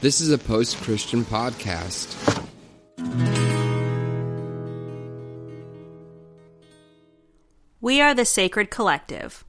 This 0.00 0.20
is 0.20 0.30
a 0.30 0.38
post 0.38 0.76
Christian 0.76 1.24
podcast. 1.24 2.14
We 7.80 8.00
are 8.00 8.14
the 8.14 8.24
Sacred 8.24 8.70
Collective. 8.70 9.44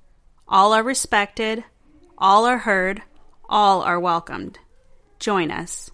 All 0.48 0.74
are 0.74 0.82
respected, 0.82 1.64
all 2.18 2.46
are 2.46 2.58
heard, 2.58 3.04
all 3.48 3.84
are 3.84 4.00
welcomed. 4.00 4.58
Join 5.20 5.52
us. 5.52 5.92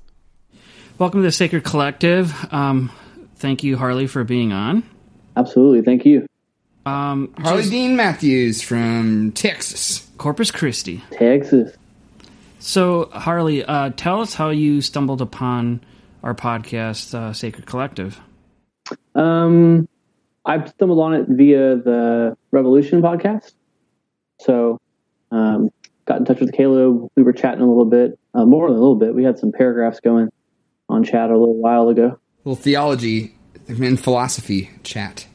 Welcome 1.00 1.20
to 1.20 1.26
the 1.26 1.34
Sacred 1.34 1.66
Collective. 1.66 2.34
Um, 2.54 2.94
thank 3.36 3.62
you, 3.62 3.76
Harley, 3.76 4.08
for 4.08 4.24
being 4.24 4.54
on. 4.54 4.84
Absolutely. 5.36 5.82
Thank 5.82 6.06
you. 6.06 6.28
Um, 6.86 7.34
Harley 7.40 7.64
just 7.64 7.72
Dean 7.72 7.98
Matthews 7.98 8.62
from 8.62 9.34
Texas. 9.34 10.10
Corpus 10.18 10.50
Christi. 10.50 11.04
Texas. 11.12 11.76
So, 12.66 13.10
Harley, 13.12 13.64
uh, 13.64 13.92
tell 13.92 14.22
us 14.22 14.34
how 14.34 14.50
you 14.50 14.82
stumbled 14.82 15.22
upon 15.22 15.82
our 16.24 16.34
podcast, 16.34 17.14
uh, 17.14 17.32
Sacred 17.32 17.68
Collective. 17.68 18.20
Um, 19.14 19.88
I 20.44 20.66
stumbled 20.66 21.00
on 21.00 21.14
it 21.14 21.28
via 21.30 21.76
the 21.76 22.36
Revolution 22.50 23.04
podcast. 23.04 23.54
So, 24.42 24.82
um, 25.30 25.70
got 26.06 26.18
in 26.18 26.26
touch 26.26 26.40
with 26.40 26.54
Caleb. 26.54 27.08
We 27.16 27.22
were 27.22 27.34
chatting 27.34 27.62
a 27.62 27.68
little 27.68 27.86
bit, 27.86 28.18
uh, 28.34 28.46
more 28.46 28.68
than 28.68 28.78
a 28.78 28.80
little 28.80 28.96
bit. 28.96 29.14
We 29.14 29.24
had 29.24 29.38
some 29.38 29.52
paragraphs 29.52 30.00
going 30.00 30.30
on 30.90 31.04
chat 31.04 31.30
a 31.30 31.38
little 31.38 31.62
while 31.62 31.90
ago. 31.90 32.18
little 32.46 32.56
theology 32.56 33.36
and 33.68 34.00
philosophy 34.00 34.72
chat. 34.82 35.28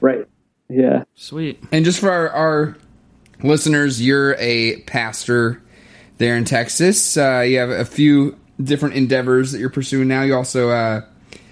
Right. 0.00 0.26
Yeah. 0.68 1.04
Sweet. 1.14 1.62
And 1.70 1.84
just 1.84 2.00
for 2.00 2.10
our, 2.10 2.28
our 2.30 2.76
listeners, 3.40 4.02
you're 4.02 4.34
a 4.40 4.80
pastor 4.80 5.62
there 6.22 6.36
in 6.36 6.44
Texas. 6.44 7.16
Uh, 7.16 7.40
you 7.40 7.58
have 7.58 7.70
a 7.70 7.84
few 7.84 8.38
different 8.62 8.94
endeavors 8.94 9.52
that 9.52 9.58
you're 9.58 9.70
pursuing 9.70 10.08
now. 10.08 10.22
You 10.22 10.34
also 10.34 10.70
uh, 10.70 11.02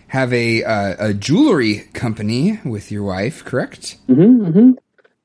have 0.09 0.33
a, 0.33 0.65
uh, 0.65 1.09
a 1.11 1.15
jewelry 1.15 1.89
company 1.93 2.61
with 2.65 2.91
your 2.91 3.03
wife, 3.03 3.45
correct? 3.45 3.97
hmm 4.07 4.45
hmm 4.51 4.71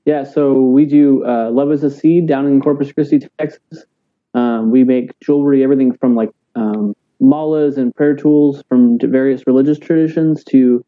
Yeah. 0.03 0.23
So 0.23 0.53
we 0.61 0.85
do 0.85 1.25
uh, 1.25 1.51
Love 1.51 1.71
as 1.71 1.83
a 1.83 1.91
Seed 1.91 2.27
down 2.27 2.47
in 2.47 2.59
Corpus 2.59 2.91
Christi, 2.91 3.19
Texas. 3.39 3.85
Um, 4.33 4.71
we 4.71 4.83
make 4.83 5.17
jewelry, 5.21 5.63
everything 5.63 5.95
from 5.95 6.15
like 6.15 6.31
um, 6.55 6.95
malas 7.21 7.77
and 7.77 7.95
prayer 7.95 8.15
tools 8.15 8.63
from 8.67 8.97
various 8.99 9.47
religious 9.47 9.79
traditions 9.79 10.43
to 10.45 10.83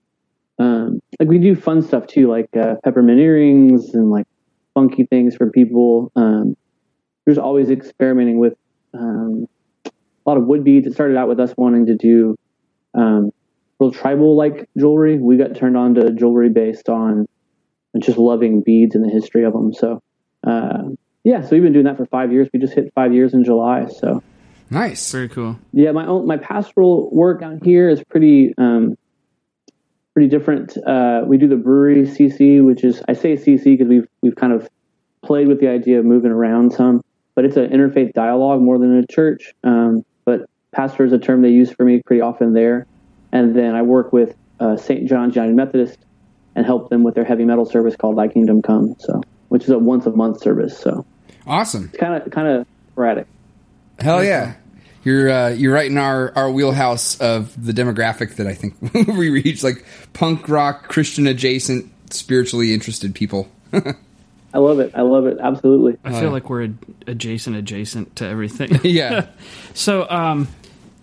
um, 0.59 0.99
like 1.19 1.29
we 1.29 1.37
do 1.37 1.55
fun 1.55 1.81
stuff 1.81 2.07
too, 2.07 2.27
like 2.27 2.49
uh, 2.57 2.75
peppermint 2.83 3.19
earrings 3.19 3.93
and 3.93 4.09
like 4.09 4.25
funky 4.73 5.05
things 5.05 5.35
for 5.35 5.51
people. 5.51 6.11
Um, 6.15 6.55
there's 7.27 7.37
always 7.37 7.69
experimenting 7.69 8.39
with 8.39 8.53
um, 8.93 9.47
a 9.85 9.91
lot 10.25 10.37
of 10.37 10.45
wood 10.45 10.63
beads. 10.63 10.87
It 10.87 10.93
started 10.93 11.17
out 11.17 11.27
with 11.27 11.41
us 11.41 11.53
wanting 11.57 11.87
to 11.87 11.95
do 11.97 12.37
um, 12.93 13.31
real 13.81 13.91
tribal 13.91 14.37
like 14.37 14.69
jewelry. 14.77 15.19
We 15.19 15.35
got 15.35 15.53
turned 15.53 15.75
on 15.75 15.93
to 15.95 16.13
jewelry 16.13 16.47
based 16.49 16.87
on 16.87 17.27
just 17.99 18.17
loving 18.17 18.61
beads 18.61 18.95
and 18.95 19.03
the 19.03 19.09
history 19.09 19.43
of 19.43 19.51
them. 19.51 19.73
So, 19.73 20.01
uh, 20.45 20.83
yeah, 21.25 21.41
so 21.41 21.49
we've 21.51 21.63
been 21.63 21.73
doing 21.73 21.83
that 21.83 21.97
for 21.97 22.05
five 22.05 22.31
years. 22.31 22.47
We 22.53 22.61
just 22.61 22.73
hit 22.73 22.93
five 22.95 23.13
years 23.13 23.33
in 23.33 23.43
July. 23.43 23.87
So, 23.87 24.23
Nice. 24.69 25.11
Very 25.11 25.27
cool. 25.27 25.59
yeah, 25.73 25.91
my 25.91 26.05
own 26.05 26.27
my 26.27 26.37
pastoral 26.37 27.09
work 27.13 27.41
down 27.41 27.59
here 27.61 27.89
is 27.89 28.01
pretty 28.05 28.53
um, 28.57 28.97
pretty 30.13 30.29
different. 30.29 30.77
Uh, 30.77 31.23
we 31.27 31.37
do 31.37 31.49
the 31.49 31.57
brewery 31.57 32.03
CC, 32.03 32.63
which 32.65 32.85
is 32.85 33.01
I 33.05 33.13
say 33.13 33.35
CC 33.35 33.65
because 33.65 33.89
we've 33.89 34.07
we've 34.21 34.35
kind 34.35 34.53
of 34.53 34.69
played 35.25 35.49
with 35.49 35.59
the 35.59 35.67
idea 35.67 35.99
of 35.99 36.05
moving 36.05 36.31
around 36.31 36.71
some, 36.71 37.01
but 37.37 37.45
it's 37.45 37.55
an 37.55 37.69
interfaith 37.69 38.13
dialogue 38.13 38.59
more 38.59 38.79
than 38.79 38.97
a 38.97 39.05
church. 39.05 39.53
Um, 39.63 40.03
but 40.25 40.49
pastor 40.71 41.05
is 41.05 41.13
a 41.13 41.19
term 41.19 41.43
they 41.43 41.49
use 41.51 41.71
for 41.71 41.85
me 41.85 42.01
pretty 42.03 42.19
often 42.19 42.53
there. 42.53 42.87
And 43.31 43.55
then 43.55 43.75
I 43.75 43.83
work 43.83 44.11
with 44.11 44.35
uh, 44.59 44.75
St. 44.75 45.07
John's 45.07 45.35
United 45.35 45.55
Methodist 45.55 45.99
and 46.55 46.65
help 46.65 46.89
them 46.89 47.03
with 47.03 47.13
their 47.13 47.23
heavy 47.25 47.45
metal 47.45 47.67
service 47.67 47.95
called 47.95 48.17
Thy 48.17 48.27
Kingdom 48.27 48.63
Come. 48.63 48.95
So, 48.97 49.21
which 49.49 49.65
is 49.65 49.69
a 49.69 49.77
once 49.77 50.07
a 50.07 50.09
month 50.09 50.41
service. 50.41 50.79
So 50.79 51.05
Awesome. 51.45 51.91
it's 51.93 51.97
kind 51.99 52.19
of 52.19 52.31
kind 52.31 52.47
of 52.47 52.67
sporadic. 52.91 53.27
Hell 53.99 54.23
yeah. 54.23 54.55
You're 55.03 55.29
uh, 55.29 55.49
you're 55.49 55.75
right 55.75 55.91
in 55.91 55.99
our, 55.99 56.35
our 56.35 56.49
wheelhouse 56.49 57.21
of 57.21 57.53
the 57.63 57.71
demographic 57.71 58.37
that 58.37 58.47
I 58.47 58.55
think 58.55 58.73
we 59.15 59.29
reach, 59.29 59.63
like 59.63 59.85
punk 60.13 60.49
rock, 60.49 60.87
Christian 60.87 61.27
adjacent, 61.27 61.91
spiritually 62.11 62.73
interested 62.73 63.13
people. 63.13 63.47
I 64.53 64.59
love 64.59 64.79
it. 64.79 64.91
I 64.95 65.01
love 65.01 65.25
it. 65.25 65.37
Absolutely. 65.39 65.97
I 66.03 66.19
feel 66.19 66.31
like 66.31 66.49
we're 66.49 66.65
ad- 66.65 66.77
adjacent, 67.05 67.55
adjacent 67.55 68.15
to 68.17 68.25
everything. 68.25 68.69
yeah. 68.83 69.27
so, 69.73 70.09
um, 70.09 70.47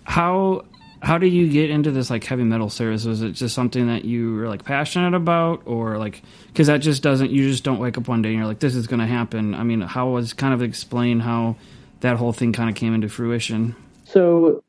how 0.04 0.64
how 1.02 1.18
do 1.18 1.26
you 1.26 1.50
get 1.50 1.68
into 1.68 1.90
this 1.90 2.08
like 2.08 2.24
heavy 2.24 2.44
metal 2.44 2.70
service? 2.70 3.04
Was 3.04 3.20
it 3.20 3.32
just 3.32 3.54
something 3.54 3.88
that 3.88 4.04
you 4.04 4.34
were 4.34 4.48
like 4.48 4.64
passionate 4.64 5.14
about, 5.14 5.62
or 5.66 5.98
like 5.98 6.22
because 6.48 6.68
that 6.68 6.78
just 6.78 7.02
doesn't 7.02 7.30
you 7.30 7.50
just 7.50 7.64
don't 7.64 7.78
wake 7.78 7.98
up 7.98 8.08
one 8.08 8.22
day 8.22 8.30
and 8.30 8.38
you're 8.38 8.46
like 8.46 8.60
this 8.60 8.74
is 8.74 8.86
going 8.86 9.00
to 9.00 9.06
happen? 9.06 9.54
I 9.54 9.62
mean, 9.62 9.82
how 9.82 10.08
was 10.08 10.32
kind 10.32 10.54
of 10.54 10.62
explain 10.62 11.20
how 11.20 11.56
that 12.00 12.16
whole 12.16 12.32
thing 12.32 12.52
kind 12.52 12.70
of 12.70 12.76
came 12.76 12.94
into 12.94 13.08
fruition? 13.08 13.76
So 14.04 14.62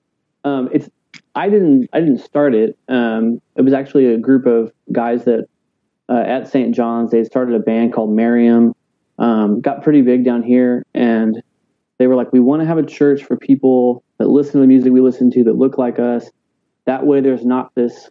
um, 0.43 0.69
it's 0.73 0.89
I 1.33 1.49
didn't 1.49 1.89
I 1.93 2.01
didn't 2.01 2.19
start 2.19 2.53
it. 2.53 2.77
Um, 2.87 3.41
it 3.55 3.61
was 3.61 3.73
actually 3.73 4.13
a 4.13 4.17
group 4.17 4.45
of 4.45 4.71
guys 4.91 5.25
that 5.25 5.47
uh, 6.09 6.23
at 6.25 6.47
St. 6.47 6.73
John's 6.73 7.11
they 7.11 7.23
started 7.23 7.55
a 7.55 7.59
band 7.59 7.93
called 7.93 8.11
Miriam. 8.11 8.73
Um, 9.17 9.61
got 9.61 9.81
pretty 9.81 10.01
big 10.01 10.25
down 10.25 10.43
here, 10.43 10.85
and 10.93 11.41
they 11.97 12.07
were 12.07 12.15
like, 12.15 12.33
we 12.33 12.39
want 12.39 12.61
to 12.61 12.67
have 12.67 12.77
a 12.77 12.85
church 12.85 13.23
for 13.23 13.37
people 13.37 14.03
that 14.17 14.27
listen 14.27 14.53
to 14.53 14.59
the 14.59 14.67
music 14.67 14.91
we 14.91 15.01
listen 15.01 15.31
to 15.31 15.43
that 15.45 15.55
look 15.55 15.77
like 15.77 15.99
us. 15.99 16.29
That 16.85 17.05
way, 17.05 17.21
there's 17.21 17.45
not 17.45 17.73
this 17.75 18.09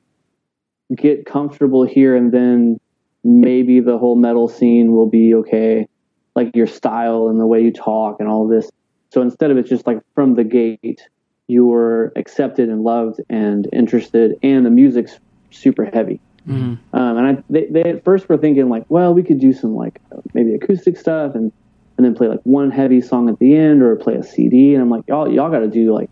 get 0.95 1.27
comfortable 1.27 1.85
here 1.85 2.15
and 2.15 2.31
then 2.33 2.79
maybe 3.25 3.81
the 3.81 3.97
whole 3.99 4.17
metal 4.17 4.49
scene 4.49 4.93
will 4.93 5.09
be 5.09 5.35
okay, 5.35 5.89
like 6.37 6.55
your 6.55 6.67
style 6.67 7.29
and 7.29 7.41
the 7.41 7.47
way 7.47 7.61
you 7.61 7.73
talk 7.73 8.17
and 8.21 8.29
all 8.29 8.47
this. 8.47 8.71
So 9.11 9.23
instead 9.23 9.51
of 9.51 9.57
it 9.57 9.67
just 9.67 9.87
like 9.87 9.99
from 10.15 10.35
the 10.35 10.45
gate, 10.45 11.09
you're 11.47 12.13
accepted 12.17 12.69
and 12.69 12.83
loved 12.83 13.21
and 13.31 13.69
interested, 13.73 14.35
and 14.43 14.65
the 14.65 14.71
music's 14.71 15.19
super 15.51 15.85
heavy. 15.85 16.21
Um, 16.47 16.79
and 16.93 17.27
I, 17.39 17.43
they, 17.49 17.67
they 17.67 17.83
at 17.85 18.05
first 18.05 18.29
were 18.29 18.37
thinking 18.37 18.69
like, 18.69 18.85
well, 18.89 19.15
we 19.15 19.23
could 19.23 19.41
do 19.41 19.53
some 19.53 19.75
like 19.75 20.01
maybe 20.35 20.55
acoustic 20.55 20.97
stuff 20.97 21.35
and 21.35 21.53
and 21.97 22.05
then 22.05 22.15
play 22.15 22.27
like 22.27 22.41
one 22.43 22.71
heavy 22.71 23.01
song 23.01 23.29
at 23.29 23.39
the 23.39 23.57
end 23.57 23.83
or 23.83 23.95
play 23.97 24.15
a 24.15 24.23
CD. 24.23 24.75
And 24.75 24.83
I'm 24.83 24.91
like, 24.91 25.05
y'all, 25.07 25.33
y'all 25.33 25.51
got 25.51 25.61
to 25.61 25.69
do 25.69 25.95
like, 25.95 26.11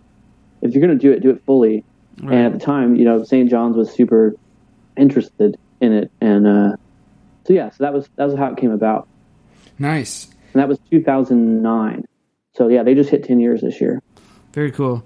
if 0.61 0.75
you're 0.75 0.81
gonna 0.81 0.99
do 0.99 1.11
it, 1.13 1.21
do 1.21 1.31
it 1.31 1.43
fully. 1.45 1.85
And 2.19 2.35
at 2.35 2.53
the 2.53 2.59
time, 2.59 2.95
you 2.95 3.05
know, 3.05 3.25
St. 3.25 3.51
John's 3.51 3.77
was 3.77 3.91
super 3.93 4.37
interested 4.97 5.59
in 5.81 5.93
it, 5.93 6.11
and 6.21 6.47
uh, 6.47 6.77
so 7.45 7.53
yeah, 7.53 7.71
so 7.71 7.77
that 7.81 7.93
was 7.93 8.09
that 8.17 8.27
was 8.27 8.37
how 8.37 8.53
it 8.53 8.59
came 8.59 8.71
about, 8.71 9.09
Nice. 9.79 10.29
and 10.53 10.63
that 10.63 10.69
was 10.69 10.79
2009. 10.91 12.05
So 12.55 12.69
yeah, 12.69 12.83
they 12.85 12.95
just 12.95 13.11
hit 13.11 13.25
10 13.25 13.41
years 13.41 13.63
this 13.63 13.81
year. 13.81 14.01
Very 14.53 14.71
cool. 14.71 15.03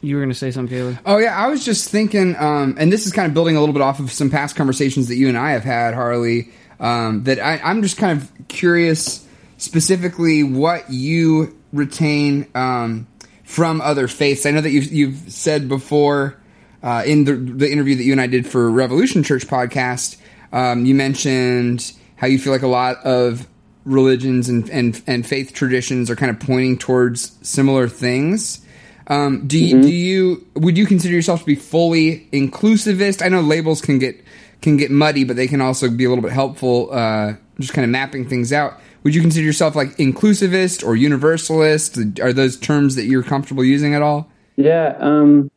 You 0.00 0.14
were 0.14 0.20
going 0.20 0.30
to 0.30 0.34
say 0.34 0.50
something, 0.50 0.76
Caleb? 0.76 0.98
Oh 1.04 1.18
yeah, 1.18 1.36
I 1.36 1.48
was 1.48 1.64
just 1.64 1.90
thinking, 1.90 2.36
um, 2.36 2.76
and 2.78 2.92
this 2.92 3.06
is 3.06 3.12
kind 3.12 3.26
of 3.26 3.34
building 3.34 3.56
a 3.56 3.60
little 3.60 3.72
bit 3.72 3.82
off 3.82 3.98
of 3.98 4.12
some 4.12 4.30
past 4.30 4.54
conversations 4.56 5.08
that 5.08 5.16
you 5.16 5.28
and 5.28 5.36
I 5.36 5.52
have 5.52 5.64
had, 5.64 5.94
Harley. 5.94 6.50
Um, 6.80 7.24
that 7.24 7.40
I, 7.40 7.58
I'm 7.58 7.82
just 7.82 7.96
kind 7.96 8.20
of 8.20 8.30
curious, 8.46 9.26
specifically 9.56 10.44
what 10.44 10.90
you 10.90 11.56
retain 11.72 12.46
um, 12.54 13.08
from 13.42 13.80
other 13.80 14.06
faiths. 14.06 14.46
I 14.46 14.52
know 14.52 14.60
that 14.60 14.70
you've, 14.70 14.92
you've 14.92 15.32
said 15.32 15.68
before 15.68 16.36
uh, 16.82 17.02
in 17.04 17.24
the, 17.24 17.34
the 17.34 17.70
interview 17.70 17.96
that 17.96 18.04
you 18.04 18.12
and 18.12 18.20
I 18.20 18.28
did 18.28 18.46
for 18.46 18.70
Revolution 18.70 19.24
Church 19.24 19.46
podcast, 19.46 20.16
um, 20.52 20.86
you 20.86 20.94
mentioned 20.94 21.92
how 22.14 22.28
you 22.28 22.38
feel 22.38 22.52
like 22.52 22.62
a 22.62 22.68
lot 22.68 23.04
of 23.04 23.48
religions 23.84 24.48
and, 24.48 24.68
and, 24.70 25.02
and 25.06 25.26
faith 25.26 25.52
traditions 25.52 26.10
are 26.10 26.16
kind 26.16 26.30
of 26.30 26.38
pointing 26.38 26.78
towards 26.78 27.36
similar 27.46 27.88
things. 27.88 28.64
Um, 29.08 29.46
do 29.46 29.58
you, 29.58 29.82
do 29.82 29.88
you 29.88 30.46
would 30.54 30.76
you 30.76 30.86
consider 30.86 31.14
yourself 31.14 31.40
to 31.40 31.46
be 31.46 31.54
fully 31.54 32.28
inclusivist? 32.32 33.24
I 33.24 33.28
know 33.28 33.40
labels 33.40 33.80
can 33.80 33.98
get 33.98 34.22
can 34.60 34.76
get 34.76 34.90
muddy, 34.90 35.24
but 35.24 35.36
they 35.36 35.48
can 35.48 35.60
also 35.60 35.90
be 35.90 36.04
a 36.04 36.08
little 36.08 36.22
bit 36.22 36.32
helpful. 36.32 36.92
Uh, 36.92 37.34
just 37.58 37.72
kind 37.72 37.84
of 37.84 37.90
mapping 37.90 38.28
things 38.28 38.52
out. 38.52 38.78
Would 39.02 39.14
you 39.14 39.22
consider 39.22 39.44
yourself 39.44 39.74
like 39.74 39.96
inclusivist 39.96 40.86
or 40.86 40.94
universalist? 40.94 41.98
Are 42.20 42.32
those 42.32 42.56
terms 42.56 42.96
that 42.96 43.06
you're 43.06 43.22
comfortable 43.22 43.64
using 43.64 43.94
at 43.94 44.02
all? 44.02 44.30
Yeah, 44.56 44.96
um, 44.98 45.50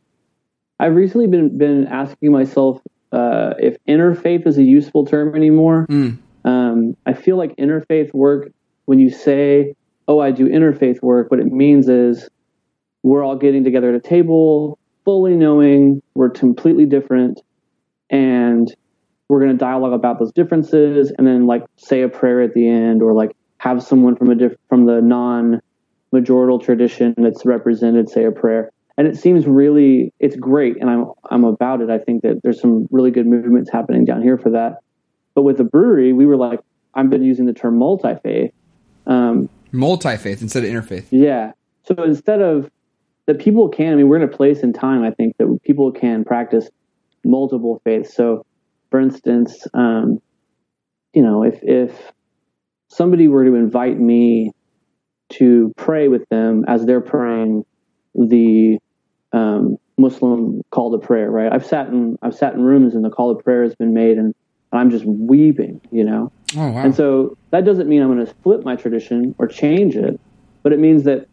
I've 0.80 0.94
recently 0.94 1.26
been 1.26 1.58
been 1.58 1.86
asking 1.88 2.32
myself 2.32 2.80
uh, 3.12 3.54
if 3.58 3.76
interfaith 3.86 4.46
is 4.46 4.56
a 4.56 4.62
useful 4.62 5.04
term 5.04 5.34
anymore. 5.34 5.86
Um, 6.44 6.96
I 7.04 7.12
feel 7.12 7.36
like 7.36 7.54
interfaith 7.56 8.14
work, 8.14 8.50
when 8.86 8.98
you 8.98 9.10
say, 9.10 9.74
"Oh, 10.08 10.20
I 10.20 10.30
do 10.30 10.48
interfaith 10.48 11.02
work," 11.02 11.30
what 11.30 11.38
it 11.38 11.46
means 11.46 11.88
is 11.88 12.28
we're 13.02 13.24
all 13.24 13.36
getting 13.36 13.64
together 13.64 13.90
at 13.90 13.94
a 13.94 14.00
table, 14.00 14.78
fully 15.04 15.34
knowing 15.34 16.02
we're 16.14 16.30
completely 16.30 16.86
different, 16.86 17.40
and 18.10 18.74
we're 19.28 19.40
going 19.40 19.52
to 19.52 19.56
dialogue 19.58 19.92
about 19.92 20.18
those 20.18 20.32
differences, 20.32 21.12
and 21.16 21.26
then 21.26 21.46
like 21.46 21.64
say 21.76 22.02
a 22.02 22.08
prayer 22.08 22.42
at 22.42 22.54
the 22.54 22.68
end, 22.68 23.02
or 23.02 23.12
like 23.14 23.34
have 23.58 23.82
someone 23.82 24.16
from 24.16 24.30
a 24.30 24.34
diff- 24.34 24.56
from 24.68 24.86
the 24.86 25.00
non 25.00 25.60
majorital 26.12 26.62
tradition 26.62 27.14
that's 27.16 27.44
represented 27.46 28.08
say 28.10 28.24
a 28.24 28.30
prayer. 28.32 28.70
And 28.98 29.08
it 29.08 29.16
seems 29.16 29.46
really 29.46 30.12
it's 30.20 30.36
great, 30.36 30.76
and 30.80 30.90
I'm 30.90 31.06
I'm 31.30 31.44
about 31.44 31.80
it. 31.80 31.88
I 31.90 31.98
think 31.98 32.22
that 32.22 32.40
there's 32.42 32.60
some 32.60 32.86
really 32.90 33.10
good 33.10 33.26
movements 33.26 33.70
happening 33.70 34.04
down 34.04 34.22
here 34.22 34.36
for 34.36 34.50
that. 34.50 34.80
But 35.34 35.42
with 35.42 35.56
the 35.56 35.64
brewery, 35.64 36.12
we 36.12 36.26
were 36.26 36.36
like, 36.36 36.60
I've 36.94 37.08
been 37.08 37.22
using 37.24 37.46
the 37.46 37.54
term 37.54 37.78
multi 37.78 38.14
faith. 38.22 38.52
Um, 39.06 39.48
Multi 39.72 40.18
faith 40.18 40.42
instead 40.42 40.64
of 40.64 40.70
interfaith. 40.70 41.06
yeah. 41.10 41.52
So 41.84 41.94
instead 42.04 42.42
of 42.42 42.70
that, 43.32 43.42
people 43.42 43.68
can. 43.68 43.92
I 43.92 43.96
mean, 43.96 44.08
we're 44.08 44.16
in 44.16 44.22
a 44.22 44.28
place 44.28 44.60
in 44.60 44.72
time. 44.72 45.02
I 45.02 45.10
think 45.10 45.36
that 45.38 45.58
people 45.64 45.92
can 45.92 46.24
practice 46.24 46.68
multiple 47.24 47.80
faiths. 47.84 48.14
So, 48.14 48.44
for 48.90 49.00
instance, 49.00 49.66
um, 49.74 50.18
you 51.12 51.22
know, 51.22 51.42
if 51.42 51.58
if 51.62 52.12
somebody 52.88 53.28
were 53.28 53.44
to 53.44 53.54
invite 53.54 53.98
me 53.98 54.52
to 55.30 55.72
pray 55.76 56.08
with 56.08 56.28
them 56.28 56.64
as 56.68 56.84
they're 56.84 57.00
praying 57.00 57.64
the 58.14 58.78
um, 59.32 59.76
Muslim 59.96 60.62
call 60.70 60.92
to 60.92 61.04
prayer, 61.04 61.30
right? 61.30 61.52
I've 61.52 61.66
sat 61.66 61.88
in 61.88 62.18
I've 62.22 62.34
sat 62.34 62.54
in 62.54 62.62
rooms 62.62 62.94
and 62.94 63.04
the 63.04 63.10
call 63.10 63.34
to 63.34 63.42
prayer 63.42 63.62
has 63.62 63.74
been 63.74 63.94
made, 63.94 64.18
and, 64.18 64.34
and 64.72 64.80
I'm 64.80 64.90
just 64.90 65.04
weeping, 65.04 65.80
you 65.90 66.04
know. 66.04 66.32
Oh 66.56 66.68
wow. 66.68 66.82
And 66.82 66.94
so 66.94 67.36
that 67.50 67.64
doesn't 67.64 67.88
mean 67.88 68.02
I'm 68.02 68.12
going 68.12 68.24
to 68.26 68.34
flip 68.42 68.64
my 68.64 68.76
tradition 68.76 69.34
or 69.38 69.46
change 69.46 69.96
it, 69.96 70.20
but 70.62 70.72
it 70.72 70.78
means 70.78 71.04
that 71.04 71.26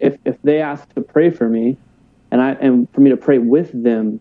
if 0.00 0.18
if 0.24 0.40
they 0.42 0.60
ask 0.60 0.92
to 0.94 1.00
pray 1.00 1.30
for 1.30 1.48
me, 1.48 1.76
and 2.30 2.40
I 2.40 2.52
and 2.52 2.88
for 2.92 3.00
me 3.00 3.10
to 3.10 3.16
pray 3.16 3.38
with 3.38 3.70
them, 3.72 4.20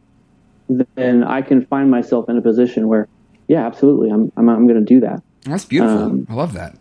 then 0.96 1.24
I 1.24 1.42
can 1.42 1.66
find 1.66 1.90
myself 1.90 2.30
in 2.30 2.38
a 2.38 2.42
position 2.42 2.88
where, 2.88 3.08
yeah, 3.48 3.66
absolutely, 3.66 4.10
I'm 4.10 4.32
I'm, 4.38 4.50
I'm 4.50 4.68
going 4.68 4.80
to 4.80 4.86
do 4.86 5.00
that. 5.02 5.22
That's 5.44 5.66
beautiful. 5.66 5.98
um, 5.98 6.28
I 6.30 6.34
love 6.34 6.54
that. 6.54 6.78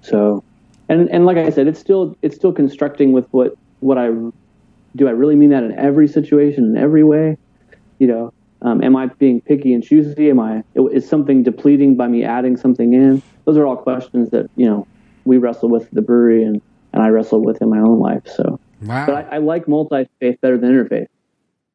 So, 0.00 0.42
and 0.88 1.08
and 1.10 1.26
like 1.26 1.36
I 1.36 1.50
said, 1.50 1.66
it's 1.66 1.80
still 1.80 2.16
it's 2.22 2.36
still 2.36 2.52
constructing 2.52 3.12
with 3.12 3.26
what 3.30 3.54
what 3.80 3.98
I 3.98 4.08
do. 4.96 5.06
I 5.06 5.10
really 5.10 5.36
mean 5.36 5.50
that 5.50 5.62
in 5.62 5.78
every 5.78 6.08
situation, 6.08 6.64
in 6.64 6.76
every 6.76 7.04
way, 7.04 7.36
you 7.98 8.06
know. 8.06 8.32
Um, 8.60 8.82
am 8.82 8.96
I 8.96 9.06
being 9.06 9.40
picky 9.40 9.72
and 9.72 9.84
choosy? 9.84 10.30
Am 10.30 10.40
I 10.40 10.64
is 10.74 11.08
something 11.08 11.44
depleting 11.44 11.94
by 11.94 12.08
me 12.08 12.24
adding 12.24 12.56
something 12.56 12.92
in? 12.92 13.22
Those 13.44 13.56
are 13.56 13.64
all 13.64 13.76
questions 13.76 14.30
that 14.30 14.50
you 14.56 14.66
know 14.66 14.84
we 15.24 15.36
wrestle 15.36 15.68
with 15.68 15.84
at 15.84 15.94
the 15.94 16.02
brewery, 16.02 16.42
and 16.42 16.60
and 16.98 17.06
I 17.06 17.10
wrestle 17.10 17.40
with 17.42 17.62
in 17.62 17.70
my 17.70 17.78
own 17.78 18.00
life. 18.00 18.26
So, 18.26 18.58
Wow. 18.82 19.06
but 19.06 19.14
I, 19.14 19.36
I 19.36 19.38
like 19.38 19.66
multi 19.68 20.08
faith 20.20 20.40
better 20.40 20.58
than 20.58 20.70
interfaith 20.70 21.06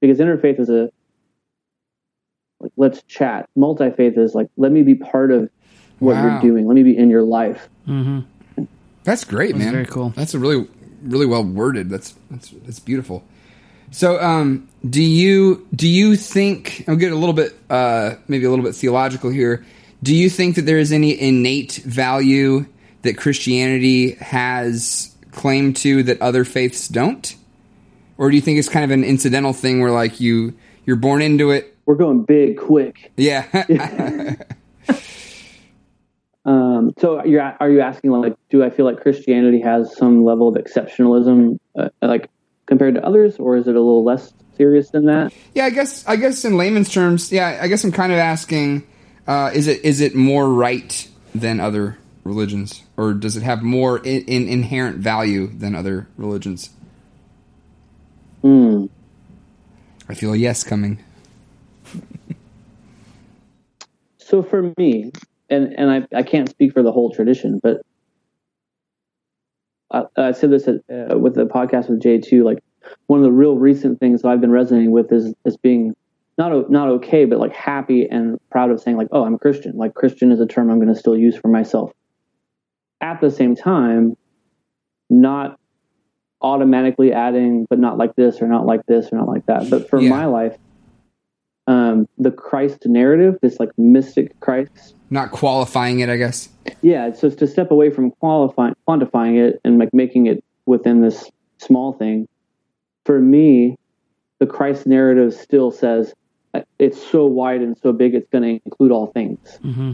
because 0.01 0.19
interfaith 0.19 0.59
is 0.59 0.69
a 0.69 0.89
like 2.59 2.71
let's 2.77 3.01
chat. 3.03 3.49
Multi 3.55 3.89
faith 3.91 4.17
is 4.17 4.35
like 4.35 4.49
let 4.57 4.71
me 4.71 4.83
be 4.83 4.95
part 4.95 5.31
of 5.31 5.49
what 5.99 6.15
Wow. 6.15 6.23
you're 6.33 6.41
doing. 6.41 6.67
Let 6.67 6.75
me 6.75 6.83
be 6.83 6.97
in 6.97 7.09
your 7.09 7.23
life. 7.23 7.67
Mm-hmm. 7.87 8.63
That's 9.03 9.23
great, 9.23 9.55
man. 9.55 9.71
very 9.73 9.85
cool. 9.85 10.09
That's 10.15 10.33
a 10.33 10.39
really, 10.39 10.67
really 11.03 11.25
well 11.25 11.43
worded. 11.43 11.89
That's 11.89 12.15
that's 12.31 12.49
that's 12.65 12.79
beautiful. 12.79 13.23
So, 13.91 14.19
um, 14.21 14.67
do 14.89 15.03
you 15.03 15.67
do 15.75 15.87
you 15.87 16.15
think? 16.15 16.83
I'll 16.87 16.95
get 16.95 17.11
a 17.11 17.15
little 17.15 17.33
bit, 17.33 17.53
uh, 17.69 18.15
maybe 18.27 18.45
a 18.45 18.49
little 18.49 18.65
bit 18.65 18.75
theological 18.75 19.29
here. 19.29 19.65
Do 20.01 20.15
you 20.15 20.29
think 20.29 20.55
that 20.55 20.63
there 20.63 20.77
is 20.79 20.91
any 20.91 21.19
innate 21.19 21.73
value 21.85 22.65
that 23.03 23.17
Christianity 23.17 24.11
has 24.15 25.12
claim 25.33 25.73
to 25.73 26.03
that 26.03 26.21
other 26.21 26.45
faiths 26.45 26.87
don't, 26.87 27.35
or 28.17 28.29
do 28.29 28.35
you 28.35 28.41
think 28.41 28.59
it's 28.59 28.69
kind 28.69 28.85
of 28.85 28.91
an 28.91 29.03
incidental 29.03 29.53
thing 29.53 29.81
where 29.81 29.91
like 29.91 30.19
you 30.19 30.53
you're 30.85 30.95
born 30.95 31.21
into 31.21 31.51
it? 31.51 31.75
We're 31.85 31.95
going 31.95 32.23
big, 32.23 32.57
quick. 32.57 33.11
Yeah. 33.17 34.35
Um, 36.45 36.93
so 36.99 37.23
you're 37.23 37.41
are 37.41 37.69
you 37.69 37.81
asking 37.81 38.11
like, 38.11 38.35
do 38.49 38.63
I 38.63 38.69
feel 38.69 38.85
like 38.85 39.01
Christianity 39.01 39.61
has 39.61 39.95
some 39.95 40.25
level 40.25 40.49
of 40.49 40.55
exceptionalism, 40.55 41.57
uh, 41.77 41.89
like 42.01 42.29
compared 42.65 42.95
to 42.95 43.05
others, 43.05 43.37
or 43.37 43.55
is 43.55 43.67
it 43.67 43.75
a 43.75 43.79
little 43.79 44.03
less 44.03 44.33
serious 44.57 44.89
than 44.89 45.05
that? 45.05 45.33
Yeah, 45.53 45.65
I 45.65 45.69
guess 45.69 46.05
I 46.05 46.17
guess 46.17 46.43
in 46.43 46.57
layman's 46.57 46.91
terms, 46.91 47.31
yeah, 47.31 47.59
I 47.61 47.67
guess 47.67 47.83
I'm 47.83 47.93
kind 47.93 48.11
of 48.11 48.17
asking, 48.17 48.85
uh, 49.25 49.51
is 49.53 49.67
it 49.67 49.85
is 49.85 50.01
it 50.01 50.15
more 50.15 50.49
right 50.49 51.07
than 51.33 51.61
other 51.61 51.97
religions, 52.23 52.83
or 52.97 53.13
does 53.13 53.35
it 53.35 53.43
have 53.43 53.61
more 53.61 53.99
in, 53.99 54.23
in 54.25 54.47
inherent 54.47 54.97
value 54.97 55.47
than 55.47 55.75
other 55.75 56.07
religions? 56.17 56.69
Hmm. 58.41 58.85
I 60.09 60.13
feel 60.13 60.33
a 60.33 60.37
yes 60.37 60.63
coming. 60.63 61.03
So 64.17 64.41
for 64.41 64.73
me, 64.77 65.11
and 65.49 65.73
and 65.77 65.91
I, 65.91 66.17
I 66.17 66.23
can't 66.23 66.49
speak 66.49 66.73
for 66.73 66.81
the 66.81 66.91
whole 66.91 67.11
tradition, 67.11 67.59
but 67.61 67.81
I, 69.91 70.03
I 70.17 70.31
said 70.31 70.49
this 70.49 70.67
at, 70.67 70.75
uh, 70.89 71.17
with 71.17 71.35
the 71.35 71.45
podcast 71.45 71.89
with 71.89 72.01
Jay 72.01 72.19
too. 72.19 72.43
Like 72.43 72.59
one 73.07 73.19
of 73.19 73.23
the 73.23 73.31
real 73.31 73.55
recent 73.55 73.99
things 73.99 74.21
that 74.21 74.29
I've 74.29 74.41
been 74.41 74.51
resonating 74.51 74.91
with 74.91 75.11
is 75.11 75.33
is 75.45 75.57
being 75.57 75.95
not 76.37 76.69
not 76.69 76.89
okay, 76.89 77.25
but 77.25 77.39
like 77.39 77.53
happy 77.53 78.07
and 78.09 78.39
proud 78.49 78.71
of 78.71 78.81
saying 78.81 78.97
like, 78.97 79.09
oh, 79.11 79.23
I'm 79.23 79.35
a 79.35 79.39
Christian. 79.39 79.77
Like 79.77 79.93
Christian 79.93 80.31
is 80.31 80.39
a 80.39 80.47
term 80.47 80.69
I'm 80.69 80.79
going 80.79 80.93
to 80.93 80.99
still 80.99 81.17
use 81.17 81.37
for 81.37 81.47
myself. 81.47 81.91
At 83.03 83.19
the 83.19 83.29
same 83.29 83.53
time, 83.55 84.15
not 85.09 85.59
automatically 86.41 87.11
adding, 87.11 87.65
but 87.69 87.77
not 87.77 87.97
like 87.97 88.15
this 88.15 88.41
or 88.41 88.47
not 88.47 88.65
like 88.65 88.85
this 88.85 89.11
or 89.11 89.17
not 89.17 89.27
like 89.27 89.45
that. 89.47 89.69
But 89.69 89.89
for 89.89 89.99
Yeah. 89.99 90.09
my 90.09 90.25
life, 90.25 90.57
um, 91.67 92.07
the 92.17 92.31
Christ 92.31 92.85
narrative, 92.85 93.37
this 93.41 93.59
like 93.59 93.71
mystic 93.77 94.39
Christ, 94.39 94.95
Not 95.09 95.31
qualifying 95.31 95.99
it, 95.99 96.07
I 96.09 96.15
guess. 96.17 96.47
yeah, 96.81 97.11
So 97.11 97.27
it's 97.27 97.35
to 97.37 97.47
step 97.47 97.71
away 97.71 97.89
from 97.89 98.11
qualifying, 98.11 98.73
quantifying 98.87 99.37
it 99.37 99.59
and 99.65 99.77
like 99.79 99.93
making 99.93 100.27
it 100.27 100.41
within 100.65 101.01
this 101.01 101.29
small 101.57 101.91
thing. 101.93 102.27
For 103.05 103.19
me, 103.19 103.75
the 104.39 104.45
Christ 104.47 104.87
narrative 104.87 105.33
still 105.33 105.71
says 105.71 106.13
uh, 106.53 106.61
it's 106.79 107.01
so 107.01 107.25
wide 107.25 107.61
and 107.61 107.77
so 107.77 107.91
big, 107.91 108.15
it's 108.15 108.29
going 108.29 108.43
to 108.43 108.61
include 108.65 108.91
all 108.91 109.07
things. 109.07 109.59
Mm-hmm. 109.63 109.91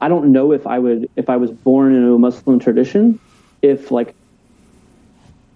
I 0.00 0.08
don't 0.08 0.32
know 0.32 0.52
if 0.52 0.66
I 0.66 0.78
would, 0.78 1.10
if 1.16 1.28
I 1.28 1.36
was 1.36 1.50
born 1.50 1.94
into 1.94 2.14
a 2.14 2.18
Muslim 2.18 2.58
tradition, 2.58 3.18
if 3.62 3.90
like 3.90 4.14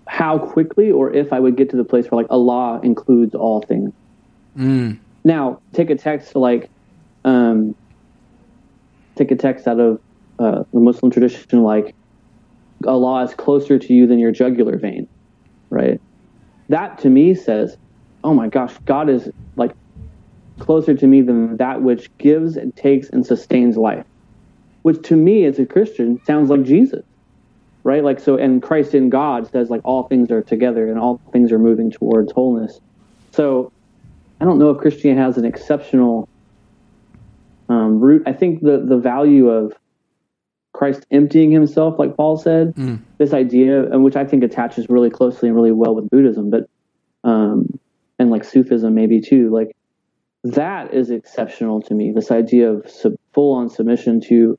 how 0.06 0.38
quickly 0.38 0.90
or 0.90 1.12
if 1.12 1.32
I 1.32 1.40
would 1.40 1.56
get 1.56 1.70
to 1.70 1.76
the 1.76 1.84
place 1.84 2.10
where 2.10 2.22
like 2.22 2.30
Allah 2.30 2.80
includes 2.82 3.34
all 3.34 3.62
things. 3.62 3.92
Mm. 4.56 4.98
Now, 5.24 5.60
take 5.72 5.90
a 5.90 5.96
text 5.96 6.36
like, 6.36 6.68
um, 7.24 7.74
take 9.16 9.30
a 9.30 9.36
text 9.36 9.66
out 9.66 9.80
of 9.80 10.00
uh, 10.38 10.64
the 10.72 10.80
Muslim 10.80 11.10
tradition 11.10 11.62
like, 11.62 11.94
Allah 12.86 13.24
is 13.24 13.34
closer 13.34 13.78
to 13.78 13.92
you 13.94 14.06
than 14.06 14.18
your 14.18 14.32
jugular 14.32 14.76
vein, 14.76 15.08
right? 15.70 16.00
That 16.68 16.98
to 16.98 17.08
me 17.08 17.34
says, 17.34 17.78
oh 18.22 18.34
my 18.34 18.48
gosh, 18.48 18.76
God 18.84 19.08
is 19.08 19.30
like 19.56 19.72
closer 20.58 20.94
to 20.94 21.06
me 21.06 21.22
than 21.22 21.56
that 21.56 21.82
which 21.82 22.16
gives 22.18 22.56
and 22.56 22.74
takes 22.76 23.08
and 23.08 23.24
sustains 23.24 23.76
life, 23.76 24.04
which 24.84 25.00
to 25.08 25.16
me 25.16 25.46
as 25.46 25.58
a 25.58 25.64
Christian 25.64 26.20
sounds 26.26 26.50
like 26.50 26.62
Jesus, 26.62 27.02
right? 27.84 28.04
Like, 28.04 28.20
so, 28.20 28.36
and 28.36 28.62
Christ 28.62 28.94
in 28.94 29.08
God 29.08 29.50
says 29.50 29.70
like 29.70 29.80
all 29.82 30.06
things 30.08 30.30
are 30.30 30.42
together 30.42 30.88
and 30.88 30.98
all 30.98 31.18
things 31.32 31.50
are 31.52 31.58
moving 31.58 31.90
towards 31.90 32.32
wholeness. 32.32 32.78
So, 33.32 33.70
I 34.40 34.44
don't 34.44 34.58
know 34.58 34.70
if 34.70 34.78
Christianity 34.78 35.22
has 35.22 35.38
an 35.38 35.46
exceptional 35.46 36.28
um, 37.70 37.98
root. 37.98 38.24
I 38.26 38.34
think 38.34 38.60
the 38.60 38.84
the 38.86 38.98
value 38.98 39.48
of 39.48 39.72
Christ 40.74 41.06
emptying 41.10 41.50
himself, 41.50 41.98
like 41.98 42.14
Paul 42.14 42.36
said, 42.36 42.74
Mm. 42.76 43.00
this 43.18 43.32
idea, 43.32 43.90
and 43.90 44.04
which 44.04 44.16
I 44.16 44.24
think 44.26 44.44
attaches 44.44 44.86
really 44.90 45.08
closely 45.08 45.48
and 45.48 45.56
really 45.56 45.72
well 45.72 45.94
with 45.94 46.10
Buddhism, 46.10 46.50
but 46.50 46.64
um, 47.22 47.68
and 48.18 48.30
like 48.30 48.44
Sufism 48.44 48.94
maybe 48.94 49.20
too. 49.22 49.50
Like 49.50 49.74
that 50.42 50.92
is 50.92 51.10
exceptional 51.10 51.80
to 51.82 51.94
me. 51.94 52.12
This 52.14 52.30
idea 52.30 52.70
of 52.70 52.90
sub, 52.90 53.14
full 53.32 53.54
on 53.54 53.70
submission 53.70 54.20
to 54.28 54.58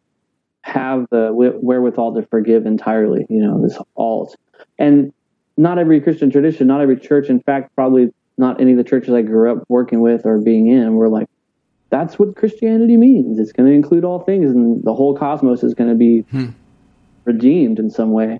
have 0.66 1.06
the 1.12 1.30
wherewithal 1.32 2.16
to 2.16 2.24
forgive 2.28 2.66
entirely. 2.66 3.26
You 3.30 3.42
know, 3.44 3.62
this 3.62 3.78
alt, 3.96 4.36
and 4.80 5.14
not 5.58 5.78
every 5.78 6.02
Christian 6.02 6.32
tradition, 6.32 6.68
not 6.68 6.82
every 6.82 6.98
church, 6.98 7.30
in 7.30 7.40
fact, 7.40 7.74
probably 7.76 8.12
not 8.38 8.60
any 8.60 8.72
of 8.72 8.78
the 8.78 8.84
churches 8.84 9.14
I 9.14 9.22
grew 9.22 9.52
up 9.52 9.64
working 9.70 10.02
with 10.02 10.26
or 10.26 10.40
being 10.40 10.68
in 10.68 10.96
were 10.96 11.08
like, 11.08 11.28
that's 11.90 12.20
what 12.20 12.36
Christianity 12.36 12.98
means. 12.98 13.40
It's 13.40 13.54
going 13.54 13.70
to 13.70 13.74
include 13.74 14.04
all 14.04 14.20
things, 14.20 14.52
and 14.52 14.84
the 14.84 14.94
whole 14.94 15.16
cosmos 15.16 15.64
is 15.64 15.74
going 15.74 15.90
to 15.90 15.96
be 15.96 16.22
Hmm. 16.32 16.48
redeemed 17.24 17.80
in 17.80 17.90
some 17.90 18.12
way. 18.12 18.40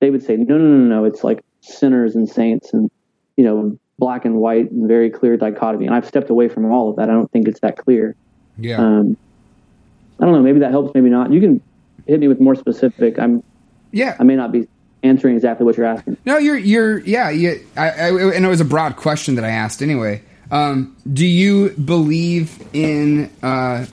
They 0.00 0.10
would 0.10 0.22
say, 0.22 0.36
no, 0.36 0.58
no, 0.58 0.64
no, 0.64 0.96
no. 0.96 1.04
It's 1.04 1.24
like 1.24 1.42
sinners 1.60 2.14
and 2.14 2.28
saints, 2.28 2.72
and 2.74 2.90
you 3.36 3.44
know, 3.44 3.76
black 3.98 4.24
and 4.24 4.36
white, 4.36 4.70
and 4.70 4.86
very 4.86 5.08
clear 5.10 5.36
dichotomy. 5.36 5.86
And 5.86 5.94
I've 5.94 6.06
stepped 6.06 6.30
away 6.30 6.48
from 6.48 6.70
all 6.70 6.90
of 6.90 6.96
that. 6.96 7.08
I 7.08 7.12
don't 7.14 7.30
think 7.32 7.48
it's 7.48 7.60
that 7.60 7.78
clear. 7.78 8.14
Yeah. 8.58 8.78
Um, 8.78 9.16
I 10.20 10.24
don't 10.24 10.34
know. 10.34 10.42
Maybe 10.42 10.60
that 10.60 10.70
helps. 10.70 10.94
Maybe 10.94 11.10
not. 11.10 11.32
You 11.32 11.40
can 11.40 11.60
hit 12.06 12.20
me 12.20 12.28
with 12.28 12.40
more 12.40 12.54
specific. 12.54 13.18
I'm. 13.18 13.42
yeah. 13.92 14.16
I 14.18 14.24
may 14.24 14.36
not 14.36 14.52
be 14.52 14.68
answering 15.02 15.36
exactly 15.36 15.64
what 15.66 15.76
you're 15.76 15.86
asking. 15.86 16.16
No, 16.24 16.38
you're 16.38 16.56
you're 16.56 16.98
yeah. 17.00 17.30
You, 17.30 17.64
I, 17.76 17.90
I 17.90 18.08
and 18.34 18.44
it 18.44 18.48
was 18.48 18.60
a 18.60 18.64
broad 18.64 18.96
question 18.96 19.34
that 19.36 19.44
I 19.44 19.50
asked 19.50 19.82
anyway. 19.82 20.22
Um, 20.50 20.96
do 21.12 21.26
you 21.26 21.70
believe 21.70 22.62
in 22.72 23.30
uh, 23.42 23.86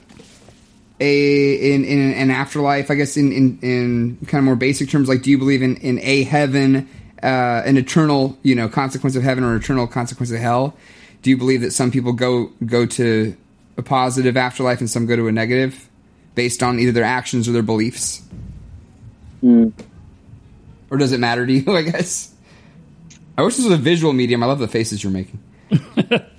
a 1.00 1.74
in, 1.74 1.84
in 1.84 2.12
an 2.14 2.30
afterlife? 2.30 2.90
I 2.90 2.94
guess 2.94 3.16
in, 3.16 3.32
in 3.32 3.58
in 3.62 4.18
kind 4.26 4.40
of 4.40 4.44
more 4.44 4.56
basic 4.56 4.88
terms, 4.88 5.08
like 5.08 5.22
do 5.22 5.30
you 5.30 5.38
believe 5.38 5.62
in 5.62 5.76
in 5.76 5.98
a 6.00 6.22
heaven 6.24 6.88
uh, 7.22 7.62
an 7.64 7.76
eternal, 7.76 8.38
you 8.42 8.54
know, 8.54 8.68
consequence 8.68 9.16
of 9.16 9.22
heaven 9.22 9.44
or 9.44 9.54
eternal 9.56 9.86
consequence 9.86 10.30
of 10.30 10.38
hell? 10.38 10.76
Do 11.22 11.30
you 11.30 11.36
believe 11.36 11.60
that 11.60 11.72
some 11.72 11.90
people 11.90 12.12
go 12.12 12.50
go 12.66 12.86
to 12.86 13.36
a 13.76 13.82
positive 13.82 14.36
afterlife 14.36 14.80
and 14.80 14.90
some 14.90 15.06
go 15.06 15.16
to 15.16 15.28
a 15.28 15.32
negative, 15.32 15.88
based 16.34 16.62
on 16.62 16.78
either 16.78 16.92
their 16.92 17.04
actions 17.04 17.48
or 17.48 17.52
their 17.52 17.62
beliefs? 17.62 18.22
Mm. 19.42 19.72
Or 20.90 20.96
does 20.96 21.12
it 21.12 21.20
matter 21.20 21.46
to 21.46 21.52
you? 21.52 21.76
I 21.76 21.82
guess. 21.82 22.32
I 23.36 23.42
wish 23.42 23.56
this 23.56 23.64
was 23.64 23.74
a 23.74 23.82
visual 23.82 24.12
medium. 24.12 24.42
I 24.42 24.46
love 24.46 24.58
the 24.58 24.68
faces 24.68 25.02
you're 25.02 25.12
making. 25.12 25.40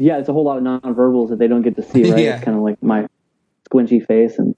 Yeah, 0.00 0.16
it's 0.16 0.30
a 0.30 0.32
whole 0.32 0.44
lot 0.44 0.56
of 0.56 0.62
nonverbals 0.62 1.28
that 1.28 1.38
they 1.38 1.46
don't 1.46 1.60
get 1.60 1.76
to 1.76 1.82
see, 1.82 2.10
right? 2.10 2.24
Yeah. 2.24 2.36
It's 2.36 2.44
kind 2.44 2.56
of 2.56 2.62
like 2.62 2.82
my 2.82 3.06
squinchy 3.70 4.04
face 4.04 4.38
and 4.38 4.54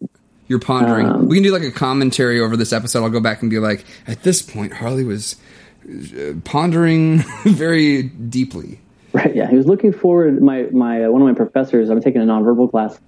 You're 0.47 0.61
pondering. 0.61 1.04
Um, 1.09 1.26
we 1.26 1.35
can 1.35 1.42
do 1.42 1.50
like 1.50 1.64
a 1.64 1.73
commentary 1.73 2.40
over 2.40 2.57
this 2.57 2.73
episode. 2.73 3.02
I'll 3.02 3.11
go 3.11 3.19
back 3.19 3.42
and 3.42 3.50
be 3.50 3.59
like, 3.59 3.85
at 4.07 4.23
this 4.23 4.40
point, 4.40 4.73
Harley 4.73 5.02
was 5.02 5.35
uh, 5.85 6.35
pondering 6.45 7.25
very 7.45 8.04
deeply. 8.04 8.81
Right. 9.12 9.35
Yeah. 9.35 9.50
He 9.50 9.57
was 9.57 9.66
looking 9.66 9.92
forward. 9.92 10.40
My 10.40 10.69
my 10.71 11.07
uh, 11.07 11.11
one 11.11 11.23
of 11.23 11.26
my 11.26 11.35
professors. 11.35 11.90
I'm 11.90 12.00
taking 12.00 12.23
a 12.23 12.25
nonverbal 12.25 12.71
class. 12.71 13.00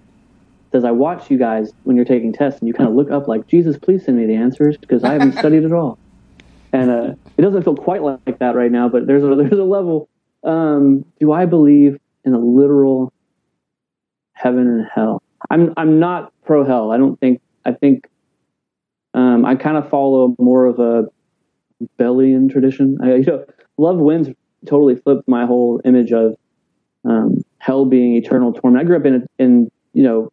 Says 0.75 0.85
I 0.85 0.90
watch 0.90 1.31
you 1.31 1.38
guys 1.38 1.73
when 1.85 1.95
you're 1.95 2.04
taking 2.04 2.33
tests, 2.33 2.59
and 2.59 2.66
you 2.66 2.75
kind 2.75 2.88
of 2.88 2.97
look 2.97 3.09
up 3.09 3.28
like 3.28 3.47
Jesus, 3.47 3.78
please 3.78 4.04
send 4.04 4.19
me 4.19 4.26
the 4.26 4.35
answers 4.35 4.76
because 4.76 5.04
I 5.04 5.12
haven't 5.12 5.38
studied 5.38 5.64
at 5.64 5.71
all. 5.71 6.00
And 6.73 6.90
uh, 6.90 7.14
it 7.37 7.43
doesn't 7.43 7.62
feel 7.62 7.76
quite 7.76 8.02
like 8.02 8.40
that 8.40 8.57
right 8.57 8.73
now, 8.73 8.88
but 8.88 9.07
there's 9.07 9.23
a 9.23 9.28
there's 9.37 9.52
a 9.52 9.62
level. 9.62 10.09
Um, 10.43 11.04
do 11.21 11.31
I 11.31 11.47
believe 11.47 12.00
in 12.25 12.35
a 12.35 12.40
literal 12.40 13.12
heaven 14.33 14.66
and 14.66 14.88
hell? 14.93 15.23
I'm 15.49 15.73
I'm 15.76 16.00
not 16.00 16.33
pro 16.45 16.64
hell. 16.64 16.90
I 16.90 16.97
don't 16.97 17.21
think. 17.21 17.40
I 17.64 17.71
think 17.71 18.09
um, 19.14 19.47
I 19.47 19.54
kind 19.54 19.76
of 19.76 19.88
follow 19.88 20.35
more 20.40 20.66
of 20.66 20.81
a 20.81 21.04
Bellian 22.00 22.50
tradition. 22.50 22.99
I, 23.00 23.14
you 23.14 23.26
know, 23.26 23.45
Love 23.78 23.99
Wins 23.99 24.26
totally 24.66 24.97
flipped 24.97 25.28
my 25.28 25.47
whole 25.47 25.81
image 25.85 26.11
of 26.11 26.35
um, 27.04 27.45
hell 27.59 27.85
being 27.85 28.16
eternal 28.16 28.52
torment. 28.52 28.83
I 28.83 28.85
grew 28.85 28.97
up 28.97 29.07
in 29.07 29.25
in 29.38 29.71
you 29.93 30.02
know 30.02 30.33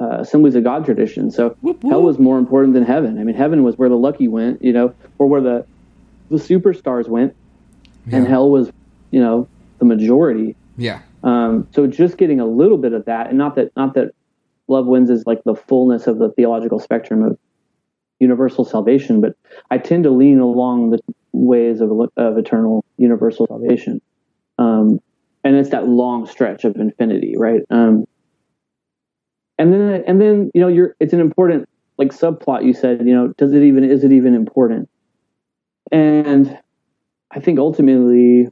uh, 0.00 0.20
Assemblies 0.20 0.54
of 0.54 0.64
God 0.64 0.84
tradition, 0.84 1.30
so 1.30 1.56
hell 1.82 2.02
was 2.02 2.18
more 2.18 2.38
important 2.38 2.72
than 2.74 2.84
heaven. 2.84 3.18
I 3.18 3.24
mean, 3.24 3.36
heaven 3.36 3.62
was 3.62 3.76
where 3.76 3.88
the 3.88 3.96
lucky 3.96 4.28
went, 4.28 4.62
you 4.62 4.72
know, 4.72 4.94
or 5.18 5.28
where 5.28 5.40
the 5.40 5.66
the 6.30 6.36
superstars 6.36 7.08
went, 7.08 7.36
and 8.10 8.26
hell 8.26 8.48
was 8.50 8.70
you 9.10 9.20
know 9.20 9.48
the 9.78 9.84
majority. 9.84 10.56
Yeah. 10.76 11.02
Um, 11.22 11.68
so 11.72 11.86
just 11.86 12.16
getting 12.16 12.40
a 12.40 12.46
little 12.46 12.78
bit 12.78 12.94
of 12.94 13.04
that, 13.04 13.28
and 13.28 13.36
not 13.36 13.56
that 13.56 13.76
not 13.76 13.94
that 13.94 14.12
love 14.68 14.86
wins 14.86 15.10
is 15.10 15.24
like 15.26 15.44
the 15.44 15.54
fullness 15.54 16.06
of 16.06 16.18
the 16.18 16.30
theological 16.30 16.78
spectrum 16.78 17.22
of 17.22 17.38
universal 18.20 18.64
salvation, 18.64 19.20
but 19.20 19.34
I 19.70 19.78
tend 19.78 20.04
to 20.04 20.10
lean 20.10 20.38
along 20.38 20.90
the 20.90 21.00
ways 21.32 21.82
of 21.82 21.90
of 22.16 22.38
eternal 22.38 22.86
universal 22.96 23.46
salvation, 23.46 24.00
um, 24.56 25.00
and 25.44 25.56
it's 25.56 25.70
that 25.70 25.88
long 25.88 26.26
stretch 26.26 26.64
of 26.64 26.76
infinity, 26.76 27.34
right? 27.36 27.60
Um, 27.68 28.06
and 29.60 29.72
then 29.74 30.02
and 30.06 30.20
then 30.20 30.50
you 30.54 30.60
know 30.60 30.68
you're 30.68 30.96
it's 31.00 31.12
an 31.12 31.20
important 31.20 31.68
like 31.98 32.08
subplot. 32.08 32.64
You 32.64 32.72
said 32.72 33.06
you 33.06 33.14
know 33.14 33.28
does 33.36 33.52
it 33.52 33.62
even 33.62 33.84
is 33.84 34.02
it 34.02 34.10
even 34.10 34.34
important? 34.34 34.88
And 35.92 36.58
I 37.30 37.40
think 37.40 37.58
ultimately 37.58 38.48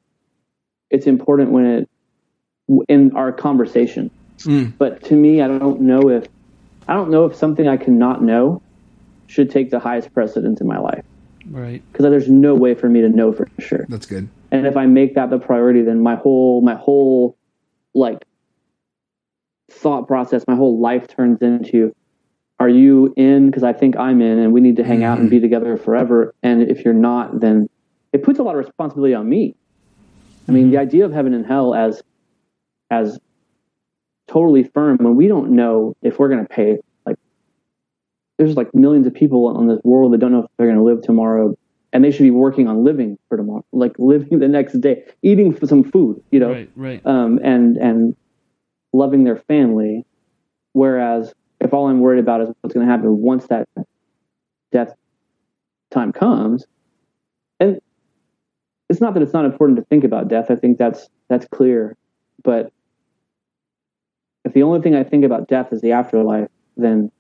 it's 0.91 1.07
important 1.07 1.51
when 1.51 1.65
it 1.67 1.89
in 2.89 3.17
our 3.17 3.33
conversation. 3.33 4.11
Mm. 4.41 4.77
But 4.77 5.03
to 5.05 5.15
me, 5.15 5.41
I 5.41 5.49
don't 5.49 5.81
know 5.81 6.11
if 6.11 6.27
I 6.87 6.93
don't 6.93 7.11
know 7.11 7.25
if 7.25 7.35
something 7.35 7.67
I 7.67 7.79
cannot 7.79 8.23
know 8.23 8.61
should 9.27 9.51
take 9.51 9.71
the 9.71 9.79
highest 9.79 10.13
precedence 10.13 10.61
in 10.61 10.67
my 10.67 10.79
life 10.79 11.05
Right. 11.51 11.83
because 11.91 12.05
there's 12.05 12.29
no 12.29 12.55
way 12.55 12.75
for 12.75 12.89
me 12.89 13.01
to 13.01 13.09
know 13.09 13.33
for 13.33 13.49
sure. 13.59 13.87
That's 13.89 14.07
good. 14.07 14.29
And 14.51 14.67
if 14.67 14.77
I 14.77 14.87
make 14.87 15.15
that 15.15 15.31
the 15.31 15.39
priority, 15.39 15.83
then 15.83 16.01
my 16.01 16.17
whole 16.17 16.61
my 16.61 16.75
whole 16.75 17.39
like 17.95 18.25
thought 19.71 20.07
process, 20.09 20.45
my 20.49 20.55
whole 20.57 20.81
life 20.81 21.07
turns 21.09 21.43
into 21.43 21.95
are 22.61 22.69
you 22.69 23.13
in 23.17 23.47
because 23.47 23.63
I 23.63 23.73
think 23.73 23.97
I'm 23.97 24.21
in 24.21 24.39
and 24.39 24.53
we 24.53 24.61
need 24.61 24.77
to 24.77 24.85
hang 24.85 25.05
out 25.05 25.19
and 25.21 25.31
be 25.31 25.39
together 25.41 25.77
forever 25.77 26.35
and 26.43 26.63
if 26.63 26.85
you're 26.85 26.93
not 26.95 27.41
then 27.41 27.69
it 28.13 28.23
puts 28.23 28.39
a 28.39 28.43
lot 28.43 28.57
of 28.57 28.59
responsibility 28.59 29.15
on 29.15 29.29
me. 29.29 29.55
I 30.49 30.53
mean, 30.53 30.71
the 30.71 30.79
idea 30.79 31.05
of 31.05 31.13
heaven 31.13 31.35
and 31.35 31.47
hell 31.47 31.75
as 31.75 32.03
as 32.91 33.19
totally 34.27 34.65
firm 34.65 34.97
when 35.01 35.15
we 35.15 35.29
don't 35.29 35.51
know 35.51 35.95
if 36.03 36.19
we're 36.19 36.29
going 36.29 36.45
to 36.45 36.49
pay 36.49 36.79
like 37.07 37.17
there's 38.39 38.57
like 38.57 38.75
millions 38.75 39.07
of 39.07 39.15
people 39.15 39.47
on 39.47 39.67
this 39.69 39.79
world 39.85 40.13
that 40.13 40.19
don't 40.19 40.33
know 40.33 40.41
if 40.41 40.47
they're 40.57 40.67
going 40.67 40.79
to 40.79 40.85
live 40.85 41.03
tomorrow 41.03 41.55
and 41.93 42.05
they 42.05 42.11
should 42.11 42.25
be 42.25 42.31
working 42.31 42.69
on 42.69 42.85
living 42.85 43.19
for 43.29 43.37
tomorrow 43.37 43.65
like 43.73 43.93
living 43.99 44.39
the 44.39 44.49
next 44.49 44.81
day 44.81 45.03
eating 45.23 45.57
some 45.67 45.85
food 45.85 46.23
you 46.31 46.41
know 46.41 46.53
Right. 46.53 46.71
Right. 46.75 47.07
um, 47.07 47.39
and 47.45 47.77
and 47.77 48.17
loving 48.93 49.25
their 49.25 49.37
family. 49.37 50.05
Whereas 50.73 51.33
if 51.61 51.73
all 51.73 51.89
i'm 51.89 52.01
worried 52.01 52.21
about 52.21 52.41
is 52.41 52.49
what's 52.61 52.75
going 52.75 52.87
to 52.87 52.91
happen 52.91 53.19
once 53.19 53.47
that 53.47 53.69
death 54.73 54.95
time 55.91 56.13
comes 56.13 56.67
and 57.59 57.81
it's 58.89 59.01
not 59.01 59.15
that 59.15 59.23
it's 59.23 59.33
not 59.33 59.45
important 59.45 59.79
to 59.79 59.85
think 59.87 60.05
about 60.05 60.29
death 60.29 60.51
i 60.51 60.57
think 60.57 60.79
that's 60.79 61.09
that's 61.29 61.47
clear. 61.49 61.95
But 62.43 62.73
if 64.45 64.53
the 64.55 64.63
only 64.63 64.81
thing 64.81 64.95
i 64.95 65.05
think 65.05 65.25
about 65.25 65.49
death 65.49 65.73
is 65.73 65.81
the 65.81 65.93
afterlife 65.93 66.49
then 66.77 67.11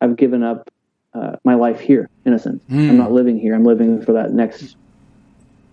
i've 0.00 0.16
given 0.16 0.42
up 0.42 0.68
uh, 1.14 1.36
my 1.44 1.54
life 1.54 1.78
here 1.78 2.08
in 2.24 2.32
a 2.32 2.38
sense. 2.38 2.64
I'm 2.88 2.96
not 2.96 3.12
living 3.12 3.38
here. 3.38 3.54
I'm 3.54 3.64
living 3.64 4.00
for 4.02 4.14
that 4.14 4.32
next 4.32 4.76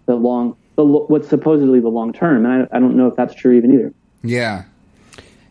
the 0.06 0.16
long 0.16 0.58
the, 0.76 0.84
what's 0.84 1.30
supposedly 1.30 1.80
the 1.80 1.88
long 1.88 2.12
term. 2.12 2.46
And 2.46 2.68
I, 2.70 2.76
I 2.76 2.80
don't 2.80 2.98
know 2.98 3.08
if 3.08 3.16
that's 3.16 3.34
true 3.34 3.54
even 3.54 3.74
either 3.74 3.94
Yeah. 4.24 4.64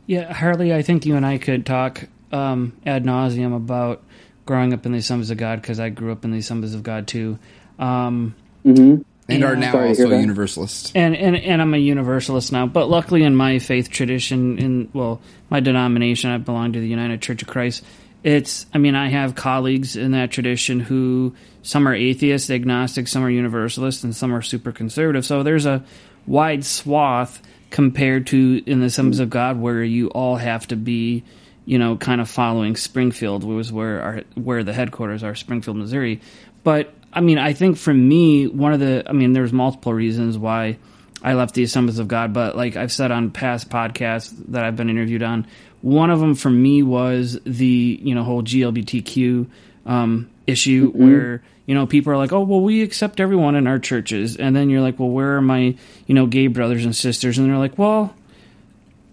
Yeah, 0.06 0.32
Harley, 0.32 0.72
I 0.74 0.82
think 0.82 1.06
you 1.06 1.16
and 1.16 1.26
I 1.26 1.38
could 1.38 1.66
talk 1.66 2.04
um, 2.32 2.72
ad 2.86 3.04
nauseum 3.04 3.54
about 3.54 4.02
growing 4.46 4.72
up 4.72 4.86
in 4.86 4.92
the 4.92 4.98
Assemblies 4.98 5.30
of 5.30 5.36
God 5.36 5.60
because 5.60 5.78
I 5.80 5.90
grew 5.90 6.12
up 6.12 6.24
in 6.24 6.30
the 6.30 6.38
Assemblies 6.38 6.74
of 6.74 6.82
God 6.82 7.06
too. 7.06 7.38
Um, 7.78 8.34
And 8.64 9.04
Yeah. 9.28 9.44
are 9.46 9.56
now 9.56 9.72
Sorry 9.72 9.88
also 9.88 10.08
that. 10.08 10.20
universalists. 10.20 10.90
and, 10.94 11.14
and 11.14 11.36
and 11.36 11.60
I'm 11.60 11.74
a 11.74 11.78
universalist 11.78 12.50
now. 12.50 12.66
But 12.66 12.88
luckily, 12.88 13.22
in 13.24 13.36
my 13.36 13.58
faith 13.58 13.90
tradition, 13.90 14.56
in 14.58 14.88
well, 14.94 15.20
my 15.50 15.60
denomination, 15.60 16.30
I 16.30 16.38
belong 16.38 16.72
to 16.72 16.80
the 16.80 16.88
United 16.88 17.20
Church 17.20 17.42
of 17.42 17.48
Christ. 17.48 17.84
It's, 18.24 18.64
I 18.74 18.78
mean, 18.78 18.94
I 18.96 19.10
have 19.10 19.34
colleagues 19.34 19.96
in 19.96 20.12
that 20.12 20.30
tradition 20.30 20.80
who 20.80 21.34
some 21.62 21.86
are 21.86 21.94
atheists, 21.94 22.48
agnostic, 22.50 23.06
some 23.06 23.22
are 23.22 23.30
universalists, 23.30 24.02
and 24.02 24.16
some 24.16 24.34
are 24.34 24.40
super 24.42 24.72
conservative. 24.72 25.26
So 25.26 25.42
there's 25.42 25.66
a 25.66 25.84
wide 26.26 26.64
swath 26.64 27.42
compared 27.70 28.26
to 28.28 28.62
in 28.66 28.80
the 28.80 28.86
Assemblies 28.86 29.20
of 29.20 29.30
God 29.30 29.60
where 29.60 29.82
you 29.82 30.08
all 30.08 30.36
have 30.36 30.66
to 30.68 30.76
be, 30.76 31.24
you 31.64 31.78
know, 31.78 31.96
kind 31.96 32.20
of 32.20 32.28
following 32.28 32.76
Springfield, 32.76 33.44
was 33.44 33.72
where 33.72 34.02
our 34.02 34.22
where 34.34 34.64
the 34.64 34.72
headquarters 34.72 35.22
are, 35.22 35.34
Springfield, 35.34 35.76
Missouri. 35.76 36.20
But 36.64 36.92
I 37.12 37.20
mean, 37.20 37.38
I 37.38 37.52
think 37.52 37.76
for 37.76 37.92
me, 37.92 38.46
one 38.46 38.72
of 38.72 38.80
the, 38.80 39.04
I 39.06 39.12
mean, 39.12 39.32
there's 39.32 39.52
multiple 39.52 39.94
reasons 39.94 40.36
why 40.36 40.78
I 41.22 41.34
left 41.34 41.54
the 41.54 41.62
Assemblies 41.62 41.98
of 41.98 42.08
God, 42.08 42.32
but 42.32 42.56
like 42.56 42.76
I've 42.76 42.92
said 42.92 43.10
on 43.10 43.30
past 43.30 43.70
podcasts 43.70 44.34
that 44.48 44.64
I've 44.64 44.76
been 44.76 44.90
interviewed 44.90 45.22
on, 45.22 45.46
one 45.80 46.10
of 46.10 46.20
them 46.20 46.34
for 46.34 46.50
me 46.50 46.82
was 46.82 47.38
the, 47.44 47.98
you 48.02 48.14
know, 48.14 48.22
whole 48.24 48.42
GLBTQ 48.42 49.48
um, 49.86 50.30
issue 50.46 50.90
where, 50.90 51.42
you 51.68 51.74
know, 51.74 51.86
people 51.86 52.10
are 52.14 52.16
like, 52.16 52.32
oh, 52.32 52.40
well, 52.40 52.62
we 52.62 52.82
accept 52.82 53.20
everyone 53.20 53.54
in 53.54 53.66
our 53.66 53.78
churches. 53.78 54.38
And 54.38 54.56
then 54.56 54.70
you're 54.70 54.80
like, 54.80 54.98
well, 54.98 55.10
where 55.10 55.36
are 55.36 55.42
my, 55.42 55.76
you 56.06 56.14
know, 56.14 56.24
gay 56.24 56.46
brothers 56.46 56.82
and 56.86 56.96
sisters? 56.96 57.36
And 57.36 57.46
they're 57.46 57.58
like, 57.58 57.76
well, 57.76 58.14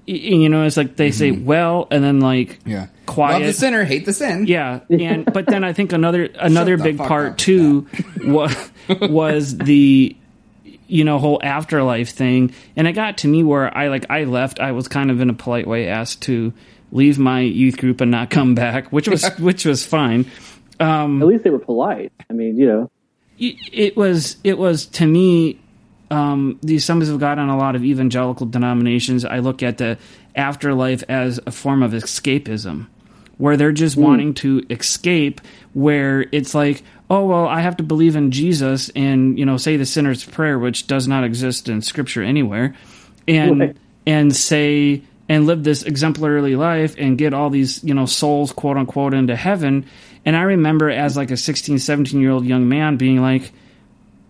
you 0.06 0.48
know, 0.48 0.64
it's 0.64 0.78
like 0.78 0.96
they 0.96 1.12
say, 1.12 1.32
mm-hmm. 1.32 1.44
well, 1.44 1.86
and 1.92 2.02
then 2.02 2.22
like, 2.22 2.60
Yeah. 2.66 2.88
quiet. 3.08 3.40
Love 3.40 3.44
the 3.48 3.52
sinner, 3.52 3.84
hate 3.84 4.06
the 4.06 4.14
sin. 4.14 4.48
yeah, 4.48 4.80
and 4.90 5.26
but 5.34 5.48
then 5.48 5.66
I 5.66 5.74
think 5.74 5.92
another 5.92 6.30
another 6.40 6.78
big 6.78 6.98
part 6.98 7.32
up. 7.32 7.38
too 7.40 7.88
was 8.24 8.56
was 9.02 9.58
the 9.58 10.16
you 10.88 11.04
know 11.04 11.20
whole 11.20 11.42
afterlife 11.44 12.12
thing, 12.12 12.54
and 12.78 12.88
it 12.88 12.94
got 12.94 13.18
to 13.18 13.28
me 13.28 13.44
where 13.44 13.76
I 13.78 13.90
like 13.90 14.06
I 14.10 14.24
left. 14.24 14.62
I 14.62 14.72
was 14.72 14.88
kind 14.88 15.12
of 15.12 15.20
in 15.20 15.30
a 15.30 15.34
polite 15.34 15.68
way 15.68 15.90
asked 15.90 16.22
to 16.24 16.54
leave 16.92 17.20
my 17.20 17.42
youth 17.42 17.78
group 17.78 18.00
and 18.00 18.12
not 18.12 18.30
come 18.30 18.56
back, 18.56 18.94
which 18.94 19.10
was 19.10 19.28
which 19.40 19.66
was 19.66 19.86
fine. 19.86 20.26
At 21.22 21.28
least 21.28 21.44
they 21.44 21.50
were 21.50 21.60
polite 21.60 22.12
i 22.30 22.34
mean 22.34 22.58
you 22.58 22.66
know 22.66 22.90
it 23.38 23.98
was 23.98 24.38
it 24.44 24.58
was 24.58 24.86
to 24.86 25.06
me 25.06 25.60
um, 26.12 26.60
the 26.62 26.76
Assemblies 26.76 27.10
of 27.10 27.20
God 27.20 27.40
on 27.40 27.50
a 27.50 27.58
lot 27.58 27.76
of 27.76 27.84
evangelical 27.84 28.46
denominations. 28.46 29.26
I 29.26 29.40
look 29.40 29.64
at 29.64 29.78
the 29.80 29.98
afterlife 30.36 31.04
as 31.10 31.40
a 31.46 31.52
form 31.52 31.82
of 31.84 31.92
escapism, 31.92 32.88
where 33.38 33.58
they're 33.58 33.72
just 33.72 33.98
wanting 33.98 34.34
to 34.36 34.64
escape. 34.70 35.42
Where 35.74 36.26
it's 36.32 36.54
like, 36.54 36.84
oh 37.10 37.26
well, 37.26 37.48
I 37.48 37.62
have 37.62 37.78
to 37.78 37.84
believe 37.84 38.16
in 38.16 38.32
Jesus 38.32 38.90
and 38.90 39.38
you 39.38 39.46
know 39.46 39.58
say 39.58 39.78
the 39.78 39.86
sinner's 39.86 40.24
prayer, 40.24 40.58
which 40.60 40.88
does 40.88 41.08
not 41.08 41.24
exist 41.24 41.68
in 41.68 41.82
Scripture 41.82 42.22
anywhere, 42.24 42.76
and 43.28 43.60
Right. 43.60 43.78
and 44.06 44.34
say 44.36 45.02
and 45.28 45.48
live 45.48 45.64
this 45.64 45.82
exemplary 45.84 46.56
life 46.56 46.96
and 47.00 47.18
get 47.18 47.34
all 47.34 47.50
these 47.50 47.84
you 47.84 47.94
know 47.94 48.06
souls 48.06 48.52
quote 48.52 48.78
unquote 48.78 49.14
into 49.14 49.36
heaven 49.36 49.86
And 50.26 50.36
I 50.36 50.42
remember 50.42 50.90
as 50.90 51.16
like 51.16 51.32
a 51.32 51.38
16, 51.38 51.80
17 51.80 52.20
year 52.20 52.32
old 52.32 52.46
young 52.46 52.68
man 52.68 52.98
being 52.98 53.22
like, 53.22 53.52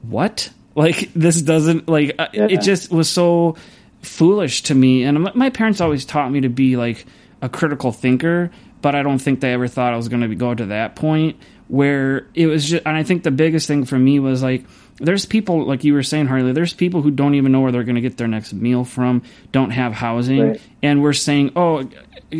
what? 0.01 0.49
Like 0.75 1.11
this 1.13 1.41
doesn't 1.41 1.87
like 1.87 2.15
uh, 2.19 2.27
Yeah. 2.33 2.47
it 2.49 2.61
just 2.61 2.91
was 2.91 3.09
so 3.09 3.55
foolish 4.01 4.63
to 4.63 4.75
me. 4.75 5.03
And 5.03 5.23
my- 5.23 5.31
my 5.33 5.49
parents 5.49 5.81
always 5.81 6.05
taught 6.05 6.31
me 6.31 6.41
to 6.41 6.49
be 6.49 6.75
like 6.75 7.05
a 7.41 7.49
critical 7.49 7.91
thinker, 7.91 8.51
but 8.81 8.93
I 8.95 9.01
don't 9.03 9.19
think 9.19 9.39
they 9.39 9.53
ever 9.53 9.67
thought 9.67 9.93
I 9.93 9.97
was 9.97 10.09
going 10.09 10.27
to 10.29 10.35
go 10.35 10.53
to 10.53 10.65
that 10.67 10.95
point 10.95 11.37
where 11.67 12.27
it 12.35 12.47
was 12.47 12.69
just. 12.69 12.83
And 12.85 12.95
I 12.95 13.03
think 13.03 13.23
the 13.23 13.31
biggest 13.31 13.67
thing 13.67 13.85
for 13.85 13.97
me 13.97 14.19
was 14.19 14.43
like. 14.43 14.65
There's 14.97 15.25
people 15.25 15.65
like 15.65 15.83
you 15.83 15.93
were 15.93 16.03
saying, 16.03 16.27
Harley. 16.27 16.53
There's 16.53 16.73
people 16.73 17.01
who 17.01 17.11
don't 17.11 17.35
even 17.35 17.51
know 17.51 17.59
where 17.59 17.73
they're 17.73 17.83
going 17.83 17.95
to 17.95 18.01
get 18.01 18.15
their 18.15 18.29
next 18.29 18.53
meal 18.53 18.85
from, 18.85 19.23
don't 19.51 19.71
have 19.71 19.91
housing, 19.91 20.39
Right. 20.51 20.61
and 20.81 21.03
we're 21.03 21.11
saying, 21.11 21.51
"Oh, 21.57 21.83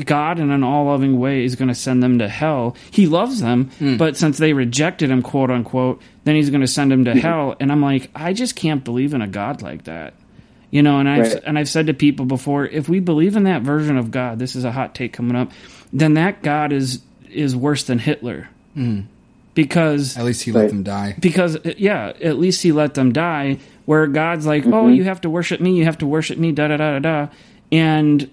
God, 0.06 0.40
in 0.40 0.52
an 0.52 0.64
all-loving 0.64 1.20
way, 1.20 1.44
is 1.44 1.56
going 1.56 1.68
to 1.70 1.76
send 1.76 2.02
them 2.02 2.20
to 2.20 2.28
hell." 2.28 2.76
He 2.92 3.08
loves 3.08 3.42
them, 3.42 3.70
hmm. 3.80 3.98
but 3.98 4.18
since 4.18 4.38
they 4.38 4.54
rejected 4.54 5.10
him, 5.10 5.22
quote 5.22 5.52
unquote, 5.52 6.02
then 6.24 6.36
he's 6.36 6.50
going 6.50 6.62
to 6.62 6.68
send 6.68 6.92
them 6.92 7.06
to 7.06 7.14
hell. 7.14 7.56
And 7.60 7.72
I'm 7.72 7.82
like, 7.82 8.10
I 8.16 8.34
just 8.34 8.56
can't 8.56 8.84
believe 8.84 9.14
in 9.14 9.22
a 9.22 9.28
God 9.28 9.62
like 9.62 9.84
that, 9.84 10.14
you 10.72 10.82
know. 10.82 11.00
And 11.00 11.08
I've 11.08 11.34
Right. 11.34 11.44
and 11.46 11.58
I've 11.60 11.70
said 11.70 11.88
to 11.88 11.94
people 11.94 12.26
before, 12.26 12.66
if 12.66 12.90
we 12.90 13.00
believe 13.00 13.36
in 13.36 13.44
that 13.44 13.62
version 13.62 13.98
of 13.98 14.12
God, 14.12 14.40
this 14.40 14.56
is 14.56 14.64
a 14.64 14.72
hot 14.72 14.96
take 14.96 15.14
coming 15.14 15.36
up, 15.36 15.52
then 15.94 16.16
that 16.16 16.42
God 16.42 16.72
is 16.74 17.02
is 17.32 17.56
worse 17.56 17.84
than 17.84 18.00
Hitler, 18.00 18.50
hmm. 18.74 19.02
because 19.54 20.18
At 20.18 20.26
least 20.26 20.44
he 20.44 20.52
let 20.52 20.62
Right. 20.62 20.70
them 20.70 20.84
die. 20.84 21.16
because 21.20 21.58
yeah, 21.78 22.14
at 22.22 22.38
least 22.40 22.64
he 22.64 22.72
let 22.72 22.94
them 22.96 23.12
die. 23.14 23.58
Where 23.86 24.08
God's 24.08 24.48
like, 24.48 24.66
oh, 24.66 24.72
mm-hmm. 24.72 24.94
you 24.96 25.04
have 25.04 25.22
to 25.22 25.30
worship 25.30 25.62
me, 25.62 25.78
you 25.78 25.84
have 25.86 26.00
to 26.00 26.08
worship 26.08 26.40
me, 26.40 26.52
da 26.52 26.70
da 26.70 26.78
da 26.78 26.98
da 26.98 27.00
da, 27.00 27.28
and 27.72 28.28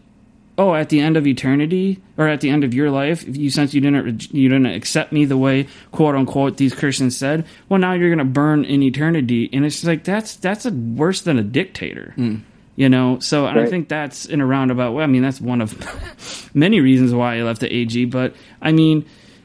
oh, 0.58 0.74
at 0.74 0.88
the 0.88 1.00
end 1.00 1.16
of 1.16 1.26
eternity 1.26 2.00
or 2.16 2.28
at 2.28 2.40
the 2.40 2.50
end 2.50 2.64
of 2.64 2.74
your 2.74 2.90
life, 2.90 3.26
if 3.26 3.36
you 3.36 3.50
since 3.50 3.74
you 3.74 3.80
didn't 3.80 4.32
you 4.32 4.48
didn't 4.48 4.66
accept 4.66 5.12
me 5.12 5.24
the 5.24 5.36
way 5.36 5.66
quote 5.90 6.14
unquote 6.14 6.56
these 6.56 6.74
Christians 6.74 7.16
said, 7.16 7.46
well, 7.68 7.80
now 7.80 7.92
you're 7.92 8.10
gonna 8.10 8.24
burn 8.24 8.64
in 8.64 8.82
eternity, 8.82 9.48
and 9.52 9.64
it's 9.64 9.84
like 9.84 10.04
that's 10.04 10.36
that's 10.36 10.66
a, 10.66 10.70
worse 10.70 11.22
than 11.22 11.38
a 11.38 11.42
dictator. 11.42 12.12
Hmm. 12.16 12.36
You 12.74 12.88
know, 12.88 13.18
so 13.18 13.46
and 13.46 13.60
I 13.60 13.66
think 13.66 13.88
that's 13.88 14.24
in 14.24 14.40
a 14.40 14.46
roundabout 14.46 14.94
way. 14.94 15.04
I 15.04 15.06
mean, 15.06 15.22
that's 15.22 15.40
one 15.40 15.60
of 15.60 16.50
many 16.54 16.80
reasons 16.80 17.12
why 17.12 17.36
I 17.36 17.42
left 17.42 17.60
the 17.60 17.72
AG. 17.72 18.06
But 18.06 18.34
I 18.62 18.72
mean, 18.72 19.04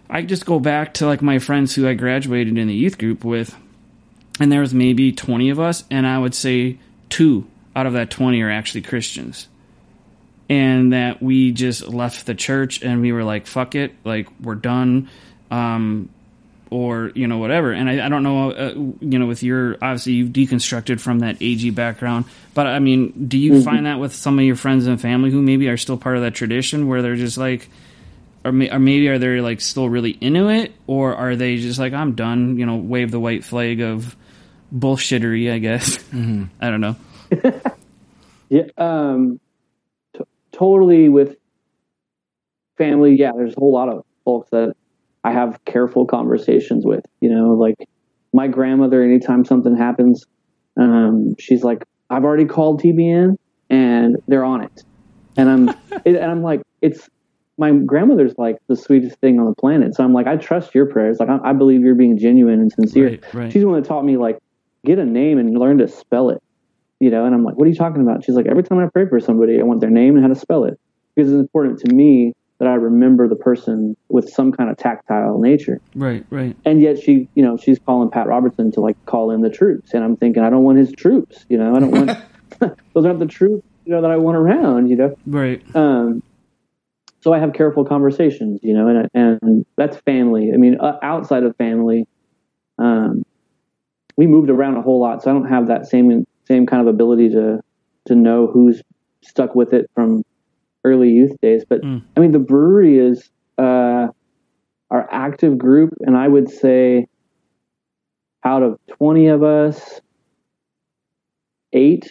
I 0.10 0.22
just 0.22 0.46
go 0.46 0.60
back 0.60 0.94
to 0.96 1.06
like 1.06 1.22
my 1.22 1.40
friends 1.40 1.76
who 1.76 1.88
I 1.88 1.94
graduated 1.94 2.58
in 2.58 2.68
the 2.68 2.74
youth 2.74 2.98
group 2.98 3.26
with, 3.26 3.54
and 4.40 4.50
there 4.50 4.62
was 4.62 4.74
maybe 4.74 5.12
20 5.12 5.50
of 5.50 5.60
us, 5.60 5.84
and 5.92 6.08
I 6.08 6.18
would 6.18 6.36
say 6.36 6.80
two 7.10 7.46
out 7.76 7.86
of 7.86 7.94
that 7.94 8.10
20 8.10 8.42
are 8.42 8.50
actually 8.50 8.82
Christians. 8.82 9.50
And 10.50 10.94
that 10.94 11.22
we 11.22 11.52
just 11.52 11.88
left 11.88 12.26
the 12.26 12.36
church 12.36 12.82
and 12.82 13.02
we 13.02 13.12
were 13.12 13.24
like, 13.24 13.48
fuck 13.48 13.76
it, 13.76 13.94
like, 14.06 14.28
we're 14.40 14.56
done. 14.56 15.10
Um, 15.52 16.10
or 16.70 17.12
you 17.16 17.28
know 17.28 17.38
whatever. 17.38 17.72
And 17.72 17.90
I, 17.90 18.06
I 18.06 18.10
don't 18.10 18.24
know 18.24 18.52
uh, 18.52 18.74
you 18.74 19.20
know 19.20 19.26
with 19.26 19.44
your 19.44 19.76
obviously 19.76 20.14
you've 20.14 20.30
deconstructed 20.30 21.00
from 21.00 21.20
that 21.20 21.42
ag 21.42 21.74
background 21.76 22.26
but 22.54 22.68
i 22.68 22.80
mean 22.80 23.28
do 23.28 23.38
you 23.38 23.62
find 23.64 23.86
that 23.86 24.00
with 24.00 24.14
some 24.14 24.38
of 24.40 24.46
your 24.46 24.56
friends 24.56 24.86
and 24.88 25.00
family 25.00 25.32
who 25.32 25.42
maybe 25.42 25.70
are 25.70 25.78
still 25.78 25.98
part 25.98 26.18
of 26.18 26.24
that 26.24 26.34
tradition 26.34 26.88
where 26.88 27.02
they're 27.02 27.16
just 27.16 27.38
like 27.38 27.70
or, 28.46 28.52
may, 28.52 28.70
or 28.70 28.80
maybe 28.80 29.08
are 29.10 29.18
they 29.18 29.42
like 29.42 29.60
still 29.60 29.90
really 29.90 30.12
into 30.12 30.48
it? 30.50 30.72
Or 30.86 31.16
are 31.16 31.36
they 31.36 31.58
just 31.58 31.80
like 31.80 31.94
i'm 31.94 32.16
done 32.16 32.58
you 32.58 32.66
know 32.66 32.78
wave 32.78 33.12
the 33.12 33.20
white 33.20 33.44
flag 33.44 33.82
of 33.82 34.16
bullshittery 34.74 35.52
i 35.52 35.60
guess. 35.60 35.98
I 36.14 36.70
don't 36.70 36.82
know. 36.82 36.96
Yeah, 38.50 38.64
um, 38.78 39.42
t- 39.42 39.42
totally 40.58 41.10
with 41.10 41.36
family. 42.78 43.16
Yeah, 43.18 43.32
there's 43.36 43.56
a 43.56 43.60
whole 43.60 43.74
lot 43.74 43.90
of 43.90 44.04
folks 44.26 44.50
that 44.52 44.74
I 45.24 45.32
have 45.32 45.60
careful 45.66 46.06
conversations 46.06 46.86
with. 46.86 47.06
You 47.22 47.30
know, 47.30 47.54
like 47.54 47.76
my 48.34 48.48
grandmother. 48.48 49.04
Anytime 49.04 49.46
something 49.46 49.76
happens, 49.76 50.26
um, 50.78 51.36
she's 51.40 51.64
like, 51.64 51.84
"I've 52.10 52.24
already 52.24 52.46
called 52.46 52.82
TBN, 52.82 53.36
and 53.70 54.18
they're 54.28 54.46
on 54.46 54.64
it." 54.64 54.84
And 55.36 55.50
I'm, 55.50 55.70
it, 56.06 56.16
and 56.16 56.32
I'm 56.32 56.44
like, 56.44 56.62
it's 56.82 57.10
my 57.58 57.72
grandmother's 57.72 58.34
like 58.38 58.58
the 58.68 58.76
sweetest 58.76 59.20
thing 59.20 59.40
on 59.40 59.46
the 59.46 59.56
planet. 59.56 59.96
So 59.96 60.04
I'm 60.04 60.14
like, 60.14 60.28
I 60.28 60.36
trust 60.36 60.76
your 60.76 60.86
prayers. 60.86 61.20
Like, 61.20 61.30
I, 61.30 61.40
I 61.50 61.54
believe 61.54 61.82
you're 61.82 61.96
being 61.96 62.18
genuine 62.18 62.60
and 62.60 62.72
sincere. 62.72 63.10
Right, 63.10 63.34
right. 63.34 63.52
She's 63.52 63.62
the 63.62 63.68
one 63.68 63.82
that 63.82 63.88
taught 63.88 64.06
me 64.06 64.18
like 64.18 64.38
get 64.86 65.00
a 65.00 65.06
name 65.06 65.38
and 65.38 65.58
learn 65.58 65.80
to 65.80 65.88
spell 65.88 66.30
it 66.30 66.42
you 67.00 67.10
know 67.10 67.26
and 67.26 67.34
i'm 67.34 67.44
like 67.44 67.56
what 67.56 67.66
are 67.66 67.70
you 67.70 67.76
talking 67.76 68.02
about? 68.02 68.24
She's 68.24 68.36
like 68.36 68.48
every 68.48 68.64
time 68.64 68.80
i 68.80 68.88
pray 68.88 69.08
for 69.08 69.20
somebody 69.20 69.60
i 69.60 69.64
want 69.64 69.82
their 69.82 69.90
name 69.90 70.16
and 70.16 70.24
how 70.24 70.30
to 70.30 70.40
spell 70.40 70.64
it. 70.64 70.80
Because 71.16 71.32
it's 71.32 71.40
important 71.40 71.80
to 71.80 71.94
me 71.94 72.34
that 72.60 72.68
i 72.68 72.74
remember 72.74 73.28
the 73.28 73.36
person 73.36 73.96
with 74.10 74.30
some 74.30 74.52
kind 74.52 74.70
of 74.70 74.78
tactile 74.78 75.40
nature. 75.40 75.80
Right 75.96 76.26
right. 76.30 76.56
And 76.66 76.82
yet 76.82 77.00
she 77.02 77.28
you 77.36 77.44
know 77.44 77.58
she's 77.58 77.80
calling 77.80 78.10
pat 78.10 78.28
robertson 78.28 78.72
to 78.74 78.82
like 78.82 79.04
call 79.06 79.32
in 79.32 79.42
the 79.42 79.50
troops. 79.50 79.94
And 79.94 80.04
i'm 80.04 80.16
thinking 80.16 80.44
i 80.44 80.50
don't 80.50 80.64
want 80.64 80.78
his 80.78 80.92
troops 80.92 81.46
you 81.50 81.58
know 81.58 81.76
i 81.76 81.80
don't 81.80 81.92
want 81.92 82.18
those 82.94 83.06
aren't 83.06 83.20
the 83.20 83.26
troops 83.26 83.68
you 83.86 83.92
know 83.92 84.02
that 84.02 84.12
i 84.12 84.18
want 84.18 84.38
around 84.38 84.88
you 84.88 84.96
know? 84.96 85.16
Right. 85.26 85.64
Um, 85.76 86.24
so 87.22 87.34
I 87.34 87.40
have 87.40 87.54
careful 87.54 87.84
conversations, 87.84 88.60
you 88.64 88.74
know, 88.74 88.88
and 88.88 89.10
and 89.14 89.66
that's 89.76 89.98
family. 89.98 90.52
I 90.54 90.58
mean, 90.58 90.78
uh, 90.80 90.98
outside 91.02 91.44
of 91.44 91.56
family, 91.58 92.08
um, 92.78 93.24
we 94.16 94.28
moved 94.28 94.50
around 94.50 94.78
a 94.78 94.82
whole 94.82 95.02
lot, 95.02 95.24
so 95.24 95.32
I 95.32 95.34
don't 95.34 95.50
have 95.50 95.68
that 95.68 95.88
same 95.88 96.26
same 96.48 96.66
kind 96.66 96.82
of 96.82 96.94
ability 96.94 97.30
to 97.30 97.60
to 98.08 98.16
know 98.16 98.48
who's 98.48 98.82
stuck 99.22 99.54
with 99.56 99.74
it 99.74 99.90
from 99.94 100.24
early 100.84 101.10
youth 101.10 101.36
days. 101.42 101.66
But 101.68 101.82
Mm. 101.82 102.02
I 102.16 102.20
mean, 102.20 102.32
the 102.32 102.40
brewery 102.40 102.98
is 102.98 103.30
uh, 103.58 104.08
our 104.90 105.08
active 105.12 105.58
group, 105.58 105.94
and 106.02 106.16
I 106.18 106.28
would 106.28 106.50
say 106.50 107.08
out 108.44 108.64
of 108.64 108.80
twenty 108.88 109.28
of 109.28 109.44
us, 109.44 110.02
eight 111.74 112.10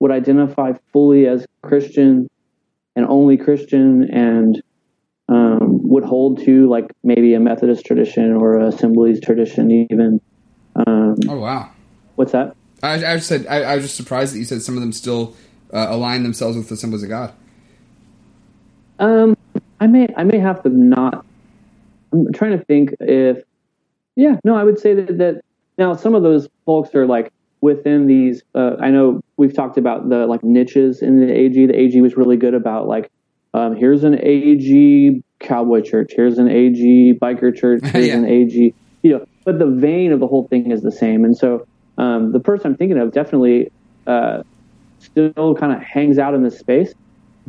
would 0.00 0.10
identify 0.10 0.72
fully 0.92 1.26
as 1.26 1.46
Christian 1.62 2.28
and 2.96 3.06
only 3.06 3.36
Christian 3.36 4.08
and 4.12 4.62
um, 5.28 5.80
would 5.88 6.04
hold 6.04 6.44
to 6.44 6.68
like 6.68 6.92
maybe 7.02 7.34
a 7.34 7.40
Methodist 7.40 7.84
tradition 7.84 8.32
or 8.32 8.58
a 8.58 8.68
Assemblies 8.68 9.20
tradition 9.20 9.70
even. 9.90 10.20
Um, 10.76 11.16
Oh 11.28 11.38
wow. 11.38 11.70
what's 12.16 12.32
that? 12.32 12.56
I, 12.84 13.12
I 13.12 13.16
just 13.16 13.28
said 13.28 13.46
I, 13.48 13.62
I 13.62 13.74
was 13.76 13.84
just 13.84 13.96
surprised 13.96 14.34
that 14.34 14.38
you 14.38 14.44
said 14.44 14.62
some 14.62 14.76
of 14.76 14.80
them 14.80 14.92
still 14.92 15.34
uh, 15.72 15.86
align 15.90 16.22
themselves 16.22 16.56
with 16.56 16.68
the 16.68 16.74
Assemblies 16.74 17.02
of 17.02 17.08
God. 17.08 17.32
Um, 18.98 19.36
I 19.80 19.86
may 19.86 20.08
I 20.16 20.24
may 20.24 20.38
have 20.38 20.62
to 20.62 20.68
not. 20.68 21.24
I'm 22.12 22.32
trying 22.32 22.56
to 22.58 22.64
think 22.64 22.90
if 23.00 23.42
yeah 24.16 24.36
no 24.44 24.56
I 24.56 24.62
would 24.64 24.78
say 24.78 24.94
that 24.94 25.18
that 25.18 25.42
now 25.78 25.94
some 25.94 26.14
of 26.14 26.22
those 26.22 26.48
folks 26.66 26.94
are 26.94 27.06
like 27.06 27.32
within 27.60 28.06
these. 28.06 28.42
Uh, 28.54 28.72
I 28.80 28.90
know 28.90 29.20
we've 29.36 29.54
talked 29.54 29.78
about 29.78 30.08
the 30.08 30.26
like 30.26 30.44
niches 30.44 31.02
in 31.02 31.18
the 31.20 31.32
AG. 31.32 31.66
The 31.66 31.74
AG 31.76 32.00
was 32.00 32.16
really 32.16 32.36
good 32.36 32.54
about 32.54 32.86
like 32.86 33.10
um, 33.54 33.74
here's 33.76 34.04
an 34.04 34.18
AG 34.20 35.22
cowboy 35.40 35.80
church. 35.82 36.12
Here's 36.14 36.38
an 36.38 36.48
AG 36.48 37.18
biker 37.20 37.54
church. 37.54 37.80
Here's 37.84 38.06
Yeah. 38.08 38.16
an 38.18 38.26
AG 38.26 38.74
you 39.02 39.10
know. 39.12 39.24
But 39.44 39.58
the 39.58 39.66
vein 39.66 40.12
of 40.12 40.20
the 40.20 40.26
whole 40.26 40.46
thing 40.48 40.70
is 40.70 40.80
the 40.82 40.92
same, 40.92 41.24
and 41.24 41.36
so 41.36 41.66
um, 41.98 42.32
the 42.32 42.40
person 42.40 42.68
I'm 42.68 42.76
thinking 42.76 42.98
of 42.98 43.12
definitely 43.12 43.70
uh, 44.06 44.42
still 44.98 45.54
kind 45.54 45.72
of 45.72 45.82
hangs 45.82 46.18
out 46.18 46.34
in 46.34 46.42
this 46.42 46.58
space 46.58 46.94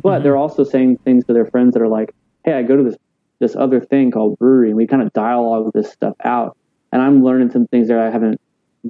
but 0.02 0.22
they're 0.22 0.36
also 0.36 0.64
saying 0.64 0.98
things 0.98 1.24
to 1.24 1.32
their 1.32 1.46
friends 1.46 1.74
that 1.74 1.82
are 1.82 1.88
like, 1.88 2.14
"Hey, 2.44 2.52
I 2.52 2.62
go 2.62 2.76
to 2.76 2.82
this 2.82 2.96
this 3.38 3.56
other 3.56 3.80
thing 3.80 4.10
called 4.10 4.38
brewery, 4.38 4.68
and 4.68 4.76
we 4.76 4.86
kind 4.86 5.02
of 5.02 5.12
dialogue 5.12 5.70
this 5.74 5.90
stuff 5.90 6.14
out, 6.24 6.56
and 6.92 7.02
I'm 7.02 7.22
learning 7.24 7.50
some 7.50 7.66
things 7.66 7.88
that 7.88 7.98
I 7.98 8.10
haven't 8.10 8.40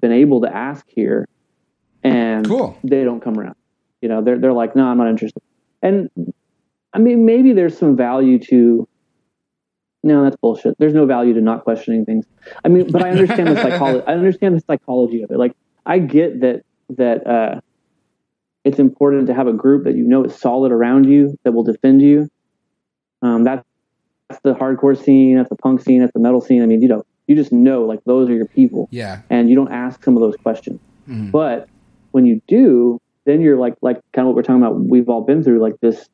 been 0.01 0.13
able 0.13 0.41
to 0.43 0.55
ask 0.55 0.85
here, 0.89 1.27
and 2.03 2.47
Cool. 2.47 2.79
they 2.85 3.03
don't 3.03 3.21
come 3.21 3.39
around. 3.39 3.57
You 4.03 4.09
know, 4.09 4.23
they're 4.23 4.39
they're 4.39 4.53
like, 4.53 4.77
"No, 4.77 4.87
I'm 4.87 4.99
not 4.99 5.09
interested." 5.09 5.43
And 5.83 6.11
I 6.93 6.99
mean, 6.99 7.25
maybe 7.25 7.53
there's 7.53 7.77
some 7.77 7.97
value 7.97 8.39
to. 8.51 8.89
No, 10.03 10.23
that's 10.25 10.37
bullshit. 10.37 10.77
There's 10.79 10.95
no 10.95 11.07
value 11.07 11.35
to 11.35 11.41
not 11.41 11.65
questioning 11.65 12.05
things. 12.05 12.27
I 12.65 12.69
mean, 12.69 12.91
but 12.91 13.03
I 13.03 13.11
understand 13.11 13.49
the 13.49 13.61
psychology. 13.63 14.05
I 14.07 14.13
understand 14.13 14.55
the 14.57 14.61
psychology 14.61 15.23
of 15.23 15.31
it. 15.31 15.39
Like, 15.39 15.53
I 15.85 15.99
get 15.99 16.41
that 16.41 16.63
that 16.91 17.27
uh, 17.27 17.61
it's 18.65 18.79
important 18.79 19.27
to 19.29 19.35
have 19.35 19.47
a 19.49 19.53
group 19.53 19.85
that 19.85 19.97
you 19.97 20.05
know 20.05 20.25
is 20.25 20.35
solid 20.37 20.71
around 20.73 21.05
you 21.05 21.37
that 21.45 21.53
will 21.53 21.65
defend 21.65 22.03
you. 22.03 22.29
Um, 23.23 23.43
that's, 23.45 23.65
that's 24.29 24.41
the 24.43 24.55
hardcore 24.55 24.97
scene, 24.97 25.37
that's 25.37 25.49
the 25.49 25.57
punk 25.57 25.81
scene, 25.83 26.01
that's 26.01 26.13
the 26.13 26.21
metal 26.21 26.41
scene. 26.41 26.63
I 26.63 26.67
mean, 26.67 26.83
you 26.83 26.89
know, 26.89 27.03
you 27.27 27.35
just 27.35 27.51
know 27.53 27.83
like 27.83 28.01
those 28.05 28.29
are 28.29 28.35
your 28.35 28.47
people, 28.47 28.89
Yeah. 28.93 29.23
and 29.31 29.49
you 29.49 29.57
don't 29.57 29.73
ask 29.73 30.05
some 30.05 30.17
of 30.17 30.21
those 30.21 30.37
questions. 30.37 30.81
But 31.09 31.69
when 32.13 32.27
you 32.27 32.41
do, 32.49 33.01
then 33.25 33.41
you're 33.41 33.57
like 33.57 33.75
like 33.83 34.01
kind 34.13 34.27
of 34.27 34.27
what 34.27 34.37
we're 34.37 34.43
talking 34.43 34.63
about. 34.63 34.81
We've 34.85 35.09
all 35.09 35.23
been 35.23 35.43
through 35.43 35.61
like 35.61 35.79
this, 35.81 36.09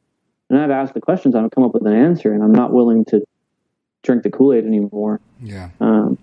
and 0.51 0.59
I've 0.59 0.71
asked 0.71 0.95
the 0.95 1.01
questions, 1.01 1.35
I've 1.35 1.51
come 1.51 1.65
up 1.65 1.73
with 1.75 1.87
an 1.87 1.95
answer, 1.95 2.33
and 2.33 2.43
I'm 2.43 2.53
not 2.53 2.73
willing 2.73 3.05
to 3.07 3.23
drink 4.03 4.23
the 4.23 4.31
Kool 4.31 4.53
Aid 4.53 4.65
anymore. 4.65 5.21
Yeah. 5.41 5.71
Um, 5.81 6.19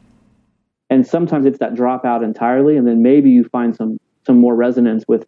and 0.90 1.06
sometimes 1.06 1.46
it's 1.46 1.60
that 1.60 1.74
dropout 1.74 2.24
entirely, 2.24 2.78
and 2.78 2.88
then 2.88 3.02
maybe 3.02 3.30
you 3.30 3.44
find 3.44 3.76
some 3.76 4.00
some 4.26 4.40
more 4.40 4.56
resonance 4.56 5.06
with. 5.08 5.26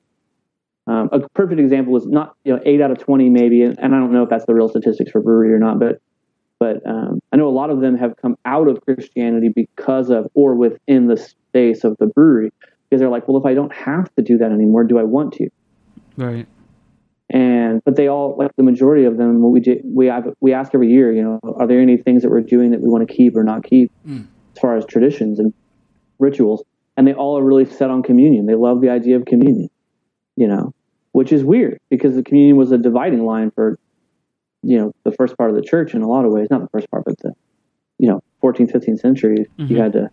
Um, 0.87 1.09
a 1.11 1.19
perfect 1.35 1.59
example 1.59 1.95
is 1.95 2.07
not 2.07 2.35
you 2.43 2.53
know 2.53 2.61
eight 2.65 2.81
out 2.81 2.91
of 2.91 2.97
twenty 2.97 3.29
maybe, 3.29 3.61
and, 3.61 3.77
and 3.79 3.93
I 3.93 3.99
don't 3.99 4.11
know 4.11 4.23
if 4.23 4.29
that's 4.29 4.45
the 4.45 4.55
real 4.55 4.67
statistics 4.67 5.11
for 5.11 5.21
brewery 5.21 5.53
or 5.53 5.59
not, 5.59 5.79
but 5.79 6.01
but 6.59 6.77
um, 6.87 7.19
I 7.31 7.37
know 7.37 7.47
a 7.47 7.49
lot 7.49 7.69
of 7.69 7.81
them 7.81 7.97
have 7.97 8.15
come 8.17 8.35
out 8.45 8.67
of 8.67 8.81
Christianity 8.81 9.49
because 9.55 10.09
of 10.09 10.27
or 10.33 10.55
within 10.55 11.07
the 11.07 11.17
space 11.17 11.83
of 11.83 11.97
the 11.97 12.07
brewery 12.07 12.51
because 12.89 12.99
they're 12.99 13.09
like, 13.09 13.27
well, 13.27 13.37
if 13.37 13.45
I 13.45 13.53
don't 13.53 13.73
have 13.73 14.13
to 14.15 14.21
do 14.21 14.37
that 14.39 14.51
anymore, 14.51 14.83
do 14.83 14.99
I 14.99 15.03
want 15.03 15.33
to? 15.35 15.49
Right. 16.17 16.47
And 17.34 17.82
but 17.86 17.96
they 17.96 18.08
all 18.10 18.36
like 18.38 18.52
the 18.58 18.63
majority 18.63 19.06
of 19.06 19.15
them. 19.17 19.41
what 19.41 19.52
We 19.52 19.62
do, 19.62 19.80
we 19.86 20.08
have, 20.08 20.26
we 20.41 20.54
ask 20.54 20.76
every 20.76 20.89
year, 20.91 21.13
you 21.13 21.24
know, 21.24 21.39
are 21.58 21.65
there 21.65 21.80
any 21.80 21.96
things 21.96 22.24
that 22.24 22.30
we're 22.30 22.41
doing 22.41 22.72
that 22.72 22.82
we 22.82 22.89
want 22.89 23.08
to 23.08 23.13
keep 23.13 23.36
or 23.38 23.44
not 23.44 23.63
keep 23.63 23.89
Mm. 24.06 24.26
as 24.54 24.60
far 24.62 24.76
as 24.76 24.86
traditions 24.86 25.39
and 25.39 25.54
rituals? 26.20 26.63
And 26.98 27.08
they 27.08 27.13
all 27.13 27.38
are 27.38 27.44
really 27.44 27.63
set 27.65 27.89
on 27.89 28.04
communion. 28.04 28.46
They 28.48 28.56
love 28.56 28.82
the 28.82 28.89
idea 28.89 29.15
of 29.15 29.24
communion, 29.26 29.70
you 30.36 30.48
know, 30.48 30.74
which 31.13 31.32
is 31.32 31.44
weird 31.44 31.80
because 31.89 32.15
the 32.15 32.24
communion 32.24 32.58
was 32.58 32.74
a 32.74 32.78
dividing 32.78 33.26
line 33.26 33.50
for, 33.52 33.80
you 34.62 34.78
know, 34.78 34.91
the 35.06 35.13
first 35.13 35.38
part 35.38 35.50
of 35.50 35.56
the 35.56 35.62
church 35.62 35.94
in 35.94 36.02
a 36.02 36.08
lot 36.10 36.26
of 36.26 36.34
ways. 36.34 36.50
Not 36.52 36.62
the 36.62 36.70
first 36.70 36.91
part, 36.91 37.06
but 37.06 37.17
the, 37.20 37.32
you 37.98 38.10
know, 38.10 38.22
14th, 38.41 38.72
15th 38.74 39.00
century. 39.00 39.46
Mhm. 39.58 39.70
You 39.70 39.78
had 39.78 39.94
to, 39.94 40.10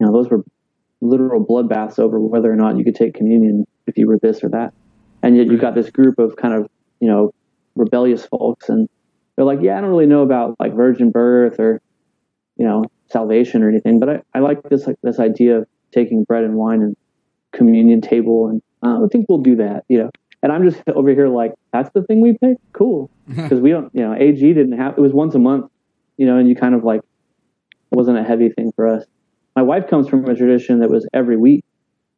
you 0.00 0.06
know, 0.06 0.12
those 0.12 0.30
were 0.30 0.42
literal 1.02 1.44
bloodbaths 1.44 1.98
over 1.98 2.18
whether 2.18 2.50
or 2.50 2.56
not 2.56 2.78
you 2.78 2.84
could 2.84 2.94
take 2.94 3.12
communion 3.12 3.66
if 3.86 3.98
you 3.98 4.08
were 4.08 4.18
this 4.18 4.42
or 4.42 4.48
that. 4.48 4.72
And 5.22 5.36
yet 5.36 5.46
you've 5.46 5.60
got 5.60 5.74
this 5.74 5.90
group 5.90 6.18
of 6.18 6.36
kind 6.36 6.54
of, 6.54 6.68
you 7.00 7.08
know, 7.08 7.32
rebellious 7.74 8.24
folks 8.26 8.68
and 8.68 8.88
they're 9.36 9.44
like, 9.44 9.60
yeah, 9.62 9.76
I 9.76 9.80
don't 9.80 9.90
really 9.90 10.06
know 10.06 10.22
about 10.22 10.56
like 10.58 10.74
virgin 10.74 11.10
birth 11.10 11.60
or, 11.60 11.80
you 12.56 12.66
know, 12.66 12.84
salvation 13.10 13.62
or 13.62 13.68
anything, 13.68 14.00
but 14.00 14.08
I, 14.08 14.22
I 14.34 14.38
like 14.40 14.62
this, 14.64 14.86
like 14.86 14.96
this 15.02 15.18
idea 15.18 15.58
of 15.58 15.68
taking 15.92 16.24
bread 16.24 16.44
and 16.44 16.54
wine 16.54 16.80
and 16.82 16.96
communion 17.52 18.00
table. 18.00 18.48
And 18.48 18.62
uh, 18.82 19.04
I 19.04 19.08
think 19.08 19.26
we'll 19.28 19.38
do 19.38 19.56
that, 19.56 19.84
you 19.88 19.98
know, 19.98 20.10
and 20.42 20.52
I'm 20.52 20.68
just 20.68 20.82
over 20.88 21.10
here 21.10 21.28
like, 21.28 21.54
that's 21.72 21.90
the 21.92 22.02
thing 22.02 22.20
we 22.20 22.36
pick. 22.38 22.56
Cool. 22.72 23.10
Cause 23.36 23.60
we 23.60 23.70
don't, 23.70 23.90
you 23.94 24.02
know, 24.02 24.14
AG 24.14 24.40
didn't 24.40 24.78
have, 24.78 24.96
it 24.96 25.00
was 25.00 25.12
once 25.12 25.34
a 25.34 25.38
month, 25.38 25.70
you 26.16 26.26
know, 26.26 26.38
and 26.38 26.48
you 26.48 26.56
kind 26.56 26.74
of 26.74 26.84
like, 26.84 27.00
it 27.00 27.96
wasn't 27.96 28.18
a 28.18 28.24
heavy 28.24 28.48
thing 28.48 28.72
for 28.74 28.86
us. 28.88 29.04
My 29.54 29.62
wife 29.62 29.88
comes 29.88 30.08
from 30.08 30.24
a 30.26 30.34
tradition 30.34 30.80
that 30.80 30.90
was 30.90 31.08
every 31.14 31.36
week, 31.36 31.64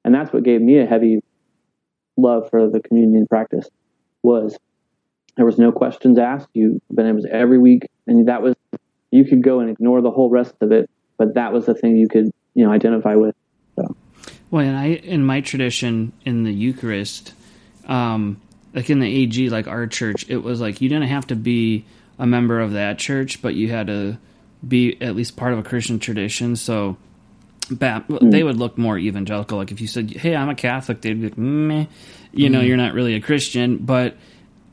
and 0.05 0.15
that's 0.15 0.33
what 0.33 0.43
gave 0.43 0.61
me 0.61 0.79
a 0.79 0.87
heavy 0.87 1.21
love 2.19 2.51
for 2.51 2.69
the 2.69 2.81
communion 2.81 3.27
practice. 3.27 3.69
Was 4.23 4.59
there 5.37 5.47
was 5.47 5.59
no 5.59 5.73
questions 5.73 6.19
asked, 6.19 6.49
you, 6.53 6.83
but 6.91 7.07
it 7.07 7.15
was 7.15 7.27
every 7.31 7.59
week, 7.59 7.89
and 8.07 8.29
that 8.29 8.43
was 8.43 8.55
you 9.11 9.25
could 9.25 9.43
go 9.43 9.61
and 9.61 9.71
ignore 9.71 10.03
the 10.03 10.11
whole 10.11 10.29
rest 10.29 10.55
of 10.61 10.73
it, 10.73 10.91
but 11.17 11.35
that 11.35 11.53
was 11.53 11.67
the 11.67 11.75
thing 11.75 11.97
you 11.97 12.09
could 12.09 12.31
you 12.55 12.65
know 12.65 12.73
identify 12.73 13.15
with. 13.15 13.35
So 13.77 13.97
Well, 14.51 14.67
and 14.67 14.77
I 14.77 14.87
in 14.87 15.25
my 15.25 15.41
tradition 15.41 16.13
in 16.25 16.43
the 16.43 16.53
Eucharist, 16.53 17.33
um, 17.87 18.41
like 18.75 18.91
in 18.91 18.99
the 18.99 19.23
AG, 19.23 19.49
like 19.49 19.69
our 19.69 19.87
church, 19.87 20.27
it 20.29 20.39
was 20.39 20.61
like 20.61 20.81
you 20.81 20.89
didn't 20.89 21.09
have 21.09 21.27
to 21.29 21.37
be 21.37 21.85
a 22.19 22.27
member 22.27 22.61
of 22.61 22.73
that 22.73 22.99
church, 22.99 23.41
but 23.41 23.55
you 23.55 23.69
had 23.71 23.87
to 23.87 24.19
be 24.67 25.01
at 25.01 25.15
least 25.15 25.37
part 25.37 25.53
of 25.53 25.59
a 25.59 25.63
Christian 25.63 25.99
tradition. 25.99 26.57
So, 26.57 26.97
ba- 27.71 28.05
they 28.23 28.43
would 28.43 28.57
look 28.57 28.77
more 28.79 28.99
evangelical. 28.99 29.59
Like 29.59 29.71
if 29.73 29.81
you 29.81 29.87
said, 29.87 30.11
"Hey, 30.11 30.35
I'm 30.37 30.49
a 30.49 30.55
Catholic," 30.55 31.01
they'd 31.01 31.15
be 31.15 31.29
like, 31.29 31.39
"Meh," 31.39 31.87
you 32.33 32.49
know, 32.51 32.61
you're 32.61 32.77
not 32.77 32.95
really 32.95 33.15
a 33.15 33.21
Christian. 33.21 33.79
But 33.79 34.17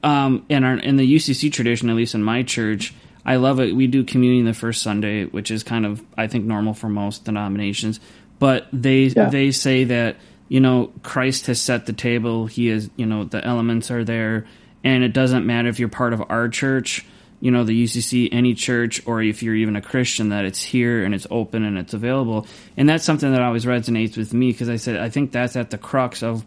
um, 0.04 0.46
in 0.50 0.64
our 0.64 0.76
in 0.78 0.98
the 0.98 1.16
UCC 1.16 1.52
tradition, 1.52 1.90
at 1.90 1.96
least 1.96 2.16
in 2.16 2.24
my 2.24 2.44
church, 2.44 2.94
I 3.26 3.38
love 3.38 3.60
it. 3.60 3.76
We 3.76 3.88
do 3.88 4.04
communion 4.04 4.46
the 4.46 4.54
first 4.54 4.82
Sunday, 4.82 5.26
which 5.26 5.52
is 5.52 5.64
kind 5.64 5.86
of 5.86 6.02
I 6.18 6.28
think 6.28 6.46
normal 6.46 6.74
for 6.74 6.90
most 6.90 7.26
denominations. 7.26 8.00
But 8.40 8.68
they 8.74 9.04
Yeah. 9.06 9.30
they 9.30 9.52
say 9.52 9.86
that 9.86 10.18
you 10.50 10.60
know 10.60 10.92
Christ 11.04 11.48
has 11.48 11.60
set 11.62 11.86
the 11.86 11.94
table. 11.94 12.46
He 12.48 12.70
is 12.70 12.90
you 12.98 13.06
know 13.06 13.24
the 13.24 13.44
elements 13.44 13.90
are 13.92 14.04
there, 14.04 14.46
and 14.84 15.04
it 15.04 15.14
doesn't 15.14 15.46
matter 15.46 15.70
if 15.70 15.80
you're 15.80 15.90
part 15.90 16.14
of 16.14 16.22
our 16.30 16.50
church, 16.50 17.06
you 17.40 17.52
know 17.52 17.64
the 17.64 17.84
UCC, 17.84 18.30
any 18.32 18.54
church, 18.54 19.02
or 19.06 19.22
if 19.22 19.44
you're 19.44 19.56
even 19.56 19.76
a 19.76 19.82
Christian, 19.82 20.30
that 20.30 20.46
it's 20.46 20.64
here 20.64 21.04
and 21.04 21.14
it's 21.14 21.28
open 21.30 21.64
and 21.64 21.78
it's 21.78 21.94
available. 21.94 22.48
And 22.78 22.88
that's 22.88 23.04
something 23.04 23.32
that 23.32 23.42
always 23.42 23.66
resonates 23.66 24.18
with 24.18 24.34
me 24.34 24.52
because 24.52 24.70
I 24.70 24.78
said 24.78 24.98
I 24.98 25.10
think 25.10 25.32
that's 25.32 25.56
at 25.56 25.70
the 25.70 25.78
crux 25.78 26.24
of 26.24 26.46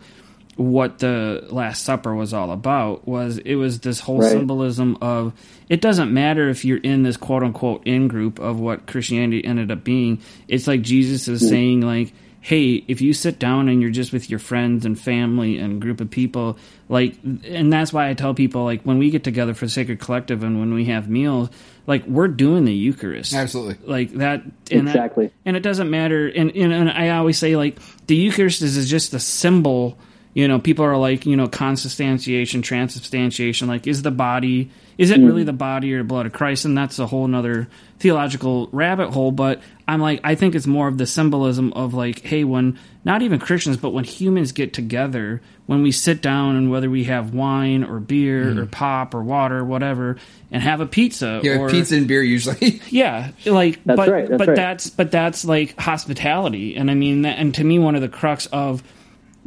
what 0.59 0.99
the 0.99 1.47
last 1.51 1.85
supper 1.85 2.13
was 2.13 2.35
all 2.35 2.51
about 2.51 3.07
was 3.07 3.39
it 3.39 3.55
was 3.55 3.79
this 3.79 4.01
whole 4.01 4.19
Right. 4.19 4.33
symbolism 4.33 4.99
of 5.01 5.33
it 5.69 5.81
doesn't 5.81 6.13
matter 6.13 6.49
if 6.49 6.65
you're 6.65 6.79
in 6.79 7.05
this 7.05 7.17
quote 7.17 7.45
unquote 7.45 7.87
in 7.87 8.09
group 8.09 8.41
of 8.41 8.59
what 8.59 8.85
christianity 8.85 9.45
ended 9.45 9.71
up 9.71 9.85
being 9.85 10.21
it's 10.49 10.67
like 10.67 10.83
jesus 10.83 11.29
is 11.29 11.41
hmm. 11.43 11.47
saying 11.47 11.81
like 11.83 12.13
hey 12.49 12.83
if 12.89 13.03
you 13.03 13.13
sit 13.13 13.39
down 13.39 13.69
and 13.69 13.83
you're 13.83 13.91
just 13.91 14.11
with 14.11 14.31
your 14.31 14.39
friends 14.39 14.87
and 14.87 14.99
family 14.99 15.59
and 15.59 15.83
group 15.83 16.01
of 16.01 16.09
people 16.09 16.57
like 16.89 17.15
and 17.45 17.71
that's 17.71 17.93
why 17.93 18.09
i 18.09 18.15
tell 18.15 18.33
people 18.33 18.65
like 18.65 18.81
when 18.85 18.97
we 18.97 19.11
get 19.11 19.23
together 19.23 19.53
for 19.53 19.67
the 19.67 19.71
sacred 19.71 20.01
collective 20.01 20.43
and 20.43 20.59
when 20.59 20.73
we 20.73 20.87
have 20.87 21.11
meals 21.11 21.51
like 21.87 22.07
we're 22.07 22.27
doing 22.27 22.65
the 22.65 22.73
eucharist 22.73 23.35
Absolutely. 23.35 23.77
like 23.87 24.11
that 24.15 24.43
and 24.71 24.89
that- 24.89 24.97
Exactly. 24.97 25.31
and 25.45 25.59
it 25.59 25.61
doesn't 25.63 25.91
matter 25.91 26.27
and, 26.27 26.51
and 26.57 26.73
and 26.73 26.91
i 26.91 27.11
always 27.11 27.37
say 27.37 27.55
like 27.55 27.77
the 28.07 28.17
eucharist 28.17 28.63
is, 28.63 28.79
is 28.79 28.89
just 28.89 29.13
a 29.13 29.21
symbol 29.21 29.99
you 30.35 30.47
know 30.47 30.59
people 30.59 30.85
are 30.85 30.97
like 30.97 31.27
you 31.27 31.37
know 31.37 31.49
consubstantiation 31.49 32.63
transubstantiation 32.63 33.69
like 33.69 33.87
is 33.87 34.03
the 34.03 34.11
body 34.11 34.71
is 34.97 35.11
it 35.11 35.21
mm. 35.21 35.27
really 35.27 35.45
the 35.45 35.53
body 35.53 35.93
or 35.95 36.03
blood 36.05 36.27
of 36.27 36.33
christ 36.33 36.65
and 36.65 36.77
that's 36.77 36.99
a 36.99 37.07
whole 37.07 37.27
nother 37.27 37.69
theological 37.99 38.69
rabbit 38.73 39.11
hole 39.11 39.33
but 39.33 39.61
i'm 39.87 40.01
like 40.01 40.21
i 40.25 40.35
think 40.35 40.55
it's 40.55 40.67
more 40.67 40.89
of 40.89 40.99
the 40.99 41.07
symbolism 41.07 41.73
of 41.73 41.95
like 41.95 42.21
hey 42.21 42.45
when 42.45 42.79
not 43.05 43.23
even 43.23 43.39
christians 43.39 43.77
but 43.77 43.91
when 43.91 44.05
humans 44.05 44.53
get 44.53 44.73
together 44.73 45.41
when 45.67 45.83
we 45.83 45.93
sit 45.93 46.23
down 46.23 46.57
and 46.57 46.71
whether 46.71 46.89
we 46.89 47.05
have 47.05 47.35
wine 47.35 47.85
or 47.85 48.01
beer 48.01 48.47
mm. 48.47 48.59
or 48.59 48.67
pop 48.67 49.15
or 49.15 49.23
water 49.23 49.59
or 49.59 49.65
whatever 49.65 50.17
and 50.51 50.63
have 50.63 50.81
a 50.81 50.87
pizza 50.87 51.41
Yeah, 51.43 51.59
or 51.59 51.69
pizza 51.69 51.97
and 51.97 52.09
beer 52.09 52.23
usually. 52.23 52.81
yeah, 52.89 53.33
like 53.45 53.83
That's 53.85 53.97
but 53.97 54.09
right, 54.09 54.29
that's 54.29 54.39
but 54.39 54.49
right. 54.49 54.57
that's 54.57 54.91
but 54.91 55.11
that's 55.11 55.45
like 55.45 55.79
hospitality, 55.79 56.77
and 56.77 56.91
I 56.91 56.95
mean, 56.95 57.23
that, 57.23 57.39
and 57.39 57.55
to 57.57 57.65
me, 57.65 57.79
one 57.79 57.95
of 57.95 58.01
the 58.01 58.09
crux 58.09 58.47
of 58.47 58.83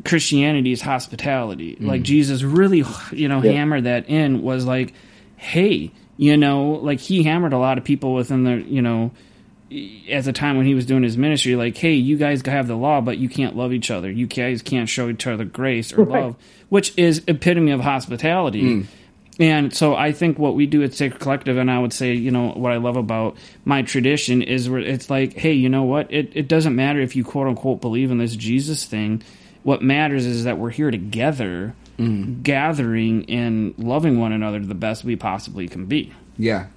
Christianity 0.03 0.71
is 0.71 0.81
hospitality. 0.81 1.77
Like 1.79 1.99
mm-hmm. 1.99 2.03
Jesus 2.03 2.43
really, 2.43 2.83
you 3.11 3.27
know, 3.27 3.41
Yeah. 3.41 3.53
hammered 3.53 3.83
that 3.85 4.09
in 4.09 4.41
was 4.41 4.65
like, 4.65 4.93
hey, 5.37 5.91
you 6.17 6.37
know, 6.37 6.79
like 6.83 6.99
he 6.99 7.23
hammered 7.23 7.53
a 7.53 7.57
lot 7.57 7.77
of 7.77 7.83
people 7.83 8.13
within 8.13 8.43
the, 8.43 8.55
you 8.67 8.81
know, 8.81 9.11
at 10.09 10.25
the 10.25 10.33
time 10.33 10.57
when 10.57 10.65
he 10.65 10.75
was 10.75 10.85
doing 10.85 11.01
his 11.03 11.17
ministry, 11.17 11.55
like, 11.55 11.77
hey, 11.77 11.93
you 11.93 12.17
guys 12.17 12.45
have 12.45 12.67
the 12.67 12.75
law, 12.75 12.99
but 13.01 13.17
you 13.17 13.29
can't 13.29 13.55
love 13.55 13.71
each 13.71 13.89
other. 13.89 14.11
You 14.11 14.27
guys 14.27 14.61
can't 14.61 14.89
show 14.89 15.09
each 15.09 15.25
other 15.25 15.45
grace 15.45 15.93
or 15.93 16.03
Right. 16.03 16.23
love, 16.23 16.35
which 16.69 16.93
is 16.97 17.23
epitome 17.27 17.71
of 17.71 17.79
hospitality. 17.79 18.61
Mm. 18.61 18.85
And 19.39 19.73
so 19.73 19.95
I 19.95 20.11
think 20.11 20.37
what 20.37 20.55
we 20.55 20.65
do 20.67 20.83
at 20.83 20.93
Sacred 20.93 21.19
Collective, 21.19 21.57
and 21.57 21.71
I 21.71 21.79
would 21.79 21.93
say, 21.93 22.13
you 22.13 22.31
know, 22.31 22.49
what 22.49 22.73
I 22.73 22.77
love 22.77 22.97
about 22.97 23.37
my 23.63 23.81
tradition 23.81 24.41
is 24.41 24.69
where 24.69 24.81
it's 24.81 25.09
like, 25.09 25.33
hey, 25.33 25.53
you 25.53 25.69
know 25.69 25.83
what? 25.83 26.11
It, 26.11 26.31
it 26.35 26.47
doesn't 26.47 26.75
matter 26.75 26.99
if 26.99 27.15
you 27.15 27.23
quote 27.23 27.47
unquote 27.47 27.81
believe 27.81 28.11
in 28.11 28.17
this 28.17 28.35
Jesus 28.35 28.85
thing. 28.85 29.23
What 29.63 29.81
matters 29.83 30.25
is 30.25 30.43
that 30.45 30.57
we're 30.57 30.71
here 30.71 30.89
together, 30.91 31.73
gathering 32.43 33.29
and 33.29 33.73
loving 33.77 34.19
one 34.19 34.31
another 34.31 34.59
the 34.59 34.73
best 34.75 35.03
we 35.03 35.15
possibly 35.15 35.67
can 35.67 35.85
be. 35.85 36.11
yeah, 36.37 36.67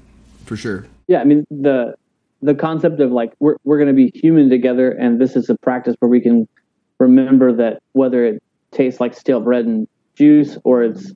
for 0.45 0.57
sure. 0.57 0.87
yeah 1.09 1.21
i 1.21 1.25
mean 1.25 1.47
the 1.51 1.95
the 2.43 2.55
concept 2.55 3.01
of 3.01 3.11
like 3.11 3.33
we're, 3.41 3.57
we're 3.65 3.79
going 3.79 3.89
to 3.89 3.95
be 3.95 4.11
human 4.15 4.51
together 4.51 4.91
and 4.93 5.19
this 5.19 5.37
is 5.37 5.49
a 5.49 5.57
practice 5.63 5.97
where 6.01 6.11
we 6.11 6.21
can 6.21 6.47
remember 6.99 7.51
that 7.51 7.81
whether 7.93 8.27
it 8.27 8.43
tastes 8.73 9.01
like 9.01 9.15
stale 9.15 9.41
bread 9.41 9.65
and 9.65 9.89
juice 10.15 10.59
or 10.65 10.83
it's 10.83 11.15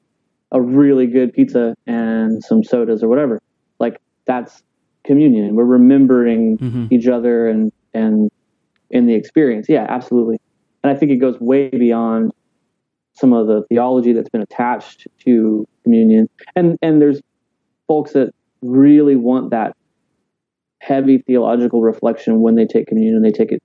a 0.52 0.62
really 0.62 1.06
good 1.06 1.34
pizza 1.34 1.74
and 1.86 2.42
some 2.42 2.64
sodas 2.64 3.02
or 3.02 3.08
whatever 3.08 3.38
like 3.78 4.00
that's 4.24 4.62
communion 5.04 5.54
we're 5.54 5.64
remembering 5.64 6.56
Mhm. 6.56 6.90
each 6.90 7.06
other 7.06 7.48
and 7.48 7.70
and 7.92 8.30
in 8.90 9.04
the 9.06 9.14
experience 9.14 9.66
yeah 9.68 9.84
absolutely 9.90 10.38
and 10.82 10.90
i 10.90 10.94
think 10.94 11.10
it 11.12 11.16
goes 11.16 11.38
way 11.40 11.68
beyond 11.68 12.32
some 13.18 13.32
of 13.32 13.48
the 13.48 13.64
theology 13.68 14.12
that's 14.12 14.28
been 14.28 14.42
attached 14.42 15.06
to 15.24 15.66
communion. 15.82 16.28
And 16.54 16.78
and 16.82 17.02
there's 17.02 17.20
folks 17.88 18.12
that 18.12 18.32
really 18.62 19.16
want 19.16 19.50
that 19.50 19.74
heavy 20.80 21.18
theological 21.18 21.82
reflection 21.82 22.40
when 22.40 22.54
they 22.54 22.64
take 22.64 22.86
communion 22.86 23.22
they 23.22 23.30
take 23.30 23.50
it. 23.50 23.62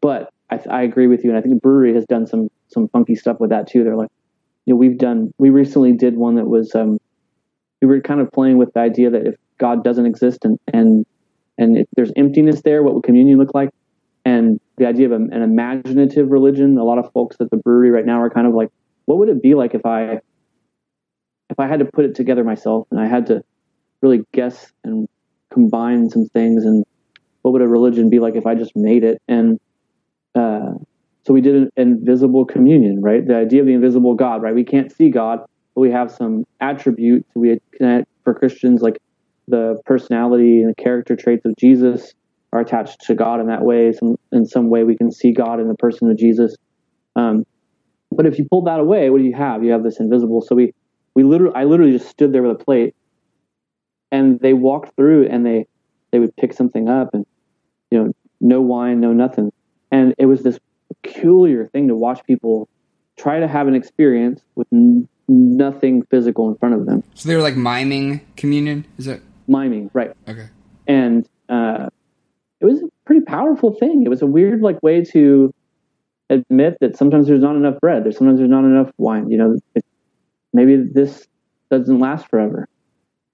But 0.00 0.30
I, 0.50 0.60
I 0.70 0.82
agree 0.82 1.06
with 1.06 1.24
you 1.24 1.30
and 1.30 1.38
i 1.38 1.42
think 1.42 1.60
brewery 1.60 1.94
has 1.94 2.04
done 2.06 2.26
some 2.26 2.48
some 2.68 2.88
funky 2.88 3.14
stuff 3.14 3.38
with 3.38 3.50
that 3.50 3.68
too. 3.68 3.84
They're 3.84 3.96
like 3.96 4.10
you 4.64 4.74
know 4.74 4.78
we've 4.78 4.98
done 4.98 5.32
we 5.38 5.50
recently 5.50 5.92
did 5.92 6.16
one 6.16 6.34
that 6.36 6.46
was 6.46 6.74
um 6.74 6.98
we 7.80 7.88
were 7.88 8.00
kind 8.00 8.20
of 8.20 8.30
playing 8.32 8.58
with 8.58 8.72
the 8.72 8.80
idea 8.80 9.10
that 9.10 9.26
if 9.26 9.34
god 9.58 9.84
doesn't 9.84 10.06
exist 10.06 10.44
and 10.44 10.58
and 10.72 11.06
and 11.58 11.76
if 11.78 11.86
there's 11.94 12.12
emptiness 12.16 12.62
there 12.62 12.82
what 12.82 12.94
would 12.94 13.04
communion 13.04 13.38
look 13.38 13.54
like? 13.54 13.70
And 14.24 14.58
the 14.76 14.86
idea 14.86 15.06
of 15.06 15.12
an 15.12 15.32
imaginative 15.32 16.30
religion. 16.30 16.76
A 16.78 16.84
lot 16.84 16.98
of 16.98 17.10
folks 17.12 17.36
at 17.40 17.50
the 17.50 17.56
brewery 17.56 17.90
right 17.90 18.04
now 18.04 18.20
are 18.20 18.30
kind 18.30 18.46
of 18.46 18.54
like 18.54 18.68
what 19.06 19.18
would 19.18 19.28
it 19.28 19.42
be 19.42 19.54
like 19.54 19.74
if 19.74 19.86
i 19.86 20.18
if 21.48 21.58
i 21.58 21.66
had 21.66 21.78
to 21.78 21.86
put 21.86 22.04
it 22.04 22.14
together 22.14 22.44
myself 22.44 22.86
and 22.90 23.00
i 23.00 23.06
had 23.06 23.26
to 23.26 23.40
really 24.02 24.22
guess 24.32 24.72
and 24.84 25.08
combine 25.50 26.10
some 26.10 26.26
things 26.26 26.64
and 26.64 26.84
what 27.42 27.52
would 27.52 27.62
a 27.62 27.68
religion 27.68 28.10
be 28.10 28.18
like 28.18 28.34
if 28.34 28.46
i 28.46 28.54
just 28.54 28.72
made 28.74 29.04
it? 29.04 29.22
And 29.28 29.58
uh, 30.34 30.74
so 31.24 31.32
we 31.32 31.40
did 31.40 31.54
an 31.54 31.70
invisible 31.76 32.44
communion 32.44 33.00
right? 33.00 33.26
The 33.26 33.36
idea 33.36 33.60
of 33.60 33.66
the 33.66 33.72
invisible 33.72 34.14
god 34.14 34.42
right? 34.42 34.54
We 34.54 34.64
can't 34.64 34.92
see 34.92 35.10
god 35.10 35.40
but 35.74 35.80
we 35.80 35.90
have 35.90 36.10
some 36.10 36.44
attributes. 36.60 37.28
We 37.34 37.58
connect 37.74 38.08
for 38.24 38.34
christians 38.34 38.82
like 38.82 38.98
the 39.48 39.80
personality 39.86 40.62
and 40.62 40.70
the 40.70 40.82
character 40.82 41.14
traits 41.14 41.44
of 41.44 41.54
Jesus 41.56 42.12
are 42.56 42.60
attached 42.60 43.00
to 43.02 43.14
God 43.14 43.40
in 43.40 43.46
that 43.48 43.62
way. 43.62 43.92
Some, 43.92 44.16
in 44.32 44.46
some 44.46 44.70
way, 44.70 44.82
we 44.82 44.96
can 44.96 45.12
see 45.12 45.32
God 45.32 45.60
in 45.60 45.68
the 45.68 45.74
person 45.74 46.10
of 46.10 46.16
Jesus. 46.16 46.56
Um, 47.14 47.44
but 48.10 48.26
if 48.26 48.38
you 48.38 48.46
pull 48.50 48.62
that 48.62 48.80
away, 48.80 49.10
what 49.10 49.18
do 49.18 49.24
you 49.24 49.34
have? 49.34 49.62
You 49.62 49.72
have 49.72 49.82
this 49.82 50.00
invisible. 50.00 50.40
So 50.40 50.54
we, 50.54 50.72
we 51.14 51.22
literally, 51.22 51.54
I 51.54 51.64
literally 51.64 51.92
just 51.92 52.08
stood 52.08 52.32
there 52.32 52.42
with 52.42 52.60
a 52.60 52.64
plate, 52.64 52.94
and 54.10 54.40
they 54.40 54.54
walked 54.54 54.96
through, 54.96 55.28
and 55.28 55.44
they, 55.44 55.66
they 56.12 56.18
would 56.18 56.34
pick 56.36 56.52
something 56.52 56.88
up, 56.88 57.10
and 57.12 57.26
you 57.90 58.02
know, 58.02 58.12
no 58.40 58.60
wine, 58.60 59.00
no 59.00 59.12
nothing, 59.12 59.52
and 59.90 60.14
it 60.18 60.26
was 60.26 60.42
this 60.42 60.58
peculiar 61.02 61.68
thing 61.68 61.88
to 61.88 61.94
watch 61.94 62.24
people 62.24 62.68
try 63.18 63.40
to 63.40 63.48
have 63.48 63.66
an 63.66 63.74
experience 63.74 64.40
with 64.54 64.66
n- 64.72 65.08
nothing 65.28 66.02
physical 66.10 66.48
in 66.48 66.56
front 66.56 66.74
of 66.74 66.86
them. 66.86 67.02
So 67.14 67.28
they 67.28 67.36
were 67.36 67.42
like 67.42 67.56
miming 67.56 68.20
communion. 68.36 68.86
Is 68.98 69.06
it 69.06 69.22
miming? 69.48 69.90
Right. 69.92 70.12
okay? 70.28 70.48
and 70.86 71.28
uh, 71.48 71.88
it 72.60 72.64
was 72.64 72.82
a 72.82 72.86
pretty 73.04 73.24
powerful 73.24 73.74
thing. 73.74 74.02
It 74.04 74.08
was 74.08 74.22
a 74.22 74.26
weird 74.26 74.62
like 74.62 74.82
way 74.82 75.04
to 75.04 75.52
admit 76.30 76.78
that 76.80 76.96
sometimes 76.96 77.26
there's 77.26 77.42
not 77.42 77.56
enough 77.56 77.80
bread. 77.80 78.04
There's 78.04 78.16
sometimes 78.16 78.38
there's 78.38 78.50
not 78.50 78.64
enough 78.64 78.90
wine. 78.98 79.30
You 79.30 79.38
know, 79.38 79.56
it, 79.74 79.84
maybe 80.52 80.76
this 80.76 81.26
doesn't 81.70 81.98
last 81.98 82.28
forever. 82.28 82.66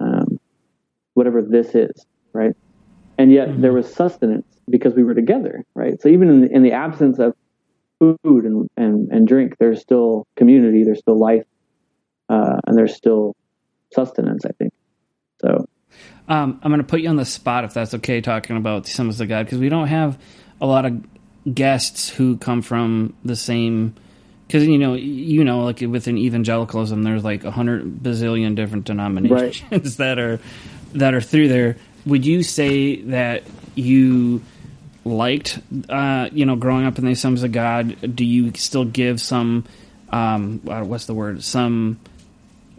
Um, 0.00 0.38
whatever 1.14 1.42
this 1.42 1.74
is, 1.74 2.06
right? 2.34 2.52
And 3.18 3.32
yet 3.32 3.48
Mm-hmm. 3.48 3.62
there 3.62 3.72
was 3.72 3.92
sustenance 3.92 4.46
because 4.68 4.94
we 4.94 5.04
were 5.04 5.14
together, 5.14 5.62
right? 5.74 6.00
So 6.00 6.08
even 6.08 6.28
in 6.28 6.40
the, 6.42 6.50
in 6.50 6.62
the 6.62 6.72
absence 6.72 7.18
of 7.18 7.34
food 8.00 8.44
and, 8.44 8.68
and, 8.76 9.08
and 9.12 9.28
drink, 9.28 9.56
there's 9.58 9.80
still 9.80 10.26
community, 10.36 10.82
there's 10.84 10.98
still 11.00 11.18
life, 11.18 11.44
uh, 12.28 12.58
and 12.66 12.76
there's 12.76 12.94
still 12.96 13.34
sustenance. 13.92 14.44
I 14.44 14.50
think 14.58 14.72
so. 15.40 15.66
Um, 16.28 16.60
I'm 16.62 16.70
going 16.70 16.80
to 16.80 16.86
put 16.86 17.00
you 17.00 17.08
on 17.08 17.16
the 17.16 17.24
spot 17.24 17.64
if 17.64 17.74
that's 17.74 17.94
okay, 17.94 18.20
talking 18.20 18.56
about 18.56 18.84
the 18.84 18.88
Assemblies 18.88 19.20
of 19.20 19.28
God, 19.28 19.44
because 19.46 19.58
we 19.58 19.68
don't 19.68 19.88
have 19.88 20.18
a 20.60 20.66
lot 20.66 20.86
of 20.86 21.02
guests 21.52 22.08
who 22.08 22.36
come 22.36 22.62
from 22.62 23.14
the 23.24 23.36
same. 23.36 23.94
Because 24.46 24.66
you 24.66 24.78
know, 24.78 24.94
you 24.94 25.44
know, 25.44 25.64
like 25.64 25.80
within 25.80 26.18
evangelicalism, 26.18 27.02
there's 27.02 27.24
like 27.24 27.44
a 27.44 27.50
hundred 27.50 28.02
bazillion 28.02 28.54
different 28.54 28.84
denominations 28.84 29.96
that 29.96 30.18
are 30.18 30.40
that 30.94 31.14
are 31.14 31.20
through 31.20 31.48
there. 31.48 31.76
Would 32.04 32.26
you 32.26 32.42
say 32.42 33.02
that 33.02 33.44
you 33.74 34.42
liked, 35.04 35.58
uh, 35.88 36.28
you 36.32 36.46
know, 36.46 36.56
growing 36.56 36.86
up 36.86 36.98
in 36.98 37.04
the 37.04 37.12
Assemblies 37.12 37.42
of 37.42 37.52
God? 37.52 38.16
Do 38.16 38.24
you 38.24 38.52
still 38.54 38.84
give 38.84 39.20
some, 39.20 39.64
um, 40.10 40.60
uh, 40.68 40.82
what's 40.82 41.06
the 41.06 41.14
word, 41.14 41.42
some 41.42 41.98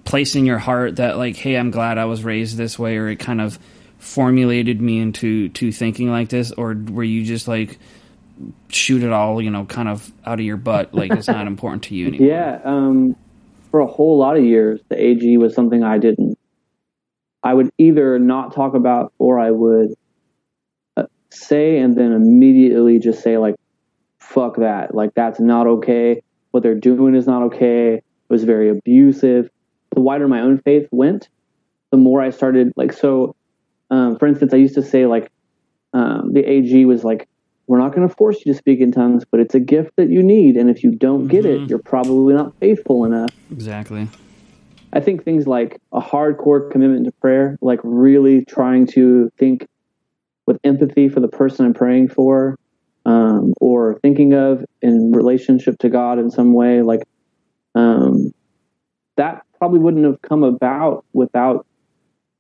place 0.05 0.35
in 0.35 0.45
your 0.45 0.59
heart 0.59 0.97
that 0.97 1.17
like 1.17 1.35
hey 1.35 1.55
i'm 1.55 1.71
glad 1.71 1.97
i 1.97 2.05
was 2.05 2.23
raised 2.23 2.57
this 2.57 2.77
way 2.77 2.97
or 2.97 3.07
it 3.07 3.17
kind 3.17 3.39
of 3.39 3.57
formulated 3.99 4.81
me 4.81 4.99
into 4.99 5.47
to 5.49 5.71
thinking 5.71 6.09
like 6.11 6.29
this 6.29 6.51
or 6.51 6.75
were 6.89 7.03
you 7.03 7.23
just 7.23 7.47
like 7.47 7.79
shoot 8.67 9.01
it 9.01 9.13
all 9.13 9.41
you 9.41 9.49
know 9.49 9.63
kind 9.65 9.87
of 9.87 10.11
out 10.25 10.39
of 10.39 10.45
your 10.45 10.57
butt 10.57 10.93
like 10.93 11.11
it's 11.11 11.27
not 11.27 11.47
important 11.53 11.83
to 11.83 11.95
you 11.95 12.07
anymore 12.07 12.27
Yeah, 12.27 12.59
um, 12.65 13.15
for 13.73 13.79
a 13.79 13.87
whole 13.87 14.19
lot 14.19 14.37
of 14.37 14.43
years, 14.43 14.79
the 14.87 15.03
AG 15.03 15.37
was 15.39 15.55
something 15.55 15.83
I 15.83 15.97
didn't. 15.97 16.37
I 17.41 17.55
would 17.55 17.71
either 17.79 18.19
not 18.19 18.53
talk 18.53 18.75
about 18.75 19.11
or 19.17 19.39
I 19.39 19.49
would 19.49 19.95
uh, 20.95 21.05
say 21.31 21.79
and 21.79 21.97
then 21.97 22.11
immediately 22.11 22.99
just 22.99 23.23
say 23.23 23.39
like, 23.39 23.55
"Fuck 24.19 24.57
that! 24.57 24.93
Like 24.93 25.15
that's 25.15 25.39
not 25.39 25.65
okay. 25.65 26.21
What 26.51 26.61
they're 26.61 26.75
doing 26.75 27.15
is 27.15 27.25
not 27.25 27.41
okay." 27.43 27.95
It 27.95 28.03
was 28.29 28.43
very 28.43 28.69
abusive. 28.69 29.49
The 29.93 30.01
wider 30.01 30.27
my 30.27 30.41
own 30.41 30.59
faith 30.59 30.87
went, 30.91 31.29
the 31.91 31.97
more 31.97 32.21
I 32.21 32.31
started 32.31 32.73
like 32.75 32.93
so. 32.93 33.35
Um, 33.89 34.17
for 34.17 34.27
instance, 34.27 34.53
I 34.53 34.57
used 34.57 34.75
to 34.75 34.81
say 34.81 35.05
like 35.05 35.31
um, 35.93 36.33
the 36.33 36.41
AG 36.41 36.85
was 36.85 37.03
like, 37.03 37.27
"We're 37.67 37.79
not 37.79 37.93
going 37.93 38.07
to 38.07 38.13
force 38.13 38.37
you 38.43 38.51
to 38.51 38.57
speak 38.57 38.79
in 38.79 38.91
tongues, 38.91 39.23
but 39.29 39.39
it's 39.39 39.53
a 39.53 39.59
gift 39.59 39.91
that 39.97 40.09
you 40.09 40.23
need, 40.23 40.55
and 40.55 40.69
if 40.69 40.83
you 40.83 40.91
don't 40.91 41.27
get 41.27 41.45
it, 41.45 41.69
you're 41.69 41.83
probably 41.83 42.33
not 42.33 42.53
faithful 42.59 43.05
enough." 43.05 43.29
exactly 43.51 44.07
I 44.93 44.99
think 44.99 45.23
things 45.23 45.47
like 45.47 45.81
a 45.91 45.99
hardcore 45.99 46.71
commitment 46.71 47.05
to 47.05 47.11
prayer, 47.13 47.57
like 47.61 47.79
really 47.83 48.45
trying 48.45 48.85
to 48.87 49.31
think 49.37 49.67
with 50.45 50.59
empathy 50.63 51.09
for 51.09 51.19
the 51.19 51.27
person 51.27 51.65
I'm 51.65 51.73
praying 51.73 52.09
for, 52.09 52.59
um, 53.05 53.53
or 53.59 53.99
thinking 54.01 54.33
of 54.33 54.63
in 54.81 55.11
relationship 55.11 55.79
to 55.79 55.89
God 55.89 56.19
in 56.19 56.29
some 56.29 56.53
way, 56.53 56.83
like 56.83 57.01
um, 57.73 58.33
that 59.17 59.45
probably 59.63 59.79
wouldn't 59.79 60.03
have 60.03 60.21
come 60.21 60.43
about 60.43 61.05
without 61.13 61.65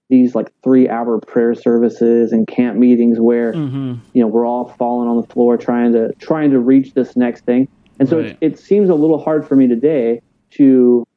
these 0.09 0.35
like 0.35 0.51
three 0.61 0.89
hour 0.89 1.21
prayer 1.21 1.55
services 1.55 2.33
and 2.33 2.45
camp 2.47 2.77
meetings 2.77 3.17
where 3.17 3.53
mm-hmm. 3.53 3.93
you 4.11 4.21
know 4.21 4.27
we're 4.27 4.45
all 4.45 4.67
falling 4.77 5.07
on 5.07 5.15
the 5.15 5.27
floor 5.27 5.55
trying 5.55 5.93
to 5.93 6.11
trying 6.19 6.51
to 6.51 6.59
reach 6.59 6.93
this 6.95 7.15
next 7.15 7.45
thing 7.45 7.65
and 7.97 8.09
so 8.09 8.17
Right. 8.17 8.25
it, 8.25 8.37
it 8.41 8.59
seems 8.59 8.89
a 8.89 8.93
little 8.93 9.23
hard 9.23 9.47
for 9.47 9.55
me 9.55 9.69
today 9.69 10.21
to 10.57 11.07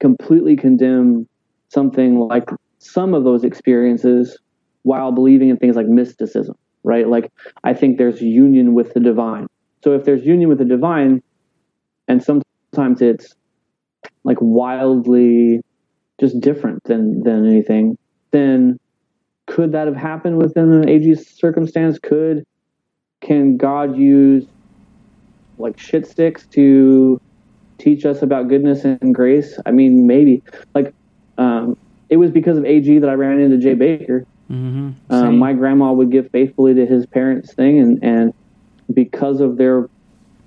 completely 0.00 0.56
condemn 0.56 1.28
something 1.68 2.18
like 2.18 2.50
some 2.80 3.14
of 3.14 3.22
those 3.22 3.44
experiences 3.44 4.40
while 4.82 5.12
believing 5.12 5.50
in 5.50 5.56
things 5.56 5.76
like 5.76 5.86
mysticism 5.86 6.56
right 6.82 7.06
like 7.06 7.30
i 7.62 7.72
think 7.72 7.96
there's 7.96 8.20
union 8.20 8.74
with 8.74 8.92
the 8.92 8.98
divine 8.98 9.46
so 9.84 9.92
if 9.92 10.04
there's 10.04 10.26
union 10.26 10.48
with 10.48 10.58
the 10.58 10.64
divine 10.64 11.22
and 12.08 12.24
sometimes 12.24 13.00
it's 13.00 13.36
like 14.24 14.38
wildly 14.40 15.60
just 16.20 16.40
different 16.40 16.82
than 16.84 17.22
than 17.22 17.46
anything 17.46 17.96
then 18.30 18.78
could 19.48 19.72
that 19.72 19.86
have 19.86 19.96
happened 19.96 20.36
within 20.36 20.70
an 20.72 20.88
AG 20.88 21.14
circumstance? 21.16 21.98
Could 21.98 22.44
can 23.20 23.56
God 23.56 23.96
use 23.96 24.46
like 25.56 25.78
shit 25.78 26.06
sticks 26.06 26.46
to 26.48 27.20
teach 27.78 28.04
us 28.04 28.22
about 28.22 28.48
goodness 28.48 28.84
and 28.84 29.14
grace? 29.14 29.58
I 29.66 29.72
mean, 29.72 30.06
maybe. 30.06 30.42
Like, 30.74 30.94
um, 31.38 31.76
it 32.10 32.18
was 32.18 32.30
because 32.30 32.58
of 32.58 32.64
AG 32.64 32.98
that 32.98 33.08
I 33.08 33.14
ran 33.14 33.40
into 33.40 33.58
Jay 33.58 33.74
Bakker. 33.74 34.24
Mm-hmm. 34.50 34.90
Um, 35.10 35.38
my 35.38 35.52
grandma 35.52 35.92
would 35.92 36.10
give 36.10 36.30
faithfully 36.30 36.74
to 36.74 36.86
his 36.86 37.06
parents' 37.06 37.52
thing, 37.52 37.78
and 37.78 37.98
and 38.02 38.34
because 38.92 39.40
of 39.40 39.56
their 39.56 39.84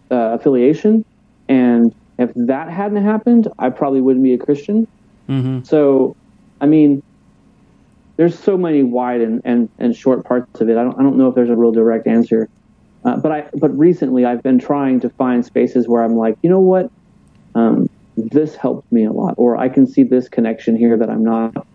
uh, 0.09 0.37
affiliation, 0.37 1.05
and 1.49 1.93
if 2.21 2.31
that 2.35 2.69
hadn't 2.69 3.03
happened, 3.03 3.47
I 3.59 3.69
probably 3.69 4.01
wouldn't 4.01 4.23
be 4.23 4.33
a 4.33 4.37
Christian. 4.37 4.87
mm-hmm. 5.27 5.63
So, 5.63 6.15
I 6.59 6.65
mean, 6.65 7.03
there's 8.17 8.37
so 8.37 8.57
many 8.57 8.83
wide 8.83 9.21
and, 9.21 9.41
and, 9.45 9.69
and 9.79 9.95
short 9.95 10.25
parts 10.25 10.61
of 10.61 10.69
it. 10.69 10.77
I 10.77 10.83
don't 10.83 10.99
I 10.99 11.03
don't 11.03 11.17
know 11.17 11.27
if 11.27 11.35
there's 11.35 11.49
a 11.49 11.55
real 11.55 11.71
direct 11.71 12.07
answer. 12.07 12.49
Uh, 13.03 13.17
but 13.17 13.31
I 13.31 13.49
but 13.55 13.75
recently 13.77 14.25
I've 14.25 14.43
been 14.43 14.59
trying 14.59 14.99
to 14.99 15.09
find 15.09 15.43
spaces 15.43 15.87
where 15.87 16.03
I'm 16.03 16.15
like, 16.15 16.37
you 16.43 16.49
know 16.49 16.59
what, 16.59 16.91
um, 17.55 17.89
this 18.15 18.55
helped 18.55 18.91
me 18.91 19.05
a 19.05 19.11
lot, 19.11 19.35
or 19.37 19.57
I 19.57 19.69
can 19.69 19.87
see 19.87 20.03
this 20.03 20.29
connection 20.29 20.75
here 20.75 20.97
that 20.97 21.09
I'm 21.09 21.23
not 21.23 21.65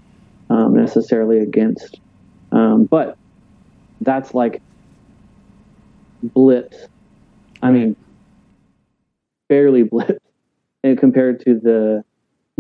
um, 0.49 0.77
necessarily 0.77 1.41
against. 1.41 1.99
Um, 2.53 2.85
but 2.85 3.19
that's 4.01 4.35
like 4.35 4.63
blips. 6.23 6.77
I 7.63 7.73
mean, 7.73 7.97
barely 9.49 9.83
blips 9.83 10.26
and 10.87 10.99
compared 10.99 11.41
to 11.41 11.59
the 11.61 12.03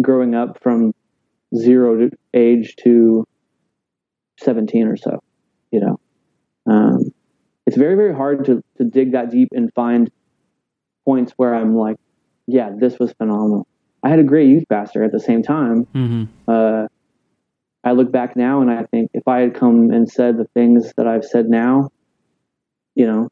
growing 0.00 0.34
up 0.34 0.62
from 0.62 0.92
zero 1.56 1.96
to 1.96 2.10
age 2.34 2.76
to 2.76 3.24
17 4.40 4.86
or 4.86 4.96
so, 4.96 5.22
you 5.70 5.80
know. 5.80 6.00
Um, 6.66 7.12
it's 7.66 7.76
very, 7.76 7.94
very 7.94 8.14
hard 8.14 8.44
to, 8.46 8.62
to 8.78 8.84
dig 8.84 9.12
that 9.12 9.30
deep 9.30 9.48
and 9.52 9.72
find 9.74 10.10
points 11.04 11.32
where 11.36 11.54
I'm 11.54 11.76
like, 11.76 11.96
yeah, 12.46 12.70
this 12.76 12.98
was 12.98 13.12
phenomenal. 13.12 13.66
I 14.02 14.08
had 14.08 14.18
a 14.18 14.24
great 14.24 14.48
youth 14.48 14.64
pastor 14.68 15.02
at 15.02 15.12
the 15.12 15.20
same 15.20 15.42
time. 15.42 15.86
Mm-hmm. 15.94 16.24
Uh, 16.46 16.86
I 17.82 17.92
look 17.92 18.10
back 18.10 18.36
now 18.36 18.60
and 18.60 18.70
I 18.70 18.84
think 18.84 19.10
if 19.14 19.26
I 19.26 19.40
had 19.40 19.54
come 19.54 19.90
and 19.90 20.08
said 20.08 20.36
the 20.36 20.46
things 20.54 20.92
that 20.96 21.06
I've 21.06 21.24
said 21.24 21.46
now, 21.46 21.90
you 22.94 23.06
know, 23.06 23.28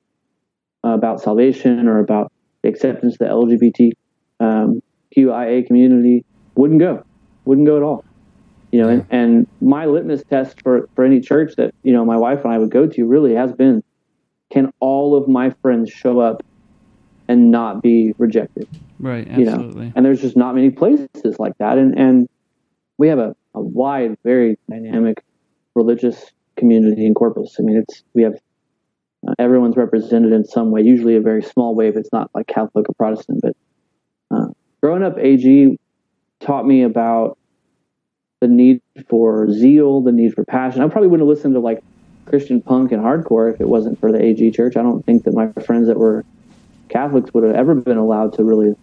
about 0.84 1.20
salvation 1.20 1.88
or 1.88 1.98
about 1.98 2.32
acceptance 2.62 3.14
of 3.14 3.18
the 3.18 3.24
LGBT 3.26 3.92
um, 4.40 4.80
QIA 5.16 5.66
community, 5.66 6.24
wouldn't 6.54 6.80
go, 6.80 7.04
wouldn't 7.44 7.66
go 7.66 7.76
at 7.76 7.82
all. 7.82 8.04
You 8.72 8.82
know, 8.82 8.88
and, 8.88 9.06
and 9.10 9.46
my 9.60 9.86
litmus 9.86 10.24
test 10.24 10.60
for, 10.62 10.88
for 10.96 11.04
any 11.04 11.20
church 11.20 11.54
that, 11.56 11.72
you 11.84 11.92
know, 11.92 12.04
my 12.04 12.16
wife 12.16 12.44
and 12.44 12.52
I 12.52 12.58
would 12.58 12.70
go 12.70 12.88
to 12.88 13.04
really 13.06 13.34
has 13.34 13.52
been, 13.52 13.84
can 14.50 14.72
all 14.80 15.16
of 15.16 15.28
my 15.28 15.50
friends 15.62 15.90
show 15.90 16.18
up 16.18 16.42
and 17.28 17.52
not 17.52 17.82
be 17.82 18.14
rejected? 18.18 18.68
right 19.04 19.26
you 19.28 19.46
absolutely 19.46 19.86
know 19.86 19.92
and 19.96 20.04
there's 20.04 20.20
just 20.20 20.36
not 20.36 20.54
many 20.54 20.70
places 20.70 21.38
like 21.38 21.56
that 21.58 21.78
and 21.78 21.98
and 21.98 22.28
we 22.96 23.08
have 23.08 23.18
a, 23.18 23.34
a 23.54 23.60
wide 23.60 24.16
very 24.24 24.56
dynamic 24.68 25.22
religious 25.74 26.30
community 26.56 27.04
in 27.04 27.14
corpus 27.14 27.56
i 27.58 27.62
mean 27.62 27.76
it's 27.76 28.02
we 28.14 28.22
have 28.22 28.34
uh, 29.26 29.34
everyone's 29.38 29.76
represented 29.76 30.32
in 30.32 30.44
some 30.44 30.70
way 30.70 30.80
usually 30.80 31.16
a 31.16 31.20
very 31.20 31.42
small 31.42 31.74
way 31.74 31.88
if 31.88 31.96
it's 31.96 32.12
not 32.12 32.30
like 32.34 32.46
catholic 32.46 32.88
or 32.88 32.94
protestant 32.94 33.40
but 33.42 33.56
growing 34.84 35.02
up 35.02 35.16
ag 35.16 35.78
taught 36.40 36.66
me 36.66 36.82
about 36.82 37.38
the 38.40 38.48
need 38.48 38.82
for 39.08 39.50
zeal, 39.50 40.02
the 40.02 40.12
need 40.12 40.34
for 40.34 40.44
passion. 40.44 40.82
I 40.82 40.88
probably 40.88 41.08
wouldn't 41.08 41.26
have 41.26 41.34
listened 41.34 41.54
to 41.54 41.60
like 41.60 41.82
Christian 42.26 42.60
punk 42.60 42.92
and 42.92 43.02
hardcore 43.02 43.54
if 43.54 43.62
it 43.62 43.66
wasn't 43.66 43.98
for 43.98 44.12
the 44.12 44.22
AG 44.22 44.50
church. 44.50 44.76
I 44.76 44.82
don't 44.82 45.02
think 45.02 45.24
that 45.24 45.32
my 45.32 45.50
friends 45.62 45.88
that 45.88 45.98
were 45.98 46.22
Catholics 46.90 47.32
would 47.32 47.44
have 47.44 47.54
ever 47.54 47.74
been 47.74 47.96
allowed 47.96 48.34
to 48.34 48.44
really 48.44 48.76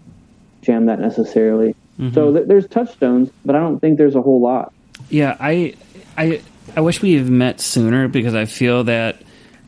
jam 0.64 0.88
that 0.88 1.00
necessarily. 1.00 1.76
Mm-hmm. 2.00 2.16
So 2.16 2.34
th- 2.34 2.48
there's 2.48 2.68
touchstones, 2.68 3.30
but 3.46 3.56
I 3.56 3.60
don't 3.60 3.80
think 3.80 4.00
there's 4.00 4.16
a 4.16 4.24
whole 4.24 4.42
lot. 4.42 4.74
Yeah, 5.12 5.38
I, 5.40 5.76
I, 6.18 6.42
I 6.76 6.82
wish 6.82 7.04
we 7.04 7.14
had 7.14 7.30
met 7.30 7.62
sooner 7.62 8.08
because 8.08 8.34
I 8.34 8.46
feel 8.46 8.86
that 8.86 9.22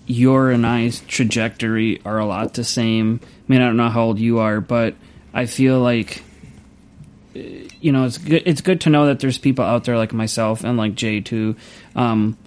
your 0.08 0.50
and 0.50 0.66
I's 0.66 1.02
trajectory 1.02 2.02
are 2.04 2.18
a 2.18 2.26
lot 2.26 2.56
the 2.56 2.64
same. 2.64 3.20
I 3.24 3.52
mean, 3.52 3.62
I 3.62 3.68
don't 3.68 3.78
know 3.78 3.90
how 3.90 4.06
old 4.06 4.18
you 4.18 4.40
are, 4.40 4.62
but 4.62 4.96
I 5.34 5.46
feel 5.46 5.80
like 5.80 6.24
you 7.34 7.92
know 7.92 8.06
it's 8.06 8.18
good. 8.18 8.44
It's 8.46 8.62
good 8.62 8.82
to 8.82 8.90
know 8.90 9.08
that 9.08 9.20
there's 9.20 9.38
people 9.38 9.66
out 9.66 9.86
there 9.86 9.98
like 9.98 10.14
myself 10.14 10.64
and 10.64 10.78
like 10.78 10.96
Jay 10.96 11.22
too, 11.22 11.56
um, 11.96 12.38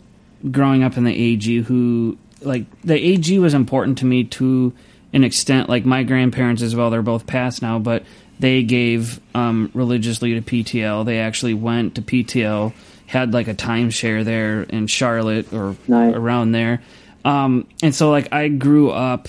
growing 0.50 0.82
up 0.82 0.96
in 0.96 1.04
the 1.04 1.14
AG 1.14 1.62
who 1.62 2.16
like 2.40 2.64
the 2.82 2.94
AG 2.94 3.38
was 3.38 3.54
important 3.54 3.98
to 3.98 4.04
me 4.04 4.24
to 4.24 4.72
an 5.12 5.24
extent. 5.24 5.68
Like 5.68 5.84
my 5.84 6.02
grandparents 6.02 6.62
as 6.62 6.76
well. 6.76 6.90
They're 6.90 7.02
both 7.02 7.26
passed 7.26 7.62
now, 7.62 7.78
but 7.78 8.04
they 8.38 8.62
gave 8.62 9.20
um, 9.34 9.70
religiously 9.74 10.34
to 10.34 10.42
PTL. 10.42 11.04
They 11.04 11.18
actually 11.18 11.54
went 11.54 11.94
to 11.96 12.02
PTL, 12.02 12.72
had 13.06 13.32
like 13.32 13.48
a 13.48 13.54
timeshare 13.54 14.24
there 14.24 14.62
in 14.62 14.86
Charlotte 14.86 15.52
or 15.52 15.76
nice. 15.88 16.14
around 16.14 16.52
there. 16.52 16.82
Um, 17.24 17.66
and 17.82 17.94
so 17.94 18.10
like 18.10 18.32
I 18.32 18.48
grew 18.48 18.90
up, 18.90 19.28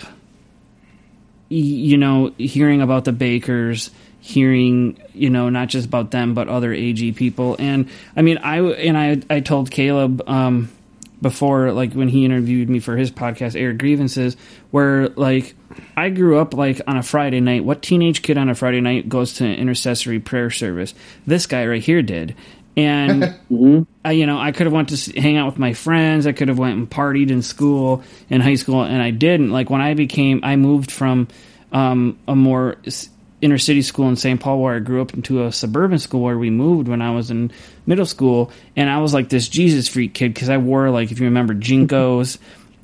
you 1.49 1.97
know, 1.97 2.33
hearing 2.37 2.81
about 2.81 3.05
the 3.05 3.11
Bakkers, 3.11 3.89
hearing 4.19 4.99
you 5.13 5.29
know 5.29 5.49
not 5.49 5.69
just 5.69 5.87
about 5.87 6.11
them 6.11 6.33
but 6.33 6.49
other 6.49 6.73
AG 6.73 7.11
people. 7.13 7.55
And 7.59 7.89
I 8.15 8.21
mean, 8.21 8.37
I 8.39 8.59
and 8.59 8.97
I 8.97 9.35
I 9.35 9.39
told 9.39 9.71
Caleb 9.71 10.21
um, 10.27 10.69
before, 11.21 11.71
like 11.71 11.93
when 11.93 12.09
he 12.09 12.25
interviewed 12.25 12.69
me 12.69 12.79
for 12.79 12.97
his 12.97 13.11
podcast, 13.11 13.59
Air 13.59 13.73
Grievances, 13.73 14.37
where 14.71 15.09
like 15.09 15.55
I 15.95 16.09
grew 16.09 16.39
up 16.39 16.53
like 16.53 16.81
on 16.87 16.97
a 16.97 17.03
Friday 17.03 17.39
night. 17.39 17.63
What 17.63 17.81
teenage 17.81 18.21
kid 18.21 18.37
on 18.37 18.49
a 18.49 18.55
Friday 18.55 18.81
night 18.81 19.09
goes 19.09 19.33
to 19.35 19.45
an 19.45 19.53
intercessory 19.53 20.19
prayer 20.19 20.51
service? 20.51 20.93
This 21.25 21.45
guy 21.45 21.65
right 21.65 21.81
here 21.81 22.01
did, 22.01 22.35
and 22.77 23.23
mm-hmm. 23.51 23.81
I, 24.05 24.11
you 24.13 24.25
know 24.25 24.39
I 24.39 24.53
could 24.53 24.67
have 24.67 24.73
went 24.73 24.89
to 24.89 25.19
hang 25.19 25.35
out 25.35 25.47
with 25.47 25.59
my 25.59 25.73
friends. 25.73 26.25
I 26.25 26.31
could 26.31 26.47
have 26.47 26.59
went 26.59 26.77
and 26.77 26.89
partied 26.89 27.31
in 27.31 27.41
school 27.41 28.03
in 28.29 28.39
high 28.39 28.55
school, 28.55 28.83
and 28.83 29.01
I 29.01 29.11
didn't. 29.11 29.51
Like 29.51 29.69
when 29.69 29.81
I 29.81 29.95
became, 29.95 30.39
I 30.43 30.55
moved 30.55 30.91
from 30.91 31.27
um, 31.73 32.17
a 32.27 32.35
more 32.35 32.77
inner 33.39 33.57
city 33.57 33.81
school 33.81 34.09
in 34.09 34.15
St. 34.15 34.39
Paul 34.39 34.61
where 34.61 34.75
I 34.75 34.79
grew 34.79 35.01
up 35.01 35.13
into 35.13 35.45
a 35.45 35.51
suburban 35.51 35.99
school 35.99 36.21
where 36.21 36.37
we 36.37 36.49
moved 36.49 36.87
when 36.87 37.01
I 37.01 37.11
was 37.11 37.29
in 37.29 37.51
middle 37.85 38.05
school, 38.05 38.51
and 38.75 38.89
I 38.89 38.99
was 38.99 39.13
like 39.13 39.29
this 39.29 39.49
Jesus 39.49 39.87
freak 39.87 40.13
kid 40.13 40.33
because 40.33 40.49
I 40.49 40.57
wore 40.57 40.89
like 40.91 41.11
if 41.11 41.19
you 41.19 41.25
remember 41.25 41.53
JNCOs 41.55 42.37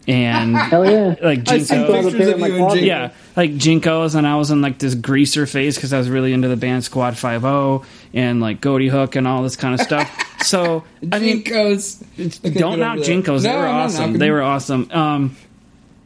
and 0.08 0.56
hell 0.58 0.86
yeah, 0.90 1.16
like 1.22 1.44
JNCOs, 1.44 2.82
yeah, 2.82 3.12
like 3.36 3.52
JNCOs, 3.52 4.16
and 4.16 4.28
I 4.28 4.36
was 4.36 4.52
in 4.52 4.62
like 4.62 4.80
this 4.80 4.96
greaser 4.96 5.46
phase 5.46 5.76
because 5.76 5.94
I 5.94 5.98
was 5.98 6.10
really 6.10 6.34
into 6.34 6.48
the 6.48 6.58
band 6.58 6.84
Squad 6.84 7.18
Five 7.18 7.46
O 7.46 7.86
and 8.14 8.42
like 8.42 8.62
Ghoti 8.62 8.90
Hook 8.90 9.16
and 9.16 9.28
all 9.28 9.44
this 9.44 9.56
kind 9.56 9.74
of 9.74 9.82
stuff. 9.82 10.10
So 10.44 10.84
I 11.10 11.20
mean, 11.20 11.42
JNCOs, 11.46 12.60
don't 12.60 12.78
knock 12.78 12.98
JNCOs; 12.98 13.44
they 13.44 13.56
were 13.56 13.66
awesome. 13.66 14.18
They 14.18 14.30
were 14.30 14.42
awesome. 14.42 14.92
Um, 14.92 15.38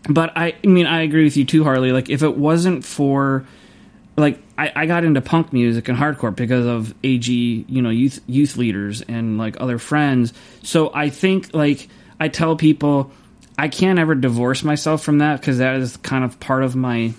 but 0.08 0.38
I, 0.38 0.54
I 0.64 0.68
mean, 0.68 0.86
I 0.86 1.02
agree 1.02 1.24
with 1.24 1.38
you 1.38 1.46
too, 1.46 1.64
Harley. 1.64 1.92
Like 1.92 2.12
if 2.12 2.22
it 2.22 2.38
wasn't 2.38 2.86
for 2.86 3.48
like 4.16 4.40
I, 4.58 4.72
I 4.76 4.86
got 4.86 5.04
into 5.04 5.22
punk 5.22 5.54
music 5.54 5.88
and 5.88 5.98
hardcore 5.98 6.36
because 6.36 6.66
of 6.66 6.94
AG, 7.04 7.32
you 7.32 7.82
know, 7.82 7.90
youth 7.90 8.20
youth 8.28 8.58
leaders 8.58 9.02
and 9.02 9.38
like 9.38 9.60
other 9.60 9.78
friends. 9.78 10.34
So 10.64 10.92
I 10.94 11.10
think 11.10 11.54
like 11.54 11.88
I 12.20 12.28
tell 12.28 12.56
people 12.56 13.12
I 13.58 13.68
can't 13.70 13.98
ever 13.98 14.16
divorce 14.16 14.64
myself 14.64 15.04
from 15.04 15.20
that 15.20 15.40
because 15.40 15.58
that 15.58 15.78
is 15.78 15.98
kind 15.98 16.24
of 16.24 16.40
part 16.40 16.64
of 16.64 16.76
my 16.76 17.14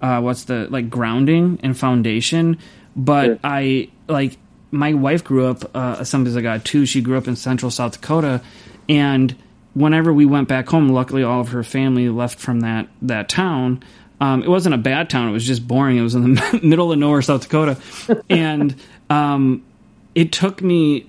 uh, 0.00 0.20
what's 0.20 0.44
the 0.44 0.66
like 0.70 0.88
grounding 0.88 1.58
and 1.62 1.76
foundation. 1.76 2.58
But 2.96 3.24
sure. 3.26 3.38
I 3.44 3.90
like 4.08 4.38
my 4.70 4.94
wife 4.94 5.24
grew 5.24 5.46
up 5.46 5.64
uh, 5.74 5.96
Assemblies 5.98 6.36
of 6.36 6.42
God 6.42 6.64
too. 6.64 6.86
She 6.86 7.00
grew 7.00 7.18
up 7.18 7.26
in 7.26 7.36
Central 7.36 7.70
South 7.70 8.00
Dakota, 8.00 8.40
and 8.88 9.34
whenever 9.74 10.12
we 10.12 10.26
went 10.26 10.48
back 10.48 10.68
home, 10.68 10.88
luckily 10.88 11.22
all 11.22 11.40
of 11.40 11.48
her 11.50 11.62
family 11.62 12.08
left 12.08 12.38
from 12.38 12.60
that 12.60 12.88
that 13.02 13.28
town. 13.28 13.82
Um, 14.20 14.42
it 14.42 14.48
wasn't 14.48 14.74
a 14.74 14.78
bad 14.78 15.08
town. 15.08 15.30
It 15.30 15.32
was 15.32 15.46
just 15.46 15.66
boring. 15.66 15.96
It 15.96 16.02
was 16.02 16.14
in 16.14 16.34
the 16.34 16.60
middle 16.62 16.92
of 16.92 16.98
nowhere, 16.98 17.22
South 17.22 17.42
Dakota, 17.42 17.80
and 18.30 18.74
um, 19.08 19.64
it 20.14 20.30
took 20.30 20.62
me 20.62 21.06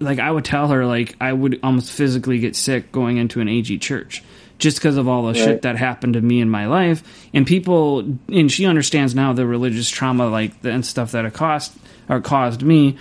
like 0.00 0.18
I 0.18 0.30
would 0.30 0.44
tell 0.44 0.68
her 0.68 0.86
like 0.86 1.16
I 1.20 1.32
would 1.32 1.60
almost 1.62 1.92
physically 1.92 2.38
get 2.38 2.56
sick 2.56 2.92
going 2.92 3.16
into 3.16 3.40
an 3.40 3.48
AG 3.48 3.78
church 3.78 4.22
just 4.58 4.76
because 4.78 4.96
of 4.96 5.08
all 5.08 5.22
the 5.22 5.28
right. 5.28 5.36
shit 5.36 5.62
that 5.62 5.76
happened 5.76 6.14
to 6.14 6.20
me 6.20 6.40
in 6.40 6.50
my 6.50 6.66
life 6.66 7.02
and 7.32 7.46
people 7.46 8.00
and 8.28 8.50
she 8.50 8.66
understands 8.66 9.14
now 9.14 9.32
the 9.32 9.46
religious 9.46 9.88
trauma 9.88 10.28
like 10.28 10.52
and 10.64 10.84
stuff 10.84 11.12
that 11.12 11.24
it 11.24 11.34
cost 11.34 11.76
or 12.08 12.20
caused 12.20 12.62
me 12.62 12.96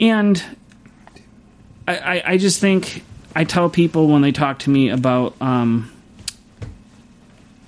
and 0.00 0.42
I, 1.86 1.96
I, 1.96 2.22
I 2.32 2.36
just 2.38 2.60
think 2.60 3.02
I 3.34 3.44
tell 3.44 3.68
people 3.68 4.08
when 4.08 4.22
they 4.22 4.32
talk 4.32 4.60
to 4.60 4.70
me 4.70 4.90
about 4.90 5.34
um, 5.40 5.90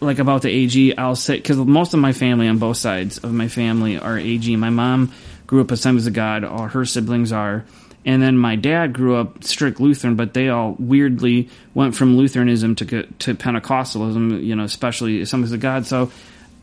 like 0.00 0.18
about 0.18 0.42
the 0.42 0.50
AG, 0.50 0.96
I'll 0.96 1.16
say 1.16 1.36
because 1.36 1.56
most 1.56 1.94
of 1.94 2.00
my 2.00 2.12
family 2.12 2.48
on 2.48 2.58
both 2.58 2.76
sides 2.76 3.18
of 3.18 3.32
my 3.32 3.48
family 3.48 3.98
are 3.98 4.18
AG. 4.18 4.54
My 4.56 4.70
mom 4.70 5.12
grew 5.46 5.60
up 5.60 5.72
as 5.72 5.80
Assemblies 5.80 6.06
of 6.06 6.12
God, 6.12 6.44
all 6.44 6.68
her 6.68 6.84
siblings 6.84 7.32
are, 7.32 7.64
and 8.06 8.22
then 8.22 8.38
my 8.38 8.56
dad 8.56 8.92
grew 8.92 9.16
up 9.16 9.44
strict 9.44 9.80
Lutheran, 9.80 10.14
but 10.14 10.32
they 10.32 10.48
all 10.48 10.76
weirdly 10.78 11.50
went 11.74 11.94
from 11.94 12.16
Lutheranism 12.16 12.76
to 12.76 13.02
to 13.02 13.34
Pentecostalism. 13.34 14.42
You 14.42 14.56
know, 14.56 14.64
especially 14.64 15.20
Assemblies 15.20 15.52
of 15.52 15.60
God. 15.60 15.86
So 15.86 16.10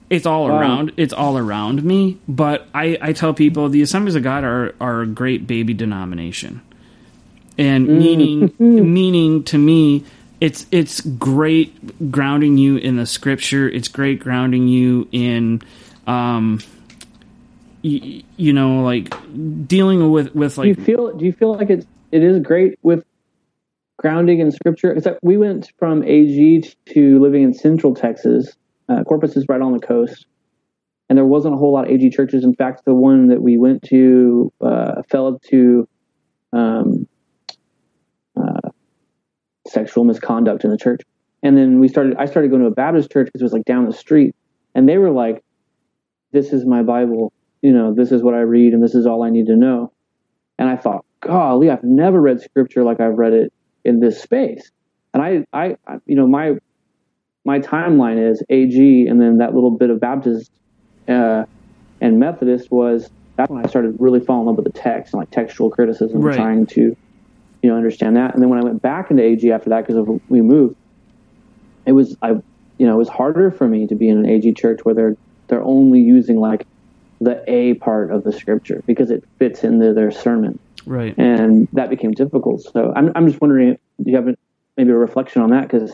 it's 0.10 0.25
all 0.25 0.47
wow. 0.47 0.60
around. 0.60 0.93
It's 0.97 1.13
all 1.13 1.38
around 1.38 1.84
me. 1.84 2.17
But 2.27 2.67
I, 2.73 2.97
I 3.01 3.13
tell 3.13 3.34
people 3.34 3.69
the 3.69 3.82
Assemblies 3.82 4.15
of 4.15 4.23
God 4.23 4.43
are 4.43 4.73
are 4.79 5.01
a 5.01 5.08
great 5.08 5.45
baby 5.45 5.73
denomination, 5.73 6.62
and 7.58 7.88
mm. 7.88 7.97
meaning 7.99 8.53
meaning 8.93 9.43
to 9.43 9.58
me 9.58 10.06
it's 10.43 10.65
it's 10.71 10.99
great 10.99 12.12
grounding 12.12 12.58
you 12.58 12.77
in 12.77 12.97
the 12.97 13.06
scripture. 13.06 13.69
It's 13.69 13.88
great 13.88 14.19
grounding 14.19 14.67
you 14.67 15.08
in, 15.12 15.62
um, 16.06 16.60
y- 17.84 18.24
you 18.38 18.54
know, 18.54 18.84
like 18.84 19.13
dealing 19.67 20.12
with 20.12 20.34
with 20.36 20.58
like. 20.58 20.76
Do 20.76 20.82
you 20.82 20.86
feel? 20.86 21.17
Do 21.17 21.26
you 21.26 21.34
feel 21.34 21.54
like 21.56 21.69
it's 21.69 21.86
it 22.12 22.24
is 22.24 22.39
great 22.39 22.78
with 22.82 23.04
grounding 23.98 24.39
in 24.39 24.52
scripture? 24.52 24.91
Except 24.91 25.19
we 25.24 25.38
went 25.38 25.72
from 25.78 26.04
AG 26.04 26.76
to 26.93 27.19
living 27.19 27.43
in 27.43 27.54
Central 27.54 27.93
Texas. 27.93 28.56
Uh, 28.89 29.04
Corpus 29.04 29.38
is 29.38 29.46
right 29.48 29.62
on 29.62 29.74
the 29.74 29.80
coast, 29.80 30.26
and 31.10 31.17
there 31.17 31.26
wasn't 31.26 31.54
a 31.54 31.58
whole 31.58 31.74
lot 31.74 31.86
of 31.86 31.91
AG 31.91 32.10
churches. 32.12 32.43
In 32.43 32.54
fact, 32.54 32.86
the 32.86 32.93
one 32.93 33.28
that 33.28 33.41
we 33.41 33.58
went 33.58 33.84
to 33.84 34.52
uh, 34.62 35.02
fell 35.10 35.39
to 35.50 35.88
um, 36.52 37.08
sexual 39.74 40.04
misconduct 40.04 40.63
in 40.63 40.69
the 40.69 40.78
church. 40.78 41.02
And 41.41 41.58
then 41.58 41.80
we 41.80 41.88
started, 41.88 42.15
I 42.17 42.26
started 42.26 42.50
going 42.50 42.62
to 42.62 42.67
a 42.67 42.72
Baptist 42.72 43.12
church 43.12 43.26
because 43.26 43.41
it 43.41 43.46
was 43.46 43.54
like 43.54 43.65
down 43.65 43.86
the 43.86 43.93
street. 43.93 44.36
And 44.76 44.88
they 44.88 44.98
were 44.98 45.10
like, 45.10 45.43
this 46.32 46.54
is 46.54 46.65
my 46.65 46.84
Bible. 46.84 47.34
You 47.63 47.73
know, 47.73 47.95
this 47.95 48.12
is 48.12 48.21
what 48.21 48.36
I 48.36 48.41
read 48.41 48.73
and 48.73 48.84
this 48.84 48.93
is 48.93 49.08
all 49.08 49.23
I 49.23 49.32
need 49.32 49.47
to 49.47 49.56
know. 49.56 49.91
And 50.60 50.69
I 50.69 50.76
thought, 50.76 51.04
golly, 51.21 51.71
I've 51.71 51.84
never 51.84 52.21
read 52.21 52.41
scripture 52.41 52.84
like 52.84 52.99
I've 52.99 53.17
read 53.17 53.34
it 53.34 53.52
in 53.84 53.99
this 53.99 54.21
space. 54.21 54.69
And 55.15 55.23
I, 55.23 55.45
I, 55.52 55.78
you 56.06 56.15
know, 56.15 56.28
my, 56.28 56.58
my 57.45 57.60
timeline 57.60 58.32
is 58.32 58.43
AG 58.49 59.08
and 59.08 59.19
then 59.19 59.39
that 59.39 59.56
little 59.56 59.71
bit 59.71 59.89
of 59.89 59.99
Baptist 59.99 60.52
uh, 61.08 61.45
and 62.02 62.19
Methodist 62.19 62.69
was 62.69 63.10
that's 63.36 63.49
when 63.49 63.65
I 63.65 63.67
started 63.67 63.95
really 63.99 64.19
falling 64.19 64.41
in 64.41 64.47
love 64.47 64.58
with 64.58 64.65
the 64.65 64.80
text 64.80 65.13
and 65.13 65.19
like 65.19 65.32
textual 65.32 65.69
criticism, 65.69 66.21
right. 66.21 66.36
trying 66.36 66.65
to 66.67 66.95
you 67.62 67.69
know 67.69 67.76
understand 67.76 68.15
that. 68.17 68.33
And 68.33 68.42
then 68.42 68.50
when 68.50 68.60
I 68.60 68.63
went 68.63 68.81
back 68.81 69.10
into 69.10 69.23
AG 69.23 69.50
after 69.52 69.69
that 69.69 69.88
because 69.88 70.19
we 70.29 70.42
moved, 70.42 70.75
it 71.85 71.94
was 71.94 72.15
I 72.21 72.31
you 72.77 72.85
know 72.85 72.94
it 72.94 72.98
was 72.98 73.10
harder 73.10 73.52
for 73.52 73.67
me 73.67 73.88
to 73.88 73.96
be 73.96 74.10
in 74.10 74.17
an 74.19 74.25
AG 74.25 74.54
church 74.54 74.81
where 74.83 74.94
they're 74.94 75.17
they're 75.48 75.63
only 75.63 76.00
using 76.00 76.40
like 76.40 76.67
the 77.24 77.44
A 77.48 77.76
part 77.76 78.12
of 78.12 78.24
the 78.24 78.32
scripture 78.32 78.84
because 78.86 79.12
it 79.12 79.24
fits 79.40 79.63
into 79.63 79.94
their 79.94 80.12
sermon. 80.12 80.60
Right. 80.86 81.17
And 81.17 81.67
that 81.74 81.90
became 81.90 82.12
difficult. 82.12 82.62
So 82.62 82.92
I'm 82.96 83.12
I'm 83.15 83.28
just 83.28 83.40
wondering, 83.42 83.78
do 84.02 84.12
you 84.12 84.15
have 84.15 84.36
maybe 84.78 84.92
a 84.92 84.96
reflection 84.96 85.42
on 85.42 85.52
that? 85.52 85.63
Because 85.63 85.94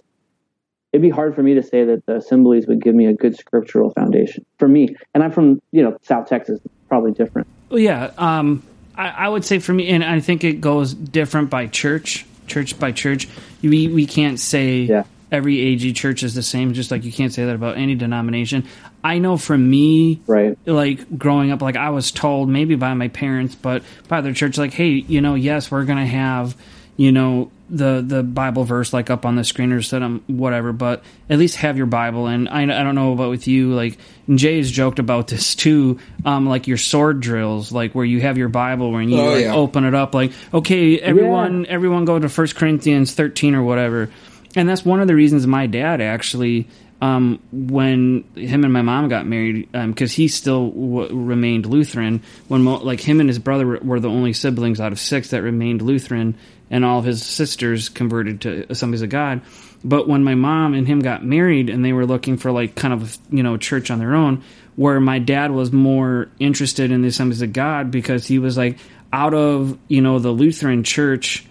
it'd 0.92 1.02
be 1.02 1.10
hard 1.10 1.36
for 1.36 1.44
me 1.44 1.54
to 1.56 1.64
say 1.64 1.86
that 1.86 2.06
the 2.06 2.18
assemblies 2.18 2.68
would 2.68 2.82
give 2.82 2.96
me 2.96 3.06
a 3.06 3.14
good 3.14 3.38
scriptural 3.38 3.92
foundation 3.92 4.46
for 4.58 4.68
me. 4.68 4.96
And 5.14 5.24
I'm 5.24 5.32
from 5.32 5.62
you 5.72 5.84
know 5.84 5.98
South 6.02 6.28
Texas, 6.28 6.60
probably 6.88 7.12
different. 7.12 7.48
Well, 7.70 7.80
yeah. 7.80 8.12
Um, 8.18 8.64
I, 8.96 9.10
I 9.10 9.30
would 9.30 9.46
say 9.46 9.60
for 9.60 9.74
me, 9.74 9.90
and 9.90 10.04
I 10.04 10.20
think 10.20 10.44
it 10.44 10.60
goes 10.60 10.94
different 10.94 11.50
by 11.50 11.68
church, 11.68 12.26
church 12.48 12.80
by 12.80 12.92
church. 12.92 13.28
We 13.62 13.88
we 13.88 14.06
can't 14.06 14.40
say 14.40 14.82
yeah. 14.82 15.04
every 15.32 15.60
AG 15.60 15.94
church 15.94 16.24
is 16.24 16.34
the 16.34 16.44
same, 16.44 16.74
just 16.74 16.92
like 16.92 17.04
you 17.04 17.12
can't 17.12 17.34
say 17.34 17.46
that 17.46 17.56
about 17.56 17.78
any 17.78 17.96
denomination. 17.96 18.66
I 19.04 19.20
know 19.20 19.38
for 19.38 19.58
me, 19.58 20.20
Right. 20.28 20.58
like 20.66 21.18
growing 21.18 21.52
up, 21.52 21.62
like 21.62 21.78
I 21.78 21.90
was 21.92 22.12
told 22.12 22.50
maybe 22.50 22.76
by 22.76 22.94
my 22.94 23.08
parents, 23.08 23.56
but 23.56 23.84
by 24.08 24.22
the 24.22 24.34
church, 24.34 24.58
like, 24.58 24.74
hey, 24.74 24.90
you 25.08 25.22
know, 25.22 25.36
yes, 25.36 25.72
we're 25.72 25.86
gonna 25.86 26.06
have, 26.06 26.56
you 26.98 27.12
know, 27.12 27.52
the 27.72 28.04
the 28.06 28.24
Bible 28.24 28.64
verse 28.64 28.94
like 28.94 29.12
up 29.12 29.28
on 29.28 29.36
the 29.36 29.44
screen 29.44 29.72
or 29.72 29.82
some 29.84 30.24
whatever, 30.26 30.74
but 30.74 31.04
at 31.30 31.38
least 31.38 31.56
have 31.58 31.78
your 31.78 31.86
Bible. 31.86 32.26
And 32.26 32.50
I, 32.50 32.64
I 32.64 32.84
don't 32.84 32.96
know 32.96 33.14
about 33.14 33.30
with 33.30 33.48
you, 33.48 33.74
like 33.76 34.00
and 34.28 34.40
Jay 34.40 34.58
has 34.58 34.72
joked 34.72 34.98
about 34.98 35.28
this 35.28 35.54
too, 35.54 36.00
um, 36.26 36.48
like 36.48 36.66
your 36.68 36.78
sword 36.78 37.20
drills, 37.20 37.72
like 37.72 37.94
where 37.94 38.06
you 38.06 38.22
have 38.22 38.38
your 38.40 38.50
Bible 38.50 38.92
when 38.92 39.10
you 39.10 39.20
Oh, 39.22 39.34
like 39.34 39.44
yeah. 39.44 39.54
open 39.54 39.86
it 39.86 39.94
up, 39.94 40.16
like 40.16 40.32
okay, 40.54 41.00
everyone, 41.00 41.68
everyone 41.68 42.06
go 42.06 42.18
to 42.18 42.28
First 42.28 42.56
Corinthians 42.56 43.14
thirteen 43.14 43.54
or 43.54 43.62
whatever. 43.64 44.10
And 44.56 44.68
that's 44.68 44.84
one 44.84 45.00
of 45.00 45.08
the 45.08 45.14
reasons 45.14 45.46
my 45.46 45.68
dad 45.68 46.02
actually 46.02 46.68
um, 47.02 47.40
when 47.52 48.26
him 48.36 48.64
and 48.66 48.74
my 48.74 48.82
mom 48.82 49.08
got 49.08 49.26
married, 49.26 49.72
because 49.72 50.12
he 50.12 50.28
still 50.28 50.70
w- 50.70 51.16
remained 51.16 51.66
Lutheran. 51.66 52.22
When 52.50 52.64
mo- 52.64 52.84
like 52.84 53.00
him 53.00 53.22
and 53.22 53.30
his 53.30 53.40
brother 53.40 53.66
were, 53.66 53.80
were 53.80 54.00
the 54.00 54.10
only 54.10 54.34
siblings 54.34 54.82
out 54.82 54.92
of 54.92 55.00
six 55.00 55.30
that 55.30 55.42
remained 55.42 55.82
Lutheran, 55.82 56.36
and 56.70 56.84
all 56.84 57.00
of 57.00 57.06
his 57.06 57.24
sisters 57.24 57.88
converted 57.88 58.42
to 58.42 58.66
Assemblies 58.70 59.02
of 59.02 59.10
God. 59.10 59.42
But 59.84 60.10
when 60.10 60.26
my 60.26 60.36
mom 60.36 60.74
and 60.74 60.86
him 60.86 61.00
got 61.00 61.24
married, 61.24 61.70
and 61.70 61.86
they 61.86 61.94
were 61.94 62.06
looking 62.06 62.36
for 62.36 62.52
like 62.52 62.76
kind 62.76 62.94
of 62.94 63.18
you 63.30 63.44
know 63.44 63.56
church 63.56 63.90
on 63.92 64.00
their 64.00 64.14
own, 64.16 64.44
where 64.76 65.00
my 65.00 65.20
dad 65.20 65.52
was 65.52 65.72
more 65.72 66.30
interested 66.38 66.92
in 66.92 67.02
the 67.02 67.08
Assemblies 67.08 67.42
of 67.42 67.54
God 67.54 67.92
because 67.92 68.28
he 68.28 68.40
was 68.40 68.58
like 68.58 68.78
out 69.14 69.34
of 69.34 69.78
you 69.88 70.02
know 70.02 70.20
the 70.20 70.32
Lutheran 70.32 70.84
Church 70.84 71.46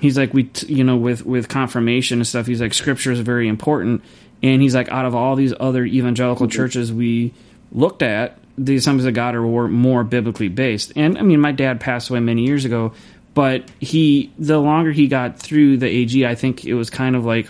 he's 0.00 0.16
like 0.16 0.32
we 0.32 0.50
you 0.66 0.84
know 0.84 0.96
with 0.96 1.24
with 1.24 1.48
confirmation 1.48 2.18
and 2.18 2.26
stuff 2.26 2.46
he's 2.46 2.60
like 2.60 2.74
scripture 2.74 3.12
is 3.12 3.20
very 3.20 3.48
important 3.48 4.02
and 4.42 4.60
he's 4.60 4.74
like 4.74 4.88
out 4.88 5.04
of 5.04 5.14
all 5.14 5.36
these 5.36 5.54
other 5.58 5.84
evangelical 5.84 6.46
mm-hmm. 6.46 6.56
churches 6.56 6.92
we 6.92 7.32
looked 7.70 8.02
at 8.02 8.38
the 8.58 8.76
assemblies 8.76 9.06
of 9.06 9.14
god 9.14 9.34
are 9.34 9.46
were 9.46 9.68
more 9.68 10.04
biblically 10.04 10.48
based. 10.48 10.92
And 10.96 11.18
i 11.18 11.22
mean 11.22 11.40
my 11.40 11.52
dad 11.52 11.80
passed 11.80 12.10
away 12.10 12.20
many 12.20 12.44
years 12.44 12.64
ago 12.64 12.92
but 13.34 13.70
he 13.80 14.32
the 14.38 14.58
longer 14.58 14.92
he 14.92 15.08
got 15.08 15.38
through 15.38 15.78
the 15.78 16.02
ag 16.02 16.24
i 16.24 16.34
think 16.34 16.64
it 16.64 16.74
was 16.74 16.90
kind 16.90 17.16
of 17.16 17.24
like 17.24 17.48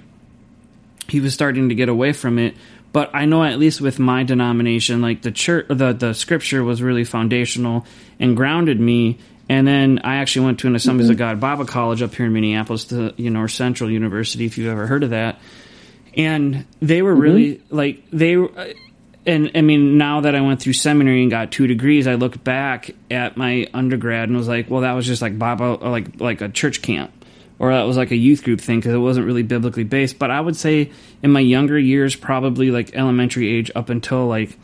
he 1.08 1.20
was 1.20 1.34
starting 1.34 1.68
to 1.68 1.74
get 1.74 1.88
away 1.88 2.12
from 2.12 2.38
it. 2.38 2.54
But 2.92 3.10
i 3.14 3.24
know 3.24 3.42
at 3.42 3.58
least 3.58 3.80
with 3.80 3.98
my 3.98 4.22
denomination 4.22 5.00
like 5.02 5.22
the 5.22 5.32
church 5.32 5.66
the, 5.68 5.92
the 5.92 6.12
scripture 6.14 6.62
was 6.62 6.82
really 6.82 7.04
foundational 7.04 7.86
and 8.20 8.36
grounded 8.36 8.78
me. 8.78 9.18
And 9.48 9.66
then 9.66 10.00
i 10.04 10.16
actually 10.16 10.46
went 10.46 10.60
to 10.60 10.66
an 10.68 10.76
assemblies 10.76 11.08
of 11.10 11.16
mm-hmm. 11.16 11.24
god 11.24 11.40
bible 11.40 11.64
college 11.64 12.00
up 12.00 12.14
here 12.14 12.26
in 12.26 12.32
minneapolis 12.32 12.84
the 12.84 13.12
you 13.16 13.30
know 13.30 13.40
North 13.40 13.52
central 13.52 13.90
university 13.90 14.44
if 14.46 14.56
you've 14.56 14.68
ever 14.68 14.86
heard 14.86 15.02
of 15.02 15.10
that 15.10 15.40
and 16.14 16.66
they 16.80 17.02
were 17.02 17.12
mm-hmm. 17.12 17.20
really 17.20 17.62
like 17.70 18.02
they 18.10 18.36
were 18.36 18.50
and 19.24 19.52
I 19.54 19.60
mean, 19.60 19.98
now 19.98 20.22
that 20.22 20.34
I 20.34 20.40
went 20.40 20.60
through 20.60 20.72
seminary 20.72 21.22
and 21.22 21.30
got 21.30 21.52
two 21.52 21.66
degrees, 21.66 22.06
I 22.06 22.14
look 22.14 22.42
back 22.42 22.90
at 23.10 23.36
my 23.36 23.68
undergrad 23.72 24.28
and 24.28 24.36
was 24.36 24.48
like, 24.48 24.68
well, 24.68 24.80
that 24.80 24.92
was 24.92 25.06
just 25.06 25.22
like 25.22 25.38
Bible, 25.38 25.78
or 25.80 25.86
uh, 25.86 25.90
like 25.90 26.20
like 26.20 26.40
a 26.40 26.48
church 26.48 26.82
camp, 26.82 27.12
or 27.58 27.72
that 27.72 27.82
was 27.82 27.96
like 27.96 28.10
a 28.10 28.16
youth 28.16 28.42
group 28.42 28.60
thing 28.60 28.80
because 28.80 28.92
it 28.92 28.98
wasn't 28.98 29.26
really 29.26 29.44
biblically 29.44 29.84
based. 29.84 30.18
But 30.18 30.32
I 30.32 30.40
would 30.40 30.56
say 30.56 30.90
in 31.22 31.30
my 31.30 31.40
younger 31.40 31.78
years, 31.78 32.16
probably 32.16 32.70
like 32.72 32.94
elementary 32.94 33.48
age 33.48 33.70
up 33.76 33.90
until 33.90 34.26
like 34.26 34.58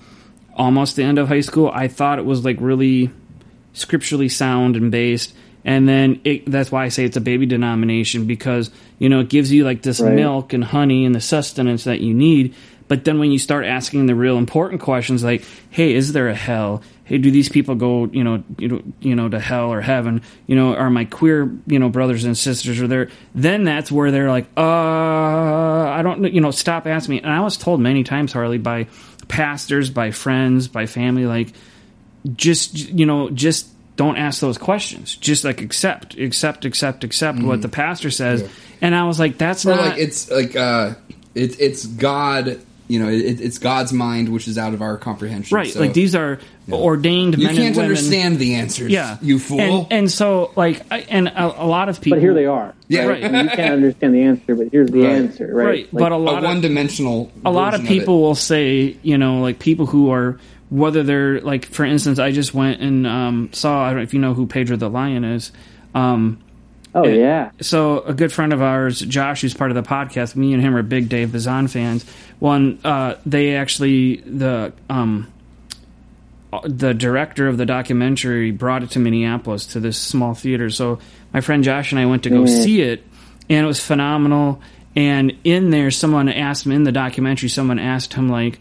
almost 0.54 0.96
the 0.96 1.04
end 1.04 1.18
of 1.18 1.28
high 1.28 1.40
school, 1.40 1.70
I 1.72 1.86
thought 1.86 2.18
it 2.18 2.24
was 2.24 2.44
like 2.44 2.56
really 2.60 3.12
scripturally 3.74 4.28
sound 4.28 4.74
and 4.74 4.90
based. 4.90 5.34
And 5.68 5.86
then 5.86 6.22
it, 6.24 6.50
that's 6.50 6.72
why 6.72 6.86
I 6.86 6.88
say 6.88 7.04
it's 7.04 7.18
a 7.18 7.20
baby 7.20 7.44
denomination 7.44 8.24
because 8.26 8.70
you 8.98 9.10
know 9.10 9.20
it 9.20 9.28
gives 9.28 9.52
you 9.52 9.64
like 9.64 9.82
this 9.82 10.00
Right. 10.00 10.14
milk 10.14 10.54
and 10.54 10.64
honey 10.64 11.04
and 11.04 11.14
the 11.14 11.20
sustenance 11.20 11.84
that 11.84 12.00
you 12.00 12.14
need. 12.14 12.54
But 12.88 13.04
then 13.04 13.18
when 13.18 13.30
you 13.30 13.38
start 13.38 13.66
asking 13.66 14.06
the 14.06 14.14
real 14.14 14.38
important 14.38 14.80
questions, 14.80 15.22
like, 15.22 15.44
"Hey, 15.68 15.92
is 15.92 16.14
there 16.14 16.28
a 16.28 16.34
hell? 16.34 16.80
Hey, 17.04 17.18
do 17.18 17.30
these 17.30 17.50
people 17.50 17.74
go, 17.74 18.06
you 18.10 18.24
know, 18.24 18.42
you 18.56 18.68
know, 18.68 18.82
you 19.00 19.14
know, 19.14 19.28
to 19.28 19.38
hell 19.38 19.68
or 19.70 19.82
heaven? 19.82 20.22
You 20.46 20.56
know, 20.56 20.74
are 20.74 20.88
my 20.88 21.04
queer, 21.04 21.50
you 21.66 21.78
know, 21.78 21.90
brothers 21.90 22.24
and 22.24 22.34
sisters 22.34 22.80
are 22.80 22.88
there?" 22.88 23.10
Then 23.34 23.64
that's 23.64 23.92
where 23.92 24.10
they're 24.10 24.30
like, 24.30 24.46
"Uh, 24.56 24.62
I 24.62 26.00
don't, 26.02 26.32
you 26.32 26.40
know, 26.40 26.50
stop 26.50 26.86
asking 26.86 27.16
me." 27.16 27.20
And 27.20 27.30
I 27.30 27.40
was 27.40 27.58
told 27.58 27.78
many 27.80 28.04
times, 28.04 28.32
Harley, 28.32 28.56
by 28.56 28.86
pastors, 29.28 29.90
by 29.90 30.12
friends, 30.12 30.66
by 30.66 30.86
family, 30.86 31.26
like, 31.26 31.52
just 32.36 32.74
you 32.90 33.04
know 33.06 33.28
just 33.30 33.68
don't 33.98 34.16
ask 34.16 34.40
those 34.40 34.56
questions 34.56 35.14
just 35.16 35.44
like 35.44 35.60
accept 35.60 36.16
accept 36.16 36.64
accept 36.64 37.04
accept 37.04 37.42
what 37.42 37.60
the 37.60 37.68
pastor 37.68 38.10
says 38.10 38.48
and 38.80 38.94
i 38.94 39.04
was 39.04 39.18
like 39.20 39.36
that's 39.36 39.66
Or 39.66 39.74
not 39.76 39.80
like 39.88 39.98
it's 39.98 40.30
like 40.30 40.56
uh, 40.56 40.94
it's 41.34 41.56
it's 41.58 41.84
God. 41.86 42.60
You 42.90 43.00
know, 43.00 43.10
it, 43.10 43.38
it's 43.42 43.58
God's 43.58 43.92
mind, 43.92 44.30
which 44.30 44.48
is 44.48 44.56
out 44.56 44.72
of 44.72 44.80
our 44.80 44.96
comprehension. 44.96 45.54
right 45.54 45.68
So 45.70 45.78
like 45.80 45.92
these 45.92 46.14
are 46.14 46.38
ordained 46.72 47.36
you 47.38 47.44
men 47.46 47.54
can't 47.56 47.66
and 47.68 47.76
women 47.76 47.90
understand 47.90 48.38
the 48.38 48.54
answers. 48.54 48.90
yeah 48.90 49.18
you 49.20 49.38
fool. 49.38 49.60
and, 49.60 49.86
and 49.92 50.10
so 50.10 50.52
like 50.56 50.86
I, 50.90 51.00
and 51.10 51.28
a, 51.28 51.64
a 51.64 51.66
lot 51.66 51.90
of 51.90 52.00
people 52.00 52.16
But 52.16 52.22
here 52.22 52.32
they 52.32 52.46
are. 52.46 52.74
Yeah. 52.88 53.04
right? 53.04 53.22
I 53.24 53.28
mean, 53.28 53.44
you 53.44 53.50
can't 53.50 53.74
understand 53.74 54.14
the 54.14 54.22
answer, 54.22 54.54
but 54.54 54.68
here's 54.72 54.90
the 54.90 55.02
Right. 55.02 55.12
answer, 55.16 55.54
right? 55.54 55.64
right 55.66 55.92
Like, 55.92 56.00
but 56.02 56.12
a 56.12 56.14
a 56.14 56.16
lot 56.16 56.38
of 56.38 56.44
one-dimensional. 56.44 57.30
a 57.44 57.50
lot 57.50 57.74
of 57.74 57.80
version 57.82 57.94
it. 57.94 57.98
people 58.00 58.22
will 58.22 58.34
say, 58.34 58.96
you 59.02 59.18
know, 59.18 59.42
like 59.42 59.58
people 59.58 59.84
who 59.84 60.10
are 60.10 60.38
whether 60.70 61.02
they're 61.02 61.40
like, 61.40 61.64
for 61.64 61.84
instance, 61.84 62.18
I 62.18 62.30
just 62.32 62.52
went 62.54 62.80
and 62.80 63.06
um, 63.06 63.50
saw. 63.52 63.84
I 63.84 63.88
don't 63.88 63.96
know 63.98 64.02
if 64.02 64.14
you 64.14 64.20
know 64.20 64.34
who 64.34 64.46
Pedro 64.46 64.76
the 64.76 64.88
Lion 64.90 65.24
is. 65.24 65.50
Um, 65.94 66.38
oh 66.94 67.06
yeah, 67.06 67.50
so 67.60 68.00
a 68.00 68.12
good 68.14 68.32
friend 68.32 68.52
of 68.52 68.60
ours, 68.62 69.00
Josh, 69.00 69.40
who's 69.40 69.54
part 69.54 69.70
of 69.70 69.74
the 69.74 69.82
podcast, 69.88 70.36
me 70.36 70.52
and 70.52 70.62
him 70.62 70.76
are 70.76 70.82
big 70.82 71.08
Dave 71.08 71.32
Bazan 71.32 71.68
fans. 71.68 72.04
One, 72.38 72.78
uh, 72.84 73.14
they 73.24 73.56
actually 73.56 74.16
the 74.16 74.72
um, 74.90 75.32
the 76.64 76.94
director 76.94 77.46
of 77.48 77.58
the 77.58 77.66
documentary 77.66 78.50
brought 78.50 78.82
it 78.82 78.90
to 78.90 78.98
Minneapolis 78.98 79.66
to 79.66 79.80
this 79.80 79.98
small 79.98 80.34
theater. 80.34 80.70
So 80.70 80.98
my 81.32 81.40
friend 81.40 81.62
Josh 81.62 81.92
and 81.92 81.98
I 82.00 82.06
went 82.06 82.22
to 82.24 82.30
go 82.30 82.42
Mhm. 82.44 82.62
see 82.62 82.80
it, 82.80 83.04
and 83.50 83.64
it 83.64 83.66
was 83.66 83.80
phenomenal. 83.80 84.60
And 84.96 85.34
in 85.44 85.70
there, 85.70 85.90
someone 85.90 86.28
asked 86.28 86.64
him 86.66 86.72
in 86.72 86.82
the 86.84 86.92
documentary. 86.92 87.48
Someone 87.50 87.78
asked 87.78 88.14
him 88.14 88.28
like, 88.28 88.58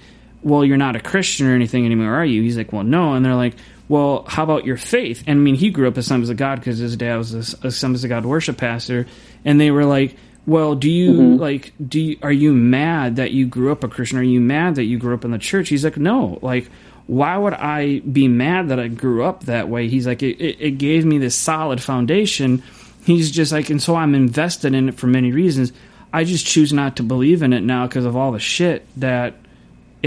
"Well, 0.47 0.65
you're 0.65 0.77
not 0.77 0.95
a 0.95 0.99
Christian 0.99 1.47
or 1.47 1.55
anything 1.55 1.85
anymore, 1.85 2.13
are 2.13 2.25
you?" 2.25 2.41
He's 2.41 2.57
like, 2.57 2.71
"Well, 2.73 2.83
no." 2.83 3.13
And 3.13 3.25
they're 3.25 3.35
like, 3.35 3.55
"Well, 3.87 4.25
how 4.27 4.43
about 4.43 4.65
your 4.65 4.77
faith?" 4.77 5.23
And 5.27 5.39
I 5.39 5.41
mean, 5.41 5.55
he 5.55 5.69
grew 5.69 5.87
up 5.87 5.97
Assemblies 5.97 6.29
of 6.29 6.37
God 6.37 6.59
because 6.59 6.77
his 6.77 6.95
dad 6.95 7.17
was 7.17 7.33
a 7.33 7.67
Assemblies 7.67 8.03
of 8.03 8.09
God 8.09 8.25
worship 8.25 8.57
pastor, 8.57 9.07
and 9.45 9.59
they 9.59 9.71
were 9.71 9.85
like. 9.85 10.15
Well, 10.45 10.75
do 10.75 10.89
you 10.89 11.11
mm-hmm. 11.11 11.41
like 11.41 11.73
do 11.85 11.99
you, 11.99 12.17
are 12.21 12.31
you 12.31 12.53
mad 12.53 13.17
that 13.17 13.31
you 13.31 13.45
grew 13.45 13.69
up 13.69 13.83
a 13.83 13.89
Christian? 13.89 14.17
Are 14.17 14.23
you 14.23 14.39
mad 14.39 14.75
that 14.75 14.85
you 14.85 14.97
grew 14.97 15.13
up 15.13 15.25
in 15.25 15.31
the 15.31 15.37
church? 15.37 15.67
He's 15.67 15.83
like, 15.83 15.97
"No. 15.97 16.39
Like 16.41 16.69
why 17.07 17.37
would 17.37 17.53
I 17.53 17.99
be 17.99 18.29
mad 18.29 18.69
that 18.69 18.79
I 18.79 18.87
grew 18.87 19.25
up 19.25 19.43
that 19.43 19.67
way?" 19.67 19.89
He's 19.89 20.07
like, 20.07 20.23
"It, 20.23 20.39
it, 20.39 20.57
it 20.61 20.71
gave 20.77 21.03
me 21.03 21.17
this 21.17 21.35
solid 21.35 21.83
foundation." 21.83 22.63
He's 23.05 23.31
just 23.31 23.53
like, 23.53 23.69
and 23.69 23.81
so 23.81 23.95
I'm 23.95 24.15
invested 24.15 24.73
in 24.73 24.89
it 24.89 24.95
for 24.95 25.07
many 25.07 25.31
reasons. 25.31 25.71
I 26.11 26.25
just 26.25 26.45
choose 26.45 26.73
not 26.73 26.97
to 26.97 27.03
believe 27.03 27.41
in 27.41 27.53
it 27.53 27.61
now 27.61 27.87
because 27.87 28.05
of 28.05 28.15
all 28.15 28.33
the 28.33 28.39
shit 28.39 28.85
that 28.97 29.35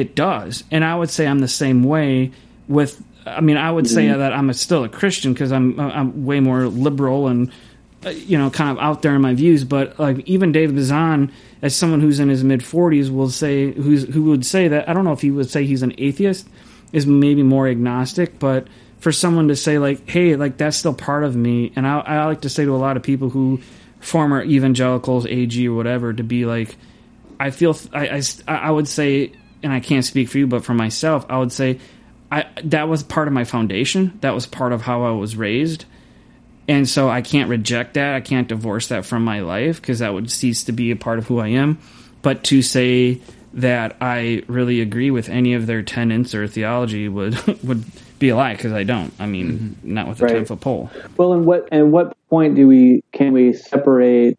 it 0.01 0.15
does. 0.15 0.65
And 0.71 0.85
I 0.85 0.97
would 0.97 1.11
say 1.11 1.27
I'm 1.27 1.41
the 1.41 1.49
same 1.49 1.85
way 1.85 2.33
with. 2.69 3.03
I 3.27 3.43
mean, 3.43 3.59
I 3.59 3.71
would 3.71 3.89
say 3.89 4.09
that 4.09 4.33
I'm 4.33 4.49
a, 4.49 4.55
still 4.55 4.83
a 4.83 4.89
Christian 4.89 5.33
because 5.35 5.53
I'm 5.53 5.79
I'm 5.79 6.25
way 6.25 6.41
more 6.41 6.67
liberal 6.67 7.29
and 7.29 7.53
uh, 8.05 8.09
you 8.11 8.39
know 8.39 8.51
kind 8.51 8.71
of 8.71 8.83
out 8.83 9.03
there 9.03 9.15
in 9.15 9.21
my 9.21 9.35
views. 9.35 9.63
But 9.63 9.99
like 9.99 10.27
even 10.27 10.53
David 10.53 10.77
Bazan, 10.77 11.31
as 11.63 11.77
someone 11.77 12.01
who's 12.01 12.19
in 12.19 12.29
his 12.29 12.43
mid 12.43 12.61
40s, 12.61 13.11
will 13.11 13.29
say 13.29 13.73
who's 13.73 14.05
who 14.05 14.25
would 14.25 14.47
say 14.47 14.69
that 14.69 14.89
I 14.89 14.95
don't 14.95 15.05
know 15.05 15.13
if 15.13 15.21
he 15.21 15.31
would 15.31 15.51
say 15.51 15.65
he's 15.65 15.83
an 15.83 15.95
atheist, 15.99 16.49
is 16.93 17.07
maybe 17.07 17.43
more 17.43 17.69
agnostic, 17.69 18.39
but. 18.39 18.67
For 19.01 19.13
someone 19.13 19.49
to 19.49 19.57
say 19.57 19.79
like, 19.79 20.07
"Hey, 20.07 20.37
like 20.37 20.59
that's 20.59 20.77
still 20.77 20.93
part 20.93 21.25
of 21.25 21.35
me," 21.35 21.73
and 21.75 21.87
I, 21.87 22.01
I 22.01 22.27
like 22.27 22.43
to 22.43 22.51
say 22.51 22.67
to 22.67 22.75
a 22.75 22.77
lot 22.77 22.99
of 22.99 23.03
people 23.03 23.31
who 23.31 23.59
former 24.01 24.43
evangelicals, 24.43 25.27
AG 25.27 25.67
or 25.67 25.75
whatever, 25.75 26.13
to 26.13 26.23
be 26.23 26.45
like, 26.45 26.77
I 27.39 27.51
feel 27.51 27.77
I, 27.93 28.09
I, 28.09 28.23
I 28.47 28.71
would 28.71 28.89
say, 28.89 29.33
and 29.63 29.73
I 29.73 29.81
can't 29.81 30.05
speak 30.05 30.29
for 30.29 30.39
you, 30.39 30.47
but 30.47 30.65
for 30.65 30.75
myself, 30.75 31.27
I 31.29 31.39
would 31.39 31.53
say 31.53 31.79
I 32.31 32.47
that 32.65 32.89
was 32.89 33.03
part 33.03 33.29
of 33.29 33.35
my 33.35 33.45
foundation. 33.45 34.19
That 34.21 34.35
was 34.35 34.47
part 34.47 34.73
of 34.73 34.83
how 34.83 35.03
I 35.03 35.11
was 35.13 35.37
raised, 35.37 35.85
and 36.69 36.89
so 36.89 37.09
I 37.09 37.23
can't 37.23 37.49
reject 37.49 37.95
that. 37.95 38.15
I 38.15 38.21
can't 38.21 38.49
divorce 38.49 38.89
that 38.89 39.05
from 39.05 39.25
my 39.25 39.41
life 39.41 39.81
because 39.81 39.99
that 39.99 40.15
would 40.15 40.31
cease 40.31 40.65
to 40.65 40.73
be 40.73 40.91
a 40.91 40.97
part 40.97 41.19
of 41.19 41.27
who 41.27 41.39
I 41.39 41.49
am. 41.49 41.79
But 42.23 42.45
to 42.45 42.63
say 42.63 43.21
that 43.55 43.97
I 44.01 44.45
really 44.47 44.81
agree 44.81 45.11
with 45.11 45.29
any 45.29 45.55
of 45.55 45.67
their 45.67 45.83
tenets 45.83 46.35
or 46.35 46.47
theology 46.47 47.09
would 47.09 47.35
would 47.65 47.85
be 48.19 48.29
a 48.29 48.37
lie 48.37 48.55
because 48.55 48.73
I 48.73 48.85
don't. 48.85 49.13
I 49.19 49.27
mean, 49.27 49.53
mm-hmm. 49.53 49.95
not 49.95 50.09
with 50.09 50.21
a 50.21 50.27
Right. 50.27 50.35
ten 50.35 50.45
foot 50.45 50.61
pole. 50.61 50.91
Well, 51.17 51.33
and 51.33 51.45
what 51.45 51.69
and 51.73 51.91
what 51.91 52.17
point 52.29 52.55
do 52.55 52.69
we 52.69 53.03
can 53.13 53.33
we 53.33 53.53
separate 53.53 54.39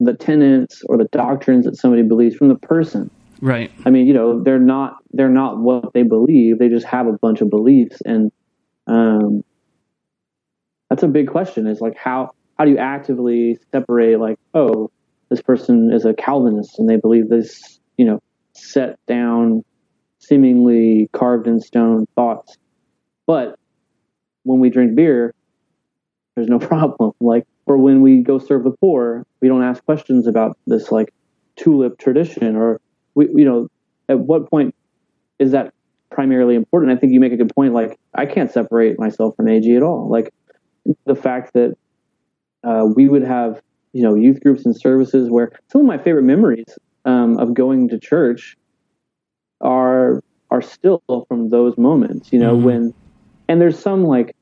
the 0.00 0.12
tenets 0.12 0.82
or 0.86 0.98
the 0.98 1.04
doctrines 1.04 1.64
that 1.64 1.76
somebody 1.76 2.02
believes 2.02 2.36
from 2.36 2.48
the 2.48 2.56
person? 2.56 3.10
Right. 3.44 3.70
I 3.84 3.90
mean, 3.90 4.06
you 4.06 4.14
know, 4.14 4.42
they're 4.42 4.58
not 4.58 4.96
they're 5.12 5.28
not 5.28 5.58
what 5.58 5.92
they 5.92 6.02
believe. 6.02 6.58
They 6.58 6.70
just 6.70 6.86
have 6.86 7.06
a 7.06 7.12
bunch 7.12 7.42
of 7.42 7.50
beliefs, 7.50 8.00
and 8.06 8.32
um, 8.86 9.44
that's 10.88 11.02
a 11.02 11.08
big 11.08 11.28
question. 11.28 11.66
Is 11.66 11.78
like 11.78 11.94
how 11.94 12.30
how 12.56 12.64
do 12.64 12.70
you 12.70 12.78
actively 12.78 13.58
separate? 13.70 14.18
Like, 14.18 14.38
oh, 14.54 14.90
this 15.28 15.42
person 15.42 15.92
is 15.92 16.06
a 16.06 16.14
Calvinist 16.14 16.78
and 16.78 16.88
they 16.88 16.96
believe 16.96 17.28
this, 17.28 17.78
you 17.98 18.06
know, 18.06 18.22
set 18.54 18.98
down 19.06 19.62
seemingly 20.20 21.10
carved 21.12 21.46
in 21.46 21.60
stone 21.60 22.06
thoughts. 22.14 22.56
But 23.26 23.58
when 24.44 24.58
we 24.58 24.70
drink 24.70 24.94
beer, 24.94 25.34
there's 26.34 26.48
no 26.48 26.58
problem. 26.70 27.12
Like, 27.20 27.44
or 27.66 27.76
when 27.76 28.00
we 28.00 28.22
go 28.22 28.38
serve 28.38 28.64
the 28.64 28.74
poor, 28.80 29.26
we 29.42 29.48
don't 29.48 29.62
ask 29.62 29.84
questions 29.84 30.26
about 30.26 30.56
this 30.66 30.90
like 30.90 31.12
tulip 31.56 31.98
tradition 31.98 32.56
or 32.56 32.80
we, 33.14 33.28
you 33.34 33.44
know, 33.44 33.68
at 34.08 34.18
what 34.18 34.50
point 34.50 34.74
is 35.38 35.52
that 35.52 35.72
primarily 36.10 36.54
important? 36.54 36.92
I 36.92 36.96
think 36.96 37.12
you 37.12 37.20
make 37.20 37.32
a 37.32 37.36
good 37.36 37.54
point. 37.54 37.74
Like, 37.74 37.98
I 38.14 38.26
can't 38.26 38.50
separate 38.50 38.98
myself 38.98 39.36
from 39.36 39.48
AG 39.48 39.74
at 39.74 39.82
all. 39.82 40.08
Like, 40.08 40.32
the 41.06 41.14
fact 41.14 41.54
that 41.54 41.76
uh, 42.62 42.86
we 42.94 43.08
would 43.08 43.22
have, 43.22 43.60
you 43.92 44.02
know, 44.02 44.14
youth 44.14 44.40
groups 44.42 44.64
and 44.64 44.78
services 44.78 45.30
where 45.30 45.52
some 45.70 45.80
of 45.80 45.86
my 45.86 45.98
favorite 45.98 46.24
memories 46.24 46.66
um, 47.04 47.38
of 47.38 47.54
going 47.54 47.88
to 47.88 47.98
church 47.98 48.56
are 49.60 50.22
are 50.50 50.62
still 50.62 51.02
from 51.28 51.50
those 51.50 51.76
moments. 51.76 52.32
You 52.32 52.38
know, 52.38 52.54
mm-hmm. 52.54 52.64
when 52.64 52.94
and 53.48 53.60
there's 53.60 53.78
some 53.78 54.04
like, 54.04 54.34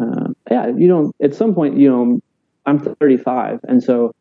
uh, 0.00 0.28
yeah, 0.50 0.68
you 0.68 0.88
know, 0.88 1.12
at 1.22 1.34
some 1.34 1.54
point, 1.54 1.76
you 1.76 1.88
know, 1.90 2.20
I'm 2.66 2.78
35, 2.78 3.60
and 3.64 3.82
so 3.82 4.14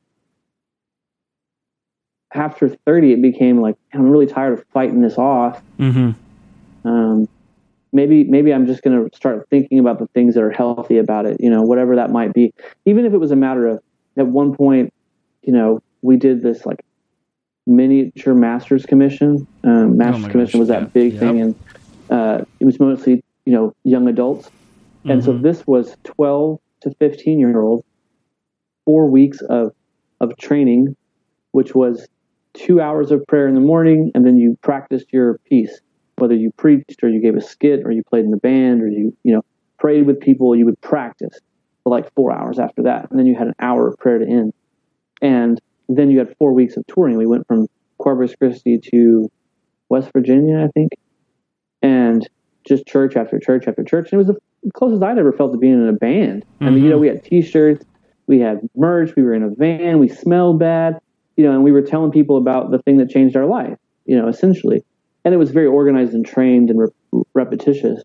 after 2.33 2.69
30, 2.69 3.13
it 3.13 3.21
became 3.21 3.61
like 3.61 3.75
I'm 3.93 4.09
really 4.09 4.27
tired 4.27 4.59
of 4.59 4.65
fighting 4.73 5.01
this 5.01 5.17
off. 5.17 5.61
Mm-hmm. 5.79 6.11
Um, 6.87 7.27
maybe 7.91 8.23
maybe 8.23 8.53
I'm 8.53 8.65
just 8.65 8.83
going 8.83 9.09
to 9.09 9.15
start 9.15 9.47
thinking 9.49 9.79
about 9.79 9.99
the 9.99 10.07
things 10.07 10.35
that 10.35 10.43
are 10.43 10.51
healthy 10.51 10.97
about 10.97 11.25
it. 11.25 11.37
You 11.39 11.49
know, 11.49 11.63
whatever 11.63 11.95
that 11.95 12.11
might 12.11 12.33
be. 12.33 12.53
Even 12.85 13.05
if 13.05 13.13
it 13.13 13.17
was 13.17 13.31
a 13.31 13.35
matter 13.35 13.67
of 13.67 13.81
at 14.17 14.27
one 14.27 14.55
point, 14.55 14.93
you 15.41 15.53
know, 15.53 15.81
we 16.01 16.17
did 16.17 16.41
this 16.41 16.65
like 16.65 16.83
miniature 17.65 18.33
masters 18.33 18.85
commission. 18.85 19.47
Um, 19.63 19.97
masters 19.97 20.25
oh 20.25 20.29
commission 20.29 20.59
gosh, 20.59 20.59
was 20.59 20.67
that 20.69 20.83
yeah. 20.83 20.87
big 20.87 21.13
yep. 21.13 21.19
thing, 21.21 21.41
and 21.41 21.55
uh, 22.09 22.45
it 22.59 22.65
was 22.65 22.79
mostly 22.79 23.23
you 23.45 23.53
know 23.53 23.73
young 23.83 24.07
adults. 24.07 24.47
Mm-hmm. 24.47 25.11
And 25.11 25.23
so 25.23 25.33
mm-hmm. 25.33 25.43
this 25.43 25.65
was 25.67 25.95
12 26.03 26.59
to 26.81 26.93
15 26.99 27.39
year 27.39 27.61
olds, 27.61 27.83
four 28.85 29.09
weeks 29.09 29.41
of 29.41 29.73
of 30.19 30.35
training, 30.37 30.95
which 31.51 31.75
was 31.75 32.07
two 32.57 32.81
hours 32.81 33.11
of 33.11 33.25
prayer 33.27 33.47
in 33.47 33.55
the 33.55 33.61
morning, 33.61 34.11
and 34.15 34.25
then 34.25 34.37
you 34.37 34.57
practiced 34.61 35.07
your 35.11 35.39
piece. 35.49 35.79
Whether 36.17 36.35
you 36.35 36.51
preached 36.57 37.03
or 37.03 37.09
you 37.09 37.21
gave 37.21 37.35
a 37.35 37.41
skit 37.41 37.81
or 37.85 37.91
you 37.91 38.03
played 38.03 38.25
in 38.25 38.31
the 38.31 38.37
band 38.37 38.81
or 38.81 38.87
you 38.87 39.15
you 39.23 39.33
know 39.33 39.43
prayed 39.79 40.07
with 40.07 40.19
people, 40.19 40.55
you 40.55 40.65
would 40.65 40.81
practice 40.81 41.39
for 41.83 41.91
like 41.91 42.11
four 42.15 42.33
hours 42.33 42.59
after 42.59 42.83
that, 42.83 43.09
and 43.09 43.19
then 43.19 43.25
you 43.25 43.35
had 43.35 43.47
an 43.47 43.55
hour 43.59 43.87
of 43.87 43.97
prayer 43.97 44.17
to 44.19 44.27
end. 44.27 44.53
And 45.21 45.59
then 45.89 46.11
you 46.11 46.19
had 46.19 46.35
four 46.37 46.53
weeks 46.53 46.77
of 46.77 46.85
touring. 46.87 47.17
We 47.17 47.25
went 47.25 47.47
from 47.47 47.67
Corpus 47.97 48.35
Christi 48.35 48.79
to 48.91 49.31
West 49.89 50.11
Virginia, 50.13 50.63
I 50.63 50.67
think, 50.67 50.91
and 51.81 52.27
just 52.67 52.85
church 52.85 53.15
after 53.15 53.39
church 53.39 53.67
after 53.67 53.83
church. 53.83 54.11
And 54.11 54.21
it 54.21 54.25
was 54.25 54.35
the 54.35 54.71
closest 54.73 55.01
I'd 55.01 55.17
ever 55.17 55.31
felt 55.31 55.53
to 55.53 55.57
being 55.57 55.73
in 55.73 55.87
a 55.87 55.93
band. 55.93 56.43
Mm-hmm. 56.43 56.65
I 56.65 56.69
mean, 56.69 56.83
you 56.83 56.89
know, 56.89 56.95
mm-hmm. 56.95 57.01
we 57.01 57.07
had 57.07 57.23
T-shirts, 57.23 57.85
we 58.27 58.39
had 58.39 58.59
merch, 58.75 59.15
we 59.15 59.23
were 59.23 59.33
in 59.33 59.43
a 59.43 59.49
van, 59.49 59.99
we 59.99 60.09
smelled 60.09 60.59
bad, 60.59 60.99
you 61.37 61.43
know, 61.45 61.53
and 61.53 61.63
we 61.63 61.71
were 61.71 61.81
telling 61.81 62.11
people 62.11 62.37
about 62.37 62.71
the 62.71 62.79
thing 62.79 62.97
that 62.97 63.09
changed 63.09 63.35
our 63.35 63.45
life, 63.45 63.77
you 64.05 64.17
know, 64.17 64.27
essentially. 64.27 64.83
And 65.23 65.33
it 65.33 65.37
was 65.37 65.51
very 65.51 65.67
organized 65.67 66.13
and 66.13 66.25
trained 66.25 66.69
and 66.69 66.79
re- 66.79 67.21
repetitious. 67.33 68.03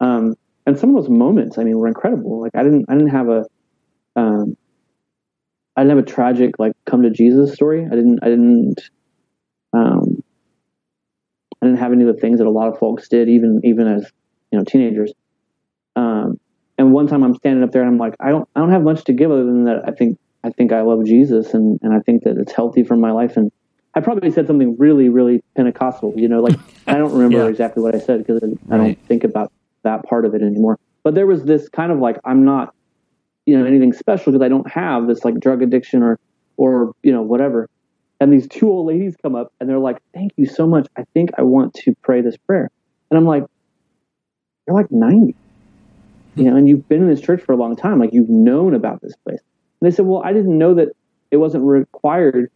Um, 0.00 0.34
and 0.66 0.78
some 0.78 0.90
of 0.90 0.96
those 0.96 1.08
moments, 1.08 1.56
I 1.56 1.64
mean, 1.64 1.78
were 1.78 1.88
incredible. 1.88 2.40
Like 2.42 2.54
I 2.54 2.62
didn't, 2.62 2.86
I 2.88 2.94
didn't 2.94 3.10
have 3.10 3.28
a, 3.28 3.44
um, 4.16 4.56
I 5.76 5.82
didn't 5.82 5.96
have 5.96 6.06
a 6.06 6.10
tragic 6.10 6.58
like 6.58 6.72
come 6.84 7.02
to 7.02 7.10
Jesus 7.10 7.54
story. 7.54 7.86
I 7.86 7.94
didn't, 7.94 8.18
I 8.22 8.26
didn't, 8.26 8.80
um, 9.72 10.22
I 11.62 11.66
didn't 11.66 11.78
have 11.78 11.92
any 11.92 12.04
of 12.04 12.14
the 12.14 12.20
things 12.20 12.38
that 12.38 12.46
a 12.46 12.50
lot 12.50 12.68
of 12.68 12.78
folks 12.78 13.08
did, 13.08 13.28
even 13.28 13.60
even 13.64 13.86
as 13.86 14.10
you 14.50 14.58
know 14.58 14.64
teenagers. 14.64 15.12
Um, 15.96 16.38
and 16.76 16.92
one 16.92 17.06
time 17.06 17.22
I'm 17.24 17.34
standing 17.34 17.64
up 17.64 17.72
there 17.72 17.82
and 17.82 17.90
I'm 17.90 17.98
like, 17.98 18.14
I 18.20 18.30
don't 18.30 18.48
I 18.54 18.60
don't 18.60 18.70
have 18.70 18.82
much 18.82 19.04
to 19.04 19.12
give 19.12 19.30
other 19.30 19.44
than 19.44 19.64
that. 19.64 19.82
I 19.86 19.92
think 19.92 20.18
I 20.44 20.50
think 20.50 20.72
I 20.72 20.82
love 20.82 21.04
Jesus 21.04 21.54
and 21.54 21.78
and 21.82 21.92
I 21.92 22.00
think 22.00 22.24
that 22.24 22.36
it's 22.36 22.52
healthy 22.52 22.84
for 22.84 22.96
my 22.96 23.10
life. 23.10 23.36
And 23.36 23.50
I 23.94 24.00
probably 24.00 24.30
said 24.30 24.46
something 24.46 24.76
really 24.78 25.08
really 25.08 25.42
Pentecostal. 25.56 26.12
You 26.16 26.28
know, 26.28 26.40
like 26.40 26.58
I 26.86 26.94
don't 26.94 27.12
remember 27.18 27.44
yeah. 27.44 27.50
exactly 27.50 27.82
what 27.82 27.94
I 27.94 27.98
said 27.98 28.24
because 28.24 28.42
I, 28.42 28.74
I 28.74 28.78
don't 28.78 29.06
think 29.06 29.24
about 29.24 29.52
that 29.82 30.04
part 30.04 30.24
of 30.24 30.34
it 30.34 30.42
anymore. 30.42 30.78
But 31.02 31.14
there 31.14 31.26
was 31.26 31.44
this 31.44 31.68
kind 31.68 31.92
of 31.92 31.98
like 31.98 32.18
I'm 32.24 32.44
not 32.44 32.74
you 33.46 33.58
know 33.58 33.64
anything 33.64 33.92
special 33.92 34.32
because 34.32 34.44
I 34.44 34.48
don't 34.48 34.68
have 34.70 35.06
this 35.06 35.24
like 35.24 35.38
drug 35.40 35.62
addiction 35.62 36.02
or 36.02 36.18
or 36.56 36.92
you 37.02 37.12
know 37.12 37.22
whatever 37.22 37.68
and 38.20 38.32
these 38.32 38.48
two 38.48 38.68
old 38.68 38.86
ladies 38.86 39.16
come 39.22 39.34
up 39.34 39.52
and 39.60 39.68
they're 39.68 39.78
like, 39.78 39.98
"Thank 40.12 40.32
you 40.36 40.46
so 40.46 40.66
much. 40.66 40.88
I 40.96 41.04
think 41.14 41.30
I 41.38 41.42
want 41.42 41.74
to 41.84 41.94
pray 42.02 42.20
this 42.20 42.36
prayer." 42.36 42.70
And 43.10 43.18
I'm 43.18 43.26
like, 43.26 43.44
"You're 44.66 44.76
like 44.76 44.90
90, 44.90 45.34
you 46.34 46.44
know, 46.44 46.56
and 46.56 46.68
you've 46.68 46.88
been 46.88 47.02
in 47.02 47.08
this 47.08 47.20
church 47.20 47.42
for 47.42 47.52
a 47.52 47.56
long 47.56 47.76
time. 47.76 47.98
Like 47.98 48.12
you've 48.12 48.28
known 48.28 48.74
about 48.74 49.00
this 49.00 49.14
place." 49.24 49.40
And 49.80 49.90
they 49.90 49.94
said, 49.94 50.06
"Well, 50.06 50.22
I 50.24 50.32
didn't 50.32 50.56
know 50.56 50.74
that 50.74 50.88
it 51.30 51.36
wasn't 51.36 51.64
required. 51.64 52.50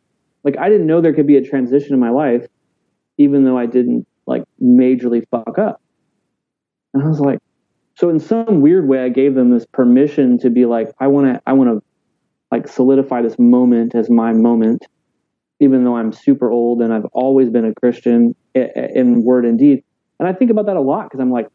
Like 0.44 0.58
I 0.58 0.68
didn't 0.68 0.86
know 0.86 1.00
there 1.00 1.14
could 1.14 1.26
be 1.26 1.36
a 1.36 1.42
transition 1.48 1.94
in 1.94 2.00
my 2.00 2.10
life, 2.10 2.46
even 3.18 3.44
though 3.44 3.58
I 3.58 3.66
didn't 3.66 4.06
like 4.26 4.44
majorly 4.62 5.24
fuck 5.30 5.58
up." 5.58 5.80
And 6.94 7.02
I 7.02 7.08
was 7.08 7.20
like, 7.20 7.38
so 7.96 8.10
in 8.10 8.20
some 8.20 8.60
weird 8.60 8.86
way, 8.86 9.02
I 9.02 9.08
gave 9.08 9.34
them 9.34 9.50
this 9.50 9.64
permission 9.64 10.38
to 10.38 10.50
be 10.50 10.66
like, 10.66 10.92
I 11.00 11.06
want 11.06 11.26
to, 11.26 11.42
I 11.46 11.54
want 11.54 11.70
to, 11.70 11.82
like 12.50 12.68
solidify 12.68 13.22
this 13.22 13.38
moment 13.38 13.94
as 13.94 14.10
my 14.10 14.32
moment 14.34 14.86
even 15.62 15.84
though 15.84 15.96
I'm 15.96 16.12
super 16.12 16.50
old 16.50 16.82
and 16.82 16.92
I've 16.92 17.04
always 17.12 17.48
been 17.48 17.64
a 17.64 17.72
Christian 17.72 18.34
in 18.54 19.22
word 19.22 19.44
and 19.44 19.56
deed. 19.56 19.84
And 20.18 20.28
I 20.28 20.32
think 20.32 20.50
about 20.50 20.66
that 20.66 20.76
a 20.76 20.80
lot 20.80 21.04
because 21.04 21.20
I'm 21.20 21.30
like, 21.30 21.46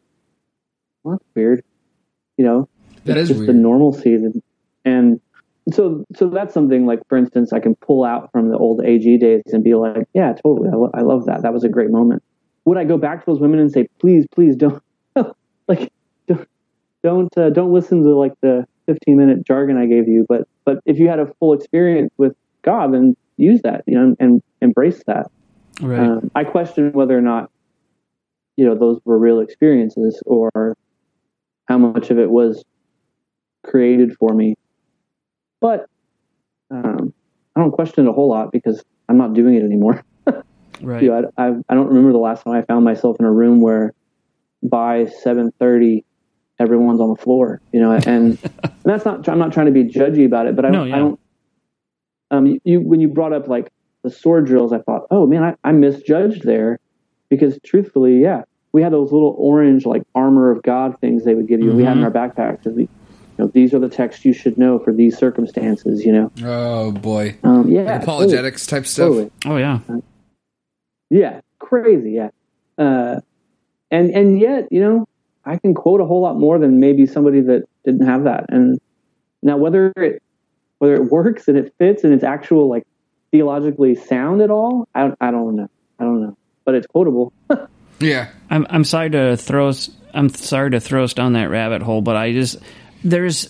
well, 1.02 1.16
that's 1.16 1.24
weird. 1.34 1.62
You 2.38 2.46
know, 2.46 2.68
that 3.04 3.18
is 3.18 3.28
just 3.28 3.40
weird. 3.40 3.50
the 3.50 3.52
normalcy. 3.52 4.16
And 4.86 5.20
so, 5.72 6.04
so 6.14 6.28
that's 6.28 6.54
something 6.54 6.86
like, 6.86 7.00
for 7.08 7.18
instance, 7.18 7.52
I 7.52 7.60
can 7.60 7.74
pull 7.74 8.04
out 8.04 8.30
from 8.32 8.50
the 8.50 8.56
old 8.56 8.84
AG 8.84 9.18
days 9.18 9.42
and 9.46 9.62
be 9.62 9.74
like, 9.74 10.06
yeah, 10.14 10.32
totally. 10.32 10.68
I, 10.72 10.76
lo- 10.76 10.90
I 10.94 11.00
love 11.00 11.26
that. 11.26 11.42
That 11.42 11.52
was 11.52 11.64
a 11.64 11.68
great 11.68 11.90
moment. 11.90 12.22
Would 12.64 12.78
I 12.78 12.84
go 12.84 12.96
back 12.98 13.20
to 13.20 13.30
those 13.30 13.40
women 13.40 13.58
and 13.58 13.70
say, 13.70 13.86
please, 13.98 14.26
please 14.34 14.56
don't, 14.56 14.82
like, 15.68 15.92
don't, 16.26 16.48
don't, 17.02 17.38
uh, 17.38 17.50
don't 17.50 17.72
listen 17.72 18.02
to 18.02 18.16
like 18.16 18.34
the 18.40 18.66
15 18.86 19.16
minute 19.16 19.46
jargon 19.46 19.76
I 19.76 19.86
gave 19.86 20.08
you. 20.08 20.26
But, 20.28 20.48
but 20.64 20.78
if 20.86 20.98
you 20.98 21.08
had 21.08 21.18
a 21.18 21.26
full 21.38 21.52
experience 21.52 22.12
with 22.16 22.34
God, 22.62 22.94
then 22.94 23.14
use 23.36 23.60
that, 23.62 23.84
you 23.86 23.98
know, 23.98 24.14
and 24.18 24.42
embrace 24.60 25.02
that. 25.06 25.30
Right. 25.80 26.00
Um, 26.00 26.30
I 26.34 26.44
question 26.44 26.92
whether 26.92 27.16
or 27.16 27.22
not, 27.22 27.50
you 28.56 28.66
know, 28.66 28.76
those 28.76 29.00
were 29.04 29.18
real 29.18 29.40
experiences 29.40 30.20
or 30.26 30.76
how 31.66 31.78
much 31.78 32.10
of 32.10 32.18
it 32.18 32.30
was 32.30 32.64
created 33.64 34.16
for 34.18 34.34
me. 34.34 34.54
But 35.60 35.86
um, 36.70 37.12
I 37.56 37.60
don't 37.60 37.72
question 37.72 38.06
it 38.06 38.10
a 38.10 38.12
whole 38.12 38.28
lot 38.28 38.52
because 38.52 38.82
I'm 39.08 39.18
not 39.18 39.34
doing 39.34 39.54
it 39.54 39.62
anymore. 39.62 40.04
right. 40.80 41.02
You 41.02 41.10
know, 41.10 41.30
I, 41.36 41.48
I, 41.48 41.52
I 41.68 41.74
don't 41.74 41.88
remember 41.88 42.12
the 42.12 42.18
last 42.18 42.44
time 42.44 42.54
I 42.54 42.62
found 42.62 42.84
myself 42.84 43.16
in 43.18 43.26
a 43.26 43.32
room 43.32 43.60
where 43.60 43.92
by 44.62 45.04
7:30 45.24 46.04
everyone's 46.58 47.00
on 47.00 47.10
the 47.10 47.16
floor. 47.16 47.60
You 47.72 47.80
know, 47.80 47.92
and, 47.92 48.06
and 48.06 48.38
that's 48.84 49.04
not. 49.04 49.28
I'm 49.28 49.38
not 49.38 49.52
trying 49.52 49.66
to 49.66 49.72
be 49.72 49.84
judgy 49.84 50.26
about 50.26 50.46
it, 50.46 50.56
but 50.56 50.64
I, 50.64 50.70
no, 50.70 50.84
yeah. 50.84 50.96
I 50.96 50.98
don't 50.98 51.20
um, 52.30 52.58
you 52.64 52.80
when 52.80 53.00
you 53.00 53.08
brought 53.08 53.32
up 53.32 53.48
like 53.48 53.70
the 54.02 54.10
sword 54.10 54.46
drills, 54.46 54.72
I 54.72 54.78
thought, 54.78 55.06
oh 55.10 55.26
man, 55.26 55.42
I, 55.42 55.54
I 55.64 55.72
misjudged 55.72 56.44
there 56.44 56.78
because 57.28 57.58
truthfully, 57.64 58.20
yeah, 58.20 58.42
we 58.72 58.82
had 58.82 58.92
those 58.92 59.12
little 59.12 59.34
orange 59.38 59.86
like 59.86 60.02
armor 60.14 60.50
of 60.50 60.62
God 60.62 60.98
things 61.00 61.24
they 61.24 61.34
would 61.34 61.48
give 61.48 61.60
you. 61.60 61.68
Mm-hmm. 61.68 61.76
We 61.76 61.84
had 61.84 61.96
in 61.96 62.04
our 62.04 62.10
backpacks. 62.10 62.64
We, 62.72 62.88
you 63.38 63.44
know, 63.44 63.50
these 63.54 63.72
are 63.72 63.78
the 63.78 63.88
texts 63.88 64.24
you 64.24 64.32
should 64.32 64.58
know 64.58 64.78
for 64.78 64.92
these 64.92 65.16
circumstances. 65.16 66.04
You 66.04 66.12
know. 66.12 66.32
Oh 66.42 66.92
boy. 66.92 67.36
Um, 67.44 67.70
yeah. 67.70 68.00
apologetics 68.00 68.66
totally. 68.66 68.82
type 68.82 68.88
stuff. 68.88 69.06
Totally. 69.08 69.30
Oh 69.46 69.56
yeah. 69.56 69.80
Uh, 69.88 70.00
yeah, 71.10 71.40
crazy. 71.58 72.12
Yeah. 72.12 72.30
Uh, 72.76 73.20
and 73.90 74.10
and 74.10 74.40
yet, 74.40 74.68
you 74.70 74.80
know, 74.80 75.08
I 75.44 75.56
can 75.56 75.74
quote 75.74 76.00
a 76.00 76.04
whole 76.04 76.20
lot 76.20 76.36
more 76.36 76.58
than 76.58 76.80
maybe 76.80 77.06
somebody 77.06 77.40
that 77.42 77.64
didn't 77.84 78.06
have 78.06 78.24
that. 78.24 78.46
And 78.50 78.80
now, 79.42 79.56
whether 79.56 79.92
it 79.96 80.22
whether 80.78 80.94
it 80.94 81.10
works 81.10 81.48
and 81.48 81.56
it 81.56 81.74
fits 81.78 82.04
and 82.04 82.12
it's 82.12 82.24
actual 82.24 82.68
like 82.68 82.86
theologically 83.30 83.94
sound 83.94 84.42
at 84.42 84.50
all, 84.50 84.88
I, 84.94 85.12
I 85.20 85.30
don't 85.30 85.56
know. 85.56 85.68
I 85.98 86.04
don't 86.04 86.22
know, 86.22 86.36
but 86.64 86.74
it's 86.74 86.86
quotable. 86.86 87.32
yeah, 88.00 88.28
I'm 88.50 88.66
I'm 88.68 88.84
sorry 88.84 89.10
to 89.10 89.36
throw 89.36 89.68
us. 89.68 89.90
I'm 90.12 90.28
sorry 90.28 90.70
to 90.72 90.80
throw 90.80 91.04
us 91.04 91.14
down 91.14 91.32
that 91.34 91.50
rabbit 91.50 91.82
hole, 91.82 92.02
but 92.02 92.16
I 92.16 92.32
just 92.32 92.58
there's 93.04 93.48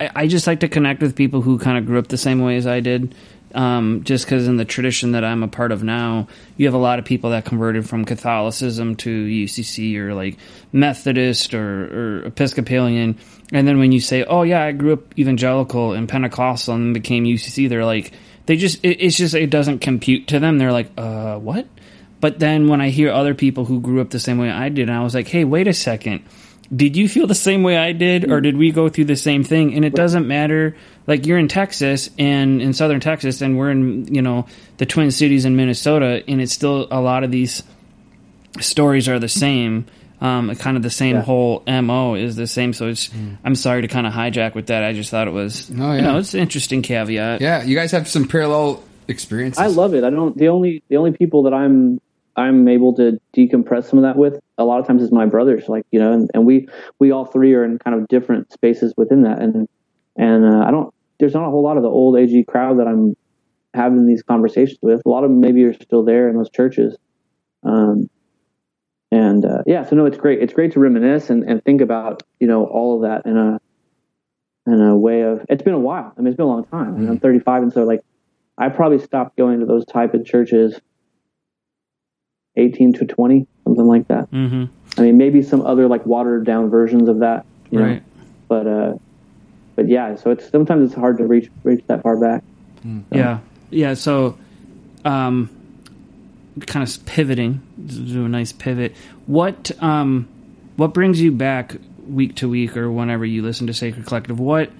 I, 0.00 0.26
just 0.26 0.46
like 0.46 0.60
to 0.60 0.68
connect 0.68 1.00
with 1.00 1.16
people 1.16 1.42
who 1.42 1.58
kind 1.58 1.78
of 1.78 1.86
grew 1.86 1.98
up 1.98 2.08
the 2.08 2.16
same 2.16 2.40
way 2.40 2.56
as 2.56 2.66
I 2.66 2.80
did. 2.80 3.14
Um, 3.54 4.02
just 4.04 4.24
because 4.24 4.48
in 4.48 4.56
the 4.56 4.64
tradition 4.64 5.12
that 5.12 5.24
I'm 5.24 5.42
a 5.42 5.48
part 5.48 5.72
of 5.72 5.82
now, 5.82 6.26
you 6.56 6.66
have 6.66 6.74
a 6.74 6.78
lot 6.78 6.98
of 6.98 7.04
people 7.04 7.30
that 7.30 7.44
converted 7.44 7.86
from 7.86 8.06
Catholicism 8.06 8.96
to 8.96 9.10
UCC 9.10 9.96
or 9.98 10.14
like 10.14 10.38
Methodist 10.72 11.52
or, 11.52 12.22
or 12.22 12.24
Episcopalian, 12.24 13.18
and 13.52 13.68
then 13.68 13.78
when 13.78 13.92
you 13.92 14.00
say, 14.00 14.24
"Oh 14.24 14.42
yeah, 14.42 14.62
I 14.62 14.72
grew 14.72 14.94
up 14.94 15.18
evangelical 15.18 15.92
and 15.92 16.08
Pentecostal 16.08 16.74
and 16.74 16.94
became 16.94 17.24
UCC," 17.24 17.68
they're 17.68 17.84
like, 17.84 18.12
they 18.46 18.56
just 18.56 18.82
it, 18.82 19.04
it's 19.04 19.18
just 19.18 19.34
it 19.34 19.50
doesn't 19.50 19.80
compute 19.80 20.28
to 20.28 20.40
them. 20.40 20.56
They're 20.56 20.72
like, 20.72 20.90
"Uh, 20.96 21.38
what?" 21.38 21.66
But 22.22 22.38
then 22.38 22.68
when 22.68 22.80
I 22.80 22.90
hear 22.90 23.10
other 23.10 23.34
people 23.34 23.64
who 23.64 23.80
grew 23.80 24.00
up 24.00 24.10
the 24.10 24.20
same 24.20 24.38
way 24.38 24.48
I 24.48 24.68
did, 24.68 24.88
and 24.88 24.96
I 24.96 25.02
was 25.02 25.12
like, 25.12 25.26
hey, 25.26 25.42
wait 25.42 25.66
a 25.66 25.72
second. 25.74 26.24
Did 26.74 26.96
you 26.96 27.08
feel 27.08 27.26
the 27.26 27.34
same 27.34 27.62
way 27.62 27.76
I 27.76 27.92
did, 27.92 28.30
or 28.30 28.40
did 28.40 28.56
we 28.56 28.70
go 28.72 28.88
through 28.88 29.04
the 29.04 29.16
same 29.16 29.44
thing? 29.44 29.74
And 29.74 29.84
it 29.84 29.94
doesn't 29.94 30.26
matter. 30.26 30.74
Like 31.06 31.26
you're 31.26 31.38
in 31.38 31.48
Texas 31.48 32.08
and 32.18 32.62
in 32.62 32.72
southern 32.72 33.00
Texas, 33.00 33.42
and 33.42 33.58
we're 33.58 33.70
in 33.70 34.12
you 34.14 34.22
know 34.22 34.46
the 34.78 34.86
Twin 34.86 35.10
Cities 35.10 35.44
in 35.44 35.54
Minnesota, 35.56 36.22
and 36.26 36.40
it's 36.40 36.52
still 36.52 36.88
a 36.90 37.00
lot 37.00 37.24
of 37.24 37.30
these 37.30 37.62
stories 38.60 39.08
are 39.08 39.18
the 39.18 39.28
same. 39.28 39.86
Um, 40.20 40.54
kind 40.54 40.76
of 40.76 40.84
the 40.84 40.90
same 40.90 41.16
Yeah. 41.16 41.22
whole 41.22 41.64
mo 41.66 42.14
is 42.14 42.36
the 42.36 42.46
same. 42.46 42.72
So 42.72 42.86
it's. 42.88 43.10
I'm 43.44 43.56
sorry 43.56 43.82
to 43.82 43.88
kind 43.88 44.06
of 44.06 44.12
hijack 44.12 44.54
with 44.54 44.66
that. 44.68 44.84
I 44.84 44.92
just 44.92 45.10
thought 45.10 45.26
it 45.26 45.32
was. 45.32 45.68
Oh, 45.76 45.92
You 45.94 46.00
know, 46.02 46.18
it's 46.18 46.32
an 46.34 46.40
interesting 46.40 46.80
caveat. 46.80 47.40
Yeah, 47.40 47.64
you 47.64 47.74
guys 47.74 47.90
have 47.90 48.06
some 48.06 48.28
parallel 48.28 48.82
experiences. 49.08 49.58
I 49.60 49.66
love 49.66 49.94
it. 49.94 50.04
I 50.04 50.10
don't. 50.10 50.36
The 50.38 50.46
only 50.48 50.82
the 50.88 50.96
only 50.96 51.10
people 51.10 51.42
that 51.42 51.52
I'm 51.52 52.00
I'm 52.36 52.66
able 52.68 52.94
to 52.94 53.20
decompress 53.36 53.84
some 53.84 53.98
of 53.98 54.02
that 54.04 54.16
with 54.16 54.40
a 54.58 54.64
lot 54.64 54.80
of 54.80 54.86
times 54.86 55.02
it's 55.02 55.12
my 55.12 55.26
brothers. 55.26 55.68
Like 55.68 55.84
you 55.90 56.00
know, 56.00 56.12
and, 56.12 56.30
and 56.34 56.46
we 56.46 56.68
we 56.98 57.10
all 57.10 57.24
three 57.24 57.54
are 57.54 57.64
in 57.64 57.78
kind 57.78 58.00
of 58.00 58.08
different 58.08 58.52
spaces 58.52 58.94
within 58.96 59.22
that, 59.22 59.40
and 59.40 59.68
and 60.16 60.44
uh, 60.44 60.64
I 60.66 60.70
don't. 60.70 60.92
There's 61.20 61.34
not 61.34 61.46
a 61.46 61.50
whole 61.50 61.62
lot 61.62 61.76
of 61.76 61.82
the 61.82 61.88
old 61.88 62.18
AG 62.18 62.44
crowd 62.44 62.78
that 62.78 62.86
I'm 62.86 63.14
having 63.74 64.06
these 64.06 64.22
conversations 64.22 64.78
with. 64.82 65.02
A 65.04 65.08
lot 65.08 65.24
of 65.24 65.30
them 65.30 65.40
maybe 65.40 65.62
are 65.64 65.74
still 65.74 66.04
there 66.04 66.28
in 66.28 66.36
those 66.36 66.50
churches. 66.50 66.96
Um, 67.62 68.08
and 69.10 69.44
uh, 69.44 69.62
yeah, 69.66 69.84
so 69.84 69.94
no, 69.94 70.06
it's 70.06 70.16
great. 70.16 70.42
It's 70.42 70.54
great 70.54 70.72
to 70.72 70.80
reminisce 70.80 71.28
and, 71.28 71.44
and 71.44 71.62
think 71.64 71.80
about 71.80 72.22
you 72.40 72.46
know 72.46 72.64
all 72.64 72.96
of 72.96 73.02
that 73.02 73.28
in 73.30 73.36
a 73.36 73.60
in 74.66 74.80
a 74.80 74.96
way 74.96 75.22
of. 75.22 75.44
It's 75.48 75.62
been 75.62 75.74
a 75.74 75.78
while. 75.78 76.12
I 76.16 76.20
mean, 76.20 76.28
it's 76.28 76.36
been 76.36 76.46
a 76.46 76.48
long 76.48 76.64
time. 76.64 76.98
Mean, 76.98 77.08
I'm 77.08 77.20
35, 77.20 77.62
and 77.64 77.72
so 77.72 77.84
like 77.84 78.00
I 78.56 78.70
probably 78.70 78.98
stopped 78.98 79.36
going 79.36 79.60
to 79.60 79.66
those 79.66 79.84
type 79.84 80.14
of 80.14 80.24
churches 80.24 80.80
18 82.56 82.94
to 82.94 83.06
20, 83.06 83.46
something 83.64 83.86
like 83.86 84.08
that. 84.08 84.30
Mm-hmm. 84.30 84.64
I 84.98 85.02
mean, 85.02 85.16
maybe 85.16 85.42
some 85.42 85.62
other 85.62 85.88
like 85.88 86.04
watered 86.04 86.44
down 86.44 86.68
versions 86.68 87.08
of 87.08 87.20
that, 87.20 87.46
you 87.70 87.78
know. 87.78 87.86
Right. 87.86 88.02
But 88.48 88.66
uh, 88.66 88.94
but 89.74 89.88
yeah, 89.88 90.16
so 90.16 90.30
it's 90.30 90.50
sometimes 90.50 90.86
it's 90.86 90.94
hard 90.94 91.18
to 91.18 91.26
reach 91.26 91.50
reach 91.64 91.82
that 91.86 92.02
far 92.02 92.16
back. 92.18 92.44
Yeah, 93.10 93.38
yeah. 93.70 93.94
So, 93.94 94.36
um, 95.04 95.48
kind 96.66 96.86
of 96.86 97.06
pivoting, 97.06 97.62
do 97.86 98.24
a 98.24 98.28
nice 98.28 98.52
pivot. 98.52 98.94
What 99.26 99.70
um, 99.82 100.28
what 100.76 100.92
brings 100.92 101.20
you 101.20 101.32
back 101.32 101.76
week 102.06 102.36
to 102.36 102.48
week, 102.48 102.76
or 102.76 102.90
whenever 102.90 103.24
you 103.24 103.42
listen 103.42 103.66
to 103.68 103.74
Sacred 103.74 104.04
Collective? 104.04 104.38
What 104.38 104.70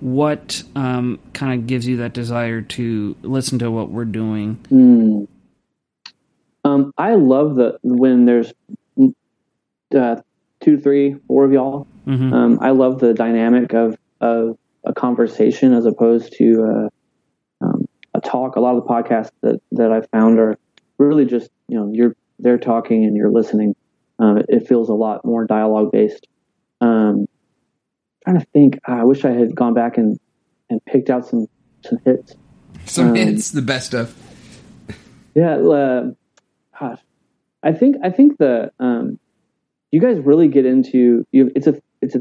what 0.00 0.62
um, 0.74 1.18
kind 1.34 1.60
of 1.60 1.66
gives 1.66 1.86
you 1.86 1.98
that 1.98 2.12
desire 2.14 2.62
to 2.62 3.16
listen 3.22 3.58
to 3.58 3.70
what 3.70 3.90
we're 3.90 4.04
doing? 4.04 4.54
Hmm. 4.68 5.24
Um, 6.64 6.92
I 6.98 7.14
love 7.14 7.56
the 7.56 7.78
when 7.82 8.24
there's 8.24 8.52
uh, 9.96 10.16
two, 10.60 10.78
three, 10.78 11.16
four 11.26 11.44
of 11.44 11.52
y'all. 11.52 11.86
Mhm. 12.06 12.32
Um, 12.32 12.58
I 12.60 12.70
love 12.70 13.00
the 13.00 13.14
dynamic 13.14 13.72
of 13.74 13.96
of 14.20 14.58
a 14.84 14.92
conversation 14.92 15.72
as 15.72 15.86
opposed 15.86 16.34
to 16.38 16.64
uh, 16.64 17.64
um, 17.64 17.88
a 18.14 18.20
talk. 18.20 18.56
A 18.56 18.60
lot 18.60 18.76
of 18.76 18.84
the 18.84 18.88
podcasts 18.88 19.30
that 19.42 19.60
that 19.72 19.92
I 19.92 20.00
found 20.00 20.38
are 20.38 20.58
really 20.98 21.24
just 21.24 21.50
you 21.68 21.78
know 21.78 21.90
you're 21.92 22.16
they're 22.38 22.58
talking 22.58 23.04
and 23.04 23.16
you're 23.16 23.30
listening. 23.30 23.74
Um, 24.18 24.38
it, 24.38 24.46
it 24.48 24.68
feels 24.68 24.88
a 24.88 24.94
lot 24.94 25.24
more 25.24 25.44
dialogue 25.44 25.92
based. 25.92 26.26
Um, 26.80 27.26
trying 28.24 28.40
to 28.40 28.46
think. 28.52 28.78
I 28.84 29.04
wish 29.04 29.24
I 29.24 29.30
had 29.30 29.54
gone 29.54 29.74
back 29.74 29.98
and 29.98 30.18
and 30.70 30.84
picked 30.84 31.10
out 31.10 31.26
some 31.26 31.46
some 31.84 31.98
hits. 32.04 32.34
Some 32.84 33.08
um, 33.08 33.14
hits, 33.14 33.50
the 33.50 33.62
best 33.62 33.94
of. 33.94 34.14
Yeah, 35.34 35.56
uh, 35.56 36.10
gosh, 36.78 37.00
I 37.62 37.72
think 37.72 37.96
I 38.02 38.10
think 38.10 38.38
the 38.38 38.70
um, 38.78 39.18
you 39.90 40.00
guys 40.00 40.18
really 40.18 40.48
get 40.48 40.66
into 40.66 41.24
you. 41.32 41.50
It's 41.54 41.66
a 41.66 41.80
it's 42.00 42.14
a 42.14 42.20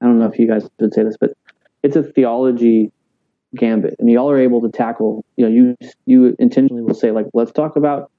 I 0.00 0.06
don't 0.06 0.18
know 0.18 0.26
if 0.26 0.38
you 0.38 0.48
guys 0.48 0.68
would 0.80 0.94
say 0.94 1.04
this, 1.04 1.16
but 1.18 1.32
it's 1.82 1.96
a 1.96 2.02
theology 2.02 2.92
gambit, 3.54 3.96
I 4.00 4.02
mean, 4.02 4.14
y'all 4.14 4.30
are 4.30 4.40
able 4.40 4.60
to 4.62 4.68
tackle. 4.68 5.24
You 5.36 5.46
know, 5.46 5.52
you 5.52 5.76
you 6.06 6.36
intentionally 6.38 6.82
will 6.82 6.94
say 6.94 7.10
like, 7.10 7.26
let's 7.32 7.52
talk 7.52 7.76
about 7.76 8.10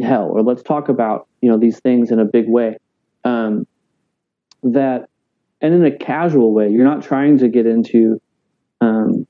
hell, 0.00 0.30
or 0.32 0.42
let's 0.42 0.62
talk 0.62 0.88
about 0.88 1.28
you 1.40 1.50
know 1.50 1.58
these 1.58 1.80
things 1.80 2.10
in 2.10 2.18
a 2.18 2.24
big 2.24 2.48
way. 2.48 2.78
Um, 3.24 3.66
that 4.62 5.08
and 5.60 5.74
in 5.74 5.84
a 5.84 5.96
casual 5.96 6.52
way, 6.52 6.70
you're 6.70 6.84
not 6.84 7.02
trying 7.02 7.38
to 7.38 7.48
get 7.48 7.66
into. 7.66 8.20
Um, 8.80 9.26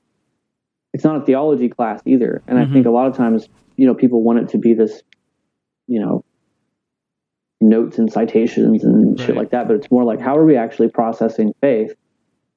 it's 0.93 1.03
not 1.03 1.21
a 1.21 1.25
theology 1.25 1.69
class 1.69 2.01
either, 2.05 2.41
and 2.47 2.57
I 2.57 2.65
think 2.65 2.85
a 2.85 2.89
lot 2.89 3.07
of 3.07 3.17
times 3.17 3.49
you 3.75 3.85
know 3.85 3.93
people 3.93 4.23
want 4.23 4.39
it 4.39 4.49
to 4.49 4.57
be 4.57 4.73
this 4.73 5.01
you 5.87 5.99
know 5.99 6.23
notes 7.61 7.97
and 7.97 8.11
citations 8.11 8.83
and 8.83 9.19
shit 9.19 9.35
like 9.35 9.49
that 9.49 9.67
but 9.67 9.75
it's 9.75 9.89
more 9.89 10.03
like 10.03 10.19
how 10.19 10.37
are 10.37 10.45
we 10.45 10.55
actually 10.55 10.89
processing 10.89 11.53
faith 11.61 11.93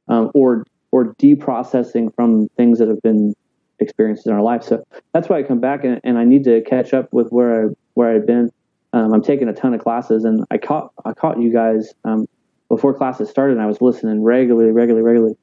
um, 0.08 0.30
or 0.34 0.64
or 0.90 1.14
deprocessing 1.14 2.14
from 2.14 2.48
things 2.56 2.78
that 2.78 2.88
have 2.88 3.00
been 3.02 3.34
experienced 3.78 4.26
in 4.26 4.32
our 4.32 4.42
life? 4.42 4.62
So 4.62 4.82
that's 5.12 5.28
why 5.28 5.38
i 5.38 5.42
come 5.42 5.60
back 5.60 5.84
and, 5.84 6.00
and 6.04 6.18
i 6.18 6.24
need 6.24 6.44
to 6.44 6.62
catch 6.62 6.92
up 6.92 7.12
with 7.12 7.30
where 7.30 7.68
i 7.68 7.74
where 7.94 8.14
i've 8.14 8.26
been. 8.26 8.50
Um, 8.92 9.12
i'm 9.12 9.22
taking 9.22 9.48
a 9.48 9.52
ton 9.52 9.74
of 9.74 9.80
classes 9.80 10.24
and 10.24 10.44
i 10.50 10.58
caught 10.58 10.92
i 11.04 11.12
caught 11.12 11.40
you 11.40 11.52
guys 11.52 11.92
um, 12.04 12.26
before 12.68 12.94
classes 12.94 13.28
started 13.28 13.54
and 13.54 13.62
i 13.62 13.66
was 13.66 13.80
listening 13.80 14.22
regularly 14.22 14.72
regularly 14.72 15.04
regularly. 15.04 15.36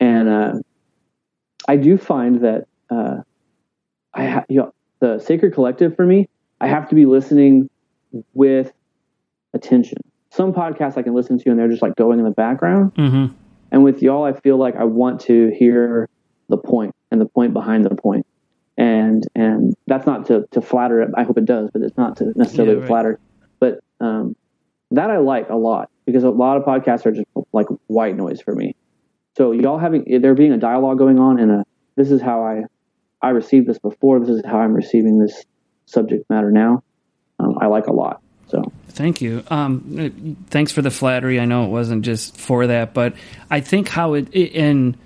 And 0.00 0.28
uh, 0.28 0.52
i 1.68 1.76
do 1.76 1.98
find 1.98 2.42
that 2.44 2.66
uh, 2.90 3.16
i 4.14 4.26
ha- 4.26 4.44
you 4.48 4.58
know, 4.58 4.72
the 5.00 5.18
sacred 5.18 5.52
collective 5.52 5.96
for 5.96 6.06
me 6.06 6.28
i 6.60 6.66
have 6.68 6.88
to 6.88 6.94
be 6.94 7.06
listening 7.06 7.68
with 8.34 8.72
attention 9.54 9.98
some 10.30 10.52
podcasts 10.52 10.96
i 10.96 11.02
can 11.02 11.14
listen 11.14 11.38
to 11.38 11.50
and 11.50 11.58
they're 11.58 11.68
just 11.68 11.82
like 11.82 11.94
going 11.96 12.18
in 12.18 12.24
the 12.24 12.30
background 12.30 12.92
Mm-hmm. 12.94 13.32
and 13.72 13.82
with 13.84 14.02
y'all 14.02 14.24
i 14.24 14.32
feel 14.32 14.56
like 14.56 14.76
i 14.76 14.84
want 14.84 15.20
to 15.22 15.50
hear 15.58 16.08
the 16.48 16.56
point 16.58 16.94
and 17.10 17.20
the 17.20 17.26
point 17.26 17.52
behind 17.52 17.84
the 17.84 17.94
point. 17.94 18.26
and 18.76 19.24
and 19.34 19.74
that's 19.86 20.06
not 20.06 20.26
to 20.26 20.46
to 20.52 20.60
flatter 20.60 21.00
it 21.02 21.10
i 21.16 21.22
hope 21.22 21.38
it 21.38 21.44
does 21.44 21.70
but 21.72 21.82
it's 21.82 21.96
not 21.96 22.16
to 22.18 22.32
necessarily 22.36 22.74
Yeah, 22.74 22.80
right. 22.80 22.88
flatter 22.88 23.20
but 23.60 23.80
um 24.00 24.36
that 24.90 25.10
i 25.10 25.16
like 25.18 25.48
a 25.50 25.56
lot 25.56 25.90
because 26.04 26.22
a 26.24 26.30
lot 26.30 26.56
of 26.58 26.64
podcasts 26.64 27.06
are 27.06 27.12
just 27.12 27.26
like 27.52 27.66
white 27.86 28.16
noise 28.16 28.40
for 28.40 28.54
me 28.54 28.74
so 29.36 29.52
y'all 29.52 29.78
having 29.78 30.20
there 30.20 30.34
being 30.34 30.52
a 30.52 30.58
dialogue 30.58 30.98
going 30.98 31.18
on 31.18 31.38
and 31.40 31.50
a 31.50 31.64
this 31.96 32.10
is 32.10 32.20
how 32.20 32.42
i 32.44 32.62
i 33.22 33.30
received 33.30 33.66
this 33.66 33.78
before 33.78 34.20
this 34.20 34.28
is 34.28 34.42
how 34.44 34.58
i'm 34.60 34.74
receiving 34.74 35.18
this 35.18 35.44
subject 35.86 36.28
matter 36.28 36.50
now 36.50 36.82
um, 37.38 37.58
i 37.60 37.66
like 37.66 37.86
a 37.86 37.92
lot 37.92 38.20
so 38.48 38.72
Thank 38.96 39.20
you. 39.20 39.44
Um, 39.48 40.38
thanks 40.48 40.72
for 40.72 40.80
the 40.80 40.90
flattery. 40.90 41.38
I 41.38 41.44
know 41.44 41.66
it 41.66 41.68
wasn't 41.68 42.02
just 42.02 42.34
for 42.34 42.68
that, 42.68 42.94
but 42.94 43.12
I 43.50 43.60
think 43.60 43.88
how 43.88 44.14
it, 44.14 44.34
it 44.34 44.54
and 44.54 44.96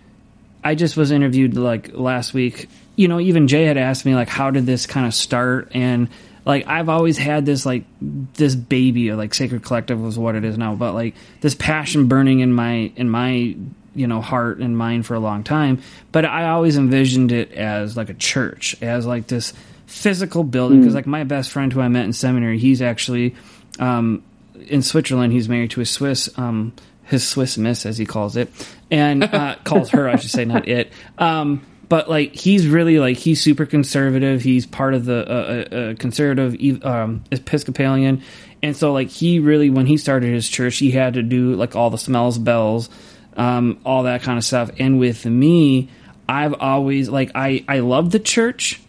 I 0.62 0.76
just 0.76 0.96
was 0.96 1.10
interviewed 1.10 1.56
like 1.56 1.90
last 1.92 2.32
week. 2.32 2.68
You 2.94 3.08
know, 3.08 3.18
even 3.18 3.48
Jay 3.48 3.64
had 3.64 3.76
asked 3.76 4.06
me 4.06 4.14
like, 4.14 4.28
how 4.28 4.52
did 4.52 4.64
this 4.64 4.86
kind 4.86 5.08
of 5.08 5.14
start? 5.14 5.72
And 5.74 6.08
like, 6.44 6.68
I've 6.68 6.88
always 6.88 7.18
had 7.18 7.44
this 7.44 7.66
like 7.66 7.82
this 8.00 8.54
baby, 8.54 9.12
like 9.12 9.34
Sacred 9.34 9.64
Collective 9.64 10.00
was 10.00 10.16
what 10.16 10.36
it 10.36 10.44
is 10.44 10.56
now, 10.56 10.76
but 10.76 10.94
like 10.94 11.16
this 11.40 11.56
passion 11.56 12.06
burning 12.06 12.38
in 12.38 12.52
my 12.52 12.92
in 12.94 13.10
my 13.10 13.56
you 13.96 14.06
know 14.06 14.20
heart 14.20 14.58
and 14.58 14.78
mind 14.78 15.04
for 15.04 15.14
a 15.14 15.20
long 15.20 15.42
time. 15.42 15.82
But 16.12 16.26
I 16.26 16.50
always 16.50 16.76
envisioned 16.76 17.32
it 17.32 17.50
as 17.54 17.96
like 17.96 18.08
a 18.08 18.14
church, 18.14 18.80
as 18.80 19.04
like 19.04 19.26
this 19.26 19.52
physical 19.90 20.44
building. 20.44 20.80
Because 20.80 20.94
like 20.94 21.06
my 21.06 21.24
best 21.24 21.50
friend 21.50 21.72
who 21.72 21.80
I 21.80 21.88
met 21.88 22.04
in 22.04 22.12
seminary, 22.12 22.58
he's 22.58 22.80
actually 22.80 23.34
um, 23.78 24.22
in 24.68 24.82
Switzerland. 24.82 25.32
He's 25.32 25.48
married 25.48 25.72
to 25.72 25.80
a 25.80 25.86
Swiss, 25.86 26.30
um, 26.38 26.72
his 27.04 27.26
Swiss 27.26 27.58
Miss, 27.58 27.84
as 27.84 27.98
he 27.98 28.06
calls 28.06 28.36
it, 28.36 28.50
and 28.90 29.24
uh, 29.24 29.56
calls 29.64 29.90
her, 29.90 30.08
I 30.08 30.16
should 30.16 30.30
say, 30.30 30.44
not 30.44 30.68
it. 30.68 30.92
Um, 31.18 31.66
but 31.90 32.08
like 32.08 32.36
he's 32.36 32.68
really 32.68 33.00
like 33.00 33.16
he's 33.16 33.42
super 33.42 33.66
conservative. 33.66 34.42
He's 34.42 34.64
part 34.64 34.94
of 34.94 35.04
the 35.04 35.28
uh, 35.28 35.34
uh, 35.34 35.74
uh, 35.74 35.94
conservative 35.96 36.84
um, 36.84 37.24
Episcopalian, 37.32 38.22
and 38.62 38.76
so 38.76 38.92
like 38.92 39.08
he 39.08 39.40
really 39.40 39.70
when 39.70 39.86
he 39.86 39.96
started 39.96 40.32
his 40.32 40.48
church, 40.48 40.78
he 40.78 40.92
had 40.92 41.14
to 41.14 41.22
do 41.22 41.56
like 41.56 41.74
all 41.74 41.90
the 41.90 41.98
smells 41.98 42.38
bells, 42.38 42.88
um, 43.36 43.80
all 43.84 44.04
that 44.04 44.22
kind 44.22 44.38
of 44.38 44.44
stuff. 44.44 44.70
And 44.78 45.00
with 45.00 45.26
me, 45.26 45.88
I've 46.28 46.54
always 46.54 47.08
like 47.08 47.32
I 47.34 47.64
I 47.66 47.80
love 47.80 48.12
the 48.12 48.20
church, 48.20 48.80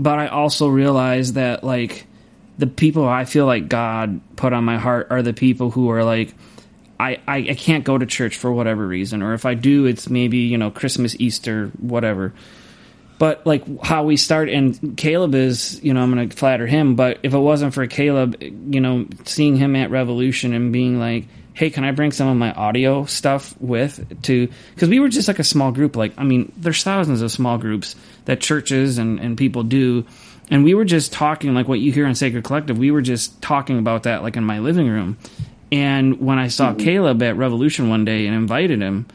but 0.00 0.18
I 0.18 0.28
also 0.28 0.66
realize 0.66 1.34
that 1.34 1.62
like 1.62 2.06
the 2.58 2.66
people 2.66 3.06
I 3.06 3.26
feel 3.26 3.44
like 3.44 3.68
God 3.68 4.20
put 4.34 4.54
on 4.54 4.64
my 4.64 4.78
heart 4.78 5.08
are 5.10 5.20
the 5.20 5.34
people 5.34 5.70
who 5.70 5.90
are 5.90 6.02
like 6.02 6.34
I, 6.98 7.18
I, 7.28 7.36
I 7.36 7.54
can't 7.54 7.84
go 7.84 7.96
to 7.96 8.04
church 8.06 8.36
for 8.36 8.52
whatever 8.52 8.86
reason, 8.86 9.22
or 9.22 9.32
if 9.34 9.46
I 9.46 9.54
do, 9.54 9.86
it's 9.86 10.10
maybe 10.10 10.38
you 10.38 10.58
know 10.58 10.70
Christmas, 10.70 11.14
Easter, 11.18 11.68
whatever. 11.78 12.32
But 13.18 13.46
like 13.46 13.82
how 13.82 14.04
we 14.04 14.16
start, 14.16 14.48
and 14.48 14.96
Caleb 14.96 15.34
is, 15.34 15.82
you 15.84 15.92
know, 15.92 16.02
I'm 16.02 16.28
to 16.28 16.34
flatter 16.34 16.66
him. 16.66 16.96
But 16.96 17.18
if 17.22 17.34
it 17.34 17.38
wasn't 17.38 17.74
for 17.74 17.86
Caleb, 17.86 18.36
you 18.40 18.80
know, 18.80 19.06
seeing 19.24 19.56
him 19.56 19.76
at 19.76 19.90
Revolution 19.90 20.54
and 20.54 20.72
being 20.72 20.98
like, 20.98 21.26
"Hey, 21.60 21.68
can 21.70 21.84
I 21.84 21.92
bring 21.92 22.10
some 22.12 22.26
of 22.28 22.36
my 22.36 22.52
audio 22.52 23.04
stuff 23.04 23.54
with 23.60 24.22
to?" 24.22 24.48
Because 24.74 24.88
we 24.88 24.98
were 24.98 25.08
just 25.10 25.28
like 25.28 25.38
a 25.38 25.44
small 25.44 25.70
group. 25.72 25.94
Like, 25.94 26.12
I 26.16 26.24
mean, 26.24 26.50
there's 26.56 26.82
thousands 26.82 27.20
of 27.22 27.30
small 27.30 27.58
groups 27.58 27.94
that 28.24 28.40
churches 28.40 28.98
and 28.98 29.20
and 29.20 29.36
people 29.36 29.62
do, 29.62 30.04
And 30.52 30.64
we 30.64 30.74
were 30.74 30.84
just 30.84 31.12
talking 31.12 31.54
like 31.54 31.68
what 31.68 31.78
you 31.78 31.92
hear 31.92 32.06
on 32.06 32.14
Sacred 32.16 32.42
Collective. 32.44 32.76
We 32.78 32.90
were 32.90 33.02
just 33.02 33.40
talking 33.40 33.78
about 33.78 34.02
that 34.04 34.22
like 34.24 34.36
in 34.36 34.44
my 34.44 34.58
living 34.58 34.88
room. 34.88 35.16
And 35.70 36.18
when 36.20 36.38
I 36.40 36.48
saw 36.48 36.70
Mm-hmm. 36.72 36.84
Caleb 36.84 37.22
at 37.22 37.36
Revolution 37.36 37.88
one 37.88 38.04
day 38.04 38.26
and 38.26 38.34
invited 38.34 38.80
him, 38.82 39.06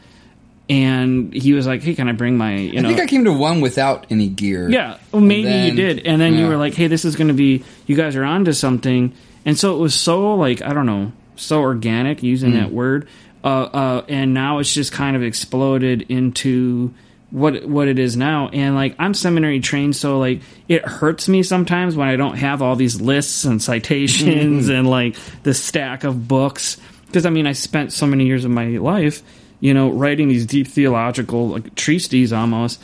and 0.68 1.32
he 1.34 1.52
was 1.52 1.66
like, 1.66 1.82
"Hey, 1.82 1.94
can 1.94 2.08
I 2.08 2.12
bring 2.12 2.36
my 2.38 2.56
you 2.56 2.78
I 2.80 2.82
think 2.82 3.00
I 3.00 3.06
came 3.06 3.24
to 3.24 3.32
one 3.32 3.60
without 3.60 4.06
any 4.10 4.28
gear. 4.28 4.68
Yeah, 4.68 4.96
well, 5.12 5.22
maybe 5.22 5.44
then- 5.48 5.66
you 5.66 5.72
did, 5.76 6.06
and 6.06 6.20
then 6.20 6.34
you 6.38 6.46
were 6.48 6.56
like, 6.56 6.74
"Hey, 6.74 6.86
this 6.88 7.04
is 7.04 7.14
going 7.16 7.28
to 7.28 7.34
be 7.34 7.64
you 7.86 7.94
guys 7.96 8.16
are 8.16 8.24
onto 8.24 8.52
something," 8.52 9.12
and 9.44 9.58
so 9.58 9.76
it 9.76 9.78
was 9.78 9.94
so 9.94 10.34
like 10.34 10.62
I 10.62 10.72
don't 10.72 10.86
know, 10.86 11.12
so 11.36 11.60
organic 11.60 12.22
using 12.22 12.52
Hmm. 12.52 12.58
that 12.58 12.72
word, 12.72 13.08
uh, 13.44 13.46
uh, 13.46 14.04
and 14.08 14.34
now 14.34 14.58
it's 14.58 14.72
just 14.72 14.92
kind 14.92 15.16
of 15.16 15.22
exploded 15.22 16.02
into 16.08 16.92
what 17.30 17.64
what 17.66 17.88
it 17.88 17.98
is 17.98 18.16
now. 18.16 18.48
And 18.52 18.74
like 18.74 18.94
I'm 18.98 19.14
seminary 19.14 19.60
trained, 19.60 19.96
so 19.96 20.18
like 20.18 20.40
it 20.68 20.84
hurts 20.84 21.28
me 21.28 21.42
sometimes 21.42 21.96
when 21.96 22.08
I 22.08 22.16
don't 22.16 22.36
have 22.36 22.62
all 22.62 22.76
these 22.76 23.00
lists 23.00 23.44
and 23.44 23.62
citations 23.62 24.68
and 24.76 24.88
like 24.88 25.16
the 25.42 25.54
stack 25.54 26.04
of 26.04 26.26
books 26.28 26.78
because 27.06 27.26
I 27.26 27.30
mean 27.30 27.46
I 27.46 27.52
spent 27.52 27.92
so 27.92 28.06
many 28.06 28.26
years 28.26 28.44
of 28.44 28.50
my 28.50 28.66
life, 28.78 29.22
you 29.60 29.74
know, 29.74 29.90
writing 29.90 30.28
these 30.28 30.46
deep 30.46 30.68
theological 30.68 31.48
like 31.48 31.74
treatises 31.74 32.32
almost 32.32 32.80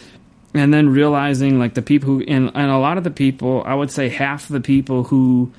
and 0.55 0.73
then 0.75 0.89
realizing 0.91 1.59
like 1.59 1.75
the 1.75 1.83
people 1.83 2.09
who 2.09 2.21
and, 2.29 2.51
and 2.55 2.71
a 2.71 2.79
lot 2.79 2.99
of 2.99 3.05
the 3.05 3.11
people 3.11 3.63
i 3.65 3.75
would 3.75 3.91
say 3.91 4.11
half 4.11 4.49
the 4.49 4.61
people 4.61 5.05
who 5.05 5.51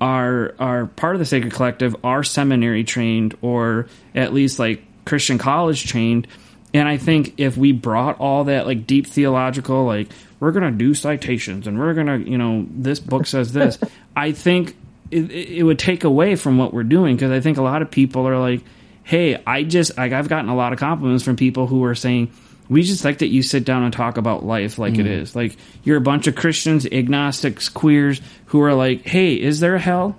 are 0.00 0.54
are 0.58 0.86
part 0.86 1.14
of 1.14 1.18
the 1.18 1.26
sacred 1.26 1.52
collective 1.52 1.94
are 2.02 2.22
seminary 2.22 2.84
trained 2.84 3.36
or 3.42 3.86
at 4.14 4.32
least 4.32 4.58
like 4.58 4.82
christian 5.04 5.38
college 5.38 5.86
trained. 5.86 6.26
And 6.72 6.88
i 6.88 6.96
think 6.96 7.34
if 7.38 7.56
we 7.56 7.72
brought 7.72 8.18
all 8.20 8.44
that 8.44 8.66
like 8.66 8.86
deep 8.86 9.06
theological 9.06 9.84
like 9.84 10.08
we're 10.38 10.52
gonna 10.52 10.70
do 10.70 10.94
citations 10.94 11.66
and 11.66 11.78
we're 11.78 11.94
gonna 11.94 12.18
you 12.18 12.38
know 12.38 12.66
this 12.70 13.00
book 13.00 13.26
says 13.26 13.52
this 13.52 13.78
i 14.16 14.32
think 14.32 14.76
it, 15.10 15.30
it 15.30 15.62
would 15.64 15.78
take 15.78 16.04
away 16.04 16.36
from 16.36 16.58
what 16.58 16.72
we're 16.72 16.84
doing 16.84 17.16
because 17.16 17.32
i 17.32 17.40
think 17.40 17.58
a 17.58 17.62
lot 17.62 17.82
of 17.82 17.90
people 17.90 18.26
are 18.26 18.38
like 18.38 18.62
hey 19.02 19.42
i 19.46 19.64
just 19.64 19.96
like 19.98 20.12
i've 20.12 20.28
gotten 20.28 20.48
a 20.48 20.54
lot 20.54 20.72
of 20.72 20.78
compliments 20.78 21.24
from 21.24 21.34
people 21.34 21.66
who 21.66 21.82
are 21.84 21.94
saying 21.96 22.30
we 22.70 22.82
just 22.82 23.04
like 23.04 23.18
that 23.18 23.26
you 23.26 23.42
sit 23.42 23.64
down 23.64 23.82
and 23.82 23.92
talk 23.92 24.16
about 24.16 24.44
life 24.44 24.78
like 24.78 24.96
it 24.96 25.04
mm. 25.04 25.20
is. 25.20 25.34
Like 25.34 25.56
you're 25.82 25.96
a 25.96 26.00
bunch 26.00 26.28
of 26.28 26.36
Christians, 26.36 26.86
agnostics, 26.86 27.68
queers 27.68 28.20
who 28.46 28.62
are 28.62 28.72
like, 28.72 29.04
"Hey, 29.04 29.34
is 29.34 29.58
there 29.58 29.74
a 29.74 29.80
hell? 29.80 30.16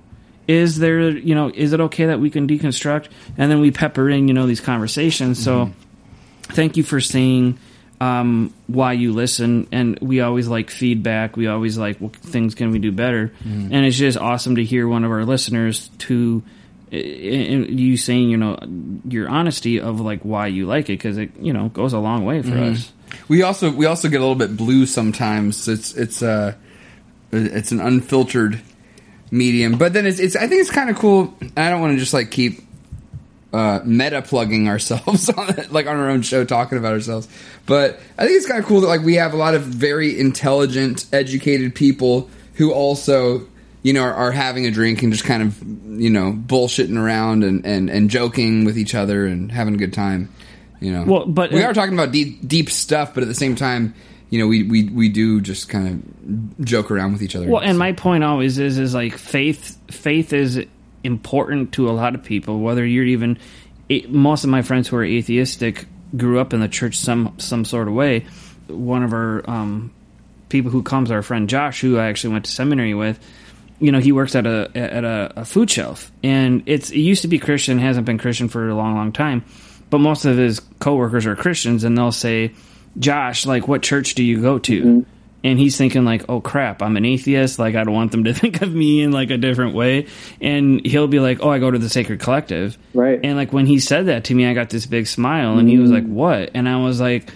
Is 0.48 0.78
there, 0.78 1.10
you 1.10 1.34
know, 1.34 1.50
is 1.54 1.72
it 1.72 1.80
okay 1.80 2.08
that 2.08 2.20
we 2.20 2.30
can 2.30 2.48
deconstruct?" 2.48 3.08
And 3.38 3.50
then 3.50 3.62
we 3.62 3.72
pepper 3.72 4.10
in, 4.10 4.28
you 4.28 4.34
know, 4.34 4.48
these 4.48 4.60
conversations. 4.60 5.42
So, 5.42 5.68
mm-hmm. 5.68 6.54
thank 6.54 6.76
you 6.76 6.84
for 6.84 7.00
saying 7.00 7.58
um, 8.02 8.54
why 8.68 8.94
you 8.94 9.14
listen. 9.14 9.70
And 9.72 9.98
we 10.02 10.20
always 10.20 10.50
like 10.50 10.72
feedback. 10.72 11.38
We 11.38 11.48
always 11.48 11.78
like 11.78 12.00
what 12.00 12.18
things 12.18 12.54
can 12.54 12.72
we 12.72 12.80
do 12.80 12.92
better. 12.92 13.30
Mm-hmm. 13.46 13.74
And 13.74 13.86
it's 13.86 13.98
just 13.98 14.18
awesome 14.18 14.58
to 14.58 14.64
hear 14.64 14.90
one 14.90 15.06
of 15.06 15.12
our 15.12 15.24
listeners 15.24 15.90
to 16.00 16.44
and 16.92 17.80
you 17.80 17.96
saying 17.98 18.30
you 18.30 18.38
know 18.38 18.58
your 19.08 19.30
honesty 19.30 19.80
of 19.80 20.02
like 20.02 20.22
why 20.24 20.48
you 20.48 20.66
like 20.66 20.86
it 20.86 20.94
because 20.94 21.18
it 21.18 21.32
you 21.40 21.54
know 21.54 21.70
goes 21.70 21.94
a 21.94 22.00
long 22.00 22.26
way 22.26 22.42
for 22.42 22.58
us 22.58 22.92
We 23.28 23.44
also 23.44 23.72
we 23.72 23.86
also 23.86 24.10
get 24.10 24.18
a 24.18 24.24
little 24.24 24.36
bit 24.36 24.56
blue 24.56 24.86
sometimes. 24.86 25.68
It's 25.68 25.94
it's 25.96 26.22
uh 26.22 26.56
it's 27.32 27.72
an 27.72 27.80
unfiltered 27.80 28.62
medium, 29.30 29.78
but 29.78 29.94
then 29.94 30.06
it's, 30.06 30.20
it's 30.20 30.36
I 30.36 30.48
think 30.48 30.62
it's 30.62 30.72
kind 30.72 30.90
of 30.90 30.98
cool. 30.98 31.34
I 31.56 31.70
don't 31.70 31.82
want 31.82 31.94
to 31.94 32.00
just 32.00 32.14
like 32.14 32.32
keep 32.32 32.62
uh, 33.54 33.80
meta 33.84 34.22
plugging 34.22 34.68
ourselves 34.68 35.30
on 35.38 35.50
it, 35.58 35.72
like 35.72 35.88
on 35.88 35.96
our 35.98 36.10
own 36.10 36.22
show 36.22 36.44
talking 36.46 36.78
about 36.78 36.94
ourselves. 36.94 37.28
But 37.66 38.00
I 38.18 38.26
think 38.26 38.38
it's 38.38 38.48
kind 38.48 38.60
of 38.60 38.66
cool 38.66 38.82
that 38.82 38.88
like 38.88 39.02
we 39.02 39.16
have 39.16 39.34
a 39.34 39.38
lot 39.38 39.56
of 39.56 39.64
very 39.64 40.20
intelligent, 40.20 41.06
educated 41.14 41.76
people 41.76 42.30
who 42.56 42.74
also 42.74 43.48
you 43.84 43.94
know 43.94 44.02
are, 44.04 44.14
are 44.14 44.32
having 44.32 44.66
a 44.66 44.72
drink 44.72 45.02
and 45.04 45.12
just 45.12 45.26
kind 45.26 45.44
of 45.44 45.62
you 46.02 46.10
know 46.10 46.32
bullshitting 46.34 46.98
around 46.98 47.44
and, 47.44 47.66
and 47.66 47.90
and 47.90 48.10
joking 48.10 48.66
with 48.66 48.78
each 48.78 48.96
other 48.96 49.26
and 49.26 49.52
having 49.52 49.74
a 49.74 49.78
good 49.78 49.94
time. 49.94 50.30
You 50.80 50.92
know, 50.92 51.04
Well, 51.06 51.26
but- 51.28 51.52
we 51.52 51.62
are 51.64 51.74
talking 51.74 51.94
about 51.94 52.12
deep 52.12 52.48
deep 52.48 52.70
stuff, 52.70 53.14
but 53.14 53.24
at 53.24 53.28
the 53.28 53.36
same 53.36 53.56
time. 53.56 53.94
You 54.30 54.40
know, 54.40 54.48
we, 54.48 54.64
we, 54.64 54.88
we 54.88 55.10
do 55.10 55.42
just 55.42 55.68
kind 55.68 55.88
of 55.90 56.66
joke 56.66 56.90
around 56.90 57.12
with 57.12 57.22
each 57.22 57.36
other. 57.36 57.50
well 57.50 57.62
and 57.62 57.78
my 57.78 57.92
point 57.92 58.24
always 58.24 58.60
is 58.60 58.78
is 58.78 58.94
like 58.94 59.18
faith 59.18 59.78
faith 59.94 60.32
is 60.32 60.64
important 61.04 61.74
to 61.74 61.90
a 61.90 61.92
lot 61.92 62.16
of 62.16 62.24
people 62.24 62.62
whether 62.62 62.86
you're 62.86 63.04
even 63.04 63.38
most 64.08 64.46
of 64.46 64.50
my 64.50 64.62
friends 64.62 64.88
who 64.88 64.96
are 64.96 65.04
atheistic 65.04 65.86
grew 66.16 66.40
up 66.40 66.54
in 66.54 66.62
the 66.62 66.70
church 66.70 66.96
some 66.98 67.36
some 67.40 67.66
sort 67.66 67.90
of 67.90 67.94
way 67.94 68.26
one 68.68 69.04
of 69.04 69.12
our 69.12 69.44
um, 69.50 69.92
people 70.48 70.72
who 70.72 70.82
comes 70.82 71.12
our 71.12 71.22
friend 71.22 71.50
josh 71.50 71.82
who 71.82 71.98
i 71.98 72.08
actually 72.08 72.32
went 72.32 72.46
to 72.46 72.52
seminary 72.52 72.94
with 72.94 73.20
you 73.82 73.92
know 73.92 74.00
he 74.00 74.12
works 74.12 74.36
at 74.36 74.46
a 74.46 74.70
at 74.76 75.04
a, 75.04 75.34
a 75.38 75.46
food 75.46 75.70
shelf. 75.70 76.12
And 76.24 76.64
it's 76.66 76.92
it 76.92 77.00
used 77.00 77.24
to 77.24 77.28
be 77.28 77.40
christian 77.40 77.80
hasn't 77.80 78.06
been 78.06 78.18
christian 78.18 78.48
for 78.48 78.70
a 78.70 78.76
long 78.76 78.96
long 78.96 79.12
time. 79.12 79.44
But 79.90 80.00
most 80.00 80.24
of 80.26 80.38
his 80.38 80.62
coworkers 80.80 81.26
are 81.26 81.36
christians 81.36 81.84
and 81.84 81.98
they'll 81.98 82.12
say 82.12 82.54
josh 83.00 83.46
like 83.46 83.68
what 83.68 83.82
church 83.82 84.16
do 84.16 84.24
you 84.24 84.42
go 84.42 84.60
to? 84.60 84.82
Mm-hmm. 84.82 85.10
And 85.44 85.58
he's 85.58 85.76
thinking 85.76 86.06
like 86.06 86.30
oh 86.30 86.40
crap 86.40 86.82
i'm 86.82 86.96
an 86.96 87.06
atheist. 87.06 87.60
Like 87.60 87.76
i 87.76 87.84
don't 87.84 87.94
want 87.94 88.12
them 88.12 88.26
to 88.26 88.34
think 88.42 88.62
of 88.62 88.74
me 88.74 89.02
in 89.02 89.12
like 89.12 89.32
a 89.32 89.38
different 89.38 89.74
way. 89.74 90.08
And 90.40 90.86
he'll 90.86 91.08
be 91.08 91.20
like 91.20 91.40
oh 91.42 91.50
i 91.50 91.60
go 91.60 91.72
to 91.72 91.80
the 91.80 91.90
sacred 91.90 92.20
collective. 92.20 92.78
Right. 92.94 93.20
and 93.24 93.36
like 93.36 93.52
when 93.52 93.66
he 93.66 93.80
said 93.80 94.06
that 94.06 94.26
to 94.26 94.36
me 94.36 94.46
i 94.46 94.54
got 94.54 94.70
this 94.70 94.86
big 94.86 95.08
smile 95.08 95.58
and 95.58 95.68
he 95.68 95.78
was 95.78 95.92
mm-hmm. 95.92 96.08
like 96.08 96.16
what? 96.16 96.52
And 96.54 96.70
i 96.70 96.78
was 96.78 97.02
like 97.02 97.32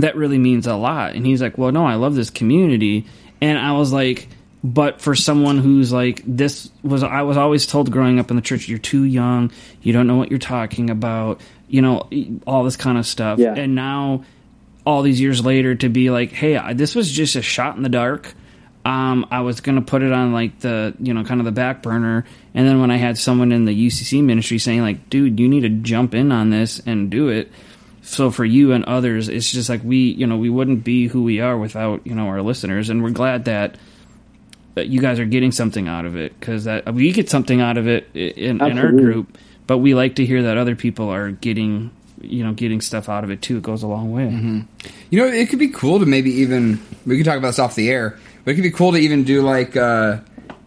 that 0.00 0.16
really 0.16 0.38
means 0.38 0.66
a 0.66 0.76
lot. 0.76 1.14
And 1.14 1.26
he's 1.26 1.42
like, 1.42 1.58
well, 1.58 1.72
no, 1.72 1.86
I 1.86 1.94
love 1.94 2.14
this 2.14 2.30
community. 2.30 3.06
And 3.40 3.58
I 3.58 3.72
was 3.72 3.92
like, 3.92 4.28
but 4.62 5.00
for 5.00 5.14
someone 5.14 5.58
who's 5.58 5.92
like, 5.92 6.22
this 6.26 6.70
was, 6.82 7.02
I 7.02 7.22
was 7.22 7.36
always 7.36 7.66
told 7.66 7.90
growing 7.90 8.18
up 8.18 8.30
in 8.30 8.36
the 8.36 8.42
church, 8.42 8.68
you're 8.68 8.78
too 8.78 9.04
young, 9.04 9.52
you 9.82 9.92
don't 9.92 10.06
know 10.06 10.16
what 10.16 10.30
you're 10.30 10.38
talking 10.38 10.90
about, 10.90 11.40
you 11.68 11.82
know, 11.82 12.08
all 12.46 12.64
this 12.64 12.76
kind 12.76 12.98
of 12.98 13.06
stuff. 13.06 13.38
Yeah. 13.38 13.54
And 13.54 13.74
now, 13.74 14.24
all 14.84 15.02
these 15.02 15.20
years 15.20 15.44
later, 15.44 15.74
to 15.74 15.88
be 15.88 16.10
like, 16.10 16.32
hey, 16.32 16.56
I, 16.56 16.72
this 16.72 16.94
was 16.94 17.10
just 17.10 17.36
a 17.36 17.42
shot 17.42 17.76
in 17.76 17.82
the 17.82 17.88
dark. 17.88 18.34
Um, 18.84 19.26
I 19.30 19.40
was 19.40 19.60
gonna 19.60 19.82
put 19.82 20.02
it 20.02 20.12
on 20.12 20.32
like 20.32 20.60
the 20.60 20.94
you 20.98 21.12
know 21.12 21.22
kind 21.22 21.40
of 21.40 21.44
the 21.44 21.52
back 21.52 21.82
burner, 21.82 22.24
and 22.54 22.66
then 22.66 22.80
when 22.80 22.90
I 22.90 22.96
had 22.96 23.18
someone 23.18 23.52
in 23.52 23.66
the 23.66 23.86
UCC 23.86 24.24
ministry 24.24 24.58
saying 24.58 24.80
like, 24.80 25.10
"Dude, 25.10 25.38
you 25.38 25.46
need 25.46 25.60
to 25.62 25.68
jump 25.68 26.14
in 26.14 26.32
on 26.32 26.48
this 26.48 26.80
and 26.86 27.10
do 27.10 27.28
it," 27.28 27.52
so 28.08 28.30
for 28.30 28.44
you 28.44 28.72
and 28.72 28.84
others 28.84 29.28
it's 29.28 29.50
just 29.50 29.68
like 29.68 29.82
we 29.84 29.98
you 30.12 30.26
know 30.26 30.38
we 30.38 30.48
wouldn't 30.48 30.82
be 30.82 31.06
who 31.06 31.22
we 31.22 31.40
are 31.40 31.58
without 31.58 32.06
you 32.06 32.14
know 32.14 32.26
our 32.28 32.40
listeners 32.40 32.88
and 32.88 33.02
we're 33.02 33.10
glad 33.10 33.44
that 33.44 33.76
that 34.78 34.88
you 34.88 35.00
guys 35.00 35.18
are 35.18 35.26
getting 35.26 35.52
something 35.52 35.86
out 35.86 36.04
of 36.04 36.16
it 36.16 36.38
because 36.38 36.64
that 36.64 36.92
we 36.94 37.12
get 37.12 37.28
something 37.28 37.60
out 37.60 37.76
of 37.76 37.86
it 37.86 38.08
in, 38.14 38.60
in 38.62 38.78
our 38.78 38.90
group 38.90 39.36
but 39.68 39.78
we 39.78 39.94
like 39.94 40.16
to 40.16 40.26
hear 40.26 40.44
that 40.44 40.56
other 40.56 40.74
people 40.74 41.10
are 41.10 41.30
getting 41.30 41.90
you 42.20 42.44
know 42.44 42.52
getting 42.52 42.80
stuff 42.80 43.08
out 43.08 43.24
of 43.24 43.30
it 43.30 43.42
too. 43.42 43.58
It 43.58 43.62
goes 43.62 43.82
a 43.82 43.86
long 43.86 44.12
way. 44.12 44.24
You 45.10 45.20
know, 45.20 45.26
it 45.26 45.48
could 45.48 45.58
be 45.58 45.68
cool 45.68 46.00
to 46.00 46.06
maybe 46.06 46.30
even 46.40 46.80
we 47.06 47.16
could 47.16 47.26
talk 47.26 47.38
about 47.38 47.48
this 47.48 47.58
off 47.58 47.74
the 47.74 47.90
air, 47.90 48.18
but 48.44 48.52
it 48.52 48.54
could 48.54 48.64
be 48.64 48.70
cool 48.70 48.92
to 48.92 48.98
even 48.98 49.24
do 49.24 49.42
like 49.42 49.76
uh, 49.76 50.18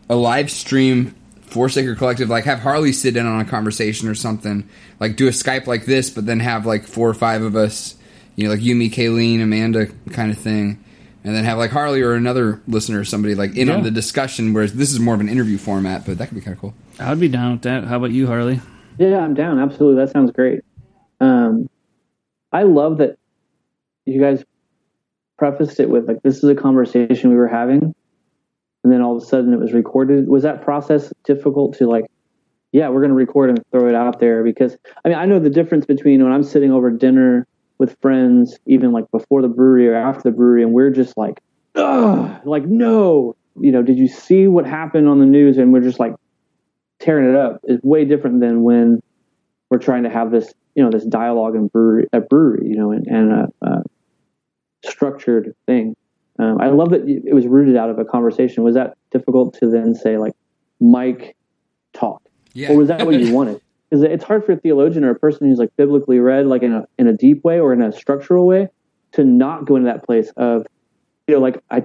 a 0.09 0.15
live 0.15 0.49
stream 0.49 1.15
for 1.41 1.67
Sacred 1.67 1.97
Collective, 1.97 2.29
like 2.29 2.45
have 2.45 2.59
Harley 2.59 2.93
sit 2.93 3.17
in 3.17 3.25
on 3.25 3.41
a 3.41 3.45
conversation 3.45 4.07
or 4.07 4.15
something, 4.15 4.67
like 4.99 5.17
do 5.17 5.27
a 5.27 5.31
Skype 5.31 5.67
like 5.67 5.85
this, 5.85 6.09
but 6.09 6.25
then 6.25 6.39
have 6.39 6.65
like 6.65 6.85
four 6.85 7.09
or 7.09 7.13
five 7.13 7.41
of 7.41 7.55
us, 7.55 7.95
you 8.35 8.45
know, 8.45 8.51
like 8.51 8.61
you, 8.61 8.73
me, 8.73 8.89
Kayleen, 8.89 9.41
Amanda, 9.41 9.87
kind 10.11 10.31
of 10.31 10.37
thing, 10.37 10.81
and 11.23 11.35
then 11.35 11.43
have 11.43 11.57
like 11.57 11.71
Harley 11.71 12.01
or 12.01 12.13
another 12.13 12.61
listener 12.67 12.99
or 12.99 13.05
somebody 13.05 13.35
like 13.35 13.55
in 13.55 13.69
on 13.69 13.83
the 13.83 13.91
discussion. 13.91 14.53
Whereas 14.53 14.73
this 14.73 14.91
is 14.91 14.99
more 14.99 15.13
of 15.13 15.21
an 15.21 15.29
interview 15.29 15.57
format, 15.57 16.05
but 16.05 16.17
that 16.17 16.27
could 16.27 16.35
be 16.35 16.41
kind 16.41 16.55
of 16.55 16.61
cool. 16.61 16.73
i'd 16.99 17.19
be 17.19 17.27
down 17.27 17.53
with 17.53 17.61
that 17.63 17.83
how 17.85 17.97
about 17.97 18.11
you 18.11 18.27
harley 18.27 18.59
Yeah, 18.97 19.19
I'm 19.19 19.33
down. 19.33 19.57
Absolutely. 19.59 20.03
That 20.03 20.11
sounds 20.11 20.31
great. 20.31 20.61
Um, 21.19 21.69
I 22.51 22.63
love 22.63 22.97
that 22.97 23.17
you 24.05 24.19
guys 24.21 24.43
prefaced 25.37 25.79
it 25.79 25.89
with 25.89 26.07
like, 26.07 26.21
this 26.23 26.37
is 26.37 26.43
a 26.43 26.55
conversation 26.55 27.29
we 27.29 27.35
were 27.35 27.47
having. 27.47 27.95
And 28.83 28.91
then 28.91 29.01
all 29.01 29.15
of 29.15 29.23
a 29.23 29.25
sudden 29.25 29.53
it 29.53 29.59
was 29.59 29.73
recorded. 29.73 30.27
Was 30.27 30.43
that 30.43 30.61
process 30.63 31.11
difficult 31.23 31.77
to 31.77 31.87
like, 31.87 32.05
yeah, 32.71 32.89
we're 32.89 32.99
going 32.99 33.09
to 33.09 33.15
record 33.15 33.49
and 33.49 33.59
throw 33.71 33.87
it 33.87 33.95
out 33.95 34.19
there? 34.19 34.43
Because 34.43 34.75
I 35.03 35.09
mean, 35.09 35.17
I 35.17 35.25
know 35.25 35.39
the 35.39 35.49
difference 35.49 35.85
between 35.85 36.23
when 36.23 36.31
I'm 36.31 36.43
sitting 36.43 36.71
over 36.71 36.89
dinner 36.91 37.47
with 37.81 37.97
friends, 37.99 38.57
even 38.67 38.91
like 38.91 39.09
before 39.11 39.41
the 39.41 39.47
brewery 39.47 39.89
or 39.89 39.95
after 39.95 40.21
the 40.29 40.31
brewery, 40.31 40.61
and 40.61 40.71
we're 40.71 40.91
just 40.91 41.17
like, 41.17 41.39
ugh, 41.75 42.39
like, 42.45 42.63
no, 42.65 43.35
you 43.59 43.71
know, 43.71 43.81
did 43.81 43.97
you 43.97 44.07
see 44.07 44.47
what 44.47 44.67
happened 44.67 45.09
on 45.09 45.19
the 45.19 45.25
news? 45.25 45.57
And 45.57 45.73
we're 45.73 45.81
just 45.81 45.99
like, 45.99 46.13
tearing 46.99 47.27
it 47.27 47.35
up 47.35 47.59
It's 47.63 47.83
way 47.83 48.05
different 48.05 48.41
than 48.41 48.61
when 48.61 49.01
we're 49.71 49.79
trying 49.79 50.03
to 50.03 50.09
have 50.11 50.29
this, 50.31 50.53
you 50.75 50.83
know, 50.83 50.91
this 50.91 51.03
dialogue 51.03 51.55
in 51.55 51.67
brewery, 51.67 52.07
a 52.13 52.21
brewery, 52.21 52.67
you 52.67 52.75
know, 52.77 52.91
and, 52.91 53.07
and 53.07 53.31
a, 53.31 53.47
a 53.63 53.81
structured 54.85 55.55
thing. 55.65 55.95
Um, 56.37 56.59
I 56.61 56.67
love 56.67 56.91
that 56.91 57.01
it 57.07 57.33
was 57.33 57.47
rooted 57.47 57.75
out 57.75 57.89
of 57.89 57.97
a 57.97 58.05
conversation. 58.05 58.63
Was 58.63 58.75
that 58.75 58.93
difficult 59.09 59.55
to 59.55 59.69
then 59.69 59.95
say 59.95 60.17
like, 60.17 60.33
Mike, 60.79 61.35
talk, 61.93 62.21
Yeah. 62.53 62.71
or 62.71 62.77
was 62.77 62.89
that 62.89 63.05
what 63.05 63.19
you 63.19 63.33
wanted? 63.39 63.59
Because 63.91 64.03
it's 64.03 64.23
hard 64.23 64.45
for 64.45 64.53
a 64.53 64.57
theologian 64.57 65.03
or 65.03 65.09
a 65.11 65.19
person 65.19 65.49
who's 65.49 65.59
like 65.59 65.75
biblically 65.75 66.19
read, 66.19 66.47
like 66.47 66.63
in 66.63 66.71
a 66.71 66.87
in 66.97 67.07
a 67.07 67.13
deep 67.13 67.43
way 67.43 67.59
or 67.59 67.73
in 67.73 67.81
a 67.81 67.91
structural 67.91 68.47
way, 68.47 68.69
to 69.11 69.25
not 69.25 69.65
go 69.65 69.75
into 69.75 69.91
that 69.91 70.05
place 70.05 70.31
of, 70.37 70.65
you 71.27 71.35
know, 71.35 71.41
like 71.41 71.61
I 71.69 71.83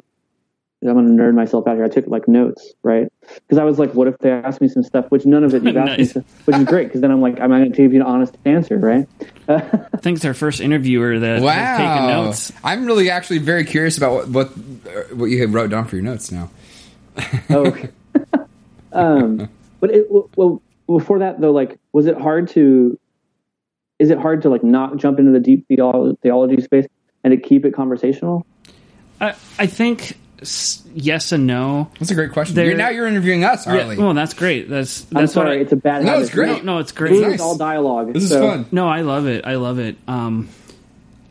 I'm 0.83 0.95
gonna 0.95 1.09
nerd 1.09 1.35
myself 1.35 1.67
out 1.67 1.75
here. 1.77 1.85
I 1.85 1.89
took 1.89 2.07
like 2.07 2.29
notes, 2.29 2.75
right? 2.83 3.09
Because 3.23 3.59
I 3.59 3.65
was 3.65 3.79
like, 3.79 3.93
what 3.95 4.07
if 4.07 4.19
they 4.19 4.31
ask 4.31 4.61
me 4.61 4.69
some 4.69 4.83
stuff, 4.83 5.07
which 5.09 5.27
none 5.27 5.43
of 5.43 5.55
it 5.55 5.65
you've 5.65 5.77
asked 5.77 5.99
Nice. 5.99 6.17
me, 6.17 6.23
which 6.45 6.57
is 6.57 6.65
great. 6.65 6.89
Because 6.89 7.01
then 7.01 7.11
I'm 7.11 7.21
like, 7.21 7.41
I'm 7.41 7.51
gonna 7.51 7.71
give 7.71 7.93
you 7.93 8.01
an 8.01 8.07
honest 8.07 8.37
answer, 8.45 8.79
right? 8.79 9.09
I 9.49 9.59
think 9.99 10.17
it's 10.17 10.25
our 10.25 10.35
first 10.35 10.61
interviewer 10.61 11.19
that 11.19 11.43
has 11.43 11.77
taken 11.79 12.07
notes. 12.07 12.53
I'm 12.63 12.87
really 12.87 13.11
actually 13.11 13.39
very 13.39 13.65
curious 13.65 13.97
about 13.97 14.29
what 14.29 14.29
what, 14.29 14.49
uh, 14.49 15.15
what 15.15 15.27
you 15.27 15.41
had 15.41 15.53
wrote 15.53 15.71
down 15.71 15.87
for 15.87 15.97
your 15.97 16.05
notes 16.05 16.31
now. 16.31 16.51
Oh, 17.51 17.67
okay. 17.67 17.89
um, 18.93 19.49
but 19.81 19.91
it, 19.91 20.07
well, 20.11 20.63
before 20.87 21.19
that 21.21 21.41
though, 21.41 21.53
like, 21.53 21.79
was 21.93 22.07
it 22.07 22.17
hard 22.19 22.49
to? 22.49 22.99
Is 23.99 24.11
it 24.11 24.19
hard 24.19 24.43
to 24.43 24.51
like 24.51 24.63
not 24.63 24.99
jump 24.99 25.19
into 25.19 25.33
the 25.33 25.41
deep 25.41 25.67
theology 25.69 26.61
space 26.63 26.87
and 27.25 27.31
to 27.33 27.37
keep 27.39 27.65
it 27.65 27.73
conversational? 27.75 28.47
I, 29.21 29.31
I 29.59 29.67
think 29.67 30.19
yes 30.95 31.33
and 31.33 31.47
no. 31.47 31.91
That's 31.99 32.11
a 32.11 32.15
great 32.15 32.33
question. 32.33 32.55
There- 32.57 32.67
You're, 32.67 32.77
now 32.77 32.91
you're 32.91 33.07
interviewing 33.07 33.43
us, 33.45 33.67
Yeah, 33.67 33.95
well, 33.97 34.13
that's 34.13 34.35
great. 34.35 34.69
That's 34.69 35.05
I'm 35.05 35.23
that's 35.23 35.35
what 35.35 35.45
sorry, 35.47 35.59
I, 35.59 35.61
it's 35.63 35.73
a 35.73 35.77
bad. 35.77 36.05
No, 36.05 36.11
habit. 36.11 36.23
it's 36.25 36.35
great. 36.35 36.65
No, 36.65 36.75
no, 36.75 36.79
it's 36.81 36.93
great. 36.93 37.13
is 37.15 37.21
nice. 37.23 37.41
all 37.41 37.57
dialogue. 37.57 38.13
this 38.13 38.25
is 38.25 38.33
fun. 38.33 38.67
No, 38.71 38.87
I 38.87 39.01
love 39.01 39.27
it. 39.27 39.47
I 39.47 39.55
love 39.55 39.79
it. 39.79 39.97
Um, 40.07 40.51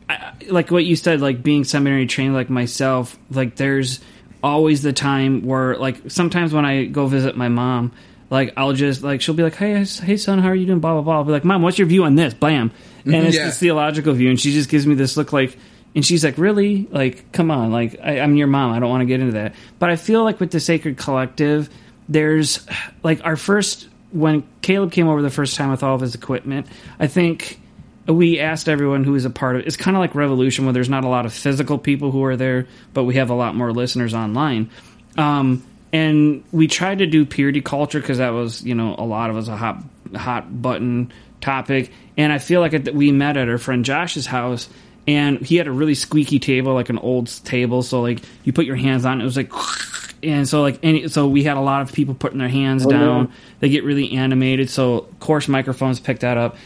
I, 0.08 0.14
I- 0.14 0.32
like 0.48 0.70
what 0.72 0.84
you 0.84 0.96
said, 0.96 1.20
like 1.20 1.42
being 1.44 1.62
seminary 1.62 2.06
trained, 2.06 2.34
like 2.34 2.50
myself. 2.50 3.16
Like 3.30 3.54
there's 3.54 4.00
always 4.42 4.82
the 4.82 4.92
time 4.92 5.42
where, 5.44 5.76
like, 5.76 6.10
sometimes 6.10 6.52
when 6.52 6.64
I 6.64 6.84
go 6.86 7.06
visit 7.06 7.36
my 7.36 7.48
mom, 7.48 7.92
like 8.30 8.52
I'll 8.56 8.72
just 8.72 9.02
like 9.02 9.20
she'll 9.20 9.34
be 9.34 9.42
like, 9.42 9.54
"Hey, 9.56 9.84
hey, 9.84 10.16
son, 10.16 10.38
how 10.38 10.48
are 10.48 10.54
you 10.54 10.66
doing?" 10.66 10.80
Blah 10.80 10.92
blah 10.94 11.02
blah. 11.02 11.14
I'll 11.16 11.24
be 11.24 11.32
like, 11.32 11.44
"Mom, 11.44 11.62
what's 11.62 11.78
your 11.78 11.86
view 11.86 12.04
on 12.04 12.14
this?" 12.14 12.34
Blam, 12.34 12.70
and 13.04 13.14
it's 13.14 13.36
Yeah. 13.36 13.46
this 13.46 13.58
theological 13.58 14.12
view, 14.14 14.30
and 14.30 14.40
she 14.40 14.52
just 14.52 14.68
gives 14.68 14.86
me 14.86 14.94
this 14.94 15.16
look 15.16 15.32
like. 15.32 15.56
And 15.94 16.04
she's 16.04 16.22
like, 16.24 16.36
"Really? 16.36 16.86
Like, 16.90 17.32
come 17.32 17.50
on! 17.50 17.72
Like, 17.72 17.98
I, 18.02 18.20
I'm 18.20 18.36
your 18.36 18.48
mom. 18.48 18.72
I 18.72 18.80
don't 18.80 18.90
want 18.90 19.00
to 19.00 19.06
get 19.06 19.20
into 19.20 19.32
that." 19.32 19.54
But 19.78 19.88
I 19.90 19.96
feel 19.96 20.24
like 20.24 20.40
with 20.40 20.50
the 20.50 20.60
Sacred 20.60 20.98
Collective, 20.98 21.70
there's 22.08 22.66
like 23.02 23.24
our 23.24 23.36
first 23.36 23.88
when 24.12 24.42
Caleb 24.60 24.92
came 24.92 25.08
over 25.08 25.22
the 25.22 25.30
first 25.30 25.56
time 25.56 25.70
with 25.70 25.82
all 25.82 25.94
of 25.94 26.00
his 26.02 26.14
equipment. 26.14 26.66
I 27.00 27.06
think 27.06 27.58
we 28.06 28.38
asked 28.40 28.68
everyone 28.68 29.04
who 29.04 29.12
was 29.12 29.24
a 29.24 29.30
part 29.30 29.56
of 29.56 29.62
it. 29.62 29.66
It's 29.66 29.76
kind 29.76 29.96
of 29.96 30.00
like 30.00 30.14
Revolution, 30.14 30.64
where 30.66 30.72
there's 30.74 30.88
not 30.90 31.04
a 31.04 31.08
lot 31.08 31.26
of 31.26 31.32
physical 31.32 31.78
people 31.78 32.10
who 32.10 32.22
are 32.24 32.36
there, 32.36 32.66
but 32.92 33.04
we 33.04 33.14
have 33.14 33.30
a 33.30 33.34
lot 33.34 33.54
more 33.56 33.72
listeners 33.72 34.12
online. 34.14 34.68
Um, 35.16 35.62
and 35.96 36.44
we 36.52 36.66
tried 36.68 36.98
to 36.98 37.06
do 37.06 37.24
purity 37.24 37.60
culture 37.60 38.00
because 38.00 38.18
that 38.18 38.30
was, 38.30 38.62
you 38.64 38.74
know, 38.74 38.94
a 38.98 39.04
lot 39.04 39.30
of 39.30 39.36
us 39.36 39.48
a 39.48 39.56
hot 39.56 39.82
hot 40.14 40.62
button 40.62 41.12
topic. 41.40 41.90
And 42.16 42.32
I 42.32 42.38
feel 42.38 42.60
like 42.60 42.72
it, 42.72 42.94
we 42.94 43.12
met 43.12 43.36
at 43.36 43.48
our 43.48 43.58
friend 43.58 43.84
Josh's 43.84 44.26
house, 44.26 44.68
and 45.06 45.38
he 45.40 45.56
had 45.56 45.66
a 45.66 45.72
really 45.72 45.94
squeaky 45.94 46.38
table, 46.38 46.74
like 46.74 46.88
an 46.90 46.98
old 46.98 47.26
table. 47.44 47.82
So 47.82 48.02
like 48.02 48.20
you 48.44 48.52
put 48.52 48.66
your 48.66 48.76
hands 48.76 49.04
on, 49.04 49.20
it, 49.20 49.22
it 49.22 49.26
was 49.26 49.36
like. 49.36 49.52
And 50.22 50.48
so, 50.48 50.62
like, 50.62 50.80
any, 50.82 51.06
so 51.08 51.28
we 51.28 51.44
had 51.44 51.58
a 51.58 51.60
lot 51.60 51.82
of 51.82 51.92
people 51.92 52.14
putting 52.14 52.38
their 52.38 52.48
hands 52.48 52.86
Oh, 52.86 52.90
down. 52.90 53.24
no. 53.24 53.30
They 53.60 53.68
get 53.68 53.84
really 53.84 54.12
animated. 54.16 54.70
So, 54.70 54.94
of 55.00 55.20
course, 55.20 55.46
microphones 55.46 56.00
picked 56.00 56.22
that 56.22 56.38
up. 56.38 56.56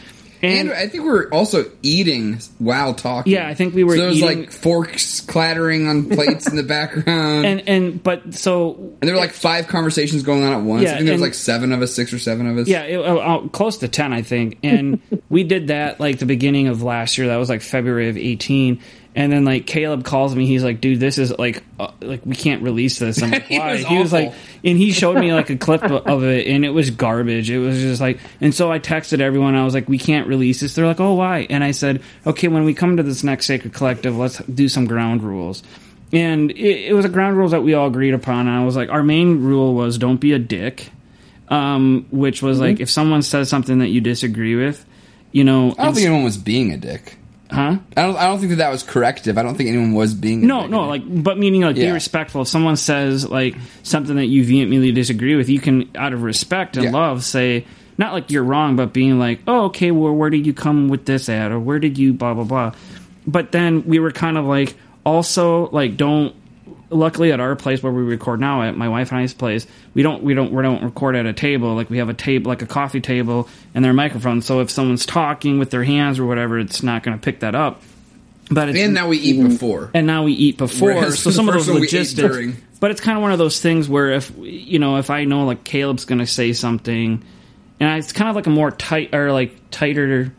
And 0.43 0.71
I 0.71 0.87
think 0.87 1.03
we 1.03 1.09
were 1.09 1.29
also 1.33 1.65
eating 1.81 2.39
while 2.59 2.93
talking. 2.93 3.33
Yeah, 3.33 3.47
I 3.47 3.53
think 3.53 3.75
we 3.75 3.83
were 3.83 3.93
So 3.93 3.97
there 3.99 4.07
was 4.09 4.17
eating- 4.21 4.39
like 4.41 4.51
forks 4.51 5.21
clattering 5.21 5.87
on 5.87 6.09
plates 6.09 6.47
in 6.47 6.55
the 6.55 6.63
background. 6.63 7.45
And, 7.45 7.59
and 7.61 7.69
and 7.69 8.03
but 8.03 8.33
so 8.33 8.75
and 8.75 8.97
there 9.01 9.13
were 9.13 9.19
like 9.21 9.31
five 9.33 9.67
conversations 9.67 10.23
going 10.23 10.43
on 10.43 10.53
at 10.53 10.61
once. 10.61 10.83
Yeah, 10.83 10.91
I 10.91 10.93
think 10.95 11.05
there 11.05 11.13
was 11.13 11.21
like 11.21 11.33
seven 11.33 11.71
of 11.71 11.81
us, 11.81 11.93
six 11.93 12.13
or 12.13 12.19
seven 12.19 12.47
of 12.47 12.57
us. 12.57 12.67
yeah 12.67 12.83
it, 12.83 12.97
uh, 12.97 13.15
uh, 13.17 13.47
close 13.49 13.77
to 13.77 13.87
10 13.87 14.13
i 14.13 14.21
think 14.21 14.57
and 14.63 14.99
we 15.29 15.43
did 15.43 15.67
that 15.67 15.99
like 15.99 16.19
the 16.19 16.25
beginning 16.25 16.67
of 16.67 16.83
last 16.83 17.17
year 17.17 17.27
that 17.27 17.37
was 17.37 17.49
like 17.49 17.61
february 17.61 18.09
of 18.09 18.17
18 18.17 18.79
and 19.15 19.31
then 19.31 19.45
like 19.45 19.67
caleb 19.67 20.03
calls 20.03 20.35
me. 20.35 20.45
He's 20.45 20.63
like 20.63 20.81
dude 20.81 20.99
this 20.99 21.17
is 21.17 21.37
like 21.37 21.63
uh, 21.79 21.91
like 22.01 22.25
we 22.25 22.35
can't 22.35 22.61
release 22.63 22.99
this. 22.99 23.21
I'm 23.21 23.31
like 23.31 23.49
why? 23.49 23.73
was 23.73 23.85
he 23.85 23.97
was 23.97 24.13
awful. 24.13 24.25
like 24.27 24.35
and 24.63 24.77
he 24.77 24.91
showed 24.91 25.17
me 25.17 25.33
like 25.33 25.49
a 25.49 25.55
clip 25.57 25.83
of- 25.83 26.23
it 26.23 26.47
and 26.47 26.65
it 26.65 26.69
was 26.69 26.89
garbage. 26.91 27.49
It 27.49 27.59
was 27.59 27.79
just 27.79 28.01
like 28.01 28.19
and 28.39 28.53
so 28.53 28.71
i 28.71 28.79
texted 28.79 29.19
everyone. 29.19 29.55
I 29.55 29.63
was 29.63 29.73
like 29.73 29.89
we 29.89 29.97
can't 29.97 30.27
release 30.27 30.59
this. 30.61 30.75
They're 30.75 30.85
like 30.87 30.99
oh 30.99 31.13
why? 31.13 31.47
And 31.49 31.63
i 31.63 31.71
said 31.71 32.01
okay 32.25 32.47
when 32.47 32.63
we 32.63 32.73
come 32.73 32.97
to 32.97 33.03
this 33.03 33.23
next 33.23 33.45
sacred 33.45 33.73
collective 33.73 34.17
let's 34.17 34.37
do 34.39 34.67
some 34.69 34.85
ground 34.85 35.23
rules. 35.23 35.63
And 36.13 36.51
it, 36.51 36.89
it 36.89 36.93
was 36.93 37.05
a 37.05 37.09
ground 37.09 37.37
rules 37.37 37.51
that 37.51 37.63
we 37.63 37.73
all 37.73 37.87
agreed 37.87 38.13
upon. 38.13 38.47
And 38.47 38.55
i 38.57 38.63
was 38.63 38.75
like 38.75 38.89
our 38.89 39.03
main 39.03 39.43
rule 39.43 39.73
was 39.75 39.97
don't 39.97 40.17
be 40.17 40.33
a 40.33 40.39
dick 40.39 40.89
um, 41.51 42.07
which 42.11 42.41
was 42.41 42.59
like 42.59 42.79
if 42.79 42.89
someone 42.89 43.21
says 43.21 43.49
something 43.49 43.79
that 43.79 43.89
you 43.89 43.99
disagree 43.99 44.55
with, 44.55 44.83
you 45.33 45.43
know, 45.43 45.75
I 45.77 45.85
don't 45.85 45.93
think 45.93 46.05
anyone 46.07 46.23
was 46.23 46.37
being 46.37 46.71
a 46.71 46.77
dick. 46.77 47.17
Huh? 47.51 47.77
I 47.97 48.01
don't. 48.03 48.15
I 48.17 48.23
don't 48.27 48.39
think 48.39 48.51
that 48.51 48.57
that 48.57 48.71
was 48.71 48.83
corrective. 48.83 49.37
I 49.37 49.43
don't 49.43 49.55
think 49.55 49.69
anyone 49.69 49.93
was 49.93 50.13
being. 50.13 50.47
No, 50.47 50.61
dick. 50.61 50.71
no, 50.71 50.87
like, 50.87 51.03
but 51.05 51.37
meaning 51.37 51.61
like 51.61 51.75
be 51.75 51.89
respectful. 51.91 52.43
If 52.43 52.47
someone 52.47 52.77
says 52.77 53.29
like 53.29 53.55
something 53.83 54.15
that 54.15 54.25
you 54.27 54.43
vehemently 54.45 54.91
disagree 54.91 55.35
with, 55.35 55.49
you 55.49 55.59
can, 55.59 55.89
out 55.95 56.13
of 56.13 56.23
respect 56.23 56.77
and 56.77 56.85
Yeah. 56.85 56.91
love, 56.91 57.23
say 57.23 57.65
not 57.97 58.13
like 58.13 58.31
you're 58.31 58.43
wrong, 58.43 58.75
but 58.75 58.93
being 58.93 59.19
like, 59.19 59.41
oh, 59.47 59.65
okay, 59.65 59.91
well, 59.91 60.13
where 60.13 60.29
did 60.29 60.45
you 60.47 60.53
come 60.53 60.87
with 60.87 61.05
this 61.05 61.29
at, 61.29 61.51
or 61.51 61.59
where 61.59 61.77
did 61.79 61.97
you 61.97 62.13
blah 62.13 62.33
blah 62.33 62.43
blah. 62.45 62.71
But 63.27 63.51
then 63.51 63.83
we 63.85 63.99
were 63.99 64.11
kind 64.11 64.37
of 64.37 64.45
like, 64.45 64.75
also 65.05 65.69
like, 65.69 65.97
don't. 65.97 66.33
Luckily, 66.91 67.31
at 67.31 67.39
our 67.39 67.55
place 67.55 67.81
where 67.81 67.91
we 67.91 68.01
record 68.03 68.39
now, 68.39 68.61
at 68.63 68.75
my 68.75 68.89
wife 68.89 69.11
and 69.11 69.19
I's 69.21 69.33
place, 69.33 69.65
we 69.93 70.03
don't 70.03 70.23
we 70.23 70.33
don't 70.33 70.51
we 70.51 70.61
don't 70.61 70.83
record 70.83 71.15
at 71.15 71.25
a 71.25 71.33
table. 71.33 71.73
Like 71.73 71.89
we 71.89 71.99
have 71.99 72.09
a 72.09 72.13
table, 72.13 72.49
like 72.49 72.61
a 72.61 72.67
coffee 72.67 72.99
table, 73.01 73.47
and 73.73 73.83
their 73.83 73.93
microphone. 73.93 74.41
So 74.41 74.59
if 74.59 74.69
someone's 74.69 75.05
talking 75.05 75.57
with 75.57 75.71
their 75.71 75.83
hands 75.83 76.19
or 76.19 76.25
whatever, 76.25 76.59
it's 76.59 76.83
not 76.83 77.03
going 77.03 77.17
to 77.17 77.23
pick 77.23 77.39
that 77.39 77.55
up. 77.55 77.81
But 78.49 78.69
it's, 78.69 78.79
And 78.79 78.93
now 78.93 79.07
we 79.07 79.17
eat 79.17 79.41
before. 79.41 79.89
and 79.93 80.05
now 80.05 80.23
we 80.23 80.33
eat 80.33 80.57
before. 80.57 80.93
Whereas 80.93 81.19
so 81.19 81.31
some 81.31 81.47
of 81.47 81.55
those 81.55 81.67
one 81.67 81.79
we 81.79 81.87
ate 81.87 81.93
logistics. 81.93 82.57
But 82.81 82.91
it's 82.91 82.99
kind 82.99 83.17
of 83.17 83.21
one 83.21 83.31
of 83.31 83.37
those 83.37 83.61
things 83.61 83.87
where 83.87 84.11
if 84.11 84.31
you 84.37 84.77
know 84.79 84.97
if 84.97 85.09
I 85.09 85.23
know 85.23 85.45
like 85.45 85.63
Caleb's 85.63 86.03
going 86.03 86.19
to 86.19 86.27
say 86.27 86.51
something, 86.51 87.23
and 87.79 87.97
it's 87.97 88.11
kind 88.11 88.29
of 88.29 88.35
like 88.35 88.47
a 88.47 88.49
more 88.49 88.71
tight 88.71 89.15
or 89.15 89.31
like 89.31 89.55
tighter. 89.71 90.33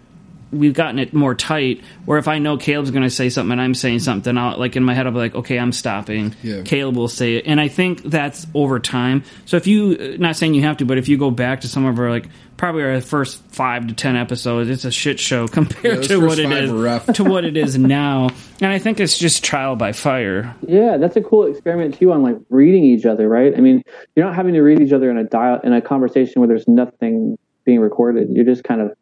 We've 0.52 0.74
gotten 0.74 0.98
it 0.98 1.12
more 1.14 1.34
tight. 1.34 1.82
Where 2.04 2.18
if 2.18 2.28
I 2.28 2.38
know 2.38 2.56
Caleb's 2.56 2.90
going 2.90 3.02
to 3.04 3.10
say 3.10 3.30
something 3.30 3.52
and 3.52 3.60
I'm 3.60 3.74
saying 3.74 4.00
something, 4.00 4.36
I'll 4.36 4.58
like 4.58 4.76
in 4.76 4.84
my 4.84 4.94
head 4.94 5.06
I'll 5.06 5.12
be 5.12 5.18
like, 5.18 5.34
okay, 5.34 5.58
I'm 5.58 5.72
stopping. 5.72 6.34
Yeah. 6.42 6.62
Caleb 6.62 6.96
will 6.96 7.08
say 7.08 7.36
it, 7.36 7.46
and 7.46 7.60
I 7.60 7.68
think 7.68 8.02
that's 8.02 8.46
over 8.54 8.78
time. 8.78 9.24
So 9.46 9.56
if 9.56 9.66
you, 9.66 10.14
uh, 10.14 10.16
not 10.18 10.36
saying 10.36 10.54
you 10.54 10.62
have 10.62 10.76
to, 10.78 10.84
but 10.84 10.98
if 10.98 11.08
you 11.08 11.16
go 11.16 11.30
back 11.30 11.62
to 11.62 11.68
some 11.68 11.84
of 11.86 11.98
our 11.98 12.10
like 12.10 12.26
probably 12.56 12.82
our 12.84 13.00
first 13.00 13.42
five 13.46 13.86
to 13.88 13.94
ten 13.94 14.14
episodes, 14.14 14.68
it's 14.70 14.84
a 14.84 14.90
shit 14.90 15.18
show 15.18 15.48
compared 15.48 15.98
those 15.98 16.08
to 16.08 16.20
what 16.20 16.38
it 16.38 16.44
five 16.44 16.64
is 16.64 16.70
were 16.70 16.82
rough. 16.82 17.06
to 17.14 17.24
what 17.24 17.44
it 17.44 17.56
is 17.56 17.78
now. 17.78 18.28
And 18.60 18.70
I 18.70 18.78
think 18.78 19.00
it's 19.00 19.18
just 19.18 19.42
trial 19.42 19.74
by 19.74 19.92
fire. 19.92 20.54
Yeah, 20.66 20.96
that's 20.98 21.16
a 21.16 21.22
cool 21.22 21.46
experiment 21.46 21.98
too 21.98 22.12
on 22.12 22.22
like 22.22 22.36
reading 22.50 22.84
each 22.84 23.06
other, 23.06 23.28
right? 23.28 23.52
I 23.56 23.60
mean, 23.60 23.82
you're 24.14 24.26
not 24.26 24.34
having 24.34 24.54
to 24.54 24.60
read 24.60 24.80
each 24.80 24.92
other 24.92 25.10
in 25.10 25.16
a 25.16 25.24
dial 25.24 25.60
in 25.64 25.72
a 25.72 25.80
conversation 25.80 26.40
where 26.40 26.48
there's 26.48 26.68
nothing 26.68 27.38
being 27.64 27.80
recorded. 27.80 28.28
You're 28.30 28.44
just 28.44 28.64
kind 28.64 28.80
of 28.80 28.92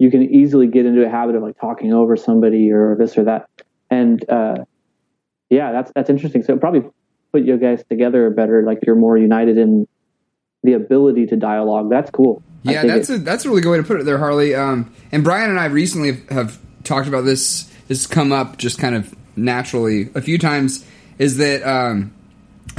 you 0.00 0.10
can 0.10 0.22
easily 0.22 0.66
get 0.66 0.86
into 0.86 1.04
a 1.04 1.10
habit 1.10 1.36
of 1.36 1.42
like 1.42 1.60
talking 1.60 1.92
over 1.92 2.16
somebody 2.16 2.72
or 2.72 2.96
this 2.98 3.18
or 3.18 3.24
that. 3.24 3.50
And 3.90 4.28
uh, 4.30 4.64
yeah, 5.50 5.72
that's 5.72 5.92
that's 5.94 6.08
interesting. 6.08 6.42
So 6.42 6.54
it 6.54 6.60
probably 6.60 6.90
put 7.32 7.42
you 7.42 7.58
guys 7.58 7.84
together 7.88 8.30
better. 8.30 8.62
Like 8.62 8.78
you're 8.86 8.96
more 8.96 9.18
united 9.18 9.58
in 9.58 9.86
the 10.62 10.72
ability 10.72 11.26
to 11.26 11.36
dialogue. 11.36 11.90
That's 11.90 12.10
cool. 12.10 12.42
Yeah, 12.62 12.86
that's 12.86 13.10
it. 13.10 13.16
a 13.16 13.18
that's 13.18 13.44
a 13.44 13.50
really 13.50 13.60
good 13.60 13.72
way 13.72 13.76
to 13.76 13.82
put 13.82 14.00
it 14.00 14.04
there, 14.04 14.16
Harley. 14.16 14.54
Um, 14.54 14.90
and 15.12 15.22
Brien 15.22 15.50
and 15.50 15.60
I 15.60 15.66
recently 15.66 16.12
have, 16.12 16.28
have 16.30 16.58
talked 16.82 17.06
about 17.06 17.26
this. 17.26 17.64
This 17.88 17.98
has 17.98 18.06
come 18.06 18.32
up 18.32 18.56
just 18.56 18.78
kind 18.78 18.94
of 18.94 19.14
naturally 19.36 20.08
a 20.14 20.22
few 20.22 20.38
times. 20.38 20.82
Is 21.18 21.36
that 21.36 21.62
um, 21.62 22.14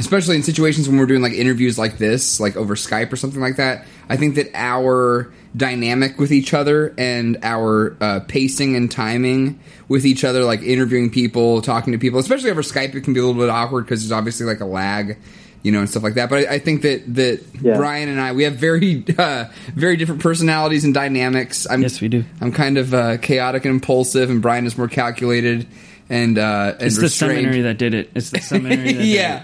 especially 0.02 0.36
in 0.36 0.44
situations 0.44 0.90
when 0.90 0.98
we're 0.98 1.06
doing 1.06 1.22
like 1.22 1.34
interviews 1.34 1.78
like 1.78 1.98
this, 1.98 2.40
like 2.40 2.56
over 2.58 2.76
Skype 2.76 3.14
or 3.14 3.16
something 3.16 3.40
like 3.42 3.56
that. 3.58 3.86
I 4.10 4.18
think 4.18 4.36
that 4.36 4.50
our 4.54 5.32
dynamic 5.56 6.18
with 6.18 6.32
each 6.32 6.54
other 6.54 6.94
and 6.98 7.38
our 7.44 7.96
uh, 8.02 8.20
pacing 8.28 8.76
and 8.76 8.92
timing 8.92 9.60
with 9.88 10.06
each 10.06 10.24
other, 10.24 10.44
like 10.44 10.62
interviewing 10.62 11.10
people, 11.10 11.62
talking 11.62 11.94
to 11.94 12.00
people, 12.00 12.20
especially 12.20 12.50
over 12.52 12.62
Skype, 12.62 12.96
it 12.96 13.02
can 13.04 13.14
be 13.14 13.20
a 13.20 13.26
little 13.26 13.40
bit 13.40 13.50
awkward 13.50 13.86
because 13.86 14.02
there's 14.02 14.12
obviously 14.12 14.46
like 14.46 14.60
a 14.60 14.66
lag, 14.66 15.18
you 15.64 15.72
know, 15.72 15.80
and 15.80 15.90
stuff 15.90 16.04
like 16.04 16.16
that. 16.16 16.30
But 16.30 16.48
I, 16.50 16.56
I 16.56 16.60
think 16.60 16.82
that 16.82 17.14
that 17.16 17.44
Yeah. 17.62 17.78
Brien 17.78 18.10
and 18.10 18.20
I, 18.20 18.32
we 18.34 18.44
have 18.44 18.56
very 18.56 19.06
uh, 19.18 19.46
very 19.76 19.98
different 19.98 20.22
personalities 20.22 20.84
and 20.84 20.94
dynamics. 20.94 21.68
I'm, 21.70 21.82
Yes, 21.82 22.02
we 22.02 22.08
do. 22.08 22.24
I'm 22.40 22.52
kind 22.52 22.78
of 22.78 22.94
uh, 22.94 23.18
chaotic 23.18 23.66
and 23.66 23.74
impulsive, 23.76 24.30
and 24.30 24.42
Brien 24.42 24.66
is 24.66 24.78
more 24.78 24.88
calculated 24.88 25.68
and 26.10 26.38
uh, 26.38 26.74
and 26.80 26.82
It's 26.88 26.96
the 26.96 27.04
restrained. 27.04 27.38
seminary 27.38 27.62
that 27.62 27.78
did 27.78 27.94
it. 27.94 28.10
It's 28.16 28.32
the 28.32 28.40
seminary 28.52 28.94
that 28.94 29.00
did 29.00 29.06
yeah. 29.06 29.44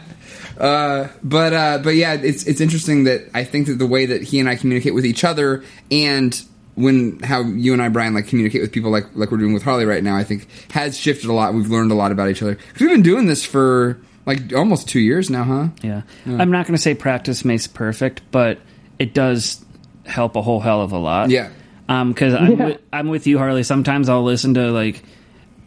It. 0.59 0.61
Uh, 0.61 1.07
but 1.23 1.53
uh, 1.53 1.77
but 1.83 1.95
yeah, 1.95 2.13
it's 2.13 2.43
it's 2.45 2.61
interesting 2.61 3.05
that 3.05 3.29
I 3.33 3.43
think 3.43 3.67
that 3.67 3.75
the 3.79 3.87
way 3.87 4.05
that 4.07 4.23
he 4.23 4.39
and 4.39 4.49
I 4.49 4.55
communicate 4.55 4.93
with 4.93 5.05
each 5.05 5.23
other 5.23 5.63
and 5.91 6.39
when 6.75 7.19
how 7.19 7.41
you 7.41 7.73
and 7.73 7.81
I 7.81 7.89
Brien 7.89 8.13
like 8.13 8.27
communicate 8.27 8.61
with 8.61 8.71
people 8.71 8.91
like 8.91 9.05
like 9.15 9.31
we're 9.31 9.37
doing 9.37 9.53
with 9.53 9.63
Harley 9.63 9.85
right 9.85 10.03
now, 10.03 10.15
I 10.15 10.23
think 10.23 10.47
has 10.71 10.97
shifted 10.97 11.29
a 11.29 11.33
lot. 11.33 11.53
We've 11.53 11.69
learned 11.69 11.91
a 11.91 11.95
lot 11.95 12.11
about 12.11 12.29
each 12.29 12.41
other 12.41 12.55
because 12.55 12.81
we've 12.81 12.91
been 12.91 13.01
doing 13.01 13.25
this 13.25 13.43
for 13.45 13.99
like 14.27 14.53
almost 14.53 14.89
two 14.89 14.99
years 14.99 15.29
now, 15.29 15.43
huh? 15.43 15.67
Yeah. 15.81 16.01
I'm 16.25 16.51
not 16.51 16.67
going 16.67 16.75
to 16.75 16.81
say 16.81 16.93
practice 16.93 17.45
makes 17.45 17.65
perfect, 17.65 18.21
but 18.29 18.59
it 18.99 19.13
does 19.13 19.63
help 20.05 20.35
a 20.35 20.41
whole 20.41 20.59
hell 20.59 20.81
of 20.81 20.91
a 20.91 20.97
lot. 20.97 21.29
Yeah. 21.29 21.49
Um, 21.87 22.13
cause 22.13 22.33
I'm, 22.33 22.59
Yeah. 22.59 22.65
with, 22.65 22.81
I'm 22.91 23.07
with 23.07 23.25
you, 23.25 23.37
Harley. 23.37 23.63
Sometimes 23.63 24.09
I'll 24.09 24.23
listen 24.25 24.55
to 24.55 24.69
like, 24.71 25.01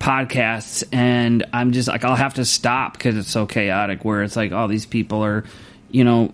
podcasts 0.01 0.82
and 0.92 1.44
I'm 1.53 1.72
just 1.72 1.86
like 1.86 2.05
I'll 2.05 2.16
have 2.16 2.34
to 2.34 2.44
stop 2.46 2.94
because 2.94 3.18
it's 3.18 3.30
so 3.30 3.44
chaotic 3.44 4.03
where 4.03 4.22
it's 4.22 4.34
like 4.34 4.51
all 4.51 4.66
these 4.66 4.86
people 4.86 5.22
are 5.22 5.44
you 5.90 6.05
know 6.05 6.32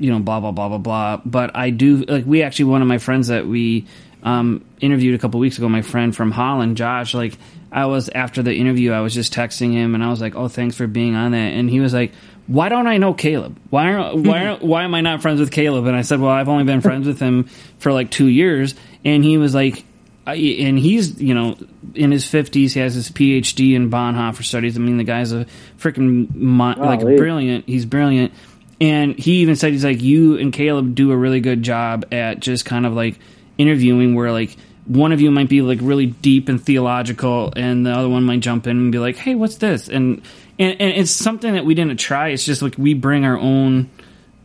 you 0.00 0.10
know 0.10 0.18
blah 0.18 0.40
blah 0.40 0.50
blah 0.50 0.68
blah 0.68 0.78
blah 0.78 1.20
but 1.24 1.54
I 1.54 1.70
do 1.70 1.98
like 1.98 2.26
we 2.26 2.42
actually 2.42 2.66
one 2.66 2.82
of 2.82 2.88
my 2.88 2.98
friends 2.98 3.28
that 3.28 3.46
we 3.46 3.86
um, 4.24 4.64
interviewed 4.80 5.14
a 5.14 5.18
couple 5.18 5.38
weeks 5.38 5.58
ago 5.58 5.68
my 5.68 5.82
friend 5.82 6.14
from 6.14 6.32
Holland 6.32 6.76
Josh 6.76 7.14
like 7.14 7.38
I 7.70 7.86
was 7.86 8.08
after 8.08 8.42
the 8.42 8.52
interview 8.52 8.90
I 8.90 9.00
was 9.00 9.14
just 9.14 9.32
texting 9.32 9.72
him 9.72 9.94
and 9.94 10.02
I 10.02 10.10
was 10.10 10.20
like 10.20 10.34
oh 10.34 10.48
thanks 10.48 10.74
for 10.74 10.88
being 10.88 11.14
on 11.14 11.32
that 11.32 11.52
and 11.52 11.70
he 11.70 11.78
was 11.78 11.94
like 11.94 12.12
why 12.46 12.68
don't 12.68 12.86
I 12.86 12.98
know 12.98 13.14
Caleb? 13.14 13.58
Why 13.70 13.92
are, 13.92 14.16
why 14.16 14.46
are, 14.46 14.56
why 14.58 14.82
am 14.82 14.94
I 14.94 15.00
not 15.00 15.22
friends 15.22 15.40
with 15.40 15.50
Caleb? 15.50 15.86
And 15.86 15.96
I 15.96 16.02
said, 16.02 16.20
well, 16.20 16.30
I've 16.30 16.50
only 16.50 16.64
been 16.64 16.82
friends 16.82 17.06
with 17.06 17.18
him 17.18 17.44
for 17.78 17.90
like 17.90 18.10
two 18.10 18.26
years, 18.26 18.74
and 19.02 19.24
he 19.24 19.38
was 19.38 19.54
like, 19.54 19.84
I, 20.26 20.34
and 20.34 20.78
he's 20.78 21.20
you 21.20 21.34
know 21.34 21.56
in 21.94 22.10
his 22.10 22.26
fifties. 22.26 22.74
He 22.74 22.80
has 22.80 22.94
his 22.94 23.10
PhD 23.10 23.74
in 23.74 23.90
Bonhoeffer 23.90 24.42
studies. 24.42 24.76
I 24.76 24.80
mean, 24.80 24.96
the 24.96 25.04
guy's 25.04 25.32
a 25.32 25.46
freaking 25.78 26.34
mo- 26.34 26.74
like 26.78 27.00
Golly. 27.00 27.16
brilliant. 27.16 27.66
He's 27.66 27.84
brilliant, 27.84 28.32
and 28.80 29.18
he 29.18 29.42
even 29.42 29.56
said 29.56 29.72
he's 29.72 29.84
like 29.84 30.00
you 30.00 30.38
and 30.38 30.52
Caleb 30.52 30.94
do 30.94 31.10
a 31.12 31.16
really 31.16 31.40
good 31.40 31.62
job 31.62 32.06
at 32.12 32.40
just 32.40 32.64
kind 32.64 32.86
of 32.86 32.94
like 32.94 33.18
interviewing 33.58 34.14
where 34.14 34.32
like 34.32 34.56
one 34.86 35.12
of 35.12 35.20
you 35.20 35.30
might 35.30 35.48
be 35.48 35.62
like 35.62 35.78
really 35.82 36.06
deep 36.06 36.48
and 36.48 36.62
theological, 36.62 37.52
and 37.54 37.84
the 37.84 37.90
other 37.90 38.08
one 38.08 38.24
might 38.24 38.40
jump 38.40 38.66
in 38.66 38.78
and 38.78 38.92
be 38.92 38.98
like, 38.98 39.16
"Hey, 39.16 39.34
what's 39.34 39.56
this?" 39.56 39.88
and 39.88 40.22
and, 40.58 40.80
and 40.80 40.90
it's 40.92 41.10
something 41.10 41.52
that 41.54 41.66
we 41.66 41.74
didn't 41.74 41.98
try. 41.98 42.28
It's 42.28 42.44
just 42.44 42.62
like 42.62 42.76
we 42.78 42.94
bring 42.94 43.24
our 43.24 43.38
own 43.38 43.90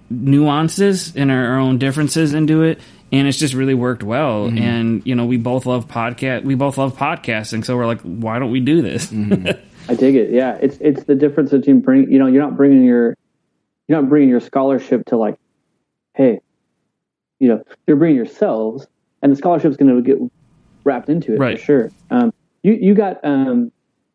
nuances 0.09 1.15
and 1.15 1.31
our, 1.31 1.53
our 1.53 1.59
own 1.59 1.77
differences 1.77 2.33
into 2.33 2.63
it 2.63 2.81
and 3.11 3.27
it's 3.27 3.37
just 3.37 3.53
really 3.53 3.73
worked 3.73 4.03
well 4.03 4.45
and 4.45 5.05
you 5.05 5.15
know 5.15 5.25
we 5.25 5.37
both 5.37 5.65
love 5.65 5.87
podcast 5.87 6.43
we 6.43 6.55
both 6.55 6.77
love 6.77 6.95
podcasting 6.95 7.63
so 7.65 7.75
we're 7.75 7.85
like 7.87 8.01
why 8.01 8.37
don't 8.39 8.51
we 8.51 8.59
do 8.59 8.81
this 8.81 9.11
I 9.89 9.95
dig 9.95 10.15
it. 10.15 10.29
Yeah, 10.29 10.55
it's 10.61 10.77
it's 10.81 11.05
the 11.05 11.15
difference 11.15 11.49
between 11.49 11.79
bring. 11.81 12.11
You 12.11 12.19
know, 12.19 12.27
you're 12.27 12.43
not 12.43 12.55
bringing 12.55 12.83
your 12.83 13.17
you're 13.87 13.99
not 13.99 14.07
bringing 14.07 14.29
your 14.29 14.39
scholarship 14.39 15.03
to 15.07 15.17
like, 15.17 15.39
hey, 16.13 16.41
you 17.39 17.47
know, 17.47 17.63
you're 17.87 17.97
bringing 17.97 18.15
yourselves, 18.15 18.85
and 19.23 19.31
the 19.31 19.35
scholarship's 19.35 19.77
going 19.77 19.95
to 19.95 20.01
get 20.03 20.17
wrapped 20.83 21.09
into 21.09 21.33
it 21.33 21.39
Right. 21.39 21.57
for 21.57 21.65
sure. 21.65 21.91
Um, 22.11 22.31
you 22.61 22.73
you 22.73 22.93
got 22.93 23.17
um, 23.25 23.71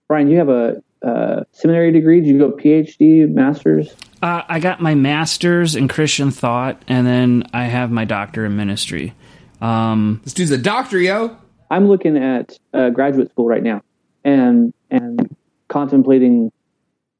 Brien. 0.06 0.30
You 0.30 0.38
have 0.38 0.48
a, 0.48 0.80
uh 1.04 1.42
seminary 1.50 1.90
degree. 1.90 2.20
Did 2.20 2.28
you 2.28 2.38
go 2.38 2.52
PhD, 2.52 3.28
masters? 3.28 3.96
Uh, 4.24 4.42
i 4.48 4.58
got 4.58 4.80
my 4.80 4.94
master's 4.94 5.76
in 5.76 5.88
christian 5.88 6.30
thought 6.30 6.82
and 6.88 7.06
then 7.06 7.44
i 7.52 7.64
have 7.64 7.90
my 7.90 8.04
doctor 8.04 8.44
in 8.44 8.56
ministry 8.56 9.14
um, 9.64 10.20
This 10.24 10.34
dude's 10.34 10.50
a 10.50 10.58
doctor, 10.58 10.98
yo. 10.98 11.36
I'm 11.70 11.88
looking 11.88 12.18
at 12.18 12.58
uh, 12.74 12.90
graduate 12.90 13.30
school 13.30 13.46
right 13.46 13.62
now, 13.62 13.82
and 14.24 14.74
and 14.90 15.34
contemplating 15.68 16.52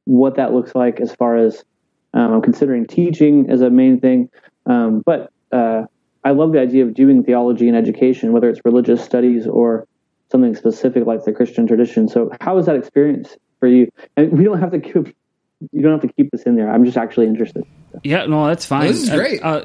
what 0.05 0.37
that 0.37 0.53
looks 0.53 0.75
like 0.75 1.01
as 1.01 1.15
far 1.15 1.37
as 1.37 1.65
um, 2.13 2.35
I'm 2.35 2.43
considering 2.43 2.87
teaching 2.87 3.51
as 3.51 3.63
a 3.63 3.71
main 3.71 3.99
thing. 3.99 4.29
Um, 4.67 5.03
but 5.05 5.33
uh, 5.53 5.85
I 6.23 6.33
love 6.33 6.53
the 6.53 6.61
idea 6.61 6.85
of 6.85 6.93
doing 6.93 7.25
theology 7.25 7.67
and 7.67 7.77
education, 7.77 8.33
whether 8.33 8.51
it's 8.51 8.61
religious 8.65 9.03
studies 9.03 9.47
or 9.47 9.89
something 10.31 10.55
specific 10.55 11.07
like 11.07 11.25
the 11.25 11.33
Christian 11.33 11.67
tradition. 11.67 12.09
So, 12.09 12.31
how 12.43 12.57
was 12.57 12.67
that 12.67 12.77
experience 12.77 13.39
for 13.59 13.69
you? 13.69 13.91
And 14.19 14.37
we 14.37 14.45
don't 14.45 14.61
have 14.61 14.73
to 14.73 14.81
keep 14.81 15.17
you 15.73 15.83
don't 15.83 15.93
have 15.93 16.03
to 16.03 16.13
keep 16.13 16.31
this 16.31 16.43
in 16.45 16.57
there. 16.57 16.71
I'm 16.71 16.85
just 16.85 16.97
actually 16.97 17.27
interested. 17.27 17.65
Yeah, 18.03 18.27
no, 18.27 18.47
that's 18.47 18.67
fine. 18.67 18.89
This 18.89 19.05
is 19.05 19.11
great. 19.11 19.41
Uh, 19.43 19.63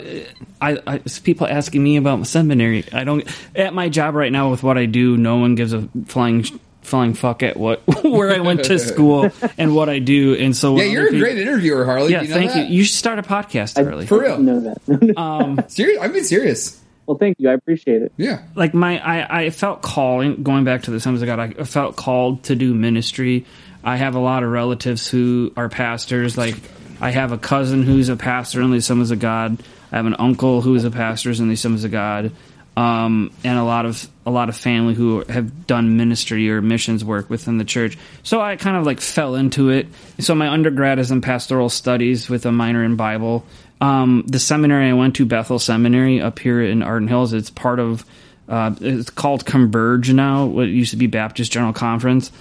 I, 0.61 0.77
I, 0.85 0.95
it's 0.97 1.19
people 1.19 1.47
asking 1.47 1.83
me 1.83 1.97
about 1.97 2.25
seminary. 2.27 2.85
I 2.93 3.03
don't 3.03 3.27
at 3.55 3.73
my 3.73 3.89
job 3.89 4.15
right 4.15 4.31
now 4.31 4.51
with 4.51 4.61
what 4.63 4.77
I 4.77 4.85
do. 4.85 5.17
No 5.17 5.37
one 5.37 5.55
gives 5.55 5.73
a 5.73 5.87
flying 6.05 6.43
flying 6.81 7.13
fuck 7.13 7.43
at 7.43 7.57
what 7.57 7.81
where 8.03 8.31
I 8.33 8.39
went 8.39 8.63
to 8.65 8.79
school 8.91 9.29
and 9.57 9.75
what 9.75 9.89
I 9.89 9.99
do. 9.99 10.35
And 10.35 10.55
so 10.55 10.77
Yeah, 10.77 10.83
you're 10.85 11.03
a 11.03 11.05
people- 11.07 11.19
great 11.21 11.37
interviewer, 11.37 11.85
Harley. 11.85 12.11
Yeah, 12.11 12.21
you 12.21 12.27
know 12.29 12.35
thank 12.35 12.51
that? 12.53 12.69
you. 12.69 12.77
You 12.77 12.83
should 12.83 12.95
start 12.97 13.19
a 13.19 13.23
podcast, 13.23 13.79
I 13.79 13.83
Harley. 13.83 14.05
For 14.05 14.19
real. 14.19 14.37
didn't 14.37 14.45
know 14.45 14.59
that. 14.87 15.15
Um, 15.17 15.63
Serious? 15.67 15.99
I'm 16.01 16.11
being 16.11 16.23
serious. 16.23 16.81
well, 17.05 17.17
thank 17.17 17.35
you. 17.39 17.49
I 17.49 17.53
appreciate 17.53 18.01
it. 18.03 18.11
Yeah. 18.17 18.43
like 18.55 18.73
my 18.73 18.99
I, 18.99 19.41
I 19.45 19.49
felt 19.49 19.81
calling 19.81 20.43
going 20.43 20.63
back 20.65 20.83
to 20.83 20.91
the 20.91 20.99
Sons 20.99 21.21
of 21.21 21.25
God 21.25 21.39
I 21.39 21.63
felt 21.63 21.95
called 21.95 22.43
to 22.43 22.55
do 22.55 22.73
ministry. 22.73 23.45
I 23.89 23.95
have 23.95 24.13
a 24.13 24.19
lot 24.19 24.43
of 24.43 24.51
relatives 24.51 25.07
who 25.07 25.51
are 25.57 25.67
pastors. 25.67 26.37
Like 26.37 26.55
I 27.01 27.09
have 27.09 27.31
a 27.31 27.39
cousin 27.39 27.81
who's 27.81 28.09
a 28.09 28.15
pastor 28.15 28.61
in 28.61 28.69
the 28.69 28.77
Assemblies 28.77 29.09
a 29.09 29.15
God. 29.15 29.63
I 29.91 29.95
have 29.95 30.05
an 30.05 30.15
uncle 30.19 30.61
who 30.61 30.75
is 30.75 30.85
a 30.85 30.91
pastor 30.91 31.31
in 31.31 31.47
the 31.47 31.55
Assemblies 31.55 31.85
a 31.85 31.89
God. 31.89 32.31
Um, 32.77 33.31
and 33.43 33.57
a 33.57 33.63
lot 33.63 33.87
of 33.87 34.07
a 34.27 34.29
lot 34.29 34.47
of 34.47 34.55
family 34.55 34.93
who 34.93 35.23
have 35.23 35.65
done 35.65 35.97
ministry 35.97 36.51
or 36.51 36.61
missions 36.61 37.03
work 37.03 37.31
within 37.31 37.57
the 37.57 37.65
church. 37.65 37.97
So 38.21 38.39
I 38.39 38.57
kind 38.57 38.77
of 38.77 38.85
like 38.85 39.01
fell 39.01 39.33
into 39.33 39.69
it. 39.69 39.87
So 40.19 40.35
my 40.35 40.49
undergrad 40.49 40.99
is 40.99 41.09
in 41.09 41.21
pastoral 41.21 41.69
studies 41.69 42.29
with 42.29 42.45
a 42.45 42.51
minor 42.51 42.83
in 42.83 42.95
Bible. 42.95 43.43
Um, 43.81 44.23
the 44.27 44.39
seminary 44.39 44.89
I 44.89 44.93
went 44.93 45.15
to, 45.15 45.25
Bethel 45.25 45.57
Seminary, 45.57 46.21
up 46.21 46.37
here 46.37 46.61
in 46.61 46.83
Arden 46.83 47.07
Hills, 47.07 47.33
it's 47.33 47.49
part 47.49 47.79
of 47.79 48.05
uh, 48.47 48.75
it's 48.81 49.09
called 49.09 49.45
Converge 49.45 50.13
now. 50.13 50.45
What 50.45 50.67
used 50.67 50.91
to 50.91 50.97
be 50.97 51.07
Baptist 51.07 51.51
General 51.51 51.73
Conference. 51.73 52.31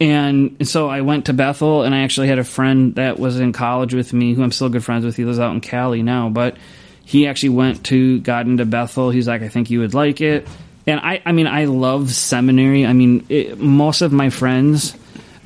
And 0.00 0.66
so 0.66 0.88
I 0.88 1.02
went 1.02 1.26
to 1.26 1.32
Bethel, 1.32 1.82
and 1.82 1.94
I 1.94 2.00
actually 2.00 2.28
had 2.28 2.38
a 2.38 2.44
friend 2.44 2.96
that 2.96 3.18
was 3.18 3.38
in 3.38 3.52
college 3.52 3.94
with 3.94 4.12
me, 4.12 4.34
who 4.34 4.42
I'm 4.42 4.52
still 4.52 4.68
good 4.68 4.84
friends 4.84 5.04
with. 5.04 5.16
He 5.16 5.24
lives 5.24 5.38
out 5.38 5.54
in 5.54 5.60
Cali 5.60 6.02
now, 6.02 6.28
but 6.28 6.56
he 7.04 7.26
actually 7.26 7.50
went 7.50 7.84
to 7.86 8.18
got 8.20 8.46
into 8.46 8.64
Bethel. 8.64 9.10
He's 9.10 9.28
like, 9.28 9.42
I 9.42 9.48
think 9.48 9.70
you 9.70 9.80
would 9.80 9.94
like 9.94 10.20
it. 10.20 10.48
And 10.86 11.00
I, 11.00 11.22
I 11.24 11.32
mean, 11.32 11.46
I 11.46 11.66
love 11.66 12.10
seminary. 12.10 12.84
I 12.84 12.92
mean, 12.92 13.24
it, 13.28 13.58
most 13.58 14.02
of 14.02 14.12
my 14.12 14.30
friends, 14.30 14.96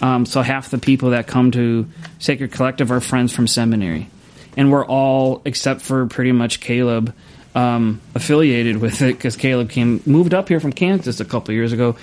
um, 0.01 0.26
so 0.26 0.42
half 0.42 0.70
the 0.70 0.78
people 0.78 1.11
that 1.11 1.26
come 1.26 1.51
to 1.53 1.86
Sacred 2.18 2.53
Collective 2.53 2.90
are 2.90 3.01
friends 3.01 3.32
from 3.32 3.46
seminary, 3.46 4.09
and 4.57 4.72
we're 4.72 4.86
all 4.86 5.42
except 5.44 5.82
for 5.82 6.07
pretty 6.07 6.32
much 6.32 6.61
Caleb 6.61 7.14
um, 7.55 8.01
affiliated 8.14 8.78
with 8.78 9.03
it 9.03 9.16
because 9.16 9.36
Caleb 9.36 9.70
came 9.70 10.03
moved 10.07 10.34
up 10.34 10.49
here 10.49 10.61
from 10.61 10.72
Kansas 10.72 11.20
a 11.20 11.24
couple 11.24 11.55
years 11.55 11.72
ago. 11.72 11.96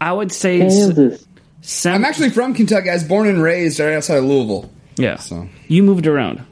I 0.00 0.12
would 0.12 0.32
say 0.32 0.58
Kansas. 0.58 1.26
Sem- 1.62 1.94
I'm 1.94 2.04
actually 2.04 2.28
from 2.30 2.52
Kentucky. 2.54 2.90
I 2.90 2.94
was 2.94 3.04
born 3.04 3.26
and 3.28 3.42
raised 3.42 3.80
right 3.80 3.94
outside 3.94 4.18
of 4.18 4.24
Louisville. 4.24 4.70
yeah. 4.96 5.16
So 5.16 5.48
You 5.68 5.82
moved 5.82 6.06
around. 6.06 6.42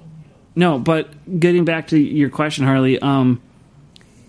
No, 0.57 0.79
but 0.79 1.11
getting 1.39 1.65
back 1.67 1.89
to 1.89 1.99
your 1.99 2.31
question, 2.31 2.65
Harley, 2.65 2.99
um, 2.99 3.41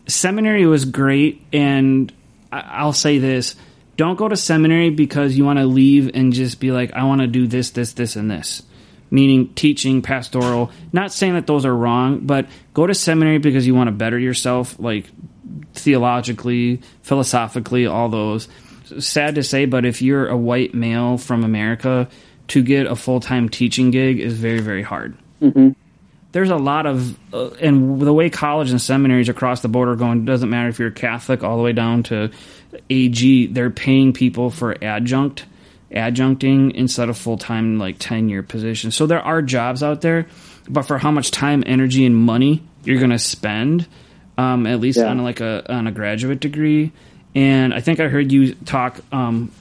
seminary 0.08 0.66
was 0.66 0.86
great, 0.86 1.42
and 1.54 2.12
I- 2.52 2.62
I'll 2.74 2.94
say 2.94 3.18
this: 3.18 3.56
don't 3.98 4.18
go 4.18 4.28
to 4.28 4.36
seminary 4.38 4.90
because 4.92 5.38
you 5.38 5.46
want 5.46 5.60
to 5.60 5.66
leave 5.66 6.12
and 6.14 6.32
just 6.34 6.60
be 6.60 6.72
like, 6.72 6.94
I 6.94 7.04
want 7.06 7.22
to 7.22 7.28
do 7.28 7.48
this, 7.48 7.72
this, 7.72 7.94
this, 7.94 8.16
and 8.16 8.30
this. 8.30 8.62
Meaning 9.10 9.50
teaching, 9.56 10.02
pastoral. 10.02 10.72
Not 10.94 11.12
saying 11.12 11.34
that 11.34 11.46
those 11.48 11.66
are 11.66 11.76
wrong, 11.76 12.20
but 12.24 12.48
go 12.74 12.88
to 12.88 12.94
seminary 12.94 13.40
because 13.40 13.68
you 13.68 13.76
want 13.76 13.88
to 13.88 13.92
better 13.92 14.18
yourself, 14.18 14.76
like 14.80 15.06
theologically, 15.74 16.82
philosophically, 17.02 17.86
all 17.86 18.10
those. 18.10 18.48
Sad 19.00 19.36
to 19.36 19.44
say, 19.44 19.66
but 19.66 19.86
if 19.86 20.02
you're 20.02 20.28
a 20.28 20.38
white 20.38 20.74
male 20.74 21.18
from 21.18 21.44
America, 21.44 22.08
to 22.50 22.62
get 22.64 22.86
a 22.88 22.96
full 22.96 23.20
time 23.20 23.50
teaching 23.50 23.92
gig 23.92 24.20
is 24.20 24.34
very, 24.38 24.60
very 24.60 24.82
hard. 24.84 25.16
There's 26.34 26.50
a 26.50 26.56
lot 26.58 26.86
of 26.86 27.18
uh, 27.34 27.50
and 27.62 28.02
the 28.02 28.14
way 28.14 28.30
college 28.30 28.72
and 28.72 28.82
seminaries 28.82 29.28
across 29.30 29.62
the 29.62 29.68
board 29.68 29.90
are 29.90 29.96
going 29.96 30.24
doesn't 30.26 30.50
matter 30.50 30.70
if 30.70 30.80
you're 30.80 30.92
Catholic 30.92 31.44
all 31.44 31.58
the 31.58 31.64
way 31.64 31.74
down 31.74 32.04
to 32.04 32.32
AG 32.90 33.48
they're 33.48 33.70
paying 33.70 34.14
people 34.14 34.50
for 34.50 34.82
adjunct 34.82 35.46
adjuncting 35.92 36.74
instead 36.74 37.10
of 37.10 37.18
full-time 37.18 37.78
like 37.80 37.98
tenure 38.00 38.44
positions. 38.44 38.96
So 38.96 39.08
there 39.08 39.20
are 39.22 39.42
jobs 39.42 39.84
out 39.84 40.00
there 40.02 40.28
but 40.70 40.84
for 40.84 40.98
how 40.98 41.12
much 41.12 41.32
time 41.32 41.64
energy 41.66 42.06
and 42.06 42.16
money 42.16 42.64
you're 42.86 43.00
going 43.00 43.10
to 43.12 43.20
spend 43.20 43.88
um, 44.38 44.66
at 44.68 44.80
least 44.80 45.00
Yeah. 45.00 45.08
on 45.08 45.22
like 45.24 45.42
a 45.42 45.70
on 45.74 45.88
a 45.88 45.92
graduate 45.92 46.40
degree 46.40 46.94
and 47.36 47.74
I 47.74 47.80
think 47.82 48.00
I 48.00 48.08
heard 48.08 48.32
you 48.32 48.54
talk 48.56 49.00
um, 49.12 49.52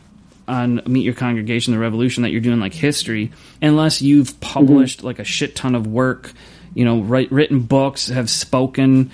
on 0.49 0.83
Meet 0.87 1.05
Your 1.05 1.15
Congregation, 1.15 1.73
the 1.73 1.79
Revolution, 1.79 2.23
that 2.25 2.31
you're 2.31 2.41
doing 2.41 2.61
like 2.61 2.75
history, 2.75 3.31
unless 3.63 4.03
you've 4.03 4.39
published 4.41 5.03
like 5.05 5.19
a 5.19 5.25
shit 5.25 5.55
ton 5.57 5.75
of 5.75 5.87
work, 5.87 6.33
you 6.75 6.85
know, 6.85 7.01
write, 7.03 7.31
written 7.31 7.61
books, 7.61 8.09
have 8.09 8.29
spoken, 8.31 9.11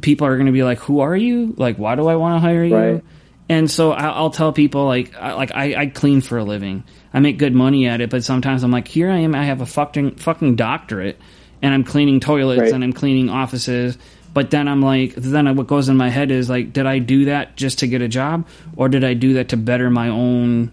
people 0.00 0.26
are 0.26 0.36
going 0.36 0.46
to 0.46 0.52
be 0.52 0.62
like, 0.64 0.78
"Who 0.80 1.00
are 1.00 1.16
you? 1.16 1.54
Like, 1.56 1.76
why 1.78 1.94
do 1.94 2.06
I 2.08 2.16
want 2.16 2.36
to 2.36 2.40
hire 2.40 2.64
you?" 2.64 2.74
Right. 2.76 3.04
And 3.48 3.70
so 3.70 3.92
I- 3.92 4.08
I'll 4.08 4.30
tell 4.30 4.52
people 4.52 4.86
like, 4.86 5.14
I, 5.16 5.34
like 5.34 5.52
I, 5.54 5.74
I 5.82 5.86
clean 5.86 6.20
for 6.20 6.38
a 6.38 6.44
living. 6.44 6.82
I 7.14 7.20
make 7.20 7.38
good 7.38 7.54
money 7.54 7.86
at 7.86 8.00
it, 8.00 8.10
but 8.10 8.24
sometimes 8.24 8.64
I'm 8.64 8.72
like, 8.72 8.88
here 8.88 9.08
I 9.08 9.18
am. 9.18 9.34
I 9.36 9.44
have 9.44 9.60
a 9.60 9.66
fucking 9.66 10.16
fucking 10.16 10.56
doctorate, 10.56 11.18
and 11.62 11.72
I'm 11.72 11.84
cleaning 11.84 12.18
toilets 12.18 12.60
Right. 12.62 12.72
and 12.72 12.82
I'm 12.82 12.92
cleaning 12.92 13.30
offices. 13.30 13.96
But 14.36 14.50
then 14.50 14.68
I'm 14.68 14.82
like, 14.82 15.14
then 15.14 15.56
what 15.56 15.66
goes 15.66 15.88
in 15.88 15.96
my 15.96 16.10
head 16.10 16.30
is 16.30 16.50
like, 16.50 16.74
did 16.74 16.84
I 16.84 16.98
do 16.98 17.24
that 17.24 17.56
just 17.56 17.78
to 17.78 17.86
get 17.86 18.02
a 18.02 18.08
job, 18.08 18.46
or 18.76 18.90
did 18.90 19.02
I 19.02 19.14
do 19.14 19.32
that 19.34 19.48
to 19.48 19.56
better 19.56 19.88
my 19.88 20.10
own, 20.10 20.72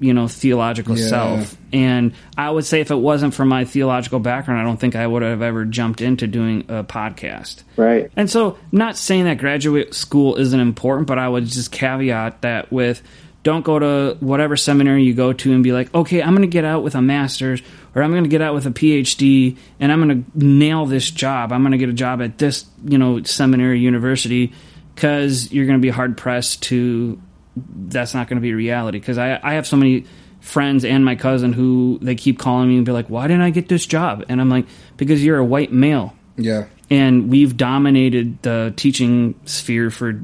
you 0.00 0.12
know, 0.12 0.26
theological 0.26 0.98
Yeah. 0.98 1.06
self? 1.06 1.56
And 1.72 2.10
I 2.36 2.50
would 2.50 2.64
say 2.64 2.80
if 2.80 2.90
it 2.90 2.96
wasn't 2.96 3.34
for 3.34 3.44
my 3.44 3.64
theological 3.64 4.18
background, 4.18 4.60
I 4.60 4.64
don't 4.64 4.80
think 4.80 4.96
I 4.96 5.06
would 5.06 5.22
have 5.22 5.42
ever 5.42 5.64
jumped 5.64 6.00
into 6.00 6.26
doing 6.26 6.64
a 6.66 6.82
podcast. 6.82 7.62
Right. 7.76 8.10
And 8.16 8.28
so, 8.28 8.58
not 8.72 8.96
saying 8.96 9.26
that 9.26 9.38
graduate 9.38 9.94
school 9.94 10.34
isn't 10.34 10.58
important, 10.58 11.06
but 11.06 11.20
I 11.20 11.28
would 11.28 11.46
just 11.46 11.70
caveat 11.70 12.42
that 12.42 12.72
with 12.72 13.00
don't 13.48 13.64
go 13.64 13.78
to 13.78 14.16
whatever 14.20 14.56
seminary 14.56 15.04
you 15.04 15.14
go 15.14 15.32
to 15.32 15.52
and 15.54 15.64
be 15.64 15.72
like, 15.72 15.94
okay, 15.94 16.22
I'm 16.22 16.30
going 16.36 16.42
to 16.42 16.52
get 16.52 16.66
out 16.66 16.82
with 16.82 16.94
a 16.94 17.00
master's 17.00 17.62
or 17.94 18.02
I'm 18.02 18.10
going 18.10 18.24
to 18.24 18.28
get 18.28 18.42
out 18.42 18.52
with 18.52 18.66
a 18.66 18.70
PhD 18.70 19.56
and 19.80 19.90
I'm 19.90 20.02
going 20.06 20.22
to 20.24 20.46
nail 20.46 20.84
this 20.84 21.10
job. 21.10 21.50
I'm 21.50 21.62
going 21.62 21.72
to 21.72 21.78
get 21.78 21.88
a 21.88 21.94
job 21.94 22.20
at 22.20 22.36
this, 22.36 22.66
you 22.84 22.98
know, 22.98 23.22
seminary 23.22 23.80
university 23.80 24.52
because 24.94 25.50
you're 25.50 25.64
going 25.64 25.78
to 25.78 25.82
be 25.82 25.88
hard 25.88 26.18
pressed 26.18 26.62
to. 26.64 27.18
That's 27.56 28.12
not 28.12 28.28
going 28.28 28.36
to 28.36 28.42
be 28.42 28.52
reality 28.52 28.98
because 28.98 29.16
I, 29.16 29.40
I 29.42 29.54
have 29.54 29.66
so 29.66 29.76
many 29.78 30.04
friends 30.40 30.84
and 30.84 31.02
my 31.04 31.16
cousin 31.16 31.54
who 31.54 31.98
they 32.02 32.14
keep 32.16 32.38
calling 32.38 32.68
me 32.68 32.76
and 32.76 32.84
be 32.84 32.92
like, 32.92 33.08
why 33.08 33.26
didn't 33.28 33.42
I 33.42 33.50
get 33.50 33.68
this 33.68 33.86
job? 33.86 34.24
And 34.28 34.40
I'm 34.42 34.50
like, 34.50 34.66
because 34.98 35.24
you're 35.24 35.38
a 35.38 35.44
white 35.44 35.72
male 35.72 36.14
Yeah. 36.36 36.66
and 36.90 37.30
we've 37.30 37.56
dominated 37.56 38.42
the 38.42 38.72
teaching 38.76 39.34
sphere 39.46 39.90
for 39.90 40.22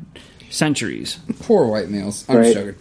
centuries. 0.50 1.18
Poor 1.40 1.66
white 1.66 1.88
males. 1.88 2.24
I'm 2.28 2.36
Right. 2.36 2.44
just 2.44 2.54
joking. 2.56 2.74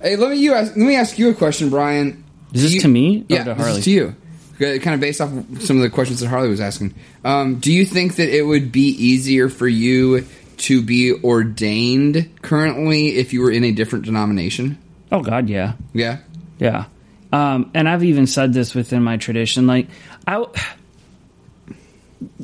Hey, 0.00 0.16
let 0.16 0.30
me 0.30 0.38
you 0.38 0.54
ask, 0.54 0.70
let 0.76 0.86
me 0.86 0.96
ask 0.96 1.18
you 1.18 1.30
a 1.30 1.34
question, 1.34 1.68
Brien. 1.70 2.24
Do 2.52 2.60
this 2.60 2.74
you- 2.74 2.80
to 2.80 2.88
me 2.88 3.20
or 3.20 3.24
Yeah, 3.28 3.44
to 3.44 3.50
this 3.50 3.58
is 3.58 3.64
Harley? 3.66 3.82
to 3.82 3.90
you. 3.90 4.14
Kind 4.58 4.94
of 4.94 5.00
based 5.00 5.20
off 5.22 5.30
of 5.32 5.62
some 5.62 5.76
of 5.76 5.82
the 5.82 5.88
questions 5.90 6.20
that 6.20 6.28
Harley 6.28 6.48
was 6.50 6.60
asking. 6.60 6.92
Um, 7.24 7.56
do 7.56 7.72
you 7.72 7.86
think 7.86 8.16
that 8.16 8.28
it 8.36 8.42
would 8.42 8.70
be 8.70 8.88
easier 8.88 9.48
for 9.48 9.66
you 9.68 10.26
to 10.58 10.82
be 10.82 11.12
ordained 11.14 12.28
currently 12.42 13.16
if 13.16 13.32
you 13.32 13.40
were 13.40 13.50
in 13.50 13.64
a 13.64 13.72
different 13.72 14.04
denomination? 14.04 14.76
Oh 15.10 15.22
God, 15.22 15.48
yeah, 15.48 15.72
Yeah. 15.94 16.18
yeah. 16.58 16.84
Um, 17.32 17.70
and 17.74 17.88
I've 17.88 18.04
even 18.04 18.26
said 18.26 18.52
this 18.52 18.74
within 18.74 19.02
my 19.02 19.16
tradition, 19.16 19.66
like 19.66 19.86
I, 20.26 20.44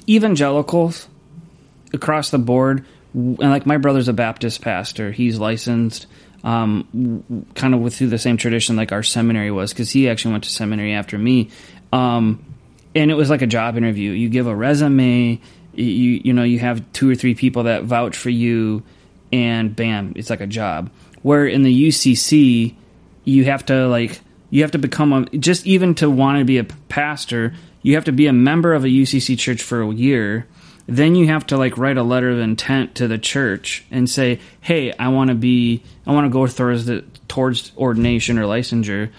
evangelicals 0.09 1.09
across 1.93 2.31
the 2.31 2.39
board, 2.39 2.85
and 3.15 3.39
like 3.39 3.67
my 3.67 3.77
brother's 3.77 4.09
a 4.09 4.13
Baptist 4.13 4.63
pastor. 4.63 5.11
He's 5.13 5.39
licensed, 5.39 6.07
um, 6.47 7.45
kind 7.57 7.75
of 7.75 7.81
with 7.81 7.97
through 7.97 8.07
the 8.07 8.19
same 8.19 8.37
tradition 8.37 8.77
like 8.77 8.93
our 8.93 9.03
seminary 9.03 9.51
was, 9.51 9.73
because 9.73 9.91
he 9.91 10.09
actually 10.09 10.31
went 10.31 10.45
to 10.45 10.51
seminary 10.51 10.95
after 10.95 11.19
me. 11.19 11.51
Um, 11.93 12.45
and 12.95 13.11
it 13.11 13.15
was 13.15 13.29
like 13.29 13.43
a 13.43 13.49
job 13.49 13.77
interview. 13.77 14.13
You 14.13 14.29
give 14.29 14.47
a 14.47 14.55
resume, 14.55 15.41
you 15.75 16.21
you 16.25 16.33
know 16.33 16.45
you 16.45 16.61
have 16.61 16.93
two 16.93 17.11
or 17.11 17.17
three 17.17 17.35
people 17.35 17.65
that 17.65 17.83
vouch 17.83 18.17
for 18.17 18.31
you, 18.31 18.85
and 19.33 19.75
bam, 19.75 20.13
it's 20.15 20.31
like 20.31 20.41
a 20.41 20.47
job. 20.47 20.91
Where 21.23 21.47
in 21.47 21.63
the 21.63 21.89
UCC, 21.89 22.77
you 23.25 23.45
have 23.47 23.67
to 23.67 23.89
like 23.89 24.21
you 24.51 24.63
have 24.63 24.71
to 24.71 24.79
become 24.79 25.13
a 25.13 25.25
just 25.37 25.67
even 25.67 25.97
to 25.97 26.09
want 26.09 26.39
to 26.39 26.45
be 26.45 26.59
a 26.59 26.65
pastor, 26.65 27.55
you 27.83 27.97
have 27.97 28.05
to 28.05 28.13
be 28.13 28.29
a 28.29 28.33
member 28.33 28.73
of 28.73 28.85
a 28.85 28.89
UCC 28.89 29.37
church 29.37 29.63
for 29.63 29.83
a 29.83 29.93
year. 29.93 30.47
Then 30.89 31.14
you 31.14 31.26
have 31.26 31.47
to 31.49 31.57
like 31.57 31.78
write 31.78 31.97
a 31.97 32.03
letter 32.03 32.30
of 32.30 32.39
intent 32.39 32.97
to 32.97 33.09
the 33.09 33.18
church 33.18 33.84
and 33.91 34.09
say, 34.09 34.39
"Hey, 34.61 34.93
I 34.93 35.09
want 35.09 35.28
to 35.28 35.34
be, 35.34 35.82
I 36.07 36.12
want 36.12 36.26
to 36.26 36.30
go 36.30 36.47
towards 36.47 36.87
the 36.87 37.05
towards 37.28 37.72
ordination 37.76 38.39
or 38.39 38.45
licensure." 38.45 39.11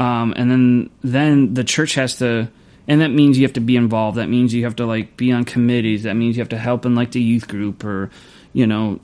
Um, 0.00 0.34
and 0.36 0.50
then 0.50 0.90
then 1.02 1.54
the 1.54 1.64
church 1.64 1.94
has 1.94 2.18
to 2.18 2.48
and 2.88 3.00
that 3.00 3.10
means 3.10 3.38
you 3.38 3.44
have 3.44 3.52
to 3.54 3.60
be 3.60 3.76
involved 3.76 4.18
that 4.18 4.28
means 4.28 4.52
you 4.52 4.64
have 4.64 4.76
to 4.76 4.86
like 4.86 5.16
be 5.16 5.32
on 5.32 5.44
committees 5.44 6.02
that 6.04 6.14
means 6.14 6.36
you 6.36 6.40
have 6.40 6.48
to 6.48 6.58
help 6.58 6.84
in 6.84 6.94
like 6.94 7.12
the 7.12 7.20
youth 7.20 7.48
group 7.48 7.84
or 7.84 8.10
you 8.52 8.66
know 8.66 8.98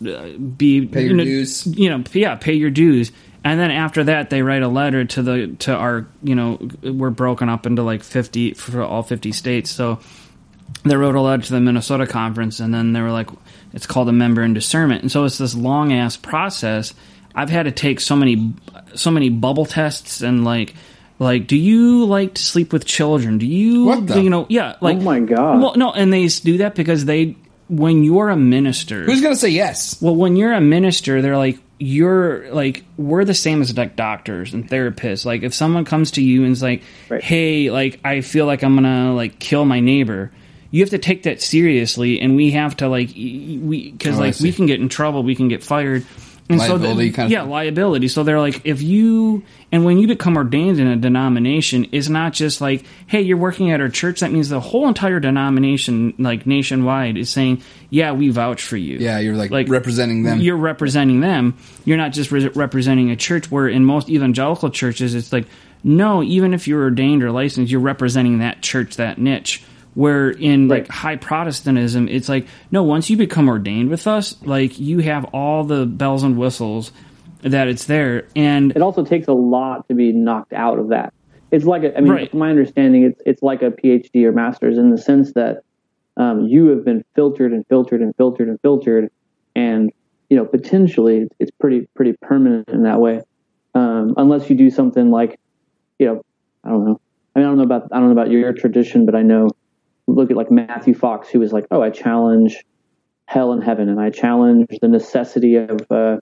be 0.56 0.86
Pay 0.86 1.02
your 1.02 1.10
you 1.10 1.16
know, 1.16 1.24
dues. 1.24 1.66
you 1.66 1.90
know 1.90 2.02
yeah 2.12 2.34
pay 2.34 2.54
your 2.54 2.70
dues 2.70 3.12
and 3.44 3.58
then 3.58 3.70
after 3.70 4.04
that 4.04 4.30
they 4.30 4.42
write 4.42 4.62
a 4.62 4.68
letter 4.68 5.04
to 5.04 5.22
the 5.22 5.56
to 5.60 5.74
our 5.74 6.06
you 6.22 6.34
know 6.34 6.58
we're 6.82 7.10
broken 7.10 7.48
up 7.48 7.66
into 7.66 7.82
like 7.82 8.02
50 8.02 8.54
for 8.54 8.82
all 8.82 9.02
50 9.02 9.32
states 9.32 9.70
so 9.70 10.00
they 10.84 10.96
wrote 10.96 11.14
a 11.14 11.20
letter 11.20 11.42
to 11.44 11.52
the 11.52 11.60
Minnesota 11.60 12.06
conference, 12.06 12.60
and 12.60 12.72
then 12.72 12.92
they 12.92 13.00
were 13.00 13.10
like, 13.10 13.28
it's 13.72 13.86
called 13.86 14.08
a 14.08 14.12
member 14.12 14.42
in 14.42 14.54
discernment, 14.54 15.02
and 15.02 15.10
so 15.12 15.24
it's 15.24 15.38
this 15.38 15.54
long 15.54 15.92
ass 15.92 16.16
process. 16.16 16.94
I've 17.34 17.50
had 17.50 17.64
to 17.64 17.72
take 17.72 18.00
so 18.00 18.16
many, 18.16 18.54
so 18.94 19.10
many 19.10 19.28
bubble 19.28 19.66
tests 19.66 20.22
and 20.22 20.44
like, 20.44 20.74
like, 21.20 21.46
do 21.46 21.56
you 21.56 22.04
like 22.04 22.34
to 22.34 22.42
sleep 22.42 22.72
with 22.72 22.84
children? 22.84 23.38
Do 23.38 23.46
you, 23.46 23.92
you 24.14 24.30
know, 24.30 24.46
yeah, 24.48 24.74
oh 24.80 24.84
like, 24.84 24.96
Oh 24.98 25.00
my 25.00 25.20
God. 25.20 25.60
Well, 25.60 25.74
no, 25.76 25.92
and 25.92 26.12
they 26.12 26.26
do 26.26 26.58
that 26.58 26.74
because 26.74 27.04
they, 27.04 27.36
when 27.68 28.02
you're 28.04 28.30
a 28.30 28.36
minister, 28.36 29.04
Who's 29.04 29.20
gonna 29.20 29.36
say 29.36 29.50
yes? 29.50 30.00
well, 30.00 30.14
when 30.16 30.36
you're 30.36 30.52
a 30.52 30.60
minister, 30.60 31.20
they're 31.22 31.36
like, 31.36 31.58
you're 31.80 32.50
like, 32.52 32.84
we're 32.96 33.24
the 33.24 33.34
same 33.34 33.60
as 33.62 33.76
like 33.76 33.94
doctors 33.94 34.52
and 34.54 34.68
therapists. 34.68 35.24
Like, 35.24 35.42
if 35.42 35.54
someone 35.54 35.84
comes 35.84 36.12
to 36.12 36.22
you 36.22 36.42
and 36.44 36.52
is 36.52 36.62
like, 36.62 36.82
Right. 37.08 37.22
hey, 37.22 37.70
like, 37.70 38.00
I 38.04 38.20
feel 38.22 38.46
like 38.46 38.62
I'm 38.64 38.74
gonna 38.74 39.12
like 39.14 39.38
kill 39.38 39.64
my 39.64 39.78
neighbor, 39.80 40.32
you 40.70 40.82
have 40.82 40.90
to 40.90 40.98
take 40.98 41.22
that 41.24 41.40
seriously, 41.40 42.20
and 42.20 42.36
we 42.36 42.50
have 42.52 42.76
to 42.78 42.88
like, 42.88 43.08
we 43.14 43.90
because 43.92 44.16
Oh, 44.16 44.20
like 44.20 44.38
we 44.40 44.52
can 44.52 44.66
get 44.66 44.80
in 44.80 44.88
trouble, 44.88 45.22
we 45.22 45.34
can 45.34 45.48
get 45.48 45.62
fired. 45.62 46.04
And 46.50 46.58
Liability 46.58 47.10
so, 47.10 47.16
kind 47.16 47.26
of 47.26 47.30
yeah, 47.30 47.42
thing. 47.42 47.50
liability. 47.50 48.08
So 48.08 48.22
they're 48.24 48.40
like, 48.40 48.62
if 48.64 48.80
you 48.80 49.42
and 49.70 49.84
when 49.84 49.98
you 49.98 50.08
become 50.08 50.34
ordained 50.38 50.80
in 50.80 50.86
a 50.86 50.96
denomination, 50.96 51.88
it's 51.92 52.08
not 52.08 52.32
just 52.32 52.62
like, 52.62 52.86
hey, 53.06 53.20
you're 53.20 53.36
working 53.36 53.70
at 53.70 53.82
our 53.82 53.90
church. 53.90 54.20
That 54.20 54.32
means 54.32 54.48
the 54.48 54.58
whole 54.58 54.88
entire 54.88 55.20
denomination, 55.20 56.14
like 56.18 56.46
nationwide, 56.46 57.18
is 57.18 57.28
saying, 57.28 57.62
yeah, 57.90 58.12
we 58.12 58.30
vouch 58.30 58.62
for 58.62 58.78
you. 58.78 58.96
Yeah, 58.96 59.18
you're 59.18 59.34
like, 59.34 59.50
representing 59.68 60.22
them. 60.22 60.40
You're 60.40 60.56
representing 60.56 61.20
them. 61.20 61.58
You're 61.84 61.98
not 61.98 62.12
just 62.12 62.32
re- 62.32 62.48
representing 62.48 63.10
a 63.10 63.16
church. 63.16 63.50
Where 63.50 63.68
in 63.68 63.84
most 63.84 64.08
evangelical 64.08 64.70
churches, 64.70 65.14
it's 65.14 65.34
like, 65.34 65.46
no, 65.84 66.22
even 66.22 66.54
if 66.54 66.66
you're 66.66 66.82
ordained 66.82 67.22
or 67.22 67.30
licensed, 67.30 67.70
you're 67.70 67.82
representing 67.82 68.38
that 68.38 68.62
church, 68.62 68.96
that 68.96 69.18
niche. 69.18 69.62
Where 69.99 70.30
in 70.30 70.68
like 70.68 70.86
high 70.86 71.16
Protestantism, 71.16 72.07
it's 72.07 72.28
like, 72.28 72.46
no, 72.70 72.84
once 72.84 73.11
you 73.11 73.16
become 73.16 73.49
ordained 73.49 73.90
with 73.90 74.07
us, 74.07 74.40
like 74.44 74.78
you 74.78 75.01
have 75.01 75.24
all 75.34 75.64
the 75.64 75.86
bells 75.86 76.22
and 76.22 76.38
whistles 76.38 76.92
that 77.42 77.66
it's 77.66 77.86
there. 77.86 78.28
And 78.36 78.70
it 78.76 78.80
also 78.80 79.05
takes 79.05 79.26
a 79.26 79.32
lot 79.32 79.88
to 79.88 79.94
be 79.94 80.12
knocked 80.12 80.53
out 80.53 80.78
of 80.78 80.90
that. 80.90 81.12
It's 81.51 81.64
like 81.64 81.82
a, 81.82 81.99
I 81.99 82.01
mean, 82.01 82.12
Right. 82.12 82.30
from 82.30 82.38
my 82.38 82.49
understanding, 82.49 83.03
it's 83.03 83.20
it's 83.26 83.42
like 83.42 83.61
a 83.62 83.72
PhD 83.72 84.22
or 84.24 84.30
master's 84.30 84.78
in 84.78 84.90
the 84.90 84.99
sense 84.99 85.32
that 85.32 85.62
um, 86.16 86.46
you 86.46 86.68
have 86.68 86.84
been 86.84 87.05
filtered 87.16 87.53
and 87.53 87.66
filtered 87.66 88.01
and 88.01 88.14
filtered 88.14 88.46
and 88.46 88.61
filtered, 88.61 89.11
and 89.57 89.90
you 90.30 90.36
know 90.36 90.44
potentially 90.44 91.26
it's 91.40 91.51
pretty 91.51 91.88
pretty 91.96 92.12
permanent 92.22 92.68
in 92.68 92.84
that 92.84 93.01
way, 93.01 93.22
um, 93.74 94.14
unless 94.16 94.49
you 94.49 94.55
do 94.55 94.70
something 94.70 95.11
like, 95.11 95.40
you 95.99 96.07
know, 96.07 96.22
I 96.62 96.68
don't 96.68 96.84
know. 96.84 97.01
I 97.34 97.40
mean, 97.40 97.46
I 97.46 97.51
don't 97.51 97.57
know 97.59 97.64
about 97.64 97.88
I 97.90 97.99
don't 97.99 98.07
know 98.07 98.12
about 98.20 98.30
your 98.30 98.53
tradition, 98.53 99.05
but 99.05 99.16
I 99.16 99.22
know 99.22 99.51
look 100.09 100.30
at 100.30 100.36
like 100.36 100.50
Matthew 100.50 100.94
Fox, 100.94 101.28
who 101.28 101.40
was 101.40 101.52
like, 101.52 101.66
oh, 101.70 101.82
I 101.82 101.90
challenge 101.90 102.64
hell 103.26 103.52
and 103.52 103.62
heaven, 103.62 103.88
and 103.88 104.00
I 104.00 104.11
challenge 104.11 104.66
the 104.80 104.88
necessity 104.88 105.56
of 105.56 105.80
uh, 105.90 106.16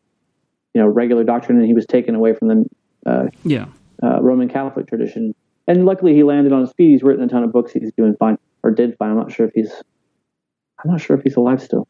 you 0.74 0.80
know 0.82 0.87
regular 0.87 1.24
doctrine, 1.24 1.59
and 1.59 1.66
he 1.66 1.74
was 1.74 1.87
taken 1.87 2.14
away 2.14 2.34
from 2.34 2.49
the 2.49 2.64
uh, 3.11 3.26
yeah, 3.45 3.66
uh, 4.03 4.20
Roman 4.20 4.49
Catholic 4.49 4.89
tradition. 4.89 5.34
And 5.68 5.84
luckily, 5.84 6.14
he 6.14 6.22
landed 6.22 6.53
on 6.53 6.61
his 6.61 6.72
feet. 6.72 6.91
He's 6.91 7.03
written 7.03 7.24
a 7.24 7.28
ton 7.28 7.43
of 7.43 7.53
books. 7.53 7.72
He's 7.72 7.93
doing 7.97 8.14
fine, 8.18 8.39
or 8.62 8.70
did 8.70 8.97
fine. 8.99 9.11
I'm 9.11 9.16
not 9.16 9.32
sure 9.32 9.47
if 9.47 9.53
he's, 9.55 9.72
I'm 10.82 10.91
not 10.91 11.01
sure 11.01 11.16
if 11.16 11.22
he's 11.22 11.37
alive 11.37 11.62
still. 11.62 11.89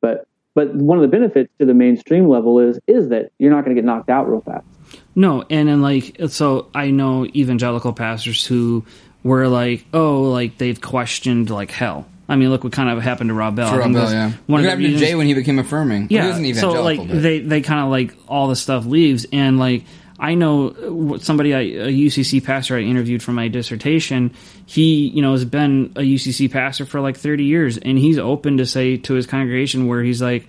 But 0.00 0.26
but 0.54 0.74
one 0.74 0.96
of 0.96 1.02
the 1.02 1.08
benefits 1.08 1.52
to 1.60 1.66
the 1.66 1.74
mainstream 1.74 2.28
level 2.28 2.58
is 2.58 2.80
is 2.86 3.10
that 3.10 3.30
you're 3.38 3.50
not 3.50 3.64
going 3.64 3.76
to 3.76 3.80
get 3.80 3.86
knocked 3.86 4.08
out 4.08 4.28
real 4.28 4.40
fast. 4.40 4.66
No, 5.14 5.44
and 5.50 5.68
then 5.68 5.82
like 5.82 6.16
so 6.28 6.70
I 6.74 6.90
know 6.90 7.26
evangelical 7.26 7.92
pastors 7.92 8.44
who 8.44 8.84
were 9.26 9.48
like, 9.48 9.84
oh, 9.92 10.22
like 10.22 10.58
they've 10.58 10.80
questioned 10.80 11.50
like 11.50 11.70
hell. 11.70 12.06
I 12.28 12.34
mean, 12.36 12.50
look 12.50 12.64
what 12.64 12.72
kind 12.72 12.90
of 12.90 13.00
happened 13.02 13.28
to 13.30 13.34
Rob 13.34 13.54
Bell. 13.56 13.76
Rob 13.78 13.92
Bell, 13.92 14.10
yeah. 14.10 14.30
One 14.46 14.62
What 14.62 14.64
of 14.64 14.70
happened 14.70 14.86
to 14.94 14.96
Jay 14.98 15.14
when 15.14 15.26
he 15.26 15.34
became 15.34 15.58
affirming? 15.60 16.08
Well, 16.10 16.22
he 16.22 16.28
was 16.28 16.38
an 16.38 16.44
so 16.54 16.70
evangelical. 16.70 16.82
like 17.04 17.08
but- 17.08 17.22
they 17.22 17.38
they 17.40 17.60
kind 17.60 17.80
of 17.80 17.90
like 17.90 18.16
all 18.28 18.48
the 18.48 18.56
stuff 18.56 18.84
leaves 18.84 19.26
and 19.32 19.58
like 19.58 19.84
I 20.18 20.34
know 20.34 21.14
uh, 21.14 21.18
somebody 21.18 21.52
a 21.52 21.60
UCC 21.60 22.42
pastor 22.42 22.76
I 22.76 22.80
interviewed 22.80 23.22
for 23.22 23.32
my 23.32 23.48
dissertation. 23.48 24.34
He 24.64 25.06
you 25.08 25.22
know 25.22 25.32
has 25.32 25.44
been 25.44 25.92
a 25.96 26.00
UCC 26.00 26.50
pastor 26.50 26.84
for 26.86 27.00
like 27.00 27.16
thirty 27.16 27.44
years 27.44 27.78
and 27.78 27.96
he's 27.98 28.18
open 28.18 28.56
to 28.56 28.66
say 28.66 28.96
to 28.96 29.14
his 29.14 29.26
congregation 29.26 29.86
where 29.86 30.02
he's 30.02 30.20
like. 30.22 30.48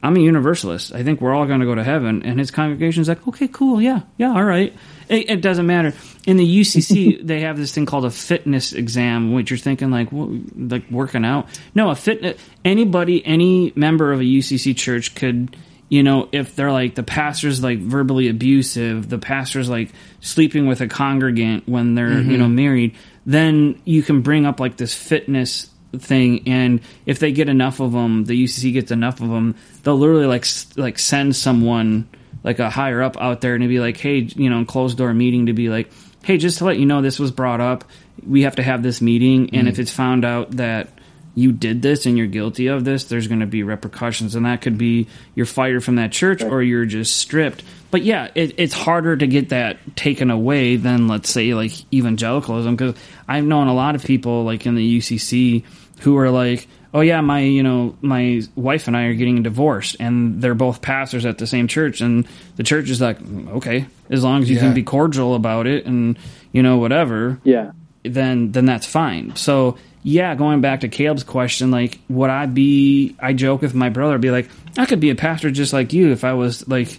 I'm 0.00 0.14
a 0.16 0.20
universalist. 0.20 0.92
I 0.92 1.02
think 1.02 1.20
we're 1.20 1.34
all 1.34 1.44
going 1.46 1.58
to 1.58 1.66
go 1.66 1.74
to 1.74 1.82
heaven. 1.82 2.22
And 2.22 2.38
his 2.38 2.52
congregation's 2.52 3.08
like, 3.08 3.26
okay, 3.26 3.48
cool. 3.48 3.82
Yeah. 3.82 4.02
Yeah. 4.16 4.30
All 4.30 4.44
right. 4.44 4.72
It, 5.08 5.30
it 5.30 5.40
doesn't 5.40 5.66
matter. 5.66 5.94
In 6.26 6.36
the 6.36 6.60
UCC, 6.60 7.20
they 7.26 7.40
have 7.40 7.56
this 7.56 7.72
thing 7.72 7.86
called 7.86 8.04
a 8.04 8.10
fitness 8.10 8.72
exam, 8.72 9.32
which 9.32 9.50
you're 9.50 9.58
thinking 9.58 9.90
like, 9.90 10.12
what, 10.12 10.28
like 10.56 10.90
working 10.90 11.24
out. 11.24 11.48
No, 11.74 11.90
a 11.90 11.94
fitness, 11.94 12.40
anybody, 12.64 13.24
any 13.24 13.72
member 13.74 14.12
of 14.12 14.20
a 14.20 14.24
UCC 14.24 14.76
church 14.76 15.14
could, 15.14 15.56
you 15.88 16.02
know, 16.02 16.28
if 16.32 16.54
they're 16.54 16.72
like 16.72 16.94
the 16.94 17.02
pastor's 17.02 17.62
like 17.62 17.78
verbally 17.78 18.28
abusive, 18.28 19.08
the 19.08 19.18
pastor's 19.18 19.70
like 19.70 19.90
sleeping 20.20 20.66
with 20.66 20.80
a 20.80 20.88
congregant 20.88 21.68
when 21.68 21.94
they're, 21.94 22.10
you 22.10 22.18
mm-hmm. 22.18 22.38
know, 22.38 22.48
married, 22.48 22.96
then 23.24 23.80
you 23.84 24.02
can 24.02 24.22
bring 24.22 24.46
up 24.46 24.60
like 24.60 24.76
this 24.76 24.94
fitness 24.94 25.70
thing 25.96 26.46
and 26.46 26.80
if 27.06 27.18
they 27.18 27.32
get 27.32 27.48
enough 27.48 27.80
of 27.80 27.92
them 27.92 28.26
the 28.26 28.44
UCC 28.44 28.74
gets 28.74 28.90
enough 28.90 29.22
of 29.22 29.30
them 29.30 29.54
they'll 29.82 29.96
literally 29.96 30.26
like 30.26 30.44
like 30.76 30.98
send 30.98 31.34
someone 31.34 32.06
like 32.48 32.58
a 32.58 32.70
higher 32.70 33.02
up 33.02 33.16
out 33.20 33.40
there 33.40 33.54
and 33.54 33.62
to 33.62 33.68
be 33.68 33.78
like 33.78 33.96
hey 33.96 34.18
you 34.18 34.50
know 34.50 34.64
closed 34.64 34.98
door 34.98 35.12
meeting 35.12 35.46
to 35.46 35.52
be 35.52 35.68
like 35.68 35.90
hey 36.24 36.36
just 36.36 36.58
to 36.58 36.64
let 36.64 36.78
you 36.78 36.86
know 36.86 37.02
this 37.02 37.18
was 37.18 37.30
brought 37.30 37.60
up 37.60 37.84
we 38.26 38.42
have 38.42 38.56
to 38.56 38.62
have 38.62 38.82
this 38.82 39.00
meeting. 39.00 39.54
And 39.54 39.68
if 39.68 39.76
mm. 39.76 39.80
it's 39.80 39.90
found 39.90 40.24
out 40.24 40.52
that 40.52 40.88
you 41.34 41.52
did 41.52 41.82
this 41.82 42.06
and 42.06 42.18
you're 42.18 42.26
guilty 42.26 42.66
of 42.66 42.84
this, 42.84 43.04
there's 43.04 43.28
going 43.28 43.40
to 43.40 43.46
be 43.46 43.62
repercussions, 43.62 44.34
and 44.34 44.44
that 44.46 44.60
could 44.60 44.76
be 44.76 45.06
you're 45.34 45.46
fired 45.46 45.84
from 45.84 45.96
that 45.96 46.10
church 46.10 46.42
or 46.42 46.62
you're 46.62 46.86
just 46.86 47.16
stripped. 47.16 47.62
But 47.90 48.02
yeah, 48.02 48.30
it, 48.34 48.54
it's 48.58 48.74
harder 48.74 49.16
to 49.16 49.26
get 49.26 49.50
that 49.50 49.96
taken 49.96 50.30
away 50.30 50.76
than 50.76 51.08
let's 51.08 51.30
say 51.30 51.54
like 51.54 51.72
evangelicalism. 51.92 52.76
Because 52.76 52.96
I've 53.26 53.44
known 53.44 53.68
a 53.68 53.74
lot 53.74 53.94
of 53.94 54.04
people 54.04 54.44
like 54.44 54.66
in 54.66 54.74
the 54.74 54.98
UCC 54.98 55.64
who 56.00 56.16
are 56.18 56.30
like, 56.30 56.66
oh 56.94 57.00
yeah, 57.00 57.20
my 57.20 57.40
you 57.40 57.62
know 57.62 57.96
my 58.00 58.42
wife 58.56 58.86
and 58.88 58.96
I 58.96 59.04
are 59.04 59.14
getting 59.14 59.42
divorced, 59.42 59.96
and 60.00 60.40
they're 60.42 60.54
both 60.54 60.80
pastors 60.82 61.26
at 61.26 61.38
the 61.38 61.46
same 61.46 61.68
church, 61.68 62.00
and 62.00 62.26
the 62.56 62.62
church 62.62 62.90
is 62.90 63.00
like, 63.00 63.18
mm, 63.20 63.48
okay, 63.56 63.86
as 64.10 64.24
long 64.24 64.42
as 64.42 64.48
you 64.50 64.56
Yeah. 64.56 64.62
can 64.62 64.74
be 64.74 64.82
cordial 64.82 65.34
about 65.34 65.66
it, 65.66 65.86
and 65.86 66.18
you 66.52 66.62
know 66.62 66.78
whatever, 66.78 67.38
Yeah. 67.44 67.72
then 68.04 68.52
then 68.52 68.66
that's 68.66 68.86
fine. 68.86 69.36
So 69.36 69.76
yeah, 70.02 70.34
going 70.36 70.60
back 70.60 70.80
to 70.80 70.88
Caleb's 70.88 71.24
question, 71.24 71.70
like 71.70 71.98
would 72.08 72.30
I 72.30 72.46
be? 72.46 73.16
I 73.20 73.32
joke 73.32 73.62
with 73.62 73.74
my 73.74 73.88
brother, 73.90 74.16
be 74.18 74.30
like, 74.30 74.48
I 74.76 74.86
could 74.86 75.00
be 75.00 75.10
a 75.10 75.14
pastor 75.14 75.50
just 75.50 75.72
like 75.72 75.92
you 75.92 76.10
if 76.12 76.24
I 76.24 76.32
was 76.34 76.66
like 76.68 76.98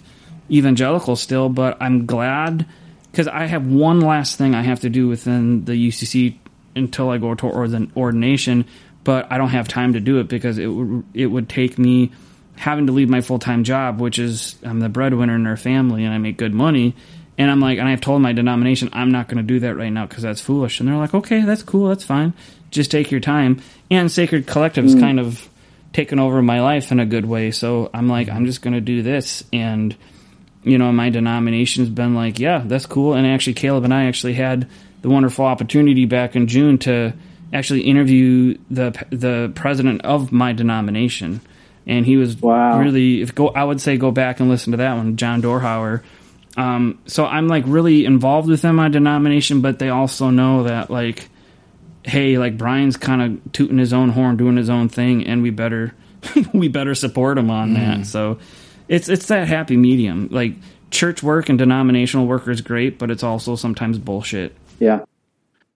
evangelical 0.50 1.16
still, 1.16 1.48
but 1.48 1.76
I'm 1.80 2.06
glad 2.06 2.66
because 3.10 3.26
I 3.28 3.46
have 3.46 3.66
one 3.66 4.00
last 4.00 4.36
thing 4.36 4.54
I 4.54 4.62
have 4.62 4.80
to 4.80 4.90
do 4.90 5.08
within 5.08 5.64
the 5.64 5.72
UCC 5.74 6.34
until 6.76 7.08
I 7.10 7.18
go 7.18 7.34
to 7.34 7.46
ord- 7.46 7.90
ordination, 7.96 8.64
but 9.10 9.26
I 9.28 9.38
don't 9.38 9.48
have 9.48 9.66
time 9.66 9.94
to 9.94 10.00
do 10.00 10.20
it 10.20 10.28
because 10.28 10.56
it 10.56 10.68
would 10.68 11.02
it 11.14 11.26
would 11.26 11.48
take 11.48 11.76
me 11.80 12.12
having 12.54 12.86
to 12.86 12.92
leave 12.92 13.08
my 13.08 13.22
full 13.22 13.40
time 13.40 13.64
job, 13.64 13.98
which 13.98 14.20
is 14.20 14.56
I'm 14.62 14.78
the 14.78 14.88
breadwinner 14.88 15.34
in 15.34 15.48
our 15.48 15.56
family 15.56 16.04
and 16.04 16.14
I 16.14 16.18
make 16.18 16.36
good 16.36 16.54
money. 16.54 16.94
And 17.36 17.50
I'm 17.50 17.58
like, 17.58 17.80
and 17.80 17.88
I've 17.88 18.00
told 18.00 18.22
my 18.22 18.32
denomination 18.32 18.88
I'm 18.92 19.10
not 19.10 19.26
going 19.26 19.38
to 19.38 19.42
do 19.42 19.58
that 19.60 19.74
right 19.74 19.88
now 19.88 20.06
because 20.06 20.22
that's 20.22 20.40
foolish. 20.40 20.78
And 20.78 20.88
they're 20.88 20.96
like, 20.96 21.12
okay, 21.12 21.40
that's 21.40 21.64
cool, 21.64 21.88
that's 21.88 22.04
fine. 22.04 22.34
Just 22.70 22.92
take 22.92 23.10
your 23.10 23.18
time. 23.18 23.60
And 23.90 24.12
Sacred 24.12 24.46
Collective 24.46 24.84
is 24.84 24.94
hmm. 24.94 25.00
kind 25.00 25.18
of 25.18 25.48
taken 25.92 26.20
over 26.20 26.40
my 26.40 26.60
life 26.60 26.92
in 26.92 27.00
a 27.00 27.06
good 27.06 27.24
way. 27.24 27.50
So 27.50 27.90
I'm 27.92 28.08
like, 28.08 28.28
I'm 28.28 28.46
just 28.46 28.62
going 28.62 28.74
to 28.74 28.80
do 28.80 29.02
this. 29.02 29.42
And 29.52 29.96
you 30.62 30.78
know, 30.78 30.92
my 30.92 31.10
denomination's 31.10 31.88
been 31.88 32.14
like, 32.14 32.38
yeah, 32.38 32.62
that's 32.64 32.86
cool. 32.86 33.14
And 33.14 33.26
actually, 33.26 33.54
Caleb 33.54 33.82
and 33.82 33.92
I 33.92 34.04
actually 34.04 34.34
had 34.34 34.68
the 35.02 35.08
wonderful 35.08 35.46
opportunity 35.46 36.04
back 36.04 36.36
in 36.36 36.46
June 36.46 36.78
to 36.78 37.12
actually 37.52 37.82
interview 37.82 38.56
the 38.70 38.92
the 39.10 39.52
president 39.54 40.02
of 40.02 40.32
my 40.32 40.52
denomination, 40.52 41.40
and 41.86 42.06
he 42.06 42.16
was 42.16 42.36
Wow. 42.40 42.78
really. 42.80 43.22
If 43.22 43.34
go, 43.34 43.48
I 43.48 43.64
would 43.64 43.80
say 43.80 43.96
go 43.96 44.10
back 44.10 44.40
and 44.40 44.48
listen 44.48 44.72
to 44.72 44.76
that 44.78 44.96
one, 44.96 45.16
John 45.16 45.42
Dorhauer. 45.42 46.02
Um, 46.56 46.98
so 47.06 47.24
I'm 47.26 47.48
like 47.48 47.64
really 47.66 48.04
involved 48.04 48.48
within 48.48 48.74
my 48.74 48.88
denomination, 48.88 49.60
but 49.60 49.78
they 49.78 49.88
also 49.88 50.30
know 50.30 50.64
that 50.64 50.90
like, 50.90 51.28
hey, 52.04 52.38
like 52.38 52.58
Brien's 52.58 52.96
kind 52.96 53.22
of 53.22 53.52
tooting 53.52 53.78
his 53.78 53.92
own 53.92 54.10
horn, 54.10 54.36
doing 54.36 54.56
his 54.56 54.68
own 54.68 54.88
thing, 54.88 55.26
and 55.26 55.42
we 55.42 55.50
better 55.50 55.94
we 56.52 56.68
better 56.68 56.94
support 56.94 57.38
him 57.38 57.50
on 57.50 57.74
that. 57.74 58.06
So 58.06 58.38
it's 58.88 59.08
it's 59.08 59.26
that 59.26 59.48
happy 59.48 59.76
medium. 59.76 60.28
Like 60.30 60.54
church 60.90 61.22
work 61.22 61.48
and 61.48 61.58
denominational 61.58 62.26
work 62.26 62.46
is 62.48 62.60
great, 62.60 62.98
but 62.98 63.10
it's 63.10 63.22
also 63.22 63.54
sometimes 63.56 63.98
bullshit. 63.98 64.54
Yeah, 64.80 65.04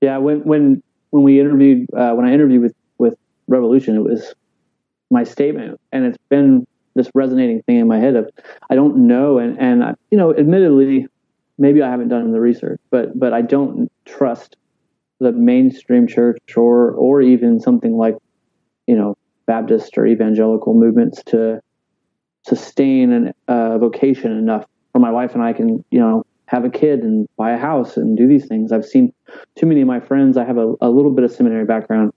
yeah. 0.00 0.18
When 0.18 0.40
when 0.44 0.82
when 1.14 1.22
we 1.22 1.38
interviewed 1.38 1.86
uh, 1.96 2.12
when 2.14 2.26
I 2.26 2.34
interviewed 2.34 2.60
with 2.60 2.74
with 2.98 3.14
Revolution, 3.46 3.94
it 3.94 4.02
was 4.02 4.34
my 5.12 5.22
statement, 5.22 5.80
and 5.92 6.04
it's 6.04 6.18
been 6.28 6.66
this 6.96 7.08
resonating 7.14 7.62
thing 7.62 7.78
in 7.78 7.86
my 7.86 8.00
head 8.00 8.16
of 8.16 8.28
I 8.68 8.74
don't 8.74 9.06
know, 9.06 9.38
and 9.38 9.56
and 9.60 9.84
I, 9.84 9.94
you 10.10 10.18
know, 10.18 10.34
admittedly, 10.36 11.06
maybe 11.56 11.82
I 11.82 11.88
haven't 11.88 12.08
done 12.08 12.32
the 12.32 12.40
research, 12.40 12.80
but 12.90 13.16
but 13.16 13.32
I 13.32 13.42
don't 13.42 13.92
trust 14.04 14.56
the 15.20 15.30
mainstream 15.30 16.08
church 16.08 16.56
or 16.56 16.90
or 16.90 17.22
even 17.22 17.60
something 17.60 17.96
like 17.96 18.16
you 18.88 18.96
know 18.96 19.16
Baptist 19.46 19.96
or 19.96 20.06
evangelical 20.06 20.74
movements 20.74 21.22
to 21.26 21.60
sustain 22.44 23.32
a 23.48 23.52
uh, 23.52 23.78
vocation 23.78 24.32
enough 24.32 24.66
for 24.92 24.98
my 24.98 25.12
wife 25.12 25.34
and 25.34 25.44
I 25.44 25.52
can 25.52 25.84
you 25.92 26.00
know 26.00 26.24
have 26.54 26.64
a 26.64 26.70
kid 26.70 27.00
and 27.00 27.28
buy 27.36 27.50
a 27.50 27.58
house 27.58 27.96
and 27.96 28.16
do 28.16 28.28
these 28.28 28.46
things. 28.46 28.70
I've 28.70 28.84
seen 28.84 29.12
too 29.56 29.66
many 29.66 29.80
of 29.80 29.88
my 29.88 30.00
friends. 30.00 30.36
I 30.36 30.44
have 30.44 30.56
a, 30.56 30.74
a 30.80 30.88
little 30.88 31.10
bit 31.10 31.24
of 31.24 31.32
seminary 31.32 31.64
background 31.64 32.12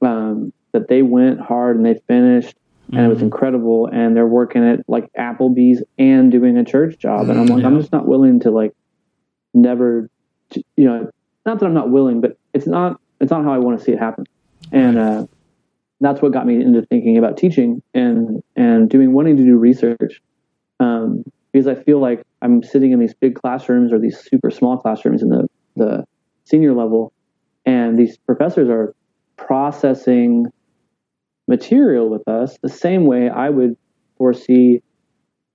um, 0.00 0.52
that 0.72 0.88
they 0.88 1.02
went 1.02 1.40
hard 1.40 1.76
and 1.76 1.84
they 1.84 2.00
finished 2.06 2.56
and 2.92 3.00
it 3.00 3.08
was 3.08 3.22
incredible 3.22 3.88
and 3.90 4.14
they're 4.14 4.26
working 4.26 4.62
at 4.62 4.80
like 4.88 5.10
Applebee's 5.14 5.82
and 5.98 6.30
doing 6.30 6.58
a 6.58 6.64
church 6.64 6.98
job 6.98 7.28
and 7.28 7.40
I'm 7.40 7.46
like 7.46 7.64
I'm 7.64 7.78
just 7.80 7.92
not 7.92 8.06
willing 8.06 8.40
to 8.40 8.50
like 8.50 8.72
never 9.54 10.10
you 10.76 10.84
know 10.84 11.10
not 11.46 11.58
that 11.58 11.66
I'm 11.66 11.74
not 11.74 11.90
willing 11.90 12.20
but 12.20 12.38
it's 12.52 12.66
not 12.66 13.00
it's 13.20 13.30
not 13.30 13.42
how 13.44 13.52
I 13.54 13.58
want 13.58 13.78
to 13.78 13.84
see 13.84 13.92
it 13.92 13.98
happen 13.98 14.24
and 14.70 14.98
uh, 14.98 15.26
that's 16.00 16.20
what 16.20 16.32
got 16.32 16.46
me 16.46 16.60
into 16.60 16.82
thinking 16.82 17.16
about 17.16 17.36
teaching 17.38 17.82
and 17.94 18.42
and 18.54 18.90
doing 18.90 19.12
wanting 19.12 19.38
to 19.38 19.42
do 19.42 19.56
research 19.56 20.20
um, 20.78 21.24
because 21.52 21.66
I 21.66 21.74
feel 21.74 22.00
like 22.00 22.22
I'm 22.44 22.62
sitting 22.62 22.92
in 22.92 23.00
these 23.00 23.14
big 23.14 23.34
classrooms 23.34 23.92
or 23.92 23.98
these 23.98 24.18
super 24.18 24.50
small 24.50 24.76
classrooms 24.76 25.22
in 25.22 25.30
the 25.30 25.48
the 25.76 26.04
senior 26.44 26.74
level 26.74 27.12
and 27.66 27.98
these 27.98 28.18
professors 28.18 28.68
are 28.68 28.94
processing 29.36 30.46
material 31.48 32.08
with 32.08 32.26
us 32.28 32.56
the 32.62 32.68
same 32.68 33.06
way 33.06 33.28
I 33.28 33.50
would 33.50 33.76
foresee 34.18 34.82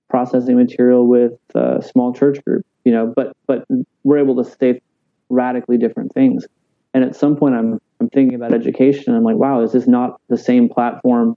processing 0.08 0.56
material 0.56 1.08
with 1.08 1.32
a 1.54 1.80
small 1.82 2.12
church 2.12 2.44
group, 2.44 2.66
you 2.84 2.92
know, 2.92 3.12
but 3.14 3.36
but 3.46 3.64
we're 4.02 4.18
able 4.18 4.42
to 4.42 4.50
say 4.50 4.80
radically 5.28 5.78
different 5.78 6.12
things. 6.12 6.44
And 6.92 7.04
at 7.04 7.14
some 7.14 7.36
point 7.36 7.54
I'm 7.54 7.78
I'm 8.00 8.08
thinking 8.10 8.34
about 8.34 8.52
education 8.52 9.04
and 9.06 9.16
I'm 9.16 9.22
like, 9.22 9.36
wow, 9.36 9.62
is 9.62 9.72
this 9.72 9.86
not 9.86 10.20
the 10.28 10.38
same 10.38 10.68
platform 10.68 11.36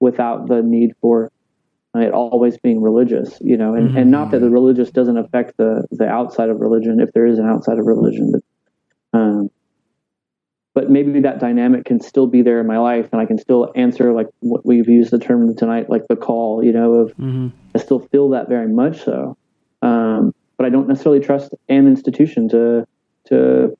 without 0.00 0.48
the 0.48 0.62
need 0.62 0.92
for 1.00 1.32
it 2.02 2.12
always 2.12 2.58
being 2.58 2.82
religious, 2.82 3.38
you 3.40 3.56
know, 3.56 3.74
and, 3.74 3.96
and 3.96 4.10
not 4.10 4.30
that 4.30 4.40
the 4.40 4.50
religious 4.50 4.90
doesn't 4.90 5.16
affect 5.16 5.56
the 5.56 5.86
the 5.90 6.06
outside 6.06 6.48
of 6.48 6.60
religion 6.60 7.00
if 7.00 7.12
there 7.12 7.26
is 7.26 7.38
an 7.38 7.46
outside 7.46 7.78
of 7.78 7.86
religion, 7.86 8.32
but 8.32 9.18
um, 9.18 9.50
but 10.76 10.90
maybe 10.90 11.20
that 11.20 11.40
dynamic 11.40 11.86
can 11.86 12.00
still 12.00 12.26
be 12.26 12.42
there 12.42 12.60
in 12.60 12.66
my 12.66 12.76
life 12.76 13.08
and 13.10 13.18
I 13.18 13.24
can 13.24 13.38
still 13.38 13.72
answer 13.74 14.12
like 14.12 14.26
what 14.40 14.66
we've 14.66 14.86
used 14.86 15.10
the 15.10 15.18
term 15.18 15.56
tonight, 15.56 15.88
like 15.88 16.06
the 16.06 16.16
call, 16.16 16.62
you 16.62 16.70
know, 16.70 16.92
of 16.92 17.12
mm-hmm. 17.12 17.48
I 17.74 17.78
still 17.78 17.98
feel 17.98 18.28
that 18.30 18.50
very 18.50 18.68
much 18.68 19.02
so. 19.02 19.38
Um, 19.80 20.34
but 20.58 20.66
I 20.66 20.68
don't 20.68 20.86
necessarily 20.86 21.24
trust 21.24 21.54
an 21.70 21.86
institution 21.86 22.50
to, 22.50 22.86
to, 23.28 23.74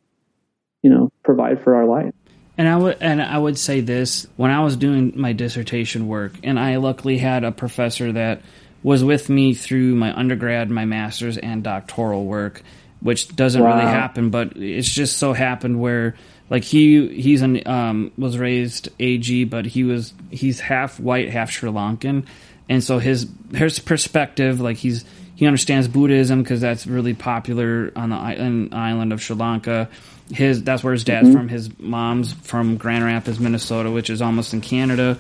you 0.83 0.89
know, 0.89 1.13
provide 1.23 1.63
for 1.63 1.75
our 1.75 1.85
life. 1.85 2.15
And 2.59 2.69
I 2.69 2.77
would 2.77 2.97
and 3.01 3.21
I 3.21 3.37
would 3.37 3.59
say 3.59 3.81
this 3.81 4.27
when 4.37 4.51
I 4.51 4.65
was 4.65 4.77
doing 4.77 5.13
my 5.17 5.33
dissertation 5.33 6.09
work, 6.09 6.33
and 6.43 6.59
I 6.59 6.77
luckily 6.77 7.19
had 7.19 7.45
a 7.45 7.53
professor 7.53 8.13
that 8.13 8.43
was 8.83 9.05
with 9.05 9.29
me 9.29 9.53
through 9.53 9.95
my 9.95 10.17
undergrad, 10.17 10.71
my 10.71 10.85
master's, 10.85 11.37
and 11.37 11.63
doctoral 11.63 12.25
work, 12.25 12.63
which 13.01 13.35
doesn't 13.35 13.63
really 13.63 13.83
happen, 13.83 14.31
but 14.31 14.57
it's 14.57 14.89
just 14.89 15.19
so 15.19 15.33
happened 15.33 15.81
where 15.81 16.15
like 16.49 16.63
he 16.63 17.09
he's 17.21 17.43
an 17.43 17.67
um 17.67 18.13
was 18.17 18.39
raised 18.39 18.89
AG, 18.99 19.45
but 19.45 19.67
he 19.67 19.85
was 19.85 20.15
he's 20.31 20.61
half 20.61 20.99
white, 20.99 21.29
half 21.29 21.51
Sri 21.51 21.71
Lankan, 21.71 22.25
and 22.69 22.83
so 22.83 22.99
his 22.99 23.29
his 23.53 23.79
perspective, 23.81 24.61
like 24.61 24.79
he's 24.79 25.05
he 25.35 25.47
understands 25.47 25.89
Buddhism 25.89 26.43
because 26.43 26.63
that's 26.63 26.87
really 26.87 27.13
popular 27.13 27.93
on 27.95 28.09
the 28.09 28.17
island, 28.17 28.75
island 28.75 29.13
of 29.13 29.23
Sri 29.23 29.37
Lanka. 29.37 29.89
His 30.31 30.63
that's 30.63 30.83
where 30.83 30.93
his 30.93 31.05
dad's 31.05 31.29
mm-hmm. 31.29 31.37
from. 31.37 31.49
His 31.49 31.79
mom's 31.79 32.33
from 32.33 32.77
Grand 32.77 33.05
Rapids, 33.05 33.39
Minnesota, 33.39 33.91
which 33.91 34.11
is 34.11 34.21
almost 34.21 34.53
in 34.53 34.61
Canada. 34.61 35.19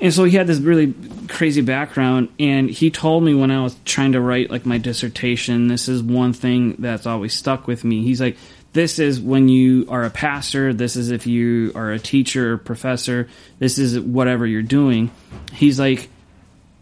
And 0.00 0.12
so 0.12 0.24
he 0.24 0.36
had 0.36 0.48
this 0.48 0.58
really 0.58 0.94
crazy 1.28 1.60
background, 1.60 2.28
and 2.40 2.68
he 2.68 2.90
told 2.90 3.22
me 3.22 3.34
when 3.34 3.52
I 3.52 3.62
was 3.62 3.76
trying 3.84 4.12
to 4.12 4.20
write 4.20 4.50
like 4.50 4.66
my 4.66 4.78
dissertation, 4.78 5.68
this 5.68 5.88
is 5.88 6.02
one 6.02 6.32
thing 6.32 6.74
that's 6.80 7.06
always 7.06 7.34
stuck 7.34 7.68
with 7.68 7.84
me. 7.84 8.02
He's 8.02 8.20
like, 8.20 8.36
"This 8.72 8.98
is 8.98 9.20
when 9.20 9.48
you 9.48 9.86
are 9.88 10.02
a 10.02 10.10
pastor. 10.10 10.74
This 10.74 10.96
is 10.96 11.12
if 11.12 11.28
you 11.28 11.70
are 11.76 11.92
a 11.92 12.00
teacher 12.00 12.54
or 12.54 12.58
professor. 12.58 13.28
This 13.60 13.78
is 13.78 14.00
whatever 14.00 14.44
you're 14.44 14.62
doing." 14.62 15.12
He's 15.52 15.78
like, 15.78 16.08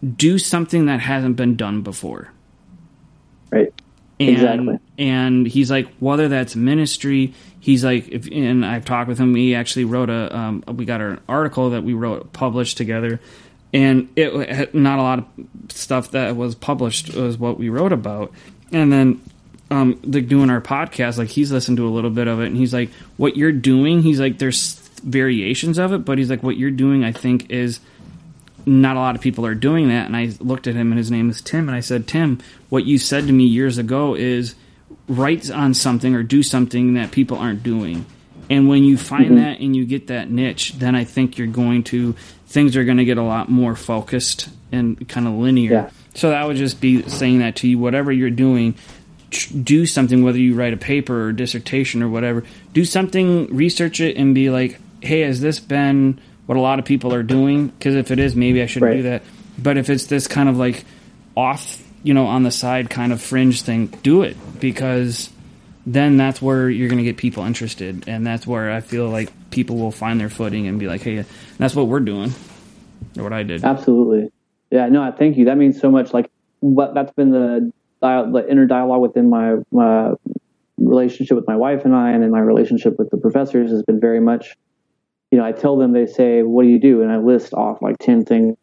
"Do 0.03 0.39
something 0.39 0.87
that 0.87 0.99
hasn't 0.99 1.35
been 1.35 1.55
done 1.55 1.83
before." 1.83 2.31
Right. 3.51 3.71
and 4.19 4.29
Exactly. 4.29 4.79
and 4.97 5.45
he's 5.45 5.69
like 5.69 5.87
whether 5.99 6.27
that's 6.29 6.55
ministry 6.55 7.33
he's 7.61 7.85
like 7.85 8.09
if 8.09 8.27
and 8.27 8.65
i've 8.65 8.83
talked 8.83 9.07
with 9.07 9.17
him 9.17 9.33
he 9.35 9.55
actually 9.55 9.85
wrote 9.85 10.09
a 10.09 10.35
um, 10.35 10.63
we 10.67 10.83
got 10.83 10.99
an 10.99 11.21
article 11.29 11.69
that 11.69 11.83
we 11.83 11.93
wrote 11.93 12.33
published 12.33 12.77
together. 12.77 13.19
And 13.73 14.09
it 14.17 14.75
not 14.75 14.99
a 14.99 15.01
lot 15.01 15.19
of 15.19 15.25
stuff 15.71 16.11
that 16.11 16.35
was 16.35 16.55
published 16.55 17.15
was 17.15 17.37
what 17.37 17.57
we 17.57 17.69
wrote 17.69 17.93
about. 17.93 18.33
And 18.73 18.91
then 18.91 19.21
um 19.69 19.93
doing 19.93 20.49
our 20.49 20.59
podcast 20.59 21.17
like 21.17 21.29
he's 21.29 21.53
listened 21.53 21.77
to 21.77 21.87
a 21.87 21.89
little 21.89 22.09
bit 22.09 22.27
of 22.27 22.41
it 22.41 22.47
and 22.47 22.57
he's 22.57 22.73
like 22.73 22.91
what 23.15 23.37
you're 23.37 23.53
doing 23.53 24.01
he's 24.01 24.19
like 24.19 24.37
there's 24.37 24.73
variations 25.01 25.77
of 25.77 25.93
it 25.93 25.99
but 25.99 26.17
he's 26.17 26.29
like 26.29 26.43
what 26.43 26.57
you're 26.57 26.69
doing 26.69 27.05
i 27.05 27.13
think 27.13 27.49
is 27.49 27.79
not 28.65 28.95
a 28.95 28.99
lot 28.99 29.15
of 29.15 29.21
people 29.21 29.45
are 29.45 29.55
doing 29.55 29.89
that. 29.89 30.05
And 30.05 30.15
I 30.15 30.31
looked 30.39 30.67
at 30.67 30.75
him, 30.75 30.91
and 30.91 30.97
his 30.97 31.11
name 31.11 31.29
is 31.29 31.41
Tim, 31.41 31.67
and 31.67 31.75
I 31.75 31.79
said, 31.79 32.07
Tim, 32.07 32.39
what 32.69 32.85
you 32.85 32.97
said 32.97 33.27
to 33.27 33.33
me 33.33 33.45
years 33.45 33.77
ago 33.77 34.15
is 34.15 34.55
write 35.07 35.49
on 35.51 35.73
something 35.73 36.15
or 36.15 36.23
do 36.23 36.43
something 36.43 36.93
that 36.95 37.11
people 37.11 37.37
aren't 37.37 37.63
doing. 37.63 38.05
And 38.49 38.67
when 38.67 38.83
you 38.83 38.97
find 38.97 39.25
Mm-hmm. 39.27 39.35
that 39.35 39.59
and 39.59 39.75
you 39.75 39.85
get 39.85 40.07
that 40.07 40.29
niche, 40.29 40.73
then 40.73 40.95
I 40.95 41.03
think 41.03 41.37
you're 41.37 41.47
going 41.47 41.83
to 41.85 42.15
things 42.47 42.75
are 42.75 42.83
going 42.83 42.97
to 42.97 43.05
get 43.05 43.17
a 43.17 43.23
lot 43.23 43.49
more 43.49 43.75
focused 43.75 44.49
and 44.73 45.07
kind 45.07 45.25
of 45.27 45.33
linear. 45.33 45.71
Yeah. 45.71 45.89
So 46.15 46.31
that 46.31 46.45
would 46.45 46.57
just 46.57 46.81
be 46.81 47.01
saying 47.03 47.39
that 47.39 47.55
to 47.57 47.67
you. 47.69 47.79
Whatever 47.79 48.11
you're 48.11 48.29
doing, 48.29 48.75
tr- 49.29 49.53
do 49.53 49.85
something. 49.85 50.21
Whether 50.23 50.39
you 50.39 50.53
write 50.55 50.73
a 50.73 50.77
paper 50.77 51.27
or 51.27 51.31
dissertation 51.31 52.03
or 52.03 52.09
whatever, 52.09 52.43
do 52.73 52.83
something. 52.83 53.47
Research 53.55 54.01
it 54.01 54.17
and 54.17 54.35
be 54.35 54.49
like, 54.49 54.79
"Hey, 54.99 55.21
has 55.21 55.39
this 55.39 55.61
been 55.61 56.19
what 56.45 56.57
a 56.57 56.61
lot 56.61 56.79
of 56.79 56.83
people 56.83 57.13
are 57.13 57.23
doing? 57.23 57.67
Because 57.67 57.95
if 57.95 58.11
it 58.11 58.19
is, 58.19 58.35
maybe 58.35 58.61
I 58.61 58.65
shouldn't 58.65 58.89
Right. 58.89 58.97
do 58.97 59.03
that. 59.03 59.23
But 59.57 59.77
if 59.77 59.89
it's 59.89 60.07
this 60.07 60.27
kind 60.27 60.49
of 60.49 60.57
like 60.57 60.83
off, 61.37 61.81
you 62.03 62.13
know, 62.13 62.25
on 62.25 62.43
the 62.43 62.51
side 62.51 62.89
kind 62.89 63.11
of 63.11 63.21
fringe 63.21 63.61
thing, 63.61 63.87
do 63.87 64.23
it 64.23 64.37
because 64.59 65.29
then 65.85 66.17
that's 66.17 66.41
where 66.41 66.69
you're 66.69 66.89
going 66.89 66.99
to 66.99 67.03
get 67.03 67.17
people 67.17 67.43
interested, 67.43 68.07
and 68.07 68.25
that's 68.25 68.45
where 68.45 68.71
I 68.71 68.81
feel 68.81 69.09
like 69.09 69.31
people 69.49 69.77
will 69.77 69.91
find 69.91 70.19
their 70.19 70.29
footing 70.29 70.67
and 70.67 70.79
be 70.79 70.87
like, 70.87 71.01
"Hey, 71.01 71.25
that's 71.57 71.75
what 71.75 71.87
we're 71.87 71.99
doing." 71.99 72.33
Or 73.17 73.23
what 73.23 73.33
I 73.33 73.43
did. 73.43 73.63
Absolutely. 73.63 74.31
Yeah, 74.69 74.87
no, 74.87 75.11
thank 75.17 75.37
you. 75.37 75.45
That 75.45 75.57
means 75.57 75.79
so 75.79 75.91
much. 75.91 76.13
Like 76.13 76.29
what 76.59 76.93
that's 76.93 77.11
been 77.13 77.31
the 77.31 77.71
the 77.99 78.45
inner 78.49 78.65
dialogue 78.65 79.01
within 79.01 79.29
my 79.29 79.57
relationship 80.77 81.35
with 81.35 81.47
my 81.47 81.55
wife 81.55 81.85
and 81.85 81.95
I, 81.95 82.11
and 82.11 82.23
in 82.23 82.31
my 82.31 82.39
relationship 82.39 82.97
with 82.97 83.09
the 83.09 83.17
professors 83.17 83.71
has 83.71 83.83
been 83.83 83.99
very 83.99 84.19
much. 84.19 84.55
You 85.29 85.37
know, 85.37 85.45
I 85.45 85.51
tell 85.51 85.77
them, 85.77 85.93
they 85.93 86.05
say, 86.05 86.43
"What 86.43 86.63
do 86.63 86.69
you 86.69 86.79
do?" 86.79 87.01
And 87.01 87.11
I 87.11 87.17
list 87.17 87.53
off 87.53 87.81
like 87.81 87.97
ten 87.99 88.25
things 88.25 88.57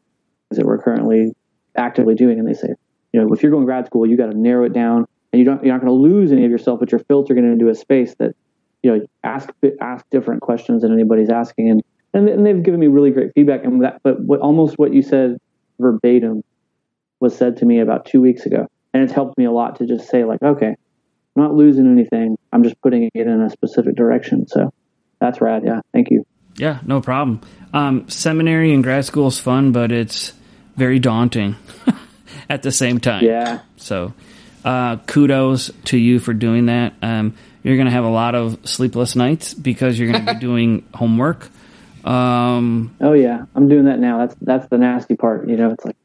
that 0.50 0.64
we're 0.64 0.78
currently 0.78 1.32
actively 1.76 2.14
doing, 2.14 2.38
and 2.38 2.48
they 2.48 2.54
say, 2.54 2.74
"You 3.12 3.20
know, 3.20 3.32
if 3.32 3.42
you're 3.42 3.52
going 3.52 3.64
grad 3.64 3.86
school, 3.86 4.06
you 4.06 4.16
got 4.16 4.30
to 4.30 4.38
narrow 4.38 4.64
it 4.64 4.72
down, 4.72 5.06
and 5.32 5.38
you 5.40 5.44
don't 5.44 5.62
you're 5.64 5.74
not 5.74 5.84
going 5.84 5.92
to 5.92 6.14
lose 6.14 6.32
any 6.32 6.44
of 6.44 6.50
yourself, 6.50 6.80
but 6.80 6.92
you're 6.92 7.00
filtering 7.00 7.44
into 7.44 7.68
a 7.68 7.74
space 7.74 8.14
that 8.18 8.34
you 8.82 8.94
know 8.94 9.06
ask 9.24 9.50
ask 9.80 10.04
different 10.10 10.40
questions 10.40 10.82
than 10.82 10.92
anybody's 10.92 11.30
asking." 11.30 11.70
And 11.70 11.82
and, 12.14 12.28
and 12.28 12.46
they've 12.46 12.62
given 12.62 12.80
me 12.80 12.86
really 12.86 13.10
great 13.10 13.32
feedback. 13.34 13.64
And 13.64 13.82
that, 13.82 14.00
but 14.02 14.20
what 14.20 14.40
almost 14.40 14.78
what 14.78 14.92
you 14.92 15.02
said 15.02 15.38
verbatim 15.78 16.42
was 17.20 17.36
said 17.36 17.58
to 17.58 17.66
me 17.66 17.80
about 17.80 18.06
two 18.06 18.20
weeks 18.20 18.46
ago, 18.46 18.66
and 18.92 19.02
it's 19.02 19.12
helped 19.12 19.36
me 19.38 19.44
a 19.44 19.52
lot 19.52 19.76
to 19.76 19.86
just 19.86 20.08
say 20.08 20.24
like, 20.24 20.42
okay, 20.42 20.74
I'm 21.36 21.42
not 21.42 21.54
losing 21.54 21.86
anything. 21.86 22.36
I'm 22.52 22.62
just 22.62 22.80
putting 22.80 23.04
it 23.14 23.26
in 23.26 23.40
a 23.40 23.50
specific 23.50 23.94
direction. 23.94 24.46
So 24.48 24.72
that's 25.20 25.40
rad. 25.40 25.62
Yeah, 25.64 25.80
thank 25.92 26.10
you. 26.10 26.24
Yeah, 26.56 26.80
no 26.84 27.00
problem. 27.00 27.40
Um, 27.72 28.08
seminary 28.08 28.74
and 28.74 28.82
grad 28.82 29.04
school 29.04 29.28
is 29.28 29.38
fun, 29.38 29.72
but 29.72 29.92
it's 29.92 30.32
very 30.76 30.98
daunting 30.98 31.56
at 32.48 32.62
the 32.62 32.72
same 32.72 33.00
time. 33.00 33.24
Yeah, 33.24 33.60
So, 33.76 34.14
uh, 34.64 34.96
kudos 35.06 35.70
to 35.86 35.98
you 35.98 36.18
for 36.18 36.34
doing 36.34 36.66
that. 36.66 36.94
Um, 37.02 37.34
you're 37.62 37.76
going 37.76 37.86
to 37.86 37.92
have 37.92 38.04
a 38.04 38.10
lot 38.10 38.34
of 38.34 38.68
sleepless 38.68 39.16
nights 39.16 39.54
because 39.54 39.98
you're 39.98 40.12
going 40.12 40.26
to 40.26 40.34
be 40.34 40.40
doing 40.40 40.86
homework. 40.94 41.48
Um, 42.04 42.94
oh 43.00 43.12
yeah, 43.12 43.44
I'm 43.54 43.68
doing 43.68 43.84
that 43.86 43.98
now. 43.98 44.18
That's 44.18 44.34
that's 44.40 44.68
the 44.68 44.78
nasty 44.78 45.16
part. 45.16 45.48
You 45.48 45.56
know, 45.56 45.72
it's 45.72 45.84
like 45.84 45.96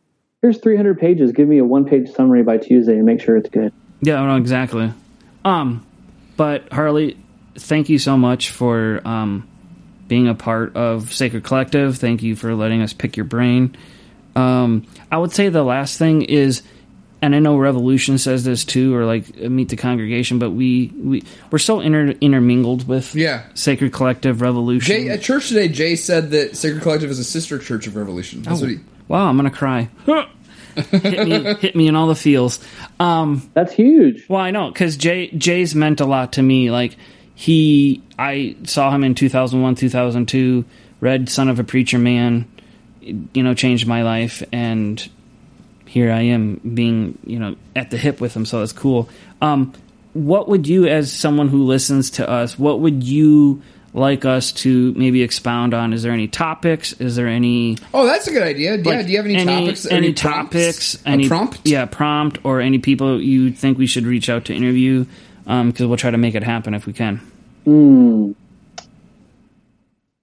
here's 0.42 0.58
300 0.60 1.00
pages. 1.00 1.32
Give 1.32 1.48
me 1.48 1.60
a 1.60 1.64
one 1.64 1.86
page 1.86 2.12
summary 2.12 2.44
by 2.44 2.58
Tuesday 2.58 2.96
and 2.96 3.06
make 3.06 3.22
sure 3.22 3.38
it's 3.38 3.50
good. 3.50 3.72
yeah, 4.02 4.24
no, 4.26 4.36
exactly. 4.36 4.92
Um, 5.46 5.86
but 6.36 6.72
Harley, 6.74 7.18
thank 7.56 7.90
you 7.90 8.00
so 8.00 8.18
much 8.18 8.50
for 8.52 9.02
um, 9.06 9.48
being 10.08 10.28
a 10.28 10.36
part 10.36 10.76
of 10.76 11.14
Sacred 11.14 11.44
Collective. 11.44 11.98
Thank 11.98 12.24
you 12.24 12.36
for 12.36 12.56
letting 12.56 12.82
us 12.82 12.92
pick 12.94 13.16
your 13.16 13.26
brain. 13.26 13.76
Um, 14.36 14.86
I 15.12 15.18
would 15.18 15.32
say 15.32 15.50
the 15.50 15.64
last 15.64 15.98
thing 16.00 16.24
is, 16.24 16.64
and 17.22 17.36
I 17.36 17.40
know 17.40 17.58
Revolution 17.58 18.18
says 18.18 18.44
this 18.44 18.66
too, 18.66 18.94
or 18.96 19.06
like 19.06 19.36
Meet 19.38 19.70
the 19.70 19.76
Congregation, 19.76 20.40
but 20.40 20.52
we 20.52 20.88
we 20.98 21.24
we're 21.52 21.60
so 21.60 21.80
inter, 21.80 22.14
intermingled 22.20 22.88
with 22.88 23.16
Yeah. 23.16 23.44
Sacred 23.54 23.94
Collective 23.94 24.42
Revolution. 24.42 24.88
Jay, 24.96 25.10
at 25.10 25.22
church 25.22 25.48
today, 25.50 25.68
Jay 25.68 25.96
said 25.96 26.32
that 26.32 26.58
Sacred 26.58 26.82
Collective 26.82 27.10
is 27.12 27.20
a 27.20 27.24
sister 27.24 27.60
church 27.60 27.88
of 27.88 27.96
Revolution. 27.96 28.42
That's 28.42 28.60
what 28.62 28.72
he. 28.72 28.80
wow, 29.08 29.28
I'm 29.30 29.36
gonna 29.38 29.52
cry. 29.52 29.90
hit 30.76 31.28
me, 31.28 31.54
hit 31.56 31.76
me 31.76 31.88
in 31.88 31.96
all 31.96 32.08
the 32.08 32.16
feels. 32.16 32.60
Um, 33.00 33.50
That's 33.54 33.74
huge. 33.74 34.28
well, 34.28 34.42
I 34.42 34.52
know 34.52 34.70
because 34.72 34.98
Jay 34.98 35.30
Jay's 35.30 35.76
meant 35.76 36.02
a 36.02 36.06
lot 36.06 36.34
to 36.34 36.42
me. 36.42 36.72
Like 36.72 36.98
he, 37.36 38.02
I 38.18 38.56
saw 38.64 38.92
him 38.92 39.04
in 39.04 39.16
2001, 39.16 39.76
2002. 39.76 40.66
Read 41.00 41.30
Son 41.30 41.50
of 41.50 41.60
a 41.60 41.64
Preacher 41.64 42.00
Man, 42.00 42.50
you 43.34 43.44
know, 43.44 43.54
changed 43.54 43.88
my 43.88 44.04
life, 44.04 44.44
and 44.52 45.08
here 45.86 46.12
I 46.12 46.22
am 46.22 46.60
being, 46.74 47.18
you 47.26 47.40
know, 47.40 47.56
at 47.76 47.92
the 47.92 47.98
hip 47.98 48.20
with 48.22 48.36
him. 48.36 48.46
So 48.46 48.60
that's 48.60 48.74
cool. 48.74 49.10
Um, 49.42 49.74
what 50.14 50.48
would 50.50 50.68
you, 50.68 50.88
as 50.88 51.12
someone 51.12 51.48
who 51.48 51.64
listens 51.66 52.12
to 52.12 52.30
us, 52.30 52.58
what 52.58 52.80
would 52.80 53.04
you 53.04 53.62
like 53.96 54.26
us 54.26 54.52
to 54.52 54.92
maybe 54.94 55.22
expound 55.22 55.74
on? 55.74 55.94
Is 55.94 56.02
there 56.04 56.12
any 56.12 56.28
topics? 56.28 56.94
Is 56.94 57.16
there 57.16 57.28
any 57.28 57.78
Oh, 57.94 58.06
that's 58.06 58.28
a 58.28 58.32
good 58.32 58.42
idea. 58.44 58.76
yeah. 58.78 59.02
Do 59.04 59.12
you 59.12 59.18
have 59.18 59.26
any, 59.26 59.46
topics? 59.46 59.86
Any, 59.86 60.10
or 60.10 60.14
prompts? 60.14 60.54
topics? 60.54 60.96
A 61.06 61.10
Any 61.10 61.28
prompt? 61.28 61.60
Yeah, 61.64 61.86
prompt 61.86 62.40
or 62.44 62.60
any 62.60 62.80
people 62.80 63.22
you 63.22 63.52
think 63.52 63.78
we 63.78 63.86
should 63.88 64.06
reach 64.06 64.30
out 64.30 64.46
to 64.46 64.54
interview? 64.56 65.06
Because 65.46 65.86
we'll 65.86 65.98
try 65.98 66.10
to 66.10 66.18
make 66.18 66.36
it 66.36 66.44
happen 66.44 66.74
if 66.74 66.88
we 66.88 66.94
can. 66.94 67.18
Hmm. 67.66 68.32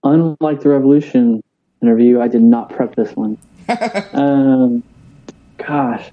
Unlike 0.02 0.60
the 0.62 0.68
Revolution 0.70 1.42
interview, 1.82 2.20
I 2.20 2.28
did 2.28 2.42
not 2.42 2.70
prep 2.70 2.94
this 2.94 3.14
one. 3.14 3.38
um, 4.12 4.82
gosh. 5.56 6.10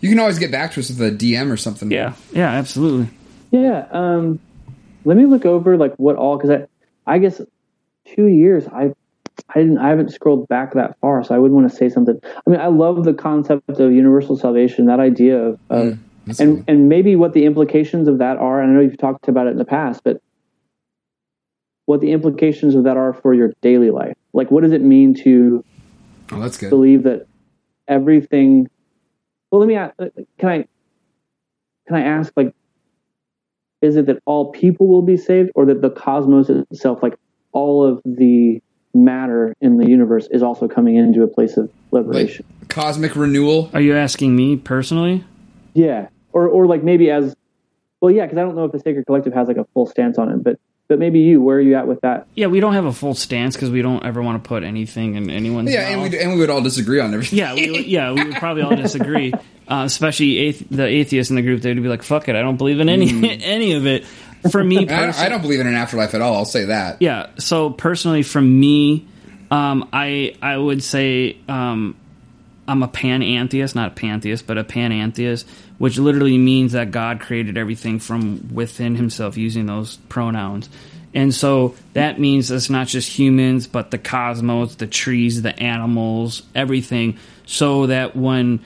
You 0.00 0.08
can 0.08 0.18
always 0.18 0.38
get 0.38 0.50
back 0.50 0.72
to 0.72 0.80
us 0.80 0.90
with 0.90 1.00
a 1.00 1.10
DM 1.10 1.50
or 1.50 1.56
something. 1.56 1.90
Yeah, 1.90 2.14
yeah, 2.32 2.50
absolutely. 2.50 3.08
Yeah. 3.50 3.86
Um, 3.90 4.38
let 5.04 5.16
me 5.16 5.26
look 5.26 5.46
over 5.46 5.76
like 5.76 5.94
what 5.96 6.16
all 6.16 6.36
because 6.36 6.50
I, 6.50 6.66
I 7.06 7.18
guess 7.18 7.40
two 8.14 8.26
years 8.26 8.66
I, 8.68 8.92
I 9.48 9.60
didn't 9.60 9.78
I 9.78 9.88
haven't 9.88 10.12
scrolled 10.12 10.48
back 10.48 10.74
that 10.74 10.98
far, 11.00 11.24
so 11.24 11.34
I 11.34 11.38
wouldn't 11.38 11.58
want 11.58 11.70
to 11.70 11.76
say 11.76 11.88
something. 11.88 12.20
I 12.24 12.50
mean, 12.50 12.60
I 12.60 12.66
love 12.66 13.04
the 13.04 13.14
concept 13.14 13.68
of 13.68 13.92
universal 13.92 14.36
salvation, 14.36 14.86
that 14.86 15.00
idea 15.00 15.38
of, 15.38 15.58
of 15.70 15.98
That's 16.26 16.40
and 16.40 16.56
cool. 16.56 16.64
and 16.68 16.88
maybe 16.88 17.16
what 17.16 17.32
the 17.32 17.44
implications 17.46 18.08
of 18.08 18.18
that 18.18 18.36
are. 18.36 18.60
And 18.60 18.72
I 18.72 18.74
know 18.74 18.80
you've 18.80 18.98
talked 18.98 19.28
about 19.28 19.46
it 19.46 19.50
in 19.50 19.58
the 19.58 19.64
past, 19.64 20.02
but 20.04 20.20
what 21.86 22.00
the 22.00 22.12
implications 22.12 22.74
of 22.74 22.84
that 22.84 22.96
are 22.96 23.12
for 23.12 23.34
your 23.34 23.52
daily 23.62 23.90
life. 23.90 24.14
Like, 24.32 24.50
what 24.50 24.62
does 24.62 24.72
it 24.72 24.82
mean 24.82 25.14
to 25.24 25.64
Oh, 26.32 26.40
that's 26.40 26.56
good. 26.56 26.70
believe 26.70 27.02
that 27.02 27.26
everything 27.86 28.66
well 29.52 29.60
let 29.60 29.68
me 29.68 29.74
ask 29.76 29.94
uh, 29.98 30.06
can 30.38 30.48
i 30.48 30.64
can 31.86 31.96
i 31.96 32.00
ask 32.00 32.32
like 32.34 32.54
is 33.82 33.96
it 33.96 34.06
that 34.06 34.18
all 34.24 34.50
people 34.52 34.88
will 34.88 35.02
be 35.02 35.18
saved 35.18 35.50
or 35.54 35.66
that 35.66 35.82
the 35.82 35.90
cosmos 35.90 36.48
itself 36.48 37.02
like 37.02 37.14
all 37.52 37.84
of 37.84 38.00
the 38.06 38.58
matter 38.94 39.52
in 39.60 39.76
the 39.76 39.86
universe 39.86 40.26
is 40.30 40.42
also 40.42 40.66
coming 40.66 40.96
into 40.96 41.22
a 41.22 41.26
place 41.28 41.58
of 41.58 41.70
Like 41.90 42.04
liberation 42.06 42.46
cosmic 42.68 43.14
renewal. 43.14 43.70
Are 43.74 43.80
you 43.82 43.94
asking 43.94 44.34
me 44.34 44.56
personally? 44.56 45.24
yeah 45.74 46.08
or 46.32 46.48
or 46.48 46.66
like 46.66 46.82
maybe 46.82 47.10
as 47.10 47.34
well 48.00 48.10
yeah 48.10 48.24
because 48.24 48.38
i 48.38 48.42
don't 48.42 48.56
know 48.56 48.64
if 48.64 48.72
the 48.72 48.78
sacred 48.80 49.04
collective 49.04 49.34
has 49.34 49.46
like 49.46 49.58
a 49.58 49.66
full 49.74 49.84
stance 49.86 50.16
on 50.16 50.30
it 50.30 50.42
but 50.42 50.58
but 50.88 50.98
maybe 50.98 51.20
you 51.20 51.40
where 51.40 51.56
are 51.56 51.60
you 51.60 51.74
at 51.76 51.86
with 51.88 52.00
that 52.02 52.26
Yeah, 52.34 52.46
we 52.48 52.60
don't 52.60 52.74
have 52.74 52.84
a 52.84 52.92
full 52.92 53.14
stance 53.14 53.54
because 53.56 53.70
we 53.70 53.82
don't 53.82 54.04
ever 54.04 54.22
want 54.22 54.42
to 54.42 54.46
put 54.48 54.64
anything 54.64 55.14
in 55.14 55.30
anyone's 55.30 55.72
Yeah, 55.72 55.88
and 55.88 56.00
mouth. 56.02 56.12
we 56.12 56.18
and 56.20 56.32
we 56.32 56.38
would 56.40 56.50
all 56.50 56.60
disagree 56.62 57.00
on 57.00 57.12
everything. 57.14 57.38
yeah, 57.38 57.54
we 57.54 57.70
would, 57.70 57.86
yeah, 57.86 58.12
we 58.12 58.24
would 58.24 58.34
probably 58.36 58.62
all 58.62 58.76
disagree. 58.76 59.32
Uh, 59.66 59.84
especially 59.86 60.52
athe- 60.52 60.68
the 60.70 60.84
atheists 60.84 61.30
in 61.30 61.36
the 61.36 61.40
group, 61.42 61.62
they'd 61.62 61.72
be 61.72 61.88
like, 61.88 62.02
"Fuck 62.02 62.28
it, 62.28 62.36
I 62.36 62.42
don't 62.42 62.58
believe 62.58 62.80
in 62.80 62.90
any 62.90 63.40
any 63.42 63.72
of 63.72 63.86
it." 63.86 64.04
For 64.50 64.62
me, 64.62 64.76
I, 64.76 64.84
don't- 64.84 64.88
personally, 64.88 65.26
I 65.26 65.28
don't 65.30 65.40
believe 65.40 65.60
in 65.60 65.66
an 65.66 65.72
afterlife 65.74 66.12
at 66.12 66.20
all. 66.20 66.34
I'll 66.34 66.44
say 66.44 66.66
that. 66.66 67.00
yeah 67.00 67.28
so 67.38 67.70
personally 67.70 68.22
from 68.22 68.60
me 68.60 69.06
um, 69.50 69.88
i 69.90 70.36
i 70.42 70.54
would 70.54 70.82
say 70.82 71.38
um, 71.48 71.96
i'm 72.68 72.82
a 72.82 72.88
panentheist 72.88 73.74
not 73.74 73.92
a 73.92 73.94
pantheist 73.94 74.46
but 74.46 74.58
a 74.58 74.64
panentheist 74.64 75.46
which 75.78 75.98
literally 75.98 76.38
means 76.38 76.72
that 76.72 76.90
god 76.90 77.20
created 77.20 77.56
everything 77.56 77.98
from 77.98 78.48
within 78.52 78.94
himself 78.96 79.36
using 79.36 79.66
those 79.66 79.96
pronouns 80.08 80.68
and 81.14 81.32
so 81.32 81.74
that 81.92 82.18
means 82.18 82.50
it's 82.50 82.70
not 82.70 82.86
just 82.86 83.08
humans 83.16 83.66
but 83.66 83.90
the 83.90 83.98
cosmos 83.98 84.76
the 84.76 84.86
trees 84.86 85.42
the 85.42 85.58
animals 85.60 86.42
everything 86.54 87.18
so 87.46 87.86
that 87.86 88.16
when 88.16 88.60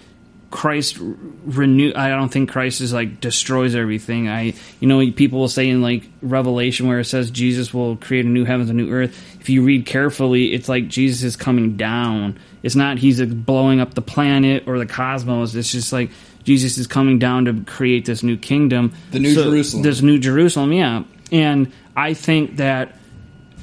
Christ 0.51 0.97
renew. 0.98 1.93
I 1.94 2.09
don't 2.09 2.30
think 2.30 2.51
Christ 2.51 2.80
is 2.80 2.93
like 2.93 3.20
destroys 3.20 3.74
everything. 3.74 4.28
I, 4.28 4.55
you 4.80 4.89
know, 4.89 4.98
people 5.12 5.40
will 5.40 5.48
say 5.48 5.68
in 5.68 5.82
like 5.82 6.05
Revelation 6.22 6.89
where 6.89 7.01
it 7.01 7.05
says 7.05 7.30
Jesus 7.30 7.74
will 7.74 7.97
create 7.97 8.24
a 8.24 8.28
new 8.28 8.47
heavens, 8.47 8.70
a 8.70 8.72
new 8.72 8.90
earth. 8.90 9.40
If 9.40 9.51
you 9.51 9.62
read 9.62 9.85
carefully, 9.85 10.55
it's 10.55 10.68
like 10.68 10.89
Jesus 10.89 11.22
is 11.22 11.36
coming 11.36 11.76
down. 11.76 12.39
It's 12.62 12.74
not 12.74 12.98
he's 12.98 13.20
blowing 13.22 13.80
up 13.80 13.93
the 13.93 14.02
planet 14.02 14.64
or 14.66 14.78
the 14.78 14.86
cosmos. 14.86 15.55
It's 15.55 15.70
just 15.70 15.93
like 15.93 16.10
Jesus 16.49 16.79
is 16.79 16.87
coming 16.87 17.19
down 17.19 17.45
to 17.45 17.62
create 17.70 18.07
this 18.07 18.23
new 18.23 18.39
kingdom, 18.39 18.95
The 19.11 19.19
New 19.19 19.35
Jerusalem. 19.35 19.83
This 19.83 20.01
new 20.01 20.19
Jerusalem, 20.19 20.73
yeah. 20.73 21.05
And 21.31 21.70
I 21.95 22.15
think 22.15 22.57
that 22.57 22.97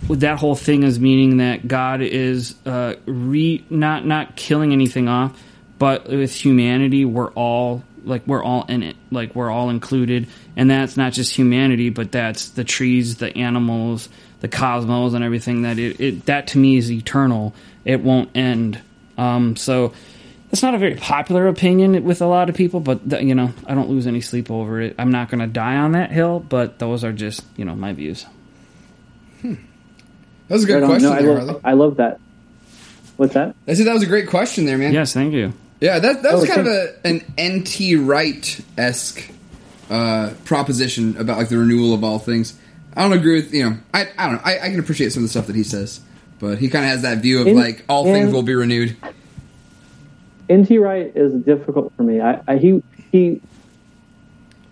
that 0.07 0.37
whole 0.37 0.53
thing 0.53 0.83
is 0.83 0.99
meaning 0.99 1.37
that 1.37 1.67
God 1.67 2.01
is 2.01 2.53
uh, 2.63 2.93
re 3.07 3.65
not 3.71 4.05
not 4.05 4.35
killing 4.35 4.71
anything 4.71 5.07
off, 5.07 5.35
but 5.79 6.07
with 6.07 6.31
humanity, 6.31 7.05
we're 7.05 7.31
all 7.31 7.81
like 8.03 8.27
we're 8.27 8.43
all 8.43 8.65
in 8.67 8.83
it. 8.83 8.95
Like 9.09 9.33
we're 9.33 9.49
all 9.49 9.71
included. 9.71 10.27
And 10.55 10.69
that's 10.69 10.95
not 10.95 11.11
just 11.11 11.35
humanity 11.35 11.89
but 11.89 12.11
that's 12.11 12.49
the 12.49 12.63
trees 12.63 13.17
the 13.17 13.35
animals 13.35 14.09
the 14.41 14.47
cosmos 14.47 15.13
and 15.13 15.23
everything 15.23 15.63
that 15.63 15.79
it, 15.79 15.99
it 15.99 16.25
that 16.27 16.45
to 16.49 16.59
me 16.59 16.77
is 16.77 16.91
eternal. 16.91 17.55
It 17.83 18.01
won't 18.01 18.29
end. 18.35 18.79
Um, 19.17 19.55
so 19.55 19.93
it's 20.55 20.63
not 20.63 20.73
a 20.73 20.77
very 20.77 20.95
popular 20.95 21.47
opinion 21.49 22.01
with 22.05 22.21
a 22.21 22.25
lot 22.25 22.47
of 22.49 22.55
people 22.55 22.79
but 22.79 23.09
th- 23.09 23.21
you 23.23 23.35
know 23.35 23.51
i 23.67 23.73
don't 23.75 23.89
lose 23.89 24.07
any 24.07 24.21
sleep 24.21 24.49
over 24.49 24.79
it 24.79 24.95
i'm 24.97 25.11
not 25.11 25.29
going 25.29 25.39
to 25.41 25.47
die 25.47 25.75
on 25.75 25.91
that 25.91 26.11
hill 26.13 26.39
but 26.39 26.79
those 26.79 27.03
are 27.03 27.11
just 27.11 27.43
you 27.57 27.65
know 27.65 27.75
my 27.75 27.91
views 27.91 28.25
That 29.43 29.57
was 30.49 30.63
a 30.63 30.67
good 30.67 30.81
Right 30.81 30.85
question 30.87 31.09
No, 31.09 31.15
I, 31.15 31.21
there, 31.21 31.33
love, 31.33 31.45
Harley. 31.47 31.61
I 31.63 31.73
love 31.73 31.97
that. 31.97 32.19
What's 33.17 33.33
that? 33.33 33.55
I 33.67 33.73
said 33.73 33.87
that 33.87 33.93
was 33.93 34.03
a 34.03 34.07
great 34.07 34.27
question 34.29 34.65
there, 34.65 34.77
man. 34.77 34.93
yes 34.93 35.13
thank 35.13 35.33
you 35.33 35.51
Yeah, 35.81 35.99
that 35.99 36.23
that 36.23 36.33
was 36.33 36.43
Oh, 36.49 36.53
kind 36.55 36.67
of 36.67 36.67
a 36.67 36.95
an 37.05 37.59
NT 37.59 38.07
Wright 38.07 38.59
esque 38.77 39.29
uh, 39.89 40.33
proposition 40.45 41.17
about 41.17 41.37
like 41.37 41.49
the 41.49 41.57
renewal 41.57 41.93
of 41.93 42.03
all 42.03 42.17
things. 42.19 42.57
I 42.95 43.01
don't 43.03 43.13
agree 43.13 43.35
with 43.35 43.53
you 43.53 43.69
know 43.69 43.77
I 43.93 44.07
I 44.17 44.25
don't 44.27 44.35
know 44.35 44.41
I, 44.45 44.59
I 44.59 44.69
can 44.69 44.79
appreciate 44.79 45.11
some 45.11 45.23
of 45.23 45.25
the 45.25 45.31
stuff 45.31 45.47
that 45.47 45.55
he 45.55 45.63
says, 45.63 45.99
but 46.39 46.59
he 46.59 46.69
kind 46.69 46.85
of 46.85 46.91
has 46.91 47.01
that 47.03 47.17
view 47.19 47.39
of 47.41 47.47
In- 47.47 47.55
like 47.57 47.83
all 47.89 48.05
in- 48.07 48.13
things 48.13 48.33
will 48.33 48.43
be 48.43 48.55
renewed. 48.55 48.95
NT 50.51 50.79
Wright 50.79 51.11
is 51.15 51.33
difficult 51.43 51.91
for 51.95 52.03
me. 52.03 52.21
I, 52.21 52.41
I 52.47 52.57
he 52.57 52.83
he 53.11 53.41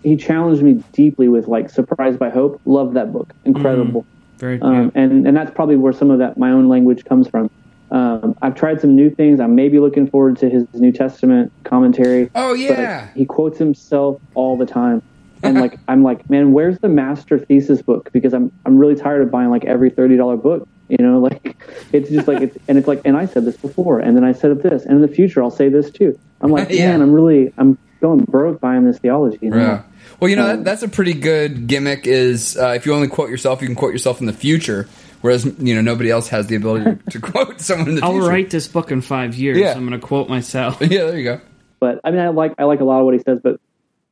he 0.02 0.16
challenged 0.16 0.62
me 0.62 0.84
deeply 0.92 1.28
with 1.28 1.48
like 1.48 1.70
Surprised 1.70 2.18
by 2.18 2.30
Hope. 2.30 2.60
Love 2.64 2.94
that 2.94 3.12
book. 3.12 3.32
Incredible. 3.44 4.06
very 4.38 4.60
Um, 4.60 4.92
and 4.94 5.26
and 5.26 5.36
that's 5.36 5.50
probably 5.50 5.76
where 5.76 5.92
some 5.92 6.10
of 6.10 6.18
that 6.18 6.38
my 6.38 6.50
own 6.50 6.68
language 6.68 7.04
comes 7.04 7.28
from. 7.28 7.50
Um, 7.90 8.34
I've 8.42 8.54
tried 8.54 8.80
some 8.80 8.94
new 8.94 9.10
things. 9.10 9.40
I'm 9.40 9.54
maybe 9.54 9.78
looking 9.78 10.08
forward 10.08 10.36
to 10.38 10.50
his 10.50 10.66
New 10.74 10.92
Testament 10.92 11.52
commentary. 11.64 12.30
Oh 12.34 12.50
but 12.50 12.58
yeah, 12.58 13.08
he 13.14 13.24
quotes 13.24 13.58
himself 13.58 14.20
all 14.34 14.56
the 14.56 14.66
time, 14.66 15.02
and 15.42 15.58
like 15.58 15.78
I'm 15.88 16.02
like, 16.02 16.28
man, 16.28 16.52
where's 16.52 16.78
the 16.80 16.88
master 16.88 17.38
thesis 17.38 17.82
book? 17.82 18.10
Because 18.12 18.34
I'm 18.34 18.52
I'm 18.66 18.76
really 18.76 18.94
tired 18.94 19.22
of 19.22 19.30
buying 19.30 19.50
like 19.50 19.64
every 19.64 19.90
thirty 19.90 20.16
dollar 20.16 20.36
book. 20.36 20.68
You 20.88 20.98
know, 20.98 21.18
like 21.18 21.56
it's 21.92 22.10
just 22.10 22.28
like 22.28 22.42
it's 22.42 22.58
and 22.68 22.76
it's 22.78 22.86
like, 22.86 23.00
and 23.04 23.16
I 23.16 23.24
said 23.26 23.44
this 23.46 23.56
before, 23.56 24.00
and 24.00 24.16
then 24.16 24.24
I 24.24 24.32
said 24.32 24.50
it 24.50 24.62
this, 24.62 24.84
and 24.84 24.96
in 24.96 25.00
the 25.00 25.08
future 25.08 25.42
I'll 25.42 25.50
say 25.50 25.68
this 25.68 25.90
too. 25.90 26.18
I'm 26.40 26.50
like, 26.50 26.68
Yeah. 26.70 26.90
man, 26.90 27.02
I'm 27.02 27.12
really 27.12 27.52
I'm 27.56 27.78
going 28.02 28.20
broke 28.24 28.60
buying 28.60 28.84
this 28.84 28.98
theology. 28.98 29.38
You 29.42 29.50
know? 29.50 29.56
yeah. 29.56 29.82
Well, 30.20 30.28
you 30.28 30.36
know 30.36 30.42
Um, 30.50 30.56
that, 30.58 30.64
that's 30.64 30.82
a 30.82 30.88
pretty 30.88 31.14
good 31.14 31.66
gimmick. 31.66 32.06
Is 32.06 32.56
uh, 32.58 32.74
if 32.76 32.84
you 32.86 32.92
only 32.94 33.08
quote 33.08 33.30
yourself, 33.30 33.62
you 33.62 33.66
can 33.68 33.74
quote 33.76 33.92
yourself 33.92 34.20
in 34.20 34.26
the 34.26 34.32
future, 34.34 34.86
whereas 35.22 35.46
you 35.58 35.74
know 35.74 35.80
nobody 35.80 36.10
else 36.10 36.28
has 36.28 36.48
the 36.48 36.56
ability 36.56 36.98
to 37.10 37.18
quote 37.20 37.60
someone 37.62 37.88
in 37.88 37.94
the 37.94 38.04
I'll 38.04 38.12
future. 38.12 38.26
write 38.28 38.50
this 38.50 38.68
book 38.68 38.90
in 38.92 39.00
five 39.00 39.34
years. 39.34 39.56
Yeah. 39.58 39.72
I'm 39.72 39.86
going 39.88 39.98
to 39.98 40.06
quote 40.06 40.28
myself. 40.28 40.80
Yeah, 40.82 41.04
there 41.06 41.16
you 41.18 41.24
go. 41.24 41.40
but 41.80 42.00
I 42.04 42.10
mean, 42.10 42.20
I 42.20 42.28
like 42.28 42.54
I 42.58 42.64
like 42.64 42.80
a 42.80 42.84
lot 42.84 42.98
of 43.00 43.06
what 43.06 43.14
he 43.14 43.20
says, 43.20 43.40
but 43.42 43.58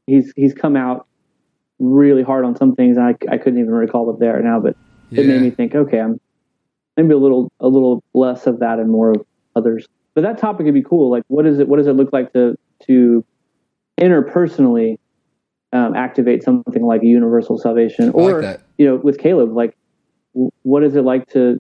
he's 0.07 0.33
he's 0.35 0.55
come 0.55 0.75
out 0.75 1.07
really 1.79 2.23
hard 2.23 2.47
on 2.47 2.57
some 2.57 2.75
things, 2.75 2.97
and 2.97 3.05
I, 3.07 3.15
I 3.31 3.37
couldn't 3.37 3.59
even 3.61 3.73
recall 3.73 4.09
it 4.15 4.19
there 4.21 4.41
now. 4.43 4.59
But 4.61 4.77
it 5.11 5.19
Yeah. 5.19 5.25
made 5.35 5.43
me 5.43 5.51
think, 5.51 5.75
okay, 5.75 6.01
I'm 6.01 6.19
maybe 6.97 7.13
a 7.13 7.19
little 7.19 7.51
a 7.61 7.69
little 7.69 8.03
less 8.15 8.47
of 8.47 8.61
that 8.61 8.79
and 8.79 8.91
more 8.91 9.11
of 9.11 9.25
others. 9.57 9.87
But 10.15 10.23
that 10.23 10.39
topic 10.39 10.67
would 10.67 10.75
be 10.75 10.83
cool. 10.83 11.11
Like, 11.11 11.25
what 11.29 11.47
is 11.47 11.59
it? 11.59 11.69
What 11.69 11.79
does 11.79 11.87
it 11.87 11.95
look 11.95 12.13
like 12.13 12.33
to 12.33 12.57
to 12.87 13.25
interpersonally 14.01 14.97
um, 15.73 15.95
activate 15.95 16.43
something 16.43 16.85
like 16.85 17.03
universal 17.03 17.59
salvation, 17.59 18.09
I 18.09 18.13
like 18.13 18.15
or 18.15 18.41
that. 18.43 18.61
you 18.79 18.87
know, 18.87 18.97
with 18.97 19.19
Caleb, 19.19 19.55
like, 19.55 19.75
what 20.63 20.83
is 20.83 20.97
it 20.97 21.03
like 21.03 21.29
to 21.29 21.59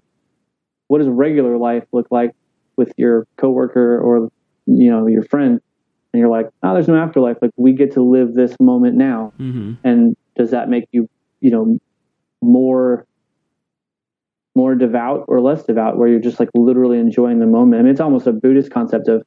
what 0.88 0.98
does 0.98 1.09
regular 1.09 1.56
life 1.56 1.84
look 1.92 2.06
like 2.10 2.32
with 2.76 2.92
your 2.96 3.26
coworker 3.38 3.98
or 3.98 4.28
you 4.66 4.90
know 4.90 5.06
your 5.06 5.22
friend? 5.22 5.60
And 6.12 6.20
you're 6.20 6.28
like, 6.28 6.46
oh, 6.62 6.74
there's 6.74 6.88
no 6.88 6.96
afterlife. 6.96 7.38
Like, 7.40 7.52
we 7.56 7.72
get 7.72 7.92
to 7.92 8.02
live 8.02 8.34
this 8.34 8.54
moment 8.60 8.96
now 8.96 9.32
hmm 9.38 9.72
and 9.84 10.16
does 10.36 10.50
that 10.50 10.68
make 10.68 10.84
you 10.92 11.09
you 11.40 11.50
know 11.50 11.78
more 12.40 13.06
more 14.54 14.74
devout 14.74 15.24
or 15.28 15.40
less 15.40 15.62
devout 15.64 15.96
where 15.96 16.08
you're 16.08 16.20
just 16.20 16.38
like 16.38 16.48
literally 16.54 16.98
enjoying 16.98 17.38
the 17.38 17.46
moment 17.46 17.80
i 17.80 17.82
mean 17.82 17.90
it's 17.92 18.00
almost 18.00 18.26
a 18.26 18.32
buddhist 18.32 18.70
concept 18.70 19.08
of 19.08 19.24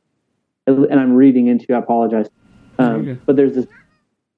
and 0.68 1.00
i'm 1.00 1.14
reading 1.14 1.48
into 1.48 1.74
i 1.74 1.78
apologize 1.80 2.28
um, 2.78 2.94
Very 2.94 3.06
good. 3.16 3.26
but 3.26 3.36
there's 3.36 3.56
this 3.56 3.66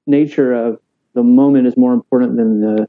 nature 0.06 0.54
of 0.54 0.78
the 1.14 1.22
moment 1.22 1.66
is 1.66 1.76
more 1.76 1.92
important 1.92 2.36
than 2.36 2.60
the 2.60 2.88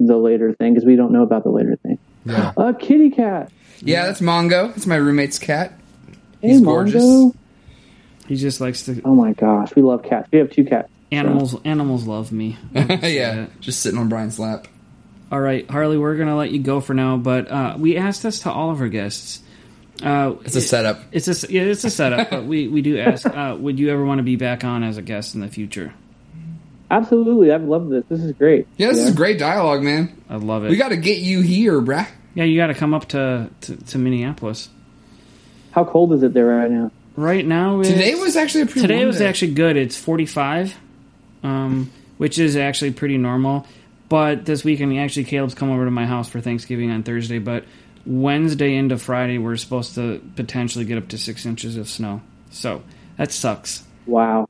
the 0.00 0.16
later 0.16 0.52
thing 0.54 0.72
because 0.74 0.86
we 0.86 0.96
don't 0.96 1.12
know 1.12 1.22
about 1.22 1.44
the 1.44 1.50
later 1.50 1.76
thing 1.82 1.98
Yeah. 2.24 2.52
a 2.56 2.72
kitty 2.74 3.10
cat 3.10 3.50
Yeah, 3.80 4.06
that's 4.06 4.20
Mongo. 4.20 4.68
That's 4.68 4.86
my 4.86 4.96
roommate's 4.96 5.38
cat. 5.38 5.72
hey 6.40 6.48
He's 6.50 6.60
gorgeous. 6.60 7.02
Mongo. 7.04 7.34
He 8.26 8.36
just 8.36 8.60
likes 8.60 8.82
to. 8.86 9.00
oh 9.04 9.14
my 9.14 9.32
gosh 9.32 9.74
we 9.76 9.82
love 9.82 10.02
cats 10.02 10.28
we 10.32 10.38
have 10.38 10.50
two 10.50 10.64
cats 10.64 10.88
Animals, 11.10 11.56
animals 11.64 12.04
love 12.06 12.32
me. 12.32 12.58
yeah, 12.74 13.46
just 13.60 13.80
sitting 13.80 13.98
on 13.98 14.10
Brien's 14.10 14.38
lap. 14.38 14.68
All 15.30 15.40
right, 15.40 15.68
Harley, 15.70 15.98
we're 15.98 16.16
gonna 16.16 16.36
let 16.36 16.50
you 16.52 16.58
go 16.58 16.80
for 16.80 16.94
now, 16.94 17.16
but 17.18 17.50
uh, 17.50 17.76
we 17.78 17.96
asked 17.96 18.22
this 18.22 18.40
to 18.40 18.50
all 18.50 18.70
of 18.70 18.80
our 18.80 18.88
guests. 18.88 19.42
Uh, 20.02 20.34
It's 20.44 20.54
a 20.56 20.60
setup. 20.60 21.00
it's 21.12 21.26
a 21.44 21.52
yeah, 21.52 21.62
it's 21.62 21.84
a 21.84 21.90
setup, 21.90 22.30
but 22.30 22.44
we 22.46 22.68
we 22.68 22.82
do 22.82 22.98
ask: 22.98 23.26
uh, 23.26 23.56
Would 23.58 23.78
you 23.78 23.90
ever 23.90 24.04
want 24.04 24.18
to 24.20 24.22
be 24.22 24.36
back 24.36 24.64
on 24.64 24.82
as 24.84 24.96
a 24.96 25.02
guest 25.02 25.34
in 25.34 25.40
the 25.40 25.48
future? 25.48 25.92
absolutely 26.90 27.52
i've 27.52 27.64
loved 27.64 27.90
this 27.90 28.02
this 28.08 28.20
is 28.22 28.32
great 28.32 28.66
Yeah, 28.78 28.88
this 28.88 28.98
is 29.00 29.14
great 29.14 29.38
dialogue, 29.38 29.82
man. 29.82 30.10
I 30.30 30.36
love 30.36 30.64
it. 30.64 30.70
We 30.70 30.76
got 30.78 30.88
to 30.88 30.96
get 30.96 31.18
you 31.18 31.42
here, 31.42 31.82
bruh. 31.82 32.06
yeah, 32.34 32.44
you 32.44 32.56
got 32.56 32.68
to 32.68 32.74
come 32.74 32.94
up 32.94 33.08
to, 33.08 33.50
to 33.62 33.76
to 33.76 33.98
Minneapolis. 33.98 34.70
how 35.72 35.84
cold 35.84 36.14
is 36.14 36.22
it 36.22 36.32
there 36.32 36.46
right 36.46 36.70
now 36.70 36.90
Right 37.16 37.44
now, 37.44 37.80
it's, 37.80 37.88
Today 37.90 38.14
was 38.14 38.36
actually 38.36 38.62
a 38.62 38.66
pretty 38.66 38.80
today 38.82 38.96
warm 38.98 39.08
was 39.08 39.18
day. 39.18 39.26
actually 39.26 39.52
good. 39.54 39.76
It's 39.76 39.96
forty 39.98 40.24
five, 40.24 40.72
um, 41.42 41.90
which 42.16 42.38
is 42.38 42.56
actually 42.56 42.92
pretty 42.92 43.18
normal. 43.18 43.66
But 44.08 44.44
this 44.44 44.64
weekend, 44.64 44.96
actually, 44.98 45.24
Caleb's 45.24 45.54
come 45.54 45.70
over 45.70 45.84
to 45.84 45.90
my 45.90 46.06
house 46.06 46.28
for 46.28 46.40
Thanksgiving 46.40 46.90
on 46.90 47.02
Thursday. 47.02 47.38
But 47.38 47.64
Wednesday 48.06 48.74
into 48.76 48.96
Friday, 48.98 49.38
we're 49.38 49.56
supposed 49.56 49.94
to 49.96 50.20
potentially 50.36 50.84
get 50.84 50.98
up 50.98 51.08
to 51.08 51.18
six 51.18 51.44
inches 51.44 51.76
of 51.76 51.88
snow. 51.88 52.22
So 52.50 52.82
that 53.16 53.32
sucks. 53.32 53.84
Wow. 54.06 54.48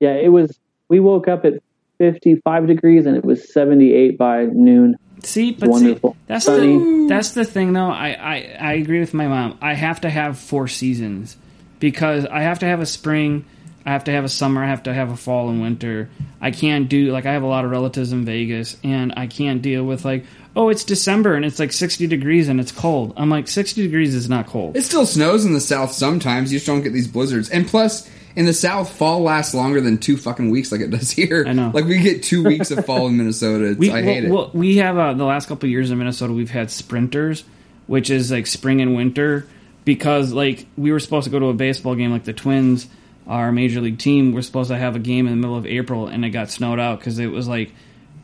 Yeah, 0.00 0.14
it 0.14 0.28
was. 0.32 0.58
We 0.88 0.98
woke 0.98 1.28
up 1.28 1.44
at 1.44 1.54
55 1.98 2.66
degrees 2.66 3.06
and 3.06 3.16
it 3.16 3.24
was 3.24 3.52
78 3.52 4.18
by 4.18 4.44
noon. 4.46 4.96
See, 5.22 5.52
but 5.52 5.68
Wonderful. 5.68 6.12
see, 6.12 6.18
that's 6.26 6.44
Sunny. 6.46 6.78
the 6.78 7.06
that's 7.08 7.30
the 7.32 7.44
thing, 7.44 7.74
though. 7.74 7.90
I, 7.90 8.08
I 8.18 8.56
I 8.58 8.72
agree 8.74 9.00
with 9.00 9.12
my 9.12 9.28
mom. 9.28 9.58
I 9.60 9.74
have 9.74 10.00
to 10.00 10.10
have 10.10 10.38
four 10.38 10.66
seasons 10.66 11.36
because 11.78 12.24
I 12.24 12.40
have 12.40 12.60
to 12.60 12.66
have 12.66 12.80
a 12.80 12.86
spring, 12.86 13.44
I 13.86 13.90
have 13.92 14.04
to 14.04 14.12
have 14.12 14.24
a 14.24 14.28
summer, 14.28 14.62
I 14.62 14.68
have 14.68 14.82
to 14.84 14.94
have 14.94 15.10
a 15.10 15.16
fall 15.16 15.48
and 15.48 15.60
winter. 15.62 16.10
I 16.40 16.50
can't 16.50 16.88
do 16.88 17.12
like 17.12 17.26
I 17.26 17.32
have 17.32 17.42
a 17.42 17.46
lot 17.46 17.64
of 17.64 17.70
relatives 17.70 18.12
in 18.12 18.24
Vegas, 18.24 18.76
and 18.84 19.14
I 19.16 19.26
can't 19.26 19.62
deal 19.62 19.84
with 19.84 20.04
like 20.04 20.24
oh 20.56 20.68
it's 20.68 20.84
December 20.84 21.34
and 21.34 21.44
it's 21.44 21.58
like 21.58 21.72
sixty 21.72 22.06
degrees 22.06 22.48
and 22.48 22.60
it's 22.60 22.72
cold. 22.72 23.14
I'm 23.16 23.30
like 23.30 23.48
sixty 23.48 23.82
degrees 23.82 24.14
is 24.14 24.28
not 24.28 24.46
cold. 24.46 24.76
It 24.76 24.82
still 24.82 25.06
snows 25.06 25.44
in 25.44 25.52
the 25.52 25.60
south 25.60 25.92
sometimes. 25.92 26.52
You 26.52 26.58
just 26.58 26.66
don't 26.66 26.82
get 26.82 26.92
these 26.92 27.08
blizzards. 27.08 27.48
And 27.50 27.66
plus, 27.66 28.10
in 28.36 28.46
the 28.46 28.52
south, 28.52 28.92
fall 28.92 29.20
lasts 29.20 29.54
longer 29.54 29.80
than 29.80 29.98
two 29.98 30.16
fucking 30.16 30.50
weeks, 30.50 30.70
like 30.72 30.80
it 30.82 30.90
does 30.90 31.10
here. 31.20 31.44
I 31.46 31.52
know. 31.52 31.70
Like 31.72 31.84
we 31.86 31.98
get 31.98 32.22
two 32.22 32.44
weeks 32.44 32.70
of 32.70 32.84
fall 32.86 33.06
in 33.08 33.16
Minnesota. 33.16 33.70
It's, 33.70 33.78
We 33.78 33.90
I 33.90 34.02
hate 34.02 34.24
well, 34.28 34.32
it. 34.32 34.34
well, 34.34 34.50
we 34.54 34.76
have 34.76 34.98
uh, 34.98 35.14
the 35.14 35.24
last 35.24 35.48
couple 35.48 35.66
of 35.66 35.70
years 35.70 35.90
in 35.90 35.98
Minnesota. 35.98 36.32
We've 36.32 36.50
had 36.50 36.70
sprinters, 36.70 37.44
which 37.86 38.10
is 38.10 38.30
like 38.30 38.46
spring 38.46 38.80
and 38.80 38.94
winter, 38.94 39.46
because 39.84 40.32
like 40.32 40.66
we 40.76 40.92
were 40.92 41.00
supposed 41.00 41.24
to 41.24 41.30
go 41.30 41.38
to 41.38 41.46
a 41.46 41.54
baseball 41.54 41.94
game, 41.94 42.10
like 42.12 42.24
the 42.24 42.32
Twins, 42.32 42.86
our 43.30 43.52
major 43.52 43.80
league 43.80 43.98
team, 43.98 44.32
we're 44.32 44.42
supposed 44.42 44.68
to 44.70 44.76
have 44.76 44.96
a 44.96 44.98
game 44.98 45.26
in 45.26 45.32
the 45.32 45.36
middle 45.40 45.56
of 45.56 45.64
April, 45.66 46.08
and 46.08 46.24
it 46.24 46.30
got 46.30 46.50
snowed 46.50 46.78
out 46.80 46.98
because 46.98 47.18
it 47.18 47.28
was 47.28 47.46
like 47.48 47.72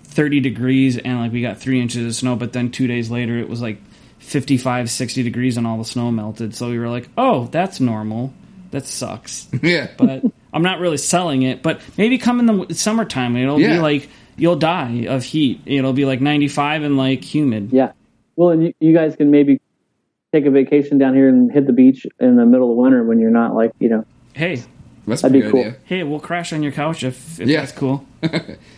thirty 0.03 0.41
degrees 0.41 0.99
and 0.99 1.19
like 1.21 1.33
we 1.33 1.41
got 1.43 1.59
three 1.59 1.81
inches 1.81 2.05
of 2.07 2.15
snow. 2.15 2.37
But 2.37 2.53
then 2.53 2.71
two 2.71 2.87
days 2.87 3.11
later, 3.11 3.39
it 3.39 3.49
was 3.49 3.63
like 3.63 3.79
55, 4.19 4.91
60 4.91 5.23
degrees, 5.23 5.57
and 5.57 5.67
all 5.67 5.79
the 5.79 5.85
snow 5.85 6.11
melted. 6.11 6.55
So 6.55 6.69
we 6.71 6.79
were 6.79 6.89
like, 6.89 7.09
oh, 7.17 7.47
that's 7.47 7.81
normal. 7.81 8.33
That 8.73 8.85
sucks 8.87 9.49
yeah. 9.63 9.89
but 9.97 10.25
I'm 10.53 10.63
not 10.63 10.81
really 10.81 10.97
selling 10.97 11.43
it. 11.43 11.63
But 11.63 11.81
maybe 11.97 12.19
come 12.19 12.41
in 12.41 12.47
the 12.47 12.75
summertime, 12.75 13.37
it'll 13.37 13.61
Yeah. 13.61 13.75
be 13.75 13.79
like 13.79 14.09
you'll 14.37 14.57
die 14.57 15.07
of 15.09 15.23
heat. 15.23 15.61
It'll 15.67 15.93
be 15.93 16.05
like 16.05 16.21
95 16.21 16.83
and 16.83 16.97
like 16.97 17.23
humid. 17.23 17.71
Yeah. 17.73 17.93
Well, 18.35 18.51
and 18.51 18.65
you, 18.65 18.75
you 18.81 18.93
guys 18.93 19.15
can 19.17 19.31
maybe 19.31 19.61
take 20.33 20.45
a 20.47 20.51
vacation 20.51 20.99
down 20.99 21.15
here 21.15 21.29
and 21.29 21.51
hit 21.51 21.67
the 21.67 21.73
beach 21.73 22.07
in 22.19 22.37
the 22.37 22.45
middle 22.45 22.71
of 22.73 22.77
winter 22.77 23.03
when 23.05 23.19
you're 23.21 23.31
not 23.31 23.55
like, 23.55 23.71
you 23.79 23.89
know, 23.89 24.05
Hey, 24.35 24.63
That's 25.07 25.23
a 25.23 25.29
That'd 25.29 25.33
be 25.35 25.41
good 25.43 25.51
cool. 25.53 25.61
idea. 25.61 25.77
hey, 25.85 26.03
we'll 26.03 26.21
crash 26.21 26.53
on 26.53 26.63
your 26.63 26.73
couch 26.73 27.05
if, 27.05 27.41
if 27.41 27.49
Yeah. 27.49 27.61
that's 27.61 27.73
cool. 27.73 28.05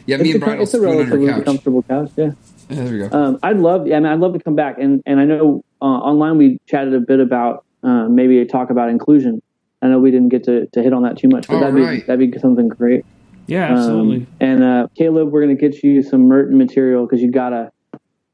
Yeah, 0.06 0.16
me 0.18 0.30
it's, 0.30 0.34
and 0.34 0.42
a, 0.42 0.46
Brien 0.46 0.56
will 0.58 0.62
it's 0.64 0.74
a 0.74 0.80
relatively 0.80 1.28
couch. 1.28 1.44
comfortable 1.44 1.82
couch. 1.82 2.10
Yeah. 2.16 2.30
Yeah, 2.70 2.82
there 2.84 2.92
we 2.92 3.08
go. 3.08 3.18
Um, 3.18 3.38
I'd 3.42 3.56
love, 3.58 3.86
yeah, 3.86 3.96
I 3.96 4.00
mean, 4.00 4.12
I'd 4.12 4.20
love 4.20 4.34
to 4.34 4.38
come 4.40 4.54
back. 4.54 4.76
And, 4.78 5.02
and 5.06 5.20
I 5.20 5.24
know 5.24 5.62
uh, 5.80 5.84
online 5.84 6.36
we 6.38 6.58
chatted 6.66 6.94
a 6.94 7.00
bit 7.00 7.18
about 7.20 7.64
uh, 7.82 8.08
maybe 8.08 8.38
a 8.40 8.44
talk 8.46 8.68
about 8.70 8.90
inclusion. 8.90 9.40
I 9.80 9.88
know 9.88 9.98
we 10.00 10.10
didn't 10.10 10.28
get 10.30 10.44
to, 10.44 10.66
to 10.66 10.82
hit 10.82 10.92
on 10.92 11.02
that 11.02 11.16
too 11.18 11.28
much, 11.28 11.46
but 11.48 11.60
that'd 11.60 11.74
right. 11.74 12.00
be 12.00 12.06
that'd 12.06 12.32
be 12.32 12.38
something 12.38 12.68
great. 12.68 13.04
Yeah, 13.46 13.68
Um, 13.70 13.76
absolutely. 13.78 14.26
and 14.40 14.62
uh, 14.64 14.88
Caleb, 14.96 15.30
we're 15.30 15.42
going 15.42 15.56
to 15.56 15.60
get 15.68 15.82
you 15.82 16.02
some 16.02 16.22
Merton 16.28 16.58
material 16.58 17.06
because 17.06 17.22
you 17.22 17.30
gotta. 17.30 17.70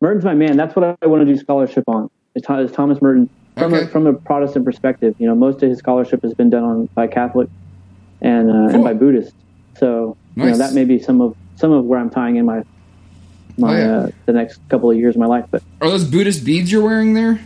Merton's 0.00 0.24
my 0.24 0.34
man. 0.34 0.56
That's 0.56 0.74
what 0.74 0.96
I 1.00 1.06
want 1.06 1.24
to 1.24 1.32
do 1.32 1.38
scholarship 1.38 1.84
on. 1.86 2.10
Is, 2.34 2.42
Thomas 2.42 3.00
Merton 3.00 3.28
from 3.56 3.72
Okay. 3.74 3.84
a, 3.84 3.86
from 3.86 4.06
a 4.08 4.12
Protestant 4.14 4.64
perspective? 4.64 5.14
You 5.18 5.28
know, 5.28 5.34
most 5.36 5.62
of 5.62 5.68
his 5.68 5.78
scholarship 5.78 6.22
has 6.22 6.34
been 6.34 6.50
done 6.50 6.64
on 6.64 6.86
by 6.94 7.06
Catholic 7.06 7.48
and 8.24 8.50
uh, 8.50 8.52
Cool. 8.52 8.70
and 8.74 8.84
by 8.84 8.94
Buddhists. 8.94 9.32
So 9.76 10.16
you 10.34 10.44
know 10.46 10.56
that 10.56 10.72
may 10.72 10.84
be 10.84 10.98
some 10.98 11.20
of 11.20 11.34
some 11.56 11.70
of 11.70 11.84
where 11.84 12.00
I'm 12.00 12.10
tying 12.10 12.36
in 12.36 12.46
my 12.46 12.62
my 13.56 13.74
Oh, 13.74 13.78
yeah. 13.78 13.96
uh, 13.98 14.06
the 14.26 14.32
next 14.32 14.58
couple 14.68 14.90
of 14.90 14.96
years 14.96 15.14
of 15.14 15.20
my 15.20 15.26
life. 15.26 15.44
But 15.52 15.62
Are 15.80 15.88
those 15.88 16.04
Buddhist 16.04 16.44
beads 16.44 16.72
you're 16.72 16.82
wearing 16.82 17.14
there? 17.14 17.40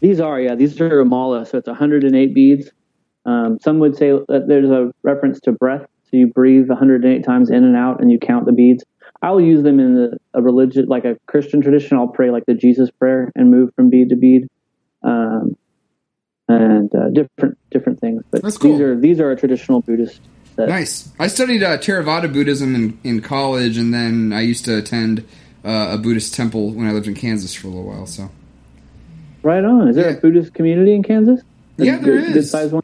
these 0.00 0.18
are 0.18 0.40
yeah 0.40 0.54
these 0.54 0.80
are 0.80 1.00
a 1.00 1.04
mala, 1.04 1.46
so 1.46 1.58
it's 1.58 1.68
108 1.68 2.34
beads. 2.34 2.70
Um, 3.26 3.58
some 3.60 3.78
would 3.80 3.96
say 3.96 4.10
that 4.28 4.44
there's 4.48 4.70
a 4.70 4.90
reference 5.02 5.40
to 5.40 5.52
breath, 5.52 5.82
so 6.04 6.16
you 6.16 6.26
breathe 6.28 6.68
108 6.68 7.22
times 7.22 7.50
in 7.50 7.64
and 7.64 7.76
out, 7.76 8.00
and 8.00 8.10
you 8.10 8.18
count 8.18 8.46
the 8.46 8.52
beads. 8.52 8.82
I 9.22 9.30
will 9.32 9.42
use 9.42 9.62
them 9.62 9.78
in 9.78 9.94
the, 9.94 10.16
a 10.32 10.40
religious, 10.40 10.86
like 10.88 11.04
a 11.04 11.16
Christian 11.26 11.60
tradition. 11.60 11.98
I'll 11.98 12.08
pray 12.08 12.30
like 12.30 12.46
the 12.46 12.54
Jesus 12.54 12.90
prayer 12.90 13.30
and 13.36 13.50
move 13.50 13.68
from 13.76 13.90
bead 13.90 14.08
to 14.08 14.16
bead, 14.16 14.46
um, 15.02 15.54
and 16.50 16.94
uh, 16.94 17.08
different 17.10 17.58
different 17.70 18.00
things. 18.00 18.22
But 18.30 18.42
That's 18.42 18.58
cool. 18.58 18.72
these 18.72 18.80
are 18.80 18.96
these 18.98 19.20
are 19.20 19.30
a 19.30 19.36
traditional 19.36 19.80
Buddhist. 19.80 20.20
Set. 20.56 20.68
Nice. 20.68 21.08
I 21.18 21.28
studied 21.28 21.62
uh, 21.62 21.78
Theravada 21.78 22.32
Buddhism 22.32 22.74
in, 22.74 22.98
in 23.04 23.20
college, 23.22 23.76
and 23.78 23.94
then 23.94 24.32
I 24.32 24.40
used 24.40 24.64
to 24.64 24.76
attend 24.78 25.20
uh, 25.64 25.90
a 25.92 25.98
Buddhist 25.98 26.34
temple 26.34 26.72
when 26.72 26.86
I 26.88 26.92
lived 26.92 27.06
in 27.06 27.14
Kansas 27.14 27.54
for 27.54 27.68
a 27.68 27.70
little 27.70 27.84
while. 27.86 28.06
So 28.06 28.30
Right 29.42 29.64
on. 29.64 29.88
Is 29.88 29.96
there 29.96 30.10
Yeah. 30.10 30.16
a 30.16 30.20
Buddhist 30.20 30.52
community 30.54 30.92
in 30.94 31.02
Kansas? 31.02 31.40
A 31.78 31.84
Yeah, 31.84 31.96
there 31.98 32.16
good, 32.20 32.26
Good 32.28 32.36
is. 32.36 32.50
sized 32.50 32.72
one. 32.72 32.82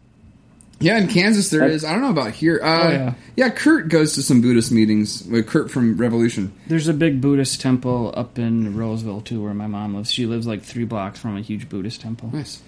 yeah, 0.81 0.97
in 0.99 1.09
Kansas 1.09 1.51
there 1.51 1.67
is. 1.69 1.85
I 1.85 1.93
don't 1.93 2.01
know 2.03 2.11
about 2.11 2.31
here. 2.33 2.61
Uh, 2.63 2.67
Oh, 2.85 2.91
yeah. 2.91 3.15
yeah, 3.37 3.49
Kurt 3.51 3.89
goes 3.89 4.15
to 4.15 4.23
some 4.23 4.41
Buddhist 4.41 4.71
meetings. 4.73 5.31
Uh, 5.31 5.43
Kurt 5.43 5.71
from 5.71 5.97
Revolution. 5.97 6.53
There's 6.69 6.89
a 6.89 6.95
big 6.95 7.21
Buddhist 7.21 7.61
temple 7.61 8.15
up 8.17 8.39
in 8.39 8.77
Roseville 8.77 9.21
too, 9.23 9.43
where 9.43 9.53
my 9.55 9.67
mom 9.67 9.95
lives. 9.97 10.11
She 10.11 10.25
lives 10.25 10.47
like 10.47 10.63
three 10.63 10.85
blocks 10.85 11.19
from 11.19 11.37
a 11.37 11.41
huge 11.43 11.69
Buddhist 11.69 12.01
temple. 12.01 12.31
Nice. 12.33 12.63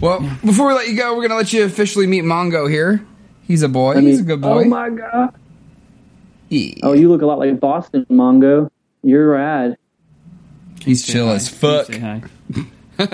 Well, 0.00 0.20
before 0.44 0.68
we 0.68 0.74
let 0.74 0.88
you 0.88 0.96
go, 0.96 1.14
we're 1.16 1.22
gonna 1.22 1.36
let 1.38 1.52
you 1.52 1.64
officially 1.64 2.06
meet 2.06 2.24
Mongo 2.24 2.68
here. 2.70 3.04
He's 3.46 3.62
a 3.62 3.68
boy. 3.68 3.92
I 3.92 4.00
He's 4.00 4.20
mean, 4.20 4.30
a 4.30 4.36
good 4.36 4.44
oh 4.44 4.54
boy. 4.54 4.62
Oh 4.64 4.68
my 4.68 4.90
god. 4.90 5.34
Yeah. 6.48 6.74
Oh, 6.82 6.92
you 6.92 7.08
look 7.08 7.22
a 7.22 7.26
lot 7.26 7.38
like 7.38 7.58
Boston 7.60 8.04
Mongo. 8.10 8.70
You're 9.02 9.30
rad. 9.30 9.76
He's 10.80 11.06
chill 11.06 11.26
Hi. 11.28 11.34
as 11.34 11.48
fuck. 11.48 11.86
Say 11.86 11.98
hi. 11.98 12.22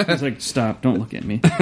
He's 0.09 0.22
like, 0.22 0.40
stop! 0.40 0.82
Don't 0.82 0.98
look 0.98 1.14
at 1.14 1.24
me. 1.24 1.40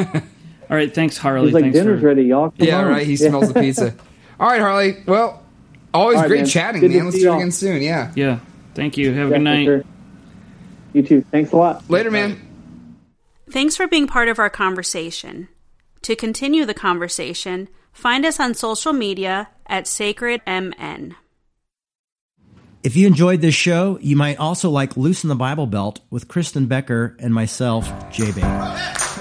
All 0.69 0.77
right, 0.77 0.93
thanks, 0.93 1.17
Harley. 1.17 1.47
He's 1.47 1.55
like 1.55 1.65
thanks 1.65 1.79
dinner's 1.79 2.01
for, 2.01 2.07
ready, 2.09 2.23
y'all. 2.25 2.51
Come 2.51 2.67
Yeah, 2.67 2.79
on. 2.81 2.87
right. 2.91 3.07
He 3.07 3.15
Yeah. 3.15 3.29
smells 3.29 3.53
the 3.53 3.61
pizza. 3.61 3.95
All 4.41 4.49
right, 4.49 4.61
Harley. 4.61 4.97
Well, 5.07 5.43
always 5.95 6.17
All 6.17 6.23
right, 6.23 6.29
great 6.29 6.39
man. 6.41 6.47
chatting, 6.47 6.81
Good 6.81 6.91
man. 6.93 7.05
Let's 7.05 7.19
do 7.19 7.33
it 7.33 7.37
again 7.37 7.53
soon. 7.53 7.83
Yeah. 7.83 8.11
Yeah, 8.17 8.39
thank 8.75 8.97
you. 8.97 9.13
Have 9.13 9.29
a 9.29 9.31
good 9.35 9.43
night. 9.43 9.65
sure. 9.65 9.85
You 10.93 11.03
too. 11.03 11.25
Thanks 11.31 11.53
a 11.53 11.57
lot. 11.57 11.89
Later, 11.91 12.11
man. 12.11 12.41
Thanks 13.49 13.77
for 13.77 13.87
being 13.87 14.09
part 14.09 14.29
of 14.29 14.41
our 14.41 14.51
conversation. 14.51 15.49
To 16.03 16.17
continue 16.17 16.65
the 16.65 16.75
conversation, 16.75 17.69
find 17.93 18.27
us 18.27 18.41
on 18.41 18.55
social 18.55 18.93
media 18.93 19.49
at 19.67 19.85
SacredMN. 19.85 21.15
If 22.83 22.97
you 22.97 23.07
enjoyed 23.07 23.41
this 23.41 23.55
show, 23.55 23.99
you 24.01 24.17
might 24.17 24.39
also 24.39 24.69
like 24.71 24.97
Loosen 24.97 25.29
the 25.29 25.37
Bible 25.37 25.67
Belt 25.67 26.01
with 26.11 26.27
Kristen 26.27 26.67
Becker 26.67 27.17
and 27.21 27.33
myself, 27.33 27.87
Jay 28.11 28.31
Bakker. 28.31 29.17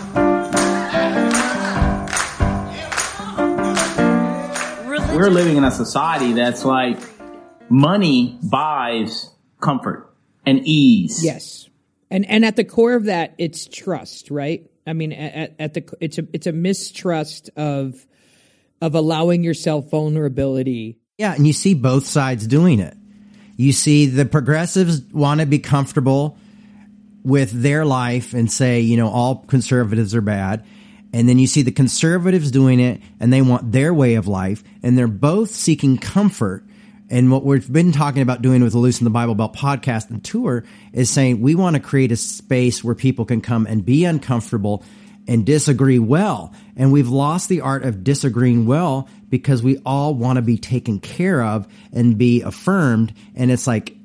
We're 5.15 5.29
living 5.29 5.57
in 5.57 5.63
a 5.63 5.71
society 5.71 6.33
that's 6.33 6.65
like 6.65 6.99
money 7.69 8.39
buys 8.43 9.31
comfort 9.61 10.13
and 10.45 10.61
ease. 10.65 11.23
Yes, 11.23 11.69
and 12.15 12.25
and 12.29 12.45
at 12.45 12.55
the 12.55 12.63
core 12.63 12.93
of 12.93 13.05
that, 13.05 13.35
it's 13.37 13.67
trust, 13.67 14.31
right? 14.31 14.71
I 14.87 14.93
mean, 14.93 15.11
at, 15.11 15.53
at 15.59 15.73
the 15.73 15.97
it's 15.99 16.17
a 16.17 16.25
it's 16.31 16.47
a 16.47 16.53
mistrust 16.53 17.49
of 17.57 18.07
of 18.79 18.95
allowing 18.95 19.43
yourself 19.43 19.89
vulnerability. 19.91 20.97
Yeah, 21.17 21.33
and 21.33 21.45
you 21.45 21.51
see 21.51 21.73
both 21.73 22.05
sides 22.05 22.47
doing 22.47 22.79
it. 22.79 22.95
You 23.57 23.73
see 23.73 24.05
the 24.05 24.23
progressives 24.23 25.01
want 25.01 25.41
to 25.41 25.45
be 25.45 25.59
comfortable 25.59 26.37
with 27.21 27.51
their 27.51 27.83
life 27.83 28.33
and 28.33 28.49
say, 28.49 28.79
you 28.79 28.95
know, 28.95 29.09
all 29.09 29.43
conservatives 29.47 30.15
are 30.15 30.21
bad. 30.21 30.65
And 31.11 31.27
then 31.27 31.37
you 31.37 31.47
see 31.47 31.63
the 31.63 31.71
conservatives 31.71 32.49
doing 32.49 32.79
it 32.79 33.01
and 33.19 33.33
they 33.33 33.41
want 33.41 33.73
their 33.73 33.93
way 33.93 34.15
of 34.15 34.27
life 34.27 34.63
and 34.83 34.97
they're 34.97 35.07
both 35.07 35.49
seeking 35.49 35.97
comfort. 35.97 36.63
And 37.09 37.31
what 37.31 37.43
we've 37.43 37.71
been 37.71 37.91
talking 37.91 38.21
about 38.21 38.41
doing 38.41 38.63
with 38.63 38.71
the 38.71 38.79
Loosen 38.79 39.03
the 39.03 39.11
Bible 39.11 39.35
Belt 39.35 39.55
podcast 39.55 40.09
and 40.09 40.23
tour 40.23 40.63
is 40.91 41.09
saying 41.09 41.39
we 41.39 41.53
want 41.53 41.75
to 41.75 41.79
create 41.79 42.11
a 42.11 42.17
space 42.17 42.83
where 42.83 42.95
people 42.95 43.25
can 43.25 43.41
come 43.41 43.67
and 43.67 43.85
be 43.85 44.05
uncomfortable 44.05 44.83
and 45.27 45.45
disagree 45.45 45.99
well. 45.99 46.53
And 46.75 46.91
we've 46.91 47.09
lost 47.09 47.47
the 47.47 47.61
art 47.61 47.83
of 47.83 48.03
disagreeing 48.03 48.65
well 48.65 49.07
because 49.29 49.61
we 49.61 49.77
all 49.85 50.15
want 50.15 50.37
to 50.37 50.41
be 50.41 50.57
taken 50.57 50.99
care 50.99 51.43
of 51.43 51.67
and 51.93 52.17
be 52.17 52.41
affirmed. 52.41 53.13
And 53.35 53.51
it's 53.51 53.67
like, 53.67 53.95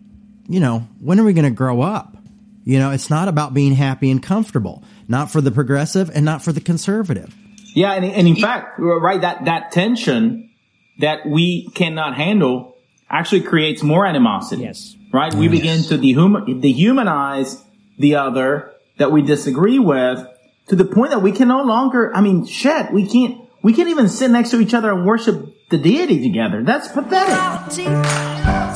you 0.48 0.60
know, 0.60 0.81
when 1.01 1.18
are 1.20 1.24
we 1.24 1.32
going 1.32 1.44
to 1.44 1.51
grow 1.51 1.81
up? 1.81 2.16
You 2.64 2.78
know, 2.78 2.90
it's 2.90 3.09
not 3.09 3.28
about 3.28 3.55
being 3.55 3.72
happy 3.72 4.10
and 4.10 4.22
comfortable, 4.22 4.85
not 5.09 5.31
for 5.31 5.40
the 5.40 5.51
progressive 5.51 6.10
and 6.14 6.24
not 6.24 6.43
for 6.43 6.52
the 6.52 6.60
conservative. 6.60 7.35
Yeah, 7.74 7.93
and, 7.93 8.05
and 8.05 8.28
in 8.28 8.36
fact, 8.36 8.78
right, 8.78 9.20
that, 9.20 9.47
that 9.47 9.72
tension 9.72 10.51
that 10.98 11.27
we 11.27 11.68
cannot 11.70 12.14
handle 12.16 12.69
actually 13.10 13.42
creates 13.42 13.82
more 13.82 14.06
animosity. 14.06 14.62
Yes. 14.62 14.96
Right? 15.12 15.34
We 15.34 15.48
begin 15.48 15.82
to 15.84 15.98
dehum- 15.98 16.62
dehumanize 16.62 17.62
the 17.98 18.14
other 18.14 18.72
that 18.98 19.10
we 19.10 19.22
disagree 19.22 19.78
with 19.78 20.24
to 20.68 20.76
the 20.76 20.84
point 20.84 21.10
that 21.10 21.20
we 21.20 21.32
can 21.32 21.48
no 21.48 21.62
longer, 21.64 22.14
I 22.14 22.20
mean, 22.20 22.46
shit, 22.46 22.92
we 22.92 23.06
can't, 23.08 23.40
we 23.62 23.72
can't 23.72 23.88
even 23.88 24.08
sit 24.08 24.30
next 24.30 24.50
to 24.50 24.60
each 24.60 24.72
other 24.72 24.92
and 24.92 25.04
worship 25.04 25.68
the 25.68 25.78
deity 25.78 26.22
together. 26.22 26.62
That's 26.62 26.88
pathetic. 26.88 27.34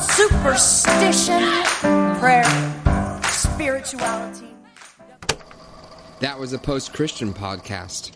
Superstition, 0.01 1.41
prayer, 2.19 2.43
spirituality. 3.23 4.49
That 6.19 6.37
was 6.39 6.53
a 6.53 6.59
post 6.59 6.93
Christian 6.93 7.33
podcast. 7.33 8.11